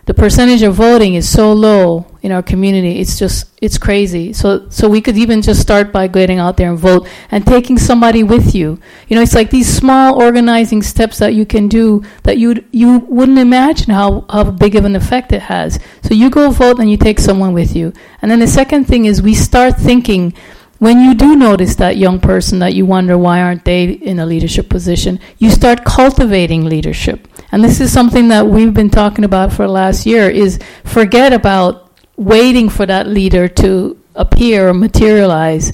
The 0.07 0.13
percentage 0.13 0.61
of 0.63 0.73
voting 0.73 1.15
is 1.15 1.27
so 1.27 1.51
low 1.51 2.05
in 2.21 2.31
our 2.31 2.41
community. 2.41 3.01
It's 3.01 3.19
just 3.19 3.49
it's 3.61 3.77
crazy. 3.77 4.31
So 4.31 4.69
so 4.69 4.88
we 4.88 5.01
could 5.01 5.17
even 5.17 5.41
just 5.41 5.59
start 5.59 5.91
by 5.91 6.07
getting 6.07 6.39
out 6.39 6.55
there 6.55 6.69
and 6.69 6.79
vote 6.79 7.09
and 7.29 7.45
taking 7.45 7.77
somebody 7.77 8.23
with 8.23 8.55
you. 8.55 8.79
You 9.09 9.17
know, 9.17 9.21
it's 9.21 9.35
like 9.35 9.49
these 9.49 9.67
small 9.67 10.15
organizing 10.15 10.81
steps 10.81 11.17
that 11.19 11.34
you 11.34 11.45
can 11.45 11.67
do 11.67 12.05
that 12.23 12.38
you 12.38 12.63
you 12.71 12.99
wouldn't 12.99 13.38
imagine 13.38 13.93
how 13.93 14.23
how 14.29 14.49
big 14.49 14.75
of 14.75 14.85
an 14.85 14.95
effect 14.95 15.34
it 15.34 15.41
has. 15.41 15.77
So 16.03 16.13
you 16.13 16.29
go 16.29 16.51
vote 16.51 16.79
and 16.79 16.89
you 16.89 16.95
take 16.95 17.19
someone 17.19 17.51
with 17.51 17.75
you. 17.75 17.91
And 18.21 18.31
then 18.31 18.39
the 18.39 18.47
second 18.47 18.85
thing 18.85 19.03
is 19.03 19.21
we 19.21 19.35
start 19.35 19.75
thinking 19.75 20.34
when 20.79 21.01
you 21.01 21.15
do 21.15 21.35
notice 21.35 21.75
that 21.75 21.97
young 21.97 22.21
person 22.21 22.59
that 22.59 22.73
you 22.75 22.85
wonder 22.85 23.17
why 23.17 23.41
aren't 23.41 23.65
they 23.65 23.84
in 23.84 24.19
a 24.19 24.25
leadership 24.25 24.69
position, 24.69 25.19
you 25.38 25.49
start 25.49 25.84
cultivating 25.84 26.63
leadership. 26.63 27.27
And 27.52 27.64
this 27.64 27.80
is 27.80 27.91
something 27.91 28.28
that 28.30 28.48
we've 28.48 28.74
been 28.74 28.90
talking 28.90 29.24
about 29.24 29.53
for 29.53 29.64
the 29.64 29.72
last 29.72 30.06
year 30.06 30.30
is 30.30 30.60
forget 30.84 31.34
about 31.34 31.91
waiting 32.18 32.68
for 32.69 32.86
that 32.86 33.07
leader 33.07 33.48
to 33.48 33.98
appear 34.15 34.69
or 34.69 34.74
materialize. 34.74 35.72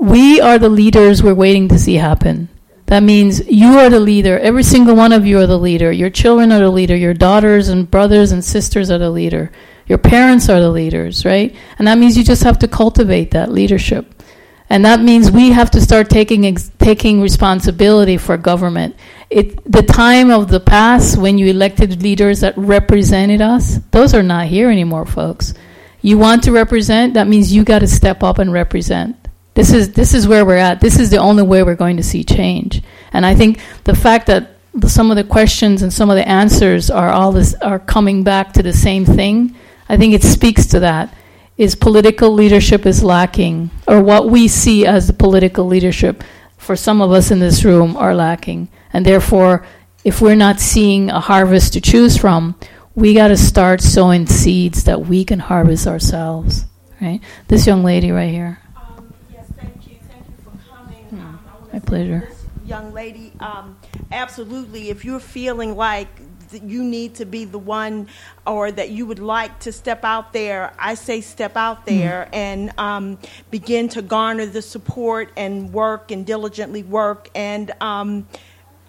We 0.00 0.40
are 0.40 0.58
the 0.58 0.68
leaders 0.68 1.22
we're 1.22 1.34
waiting 1.34 1.68
to 1.68 1.78
see 1.78 1.94
happen. 1.94 2.48
That 2.86 3.02
means 3.02 3.46
you 3.48 3.78
are 3.78 3.90
the 3.90 4.00
leader. 4.00 4.38
Every 4.38 4.62
single 4.62 4.94
one 4.94 5.12
of 5.12 5.26
you 5.26 5.40
are 5.40 5.46
the 5.46 5.58
leader. 5.58 5.90
Your 5.90 6.10
children 6.10 6.52
are 6.52 6.60
the 6.60 6.70
leader. 6.70 6.96
Your 6.96 7.14
daughters 7.14 7.68
and 7.68 7.90
brothers 7.90 8.32
and 8.32 8.44
sisters 8.44 8.90
are 8.90 8.98
the 8.98 9.10
leader. 9.10 9.50
Your 9.86 9.98
parents 9.98 10.48
are 10.48 10.60
the 10.60 10.70
leaders, 10.70 11.24
right? 11.24 11.54
And 11.78 11.88
that 11.88 11.98
means 11.98 12.16
you 12.16 12.24
just 12.24 12.44
have 12.44 12.58
to 12.60 12.68
cultivate 12.68 13.32
that 13.32 13.50
leadership. 13.50 14.22
And 14.68 14.84
that 14.84 15.00
means 15.00 15.30
we 15.30 15.50
have 15.50 15.70
to 15.72 15.80
start 15.80 16.10
taking 16.10 16.46
ex- 16.46 16.70
taking 16.78 17.20
responsibility 17.20 18.16
for 18.16 18.36
government. 18.36 18.96
It, 19.28 19.70
the 19.70 19.82
time 19.82 20.30
of 20.30 20.48
the 20.48 20.60
past 20.60 21.18
when 21.18 21.36
you 21.36 21.46
elected 21.46 22.02
leaders 22.02 22.40
that 22.40 22.56
represented 22.56 23.40
us, 23.40 23.78
those 23.90 24.14
are 24.14 24.22
not 24.22 24.46
here 24.46 24.70
anymore, 24.70 25.04
folks. 25.06 25.54
You 26.00 26.18
want 26.18 26.44
to 26.44 26.52
represent, 26.52 27.14
that 27.14 27.26
means 27.26 27.52
you 27.52 27.64
got 27.64 27.80
to 27.80 27.88
step 27.88 28.22
up 28.22 28.38
and 28.38 28.52
represent. 28.52 29.16
This 29.54 29.72
is 29.72 29.94
this 29.94 30.12
is 30.12 30.28
where 30.28 30.44
we're 30.44 30.58
at. 30.58 30.80
This 30.80 30.98
is 30.98 31.08
the 31.08 31.16
only 31.16 31.42
way 31.42 31.62
we're 31.62 31.76
going 31.76 31.96
to 31.96 32.02
see 32.02 32.22
change. 32.22 32.82
And 33.12 33.24
I 33.24 33.34
think 33.34 33.58
the 33.84 33.96
fact 33.96 34.26
that 34.26 34.50
some 34.86 35.10
of 35.10 35.16
the 35.16 35.24
questions 35.24 35.80
and 35.80 35.90
some 35.90 36.10
of 36.10 36.16
the 36.16 36.28
answers 36.28 36.90
are 36.90 37.08
all 37.08 37.32
this 37.32 37.54
are 37.54 37.78
coming 37.78 38.22
back 38.22 38.52
to 38.52 38.62
the 38.62 38.74
same 38.74 39.06
thing. 39.06 39.56
I 39.88 39.96
think 39.96 40.12
it 40.12 40.22
speaks 40.22 40.66
to 40.66 40.80
that. 40.80 41.14
Is 41.56 41.74
political 41.74 42.30
leadership 42.32 42.84
is 42.84 43.02
lacking, 43.02 43.70
or 43.88 44.02
what 44.02 44.28
we 44.28 44.46
see 44.46 44.84
as 44.84 45.06
the 45.06 45.14
political 45.14 45.64
leadership 45.64 46.22
for 46.58 46.76
some 46.76 47.00
of 47.00 47.10
us 47.10 47.30
in 47.30 47.38
this 47.38 47.64
room 47.64 47.96
are 47.96 48.14
lacking, 48.14 48.68
and 48.96 49.04
therefore, 49.04 49.62
if 50.04 50.22
we're 50.22 50.36
not 50.36 50.58
seeing 50.58 51.10
a 51.10 51.20
harvest 51.20 51.74
to 51.74 51.82
choose 51.82 52.16
from, 52.16 52.58
we 52.94 53.12
got 53.12 53.28
to 53.28 53.36
start 53.36 53.82
sowing 53.82 54.26
seeds 54.26 54.84
that 54.84 55.02
we 55.02 55.22
can 55.22 55.38
harvest 55.38 55.86
ourselves. 55.86 56.64
Right? 56.98 57.20
This 57.46 57.66
young 57.66 57.84
lady 57.84 58.10
right 58.10 58.32
here. 58.32 58.58
Um, 58.74 59.12
yes, 59.30 59.44
thank 59.60 59.86
you. 59.86 59.98
Thank 60.08 60.24
you 60.26 60.34
for 60.42 60.74
coming. 60.74 61.04
Hmm. 61.10 61.20
Um, 61.20 61.38
My 61.74 61.78
pleasure. 61.80 62.30
Young 62.64 62.94
lady, 62.94 63.32
um, 63.38 63.76
absolutely. 64.10 64.88
If 64.88 65.04
you're 65.04 65.20
feeling 65.20 65.76
like 65.76 66.08
you 66.52 66.82
need 66.82 67.16
to 67.16 67.26
be 67.26 67.44
the 67.44 67.58
one 67.58 68.08
or 68.46 68.72
that 68.72 68.88
you 68.88 69.04
would 69.04 69.18
like 69.18 69.58
to 69.60 69.72
step 69.72 70.04
out 70.04 70.32
there, 70.32 70.72
I 70.78 70.94
say 70.94 71.20
step 71.20 71.54
out 71.58 71.80
Hmm. 71.80 71.98
there 71.98 72.28
and 72.32 72.72
um, 72.78 73.18
begin 73.50 73.90
to 73.90 74.00
garner 74.00 74.46
the 74.46 74.62
support 74.62 75.32
and 75.36 75.70
work 75.70 76.10
and 76.10 76.24
diligently 76.24 76.82
work. 76.82 77.28
And 77.34 77.72
um, 77.82 78.26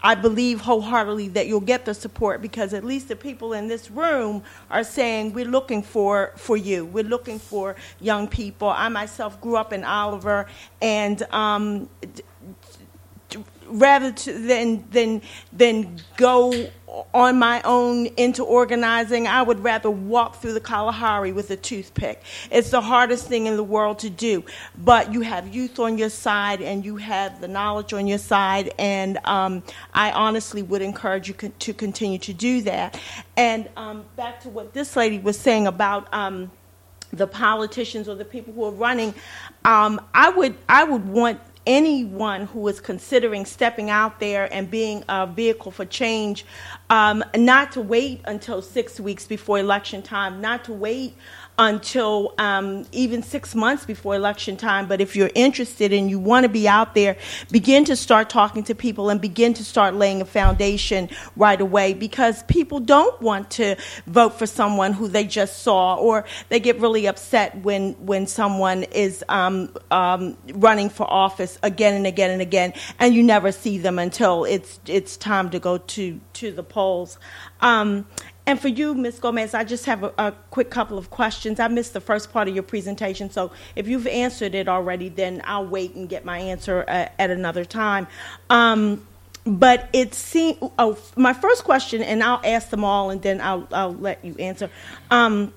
I 0.01 0.15
believe 0.15 0.61
wholeheartedly 0.61 1.29
that 1.29 1.47
you'll 1.47 1.59
get 1.59 1.85
the 1.85 1.93
support 1.93 2.41
because 2.41 2.73
at 2.73 2.83
least 2.83 3.07
the 3.07 3.15
people 3.15 3.53
in 3.53 3.67
this 3.67 3.89
room 3.89 4.43
are 4.69 4.83
saying 4.83 5.33
we're 5.33 5.45
looking 5.45 5.81
for 5.81 6.33
for 6.35 6.55
you. 6.55 6.85
We're 6.85 7.03
looking 7.03 7.39
for 7.39 7.75
young 7.99 8.27
people. 8.27 8.69
I 8.69 8.89
myself 8.89 9.39
grew 9.41 9.55
up 9.57 9.73
in 9.73 9.83
Oliver, 9.83 10.47
and 10.81 11.23
um, 11.31 11.89
rather 13.67 14.11
to, 14.11 14.33
than 14.33 14.87
than 14.91 15.21
than 15.51 15.99
go 16.15 16.69
on 17.13 17.37
my 17.37 17.61
own 17.63 18.05
into 18.17 18.43
organizing, 18.43 19.27
I 19.27 19.41
would 19.41 19.59
rather 19.59 19.89
walk 19.89 20.37
through 20.37 20.53
the 20.53 20.61
Kalahari 20.61 21.33
with 21.33 21.51
a 21.51 21.57
toothpick. 21.57 22.23
It's 22.49 22.69
the 22.69 22.81
hardest 22.81 23.27
thing 23.27 23.45
in 23.45 23.57
the 23.57 23.63
world 23.63 23.99
to 23.99 24.09
do, 24.09 24.45
but 24.77 25.13
you 25.13 25.21
have 25.21 25.53
youth 25.53 25.79
on 25.79 25.97
your 25.97 26.09
side 26.09 26.61
and 26.61 26.85
you 26.85 26.95
have 26.95 27.41
the 27.41 27.47
knowledge 27.47 27.93
on 27.93 28.07
your 28.07 28.17
side, 28.17 28.73
and 28.79 29.17
um, 29.25 29.63
I 29.93 30.11
honestly 30.11 30.61
would 30.61 30.81
encourage 30.81 31.27
you 31.27 31.33
con- 31.33 31.53
to 31.59 31.73
continue 31.73 32.19
to 32.19 32.33
do 32.33 32.61
that. 32.61 32.99
And 33.35 33.69
um, 33.75 34.05
back 34.15 34.39
to 34.41 34.49
what 34.49 34.73
this 34.73 34.95
lady 34.95 35.19
was 35.19 35.37
saying 35.37 35.67
about. 35.67 36.13
Um, 36.13 36.51
the 37.13 37.25
politicians 37.25 38.09
or 38.09 38.15
the 38.15 38.25
people 38.25 38.53
who 38.53 38.65
are 38.65 38.71
running, 38.71 39.13
um, 39.63 39.99
I 40.13 40.29
would 40.29 40.55
I 40.67 40.83
would 40.83 41.07
want 41.07 41.39
anyone 41.67 42.47
who 42.47 42.67
is 42.69 42.79
considering 42.79 43.45
stepping 43.45 43.91
out 43.91 44.19
there 44.19 44.51
and 44.51 44.71
being 44.71 45.03
a 45.09 45.27
vehicle 45.27 45.69
for 45.69 45.85
change, 45.85 46.45
um, 46.89 47.23
not 47.35 47.73
to 47.73 47.81
wait 47.81 48.21
until 48.25 48.61
six 48.61 48.99
weeks 48.99 49.27
before 49.27 49.59
election 49.59 50.01
time, 50.01 50.41
not 50.41 50.63
to 50.63 50.73
wait 50.73 51.13
until 51.59 52.33
um, 52.37 52.85
even 52.91 53.23
six 53.23 53.55
months 53.55 53.85
before 53.85 54.15
election 54.15 54.57
time. 54.57 54.87
But 54.87 55.01
if 55.01 55.15
you're 55.15 55.31
interested 55.33 55.91
and 55.91 56.09
you 56.09 56.19
want 56.19 56.43
to 56.43 56.49
be 56.49 56.67
out 56.67 56.93
there, 56.93 57.17
begin 57.51 57.83
to 57.85 57.95
start 57.95 58.29
talking 58.29 58.63
to 58.65 58.75
people 58.75 59.09
and 59.09 59.19
begin 59.19 59.53
to 59.55 59.65
start 59.65 59.95
laying 59.95 60.21
a 60.21 60.25
foundation 60.25 61.09
right 61.35 61.59
away 61.59 61.93
because 61.93 62.43
people 62.43 62.79
don't 62.79 63.19
want 63.21 63.49
to 63.51 63.75
vote 64.05 64.37
for 64.37 64.45
someone 64.45 64.93
who 64.93 65.07
they 65.07 65.23
just 65.23 65.63
saw 65.63 65.95
or 65.95 66.25
they 66.49 66.59
get 66.59 66.79
really 66.79 67.07
upset 67.07 67.57
when, 67.63 67.93
when 67.93 68.27
someone 68.27 68.83
is 68.83 69.23
um, 69.27 69.73
um, 69.89 70.37
running 70.53 70.89
for 70.89 71.11
office 71.11 71.57
again 71.63 71.95
and 71.95 72.05
again 72.05 72.29
and 72.29 72.41
again 72.41 72.73
and 72.99 73.15
you 73.15 73.23
never 73.23 73.51
see 73.51 73.79
them 73.79 73.97
until 73.97 74.45
it's, 74.45 74.79
it's 74.85 75.17
time 75.17 75.49
to 75.49 75.59
go 75.59 75.79
to, 75.79 76.19
to 76.33 76.51
the 76.51 76.63
polls. 76.63 77.17
Um, 77.61 78.05
and 78.47 78.59
for 78.59 78.69
you, 78.69 78.95
Ms. 78.95 79.19
Gomez, 79.19 79.53
I 79.53 79.65
just 79.65 79.85
have 79.85 80.03
a, 80.03 80.13
a, 80.17 80.31
quick 80.51 80.71
couple 80.71 80.97
of 80.97 81.09
questions. 81.09 81.59
I 81.59 81.67
missed 81.67 81.91
the 81.91 81.99
first 82.01 82.31
part 82.31 82.47
of 82.47 82.55
your 82.55 82.63
presentation, 82.63 83.29
so 83.29 83.51
if 83.75 83.89
you've 83.89 84.07
answered 84.07 84.55
it 84.55 84.69
already, 84.69 85.09
then 85.09 85.41
I'll 85.43 85.67
wait 85.67 85.95
and 85.95 86.07
get 86.07 86.23
my 86.23 86.39
answer 86.39 86.85
uh, 86.87 87.09
at 87.19 87.29
another 87.29 87.65
time. 87.65 88.07
Um, 88.49 89.05
but 89.45 89.89
it 89.91 90.13
seems, 90.13 90.57
oh, 90.79 90.97
my 91.17 91.33
first 91.33 91.65
question, 91.65 92.01
and 92.01 92.23
I'll 92.23 92.41
ask 92.43 92.69
them 92.69 92.85
all 92.85 93.09
and 93.09 93.21
then 93.21 93.41
I'll, 93.41 93.67
I'll 93.71 93.93
let 93.93 94.23
you 94.23 94.35
answer. 94.39 94.69
Um, 95.11 95.53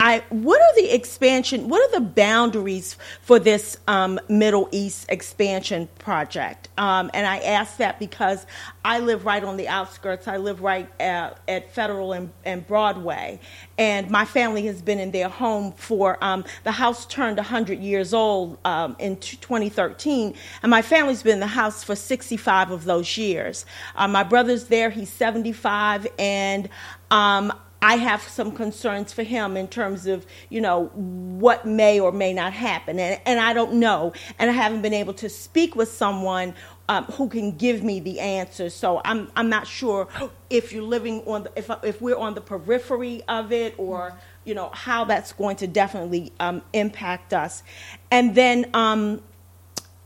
I, 0.00 0.24
what 0.30 0.60
are 0.60 0.74
the 0.74 0.92
expansion, 0.92 1.68
what 1.68 1.80
are 1.80 2.00
the 2.00 2.04
boundaries 2.04 2.96
for 3.22 3.38
this 3.38 3.78
um, 3.86 4.18
Middle 4.28 4.68
East 4.72 5.06
expansion 5.08 5.88
project? 6.00 6.68
Um, 6.76 7.08
and 7.14 7.24
I 7.24 7.38
ask 7.38 7.76
that 7.76 8.00
because 8.00 8.46
I 8.84 8.98
live 8.98 9.24
right 9.24 9.44
on 9.44 9.56
the 9.56 9.68
outskirts. 9.68 10.26
I 10.26 10.38
live 10.38 10.60
right 10.60 10.90
at, 10.98 11.38
at 11.46 11.72
Federal 11.72 12.12
and, 12.12 12.32
and, 12.44 12.66
Broadway. 12.66 13.38
And 13.78 14.10
my 14.10 14.24
family 14.24 14.66
has 14.66 14.82
been 14.82 14.98
in 14.98 15.12
their 15.12 15.28
home 15.28 15.70
for, 15.72 16.22
um, 16.22 16.44
the 16.64 16.72
house 16.72 17.06
turned 17.06 17.36
100 17.36 17.78
years 17.78 18.12
old 18.12 18.58
um, 18.64 18.96
in 18.98 19.18
2013. 19.18 20.34
And 20.64 20.70
my 20.70 20.82
family's 20.82 21.22
been 21.22 21.34
in 21.34 21.40
the 21.40 21.46
house 21.46 21.84
for 21.84 21.94
65 21.94 22.72
of 22.72 22.84
those 22.86 23.16
years. 23.16 23.64
Uh, 23.94 24.08
my 24.08 24.24
brother's 24.24 24.64
there, 24.64 24.90
he's 24.90 25.10
75. 25.10 26.08
And 26.18 26.68
um, 27.12 27.52
I 27.82 27.96
have 27.96 28.22
some 28.22 28.52
concerns 28.52 29.12
for 29.12 29.22
him 29.22 29.56
in 29.56 29.66
terms 29.68 30.06
of, 30.06 30.26
you 30.50 30.60
know, 30.60 30.86
what 30.94 31.64
may 31.64 31.98
or 31.98 32.12
may 32.12 32.32
not 32.32 32.52
happen. 32.52 32.98
And, 32.98 33.20
and 33.24 33.40
I 33.40 33.52
don't 33.52 33.74
know. 33.74 34.12
And 34.38 34.50
I 34.50 34.52
haven't 34.52 34.82
been 34.82 34.92
able 34.94 35.14
to 35.14 35.28
speak 35.28 35.76
with 35.76 35.90
someone 35.90 36.54
um, 36.88 37.04
who 37.04 37.28
can 37.28 37.52
give 37.52 37.82
me 37.82 38.00
the 38.00 38.20
answers. 38.20 38.74
So 38.74 39.00
I'm, 39.04 39.30
I'm 39.34 39.48
not 39.48 39.66
sure 39.66 40.08
if 40.50 40.72
you're 40.72 40.82
living 40.82 41.22
on, 41.22 41.44
the, 41.44 41.52
if, 41.56 41.70
if 41.82 42.02
we're 42.02 42.18
on 42.18 42.34
the 42.34 42.40
periphery 42.40 43.22
of 43.28 43.52
it 43.52 43.74
or, 43.78 44.18
you 44.44 44.54
know, 44.54 44.70
how 44.72 45.04
that's 45.04 45.32
going 45.32 45.56
to 45.56 45.66
definitely 45.66 46.32
um, 46.40 46.62
impact 46.72 47.32
us. 47.32 47.62
And 48.10 48.34
then, 48.34 48.68
um, 48.74 49.22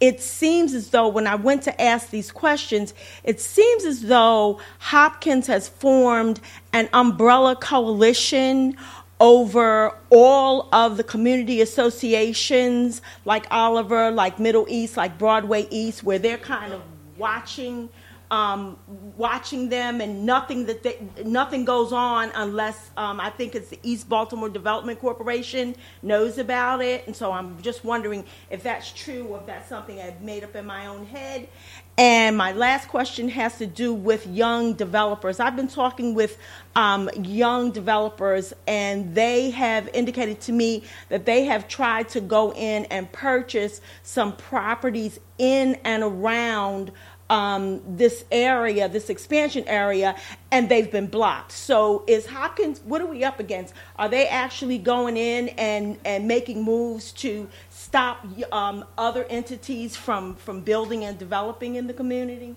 it 0.05 0.21
seems 0.21 0.75
as 0.75 0.91
though 0.91 1.09
when 1.09 1.27
I 1.27 1.35
went 1.35 1.63
to 1.63 1.81
ask 1.81 2.11
these 2.11 2.31
questions, 2.31 2.93
it 3.25 3.41
seems 3.41 3.87
as 3.87 4.03
though 4.03 4.61
Hopkins 4.79 5.47
has 5.47 5.67
formed 5.67 6.41
an 6.75 6.91
umbrella 6.93 7.57
coalition 7.57 8.77
over 9.19 9.97
all 10.11 10.69
of 10.75 10.99
the 10.99 11.05
community 11.05 11.63
associations 11.63 13.01
like 13.25 13.47
Oliver, 13.51 14.11
like 14.11 14.39
Middle 14.39 14.67
East, 14.69 14.99
like 14.99 15.17
Broadway 15.17 15.67
East, 15.71 16.03
where 16.03 16.19
they're 16.19 16.37
kind 16.37 16.75
of 16.75 16.83
watching 17.17 17.89
um, 18.35 18.77
watching 19.17 19.69
them, 19.69 20.01
and 20.01 20.27
nothing 20.27 20.67
that 20.67 20.83
they, 20.83 20.99
nothing 21.25 21.65
goes 21.65 21.93
on 21.93 22.33
unless 22.35 22.91
um, 22.97 23.21
I 23.21 23.31
think 23.31 23.55
it's 23.55 23.69
the 23.69 23.79
East 23.85 24.09
Baltimore 24.09 24.49
Development 24.49 24.99
Corporation 24.99 25.77
knows 26.03 26.39
about 26.39 26.83
it. 26.83 27.07
And 27.07 27.15
so 27.15 27.31
I'm 27.31 27.63
just 27.63 27.85
wondering 27.85 28.25
if 28.51 28.65
that's 28.65 28.91
true 28.93 29.27
or 29.29 29.39
if 29.39 29.47
that's 29.47 29.69
something 29.69 30.01
I've 30.01 30.21
made 30.21 30.43
up 30.43 30.57
in 30.57 30.67
my 30.67 30.87
own 30.87 31.07
head. 31.07 31.49
And 31.97 32.37
my 32.37 32.51
last 32.51 32.89
question 32.89 33.29
has 33.29 33.57
to 33.59 33.67
do 33.67 33.95
with 33.95 34.27
young 34.27 34.73
developers. 34.75 35.39
I've 35.39 35.55
been 35.55 35.69
talking 35.69 36.13
with 36.17 36.37
um, 36.75 37.09
young 37.23 37.71
developers, 37.71 38.53
and 38.67 39.15
they 39.15 39.51
have 39.51 39.89
indicated 39.95 40.41
to 40.43 40.53
me 40.53 40.83
that 41.09 41.25
they 41.25 41.45
have 41.45 41.69
tried 41.69 42.09
to 42.09 42.21
go 42.21 42.53
in 42.53 42.87
and 42.87 43.11
purchase 43.13 43.81
some 44.03 44.37
properties 44.37 45.21
in 45.39 45.77
and 45.85 46.03
around 46.03 46.91
um, 47.35 47.63
this 47.97 48.17
area, 48.31 48.89
this 48.89 49.09
expansion 49.11 49.65
area, 49.67 50.11
and 50.55 50.69
they've 50.69 50.93
been 50.99 51.09
blocked. 51.19 51.53
So, 51.53 52.05
is 52.07 52.27
Hopkins? 52.27 52.81
What 52.91 53.01
are 53.03 53.11
we 53.17 53.25
up 53.31 53.39
against? 53.47 53.75
Are 54.01 54.09
they 54.09 54.25
actually 54.29 54.79
going 54.79 55.17
in 55.17 55.43
and 55.71 55.99
and 56.05 56.21
making 56.37 56.59
moves 56.63 57.13
to 57.25 57.49
stop 57.71 58.17
um, 58.53 58.85
other 58.97 59.25
entities 59.41 59.97
from, 59.97 60.37
from 60.37 60.61
building 60.61 61.05
and 61.05 61.19
developing 61.19 61.75
in 61.75 61.87
the 61.91 61.95
community? 61.95 62.55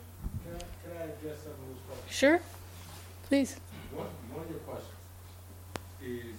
Sure, 2.09 2.39
please. 3.27 3.51
One, 3.91 4.07
one 4.31 4.43
of 4.45 4.49
your 4.49 4.63
questions 4.69 4.97
is, 6.01 6.37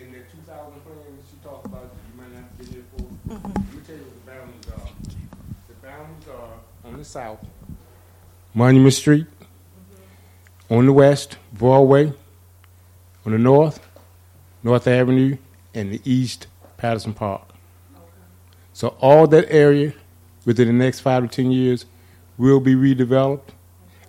in 0.00 0.06
the 0.14 0.20
two 0.32 0.42
thousand 0.46 0.80
plan 0.84 0.96
that 1.04 1.26
you 1.30 1.38
talked 1.42 1.66
about, 1.66 1.86
that 1.94 2.02
you 2.08 2.14
might 2.20 2.32
not 2.32 2.42
have 2.46 2.54
been 2.58 2.70
here 2.74 2.86
for, 2.90 3.04
let 3.28 3.42
me 3.74 3.80
tell 3.86 3.96
you 4.00 4.06
what 4.08 4.16
the 4.18 4.26
boundaries 4.30 4.68
are. 4.78 4.90
The 5.70 5.76
boundaries 5.84 6.28
are 6.38 6.54
on 6.84 6.90
the 7.04 7.10
south, 7.10 7.44
Monument 8.54 8.94
Street, 8.94 9.26
on 10.70 10.86
the 10.86 10.92
west, 10.92 11.36
Broadway, 11.52 12.12
on 13.26 13.32
the 13.32 13.38
north, 13.38 13.86
North 14.62 14.86
Avenue, 14.86 15.36
and 15.74 15.92
the 15.92 16.00
east, 16.04 16.46
Patterson 16.78 17.12
Park. 17.12 17.42
So 18.72 18.96
all 19.00 19.26
that 19.28 19.52
area 19.52 19.92
within 20.46 20.66
the 20.66 20.72
next 20.72 21.00
five 21.00 21.22
to 21.22 21.28
ten 21.28 21.52
years 21.52 21.84
will 22.38 22.60
be 22.60 22.74
redeveloped, 22.74 23.50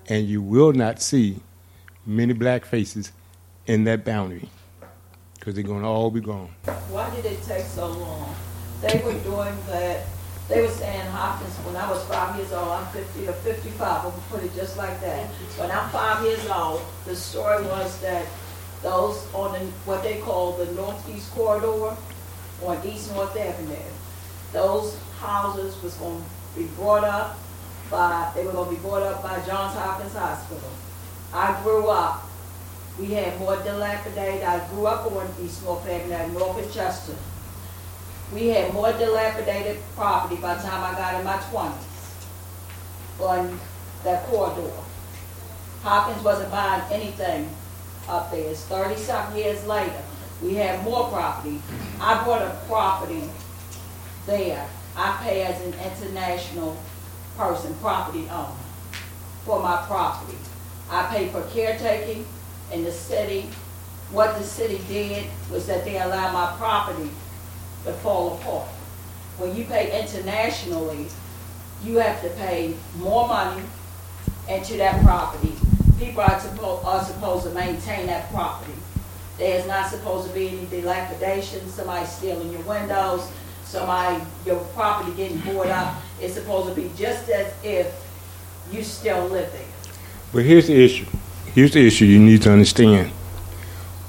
and 0.07 0.25
you 0.25 0.41
will 0.41 0.71
not 0.71 1.01
see 1.01 1.39
many 2.05 2.33
black 2.33 2.63
faces 2.63 3.11
in 3.67 3.83
that 3.83 4.05
boundary 4.05 4.49
because 5.37 5.55
they're 5.55 5.63
going 5.63 5.81
to 5.81 5.87
all 5.87 6.11
be 6.11 6.21
gone. 6.21 6.49
Why 6.89 7.13
did 7.13 7.25
it 7.25 7.43
take 7.43 7.65
so 7.65 7.87
long? 7.87 8.33
They 8.81 9.01
were 9.03 9.19
doing 9.19 9.55
that, 9.67 10.05
they 10.47 10.61
were 10.61 10.69
saying 10.69 11.05
Hopkins, 11.07 11.55
when 11.65 11.75
I 11.75 11.89
was 11.89 12.03
five 12.05 12.37
years 12.37 12.51
old, 12.53 12.69
I'm 12.69 12.85
fifty 12.87 13.27
or 13.27 13.33
fifty-five, 13.33 14.05
I'm 14.05 14.11
gonna 14.11 14.23
put 14.29 14.43
it 14.43 14.53
just 14.55 14.77
like 14.77 14.99
that. 15.01 15.27
When 15.57 15.71
I'm 15.71 15.89
five 15.89 16.23
years 16.23 16.47
old, 16.49 16.81
the 17.05 17.15
story 17.15 17.63
was 17.63 17.99
that 18.01 18.25
those 18.81 19.27
on 19.33 19.53
the, 19.53 19.59
what 19.85 20.03
they 20.03 20.19
call 20.19 20.53
the 20.53 20.71
northeast 20.73 21.31
corridor 21.33 21.95
on 22.63 22.87
East 22.87 23.13
North 23.13 23.35
Avenue, 23.35 23.75
those 24.53 24.99
houses 25.19 25.81
was 25.81 25.95
gonna 25.95 26.23
be 26.55 26.65
brought 26.77 27.03
up 27.03 27.39
by, 27.89 28.31
they 28.35 28.45
were 28.45 28.53
gonna 28.53 28.69
be 28.69 28.77
brought 28.77 29.03
up 29.03 29.23
by 29.23 29.35
Johns 29.47 29.73
Hopkins 29.73 30.13
Hospital. 30.13 30.69
I 31.33 31.59
grew 31.63 31.87
up 31.89 32.25
we 32.99 33.07
had 33.07 33.37
more 33.39 33.57
dilapidated, 33.57 34.43
I 34.43 34.65
grew 34.69 34.87
up 34.87 35.11
on 35.11 35.27
East 35.43 35.63
North 35.63 35.87
Avenue, 35.87 36.39
North 36.39 36.73
Chester. 36.73 37.15
We 38.33 38.47
had 38.47 38.73
more 38.73 38.91
dilapidated 38.91 39.79
property 39.95 40.41
by 40.41 40.55
the 40.55 40.63
time 40.63 40.83
I 40.83 40.97
got 40.97 41.15
in 41.19 41.25
my 41.25 41.37
twenties 41.49 41.85
on 43.19 43.59
that 44.03 44.25
corridor. 44.25 44.71
Hopkins 45.83 46.23
wasn't 46.23 46.51
buying 46.51 46.81
anything 46.91 47.49
up 48.09 48.31
there. 48.31 48.49
It's 48.49 48.65
thirty-something 48.65 49.37
years 49.37 49.65
later. 49.67 50.01
We 50.41 50.55
had 50.55 50.83
more 50.83 51.07
property. 51.09 51.61
I 51.99 52.25
bought 52.25 52.41
a 52.41 52.59
property 52.67 53.23
there. 54.25 54.67
I 54.97 55.19
pay 55.23 55.43
as 55.43 55.61
an 55.61 55.73
international 55.73 56.77
person, 57.37 57.73
property 57.75 58.27
owner, 58.29 58.51
for 59.45 59.61
my 59.61 59.83
property. 59.87 60.37
I 60.89 61.05
pay 61.07 61.29
for 61.29 61.41
caretaking, 61.53 62.25
and 62.71 62.85
the 62.85 62.91
city, 62.91 63.49
what 64.11 64.37
the 64.37 64.43
city 64.43 64.81
did 64.87 65.25
was 65.51 65.67
that 65.67 65.85
they 65.85 65.99
allowed 65.99 66.33
my 66.33 66.55
property 66.57 67.09
to 67.85 67.93
fall 67.93 68.35
apart. 68.35 68.67
When 69.37 69.55
you 69.55 69.65
pay 69.65 70.01
internationally, 70.01 71.07
you 71.83 71.97
have 71.97 72.21
to 72.21 72.29
pay 72.29 72.75
more 72.97 73.27
money 73.27 73.63
into 74.49 74.77
that 74.77 75.03
property. 75.03 75.53
People 75.99 76.21
are 76.21 76.39
supposed, 76.39 76.85
are 76.85 77.03
supposed 77.03 77.45
to 77.45 77.53
maintain 77.53 78.07
that 78.07 78.31
property. 78.31 78.73
There's 79.37 79.67
not 79.67 79.89
supposed 79.89 80.27
to 80.27 80.33
be 80.33 80.49
any 80.49 80.65
dilapidation, 80.67 81.67
somebody 81.69 82.05
stealing 82.05 82.51
your 82.51 82.61
windows, 82.61 83.29
somebody, 83.65 84.23
your 84.45 84.59
property 84.73 85.15
getting 85.15 85.39
boarded 85.39 85.73
up. 85.73 86.01
It's 86.21 86.35
supposed 86.35 86.73
to 86.73 86.81
be 86.81 86.89
just 86.97 87.29
as 87.29 87.53
if 87.63 87.93
you 88.71 88.83
still 88.83 89.27
live 89.27 89.51
there. 89.51 89.65
But 90.33 90.45
here's 90.45 90.67
the 90.67 90.83
issue. 90.83 91.05
Here's 91.53 91.71
the 91.73 91.85
issue 91.85 92.05
you 92.05 92.19
need 92.19 92.41
to 92.43 92.51
understand. 92.51 93.11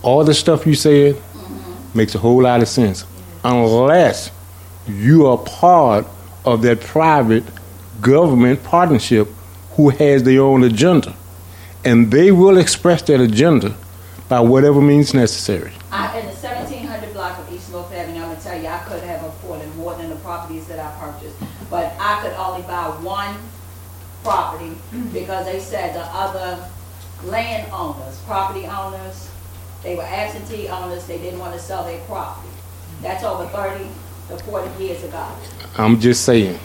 All 0.03 0.25
the 0.25 0.35
stuff 0.35 0.67
you 0.67 0.75
said 0.75 1.17
mm-hmm. 1.17 1.99
makes 1.99 2.15
a 2.15 2.19
whole 2.19 2.43
lot 2.43 2.63
of 2.63 2.69
sense, 2.69 3.05
unless 3.47 4.31
you 4.89 5.27
are 5.27 5.39
part 5.39 6.07
of 6.45 6.63
that 6.63 6.81
private 6.81 7.45
government 8.01 8.63
partnership 8.65 9.29
who 9.73 9.91
has 9.91 10.25
their 10.25 10.43
own 10.43 10.65
agenda. 10.65 11.15
And 11.85 12.11
they 12.11 12.33
will 12.33 12.59
express 12.59 13.03
that 13.03 13.21
agenda 13.21 13.77
by 14.29 14.41
whatever 14.41 14.81
means 14.81 15.15
necessary. 15.15 15.73
I, 15.93 16.19
in 16.19 16.27
the 16.27 16.33
seventeen 16.33 16.85
hundred 16.87 17.13
block 17.13 17.39
of 17.39 17.53
East 17.53 17.71
North 17.71 17.93
Avenue, 17.93 18.23
I'm 18.23 18.31
gonna 18.31 18.41
tell 18.41 18.61
you, 18.61 18.67
I 18.67 18.79
could 18.79 19.03
have 19.05 19.23
afforded 19.23 19.75
more 19.77 19.95
than 19.95 20.11
the 20.11 20.17
properties 20.17 20.67
that 20.67 20.81
I 20.81 20.91
purchased. 20.99 21.37
But 21.71 21.95
I 22.01 22.21
could 22.23 22.33
only 22.33 22.63
buy 22.63 22.89
one 23.03 23.37
property 24.25 24.73
because 25.13 25.47
they 25.47 25.61
said 25.61 25.95
the 25.95 26.05
other 26.07 26.69
landowners, 27.25 28.19
property 28.27 28.67
owners, 28.67 29.31
they 29.85 29.95
were 29.95 30.03
absentee 30.03 30.67
owners, 30.67 31.07
they 31.07 31.19
didn't 31.19 31.39
want 31.39 31.55
to 31.55 31.61
sell 31.61 31.85
their 31.85 32.01
property. 32.07 32.49
That's 33.03 33.25
over 33.25 33.47
thirty 33.47 33.87
to 34.29 34.39
forty 34.45 34.85
years 34.85 35.03
ago. 35.05 35.27
I'm 35.77 36.01
just 36.01 36.25
saying. 36.25 36.59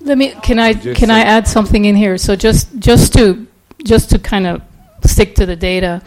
Let 0.00 0.18
me. 0.18 0.34
Can 0.42 0.58
I? 0.58 0.72
Just 0.72 0.98
Can 0.98 1.10
I 1.10 1.20
add 1.20 1.46
something 1.46 1.84
in 1.84 1.96
here? 1.96 2.18
So 2.18 2.36
just 2.36 2.78
just 2.78 3.12
to 3.14 3.46
just 3.84 4.10
to 4.10 4.18
kind 4.18 4.46
of 4.46 4.62
stick 5.04 5.34
to 5.36 5.46
the 5.46 5.56
data, 5.56 6.02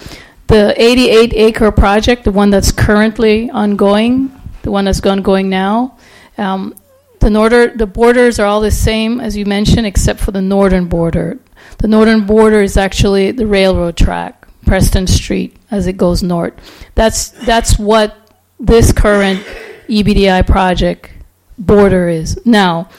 the 0.47 0.73
88 0.81 1.33
acre 1.33 1.71
project, 1.71 2.23
the 2.23 2.31
one 2.31 2.49
that's 2.49 2.71
currently 2.71 3.49
ongoing, 3.49 4.31
the 4.61 4.71
one 4.71 4.85
that's 4.85 5.05
ongoing 5.05 5.49
now, 5.49 5.97
um, 6.37 6.75
the 7.19 7.29
northern 7.29 7.77
the 7.77 7.87
borders 7.87 8.39
are 8.39 8.45
all 8.45 8.61
the 8.61 8.71
same 8.71 9.19
as 9.19 9.35
you 9.35 9.45
mentioned, 9.45 9.87
except 9.87 10.19
for 10.19 10.31
the 10.31 10.41
northern 10.41 10.87
border. 10.87 11.39
The 11.79 11.87
northern 11.87 12.25
border 12.25 12.61
is 12.61 12.77
actually 12.77 13.31
the 13.31 13.47
railroad 13.47 13.97
track, 13.97 14.47
Preston 14.65 15.07
Street, 15.07 15.57
as 15.71 15.87
it 15.87 15.97
goes 15.97 16.21
north. 16.21 16.53
That's 16.93 17.29
that's 17.29 17.79
what 17.79 18.24
this 18.59 18.91
current 18.91 19.39
EBDI 19.87 20.45
project 20.47 21.11
border 21.57 22.09
is 22.09 22.39
now. 22.45 22.89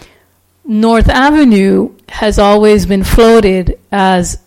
North 0.65 1.09
Avenue 1.09 1.95
has 2.09 2.39
always 2.39 2.87
been 2.87 3.05
floated 3.05 3.79
as 3.93 4.39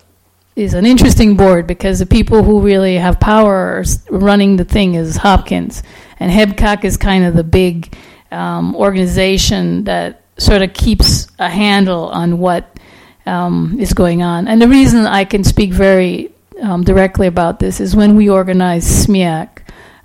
is 0.55 0.73
an 0.73 0.88
interesting 0.88 1.38
board 1.38 1.67
because 1.67 1.99
the 1.99 2.05
people 2.07 2.41
who 2.41 2.59
really 2.59 2.95
have 2.95 3.19
power 3.19 3.84
running 4.09 4.55
the 4.55 4.65
thing 4.65 4.95
is 4.95 5.17
Hopkins, 5.17 5.84
and 6.19 6.31
HEBCAC 6.31 6.84
is 6.84 6.98
kind 6.98 7.26
of 7.26 7.35
the 7.35 7.44
big 7.44 7.95
um, 8.31 8.76
organization 8.76 9.84
that 9.85 10.22
sort 10.38 10.61
of 10.61 10.73
keeps 10.73 11.27
a 11.39 11.49
handle 11.49 12.10
on 12.10 12.39
what 12.39 12.77
um, 13.26 13.77
is 13.80 13.94
going 13.94 14.22
on. 14.22 14.48
And 14.48 14.61
the 14.61 14.68
reason 14.68 15.06
I 15.06 15.26
can 15.26 15.44
speak 15.44 15.72
very 15.72 16.31
um, 16.61 16.84
directly 16.84 17.27
about 17.27 17.60
this 17.60 17.80
is 17.80 17.95
when 17.95 18.15
we 18.15 18.30
organized 18.30 19.07
SMEAC, 19.07 19.49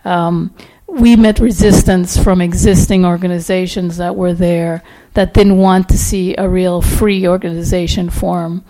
um, 0.05 0.55
we 0.87 1.17
met 1.17 1.39
resistance 1.39 2.23
from 2.23 2.41
existing 2.41 3.07
organizations 3.07 3.97
that 3.97 4.15
were 4.15 4.35
there 4.35 4.83
that 5.15 5.33
didn't 5.33 5.57
want 5.57 5.89
to 5.89 5.99
see 5.99 6.35
a 6.37 6.49
real 6.49 6.83
free 6.83 7.27
organization 7.27 8.11
form. 8.11 8.65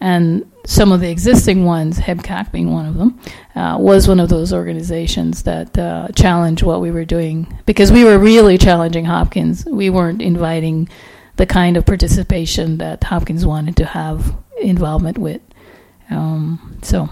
And 0.00 0.50
some 0.70 0.92
of 0.92 1.00
the 1.00 1.10
existing 1.10 1.64
ones, 1.64 1.98
HEBCAC 1.98 2.52
being 2.52 2.70
one 2.70 2.86
of 2.86 2.94
them, 2.94 3.18
uh, 3.56 3.76
was 3.76 4.06
one 4.06 4.20
of 4.20 4.28
those 4.28 4.52
organizations 4.52 5.42
that 5.42 5.76
uh, 5.76 6.06
challenged 6.14 6.62
what 6.62 6.80
we 6.80 6.92
were 6.92 7.04
doing 7.04 7.58
because 7.66 7.90
we 7.90 8.04
were 8.04 8.16
really 8.16 8.56
challenging 8.56 9.04
Hopkins. 9.04 9.66
We 9.66 9.90
weren't 9.90 10.22
inviting 10.22 10.88
the 11.34 11.44
kind 11.44 11.76
of 11.76 11.84
participation 11.84 12.78
that 12.78 13.02
Hopkins 13.02 13.44
wanted 13.44 13.76
to 13.78 13.84
have 13.84 14.32
involvement 14.60 15.18
with. 15.18 15.42
Um, 16.08 16.78
so, 16.82 17.08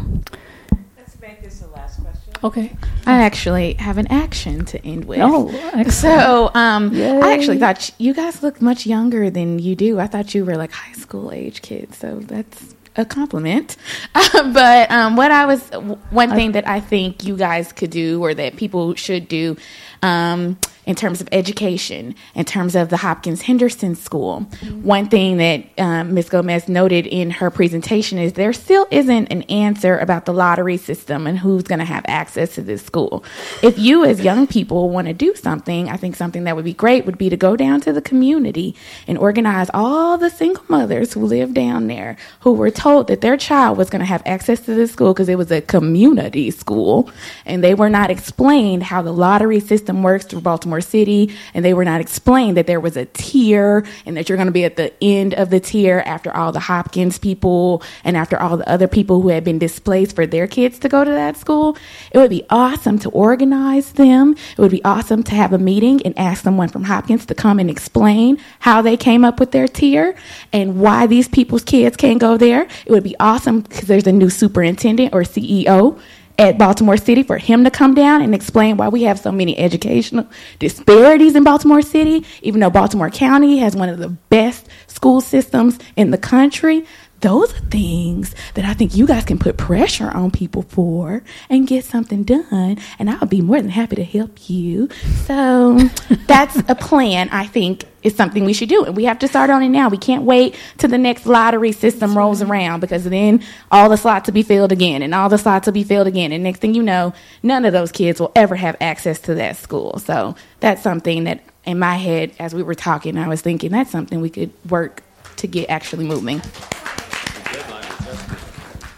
Let's 0.96 1.20
make 1.20 1.42
this 1.42 1.58
the 1.58 1.66
last 1.66 2.00
question. 2.00 2.34
okay. 2.44 2.76
I 3.06 3.22
actually 3.22 3.74
have 3.74 3.98
an 3.98 4.06
action 4.06 4.66
to 4.66 4.86
end 4.86 5.06
with. 5.06 5.18
Oh, 5.20 5.48
excellent. 5.74 5.92
So, 5.92 6.50
um, 6.54 6.94
I 6.94 7.32
actually 7.32 7.58
thought 7.58 7.90
you 7.98 8.14
guys 8.14 8.40
look 8.40 8.62
much 8.62 8.86
younger 8.86 9.30
than 9.30 9.58
you 9.58 9.74
do. 9.74 9.98
I 9.98 10.06
thought 10.06 10.32
you 10.32 10.44
were 10.44 10.56
like 10.56 10.70
high 10.70 10.92
school 10.92 11.32
age 11.32 11.60
kids, 11.62 11.98
so 11.98 12.20
that's 12.20 12.76
a 12.98 13.04
compliment. 13.04 13.76
but 14.32 14.90
um, 14.90 15.16
what 15.16 15.30
I 15.30 15.46
was, 15.46 15.66
one 16.10 16.30
thing 16.30 16.52
that 16.52 16.68
I 16.68 16.80
think 16.80 17.24
you 17.24 17.36
guys 17.36 17.72
could 17.72 17.90
do, 17.90 18.22
or 18.22 18.34
that 18.34 18.56
people 18.56 18.94
should 18.94 19.28
do, 19.28 19.56
um, 20.02 20.58
in 20.88 20.94
terms 20.94 21.20
of 21.20 21.28
education, 21.32 22.14
in 22.34 22.46
terms 22.46 22.74
of 22.74 22.88
the 22.88 22.96
Hopkins 22.96 23.42
Henderson 23.42 23.94
School, 23.94 24.40
one 24.80 25.06
thing 25.06 25.36
that 25.36 25.64
um, 25.76 26.14
Ms. 26.14 26.30
Gomez 26.30 26.66
noted 26.66 27.06
in 27.06 27.30
her 27.30 27.50
presentation 27.50 28.16
is 28.16 28.32
there 28.32 28.54
still 28.54 28.86
isn't 28.90 29.26
an 29.26 29.42
answer 29.42 29.98
about 29.98 30.24
the 30.24 30.32
lottery 30.32 30.78
system 30.78 31.26
and 31.26 31.38
who's 31.38 31.64
going 31.64 31.78
to 31.78 31.84
have 31.84 32.06
access 32.08 32.54
to 32.54 32.62
this 32.62 32.82
school. 32.82 33.22
If 33.62 33.78
you, 33.78 34.02
as 34.02 34.22
young 34.22 34.46
people, 34.46 34.88
want 34.88 35.08
to 35.08 35.12
do 35.12 35.34
something, 35.34 35.90
I 35.90 35.98
think 35.98 36.16
something 36.16 36.44
that 36.44 36.56
would 36.56 36.64
be 36.64 36.72
great 36.72 37.04
would 37.04 37.18
be 37.18 37.28
to 37.28 37.36
go 37.36 37.54
down 37.54 37.82
to 37.82 37.92
the 37.92 38.00
community 38.00 38.74
and 39.06 39.18
organize 39.18 39.68
all 39.74 40.16
the 40.16 40.30
single 40.30 40.64
mothers 40.68 41.12
who 41.12 41.26
live 41.26 41.52
down 41.52 41.88
there 41.88 42.16
who 42.40 42.54
were 42.54 42.70
told 42.70 43.08
that 43.08 43.20
their 43.20 43.36
child 43.36 43.76
was 43.76 43.90
going 43.90 44.00
to 44.00 44.06
have 44.06 44.22
access 44.24 44.60
to 44.60 44.74
this 44.74 44.92
school 44.92 45.12
because 45.12 45.28
it 45.28 45.36
was 45.36 45.52
a 45.52 45.60
community 45.60 46.50
school 46.50 47.10
and 47.44 47.62
they 47.62 47.74
were 47.74 47.90
not 47.90 48.10
explained 48.10 48.84
how 48.84 49.02
the 49.02 49.12
lottery 49.12 49.60
system 49.60 50.02
works 50.02 50.24
through 50.24 50.40
Baltimore 50.78 50.80
City 50.80 51.34
and 51.54 51.64
they 51.64 51.74
were 51.74 51.84
not 51.84 52.00
explained 52.00 52.56
that 52.56 52.66
there 52.66 52.80
was 52.80 52.96
a 52.96 53.06
tier 53.06 53.84
and 54.06 54.16
that 54.16 54.28
you're 54.28 54.36
going 54.36 54.46
to 54.46 54.52
be 54.52 54.64
at 54.64 54.76
the 54.76 54.92
end 55.02 55.34
of 55.34 55.50
the 55.50 55.60
tier 55.60 56.02
after 56.06 56.34
all 56.34 56.52
the 56.52 56.60
Hopkins 56.60 57.18
people 57.18 57.82
and 58.04 58.16
after 58.16 58.38
all 58.40 58.56
the 58.56 58.68
other 58.68 58.88
people 58.88 59.20
who 59.20 59.28
had 59.28 59.44
been 59.44 59.58
displaced 59.58 60.14
for 60.14 60.26
their 60.26 60.46
kids 60.46 60.78
to 60.80 60.88
go 60.88 61.04
to 61.04 61.10
that 61.10 61.36
school. 61.36 61.76
It 62.12 62.18
would 62.18 62.30
be 62.30 62.44
awesome 62.50 62.98
to 63.00 63.10
organize 63.10 63.92
them. 63.92 64.34
It 64.56 64.58
would 64.58 64.70
be 64.70 64.84
awesome 64.84 65.22
to 65.24 65.34
have 65.34 65.52
a 65.52 65.58
meeting 65.58 66.00
and 66.04 66.16
ask 66.18 66.44
someone 66.44 66.68
from 66.68 66.84
Hopkins 66.84 67.26
to 67.26 67.34
come 67.34 67.58
and 67.58 67.70
explain 67.70 68.38
how 68.60 68.82
they 68.82 68.96
came 68.96 69.24
up 69.24 69.40
with 69.40 69.50
their 69.50 69.68
tier 69.68 70.14
and 70.52 70.80
why 70.80 71.06
these 71.06 71.28
people's 71.28 71.64
kids 71.64 71.96
can't 71.96 72.20
go 72.20 72.36
there. 72.36 72.62
It 72.86 72.92
would 72.92 73.04
be 73.04 73.16
awesome 73.18 73.60
because 73.60 73.88
there's 73.88 74.06
a 74.06 74.12
new 74.12 74.30
superintendent 74.30 75.14
or 75.14 75.22
CEO 75.22 75.98
at 76.38 76.56
Baltimore 76.56 76.96
City 76.96 77.24
for 77.24 77.36
him 77.36 77.64
to 77.64 77.70
come 77.70 77.94
down 77.94 78.22
and 78.22 78.34
explain 78.34 78.76
why 78.76 78.88
we 78.88 79.02
have 79.02 79.18
so 79.18 79.32
many 79.32 79.58
educational 79.58 80.26
disparities 80.60 81.34
in 81.34 81.42
Baltimore 81.42 81.82
City, 81.82 82.24
even 82.42 82.60
though 82.60 82.70
Baltimore 82.70 83.10
County 83.10 83.58
has 83.58 83.74
one 83.74 83.88
of 83.88 83.98
the 83.98 84.08
best 84.08 84.68
school 84.86 85.20
systems 85.20 85.78
in 85.96 86.12
the 86.12 86.18
country. 86.18 86.86
Those 87.20 87.52
are 87.52 87.60
things 87.66 88.34
that 88.54 88.64
I 88.64 88.74
think 88.74 88.94
you 88.94 89.06
guys 89.06 89.24
can 89.24 89.38
put 89.38 89.56
pressure 89.56 90.10
on 90.10 90.30
people 90.30 90.62
for 90.62 91.22
and 91.50 91.66
get 91.66 91.84
something 91.84 92.22
done. 92.22 92.78
And 92.98 93.10
I'll 93.10 93.26
be 93.26 93.40
more 93.40 93.60
than 93.60 93.70
happy 93.70 93.96
to 93.96 94.04
help 94.04 94.48
you. 94.48 94.88
So 95.24 95.78
that's 96.26 96.56
a 96.68 96.76
plan, 96.76 97.28
I 97.30 97.46
think, 97.46 97.84
is 98.04 98.14
something 98.14 98.44
we 98.44 98.52
should 98.52 98.68
do. 98.68 98.84
And 98.84 98.96
we 98.96 99.04
have 99.04 99.18
to 99.18 99.28
start 99.28 99.50
on 99.50 99.64
it 99.64 99.70
now. 99.70 99.88
We 99.88 99.98
can't 99.98 100.22
wait 100.22 100.56
till 100.76 100.90
the 100.90 100.98
next 100.98 101.26
lottery 101.26 101.72
system 101.72 102.16
rolls 102.16 102.40
around 102.40 102.80
because 102.80 103.02
then 103.02 103.42
all 103.72 103.88
the 103.88 103.96
slots 103.96 104.28
will 104.28 104.34
be 104.34 104.44
filled 104.44 104.70
again 104.70 105.02
and 105.02 105.12
all 105.12 105.28
the 105.28 105.38
slots 105.38 105.66
will 105.66 105.72
be 105.72 105.84
filled 105.84 106.06
again. 106.06 106.30
And 106.30 106.44
next 106.44 106.60
thing 106.60 106.74
you 106.74 106.82
know, 106.84 107.12
none 107.42 107.64
of 107.64 107.72
those 107.72 107.90
kids 107.90 108.20
will 108.20 108.32
ever 108.36 108.54
have 108.54 108.76
access 108.80 109.18
to 109.22 109.34
that 109.34 109.56
school. 109.56 109.98
So 109.98 110.36
that's 110.60 110.82
something 110.82 111.24
that 111.24 111.42
in 111.64 111.80
my 111.80 111.96
head, 111.96 112.32
as 112.38 112.54
we 112.54 112.62
were 112.62 112.76
talking, 112.76 113.18
I 113.18 113.26
was 113.26 113.40
thinking 113.40 113.72
that's 113.72 113.90
something 113.90 114.20
we 114.20 114.30
could 114.30 114.52
work 114.70 115.02
to 115.36 115.46
get 115.46 115.68
actually 115.68 116.06
moving. 116.06 116.40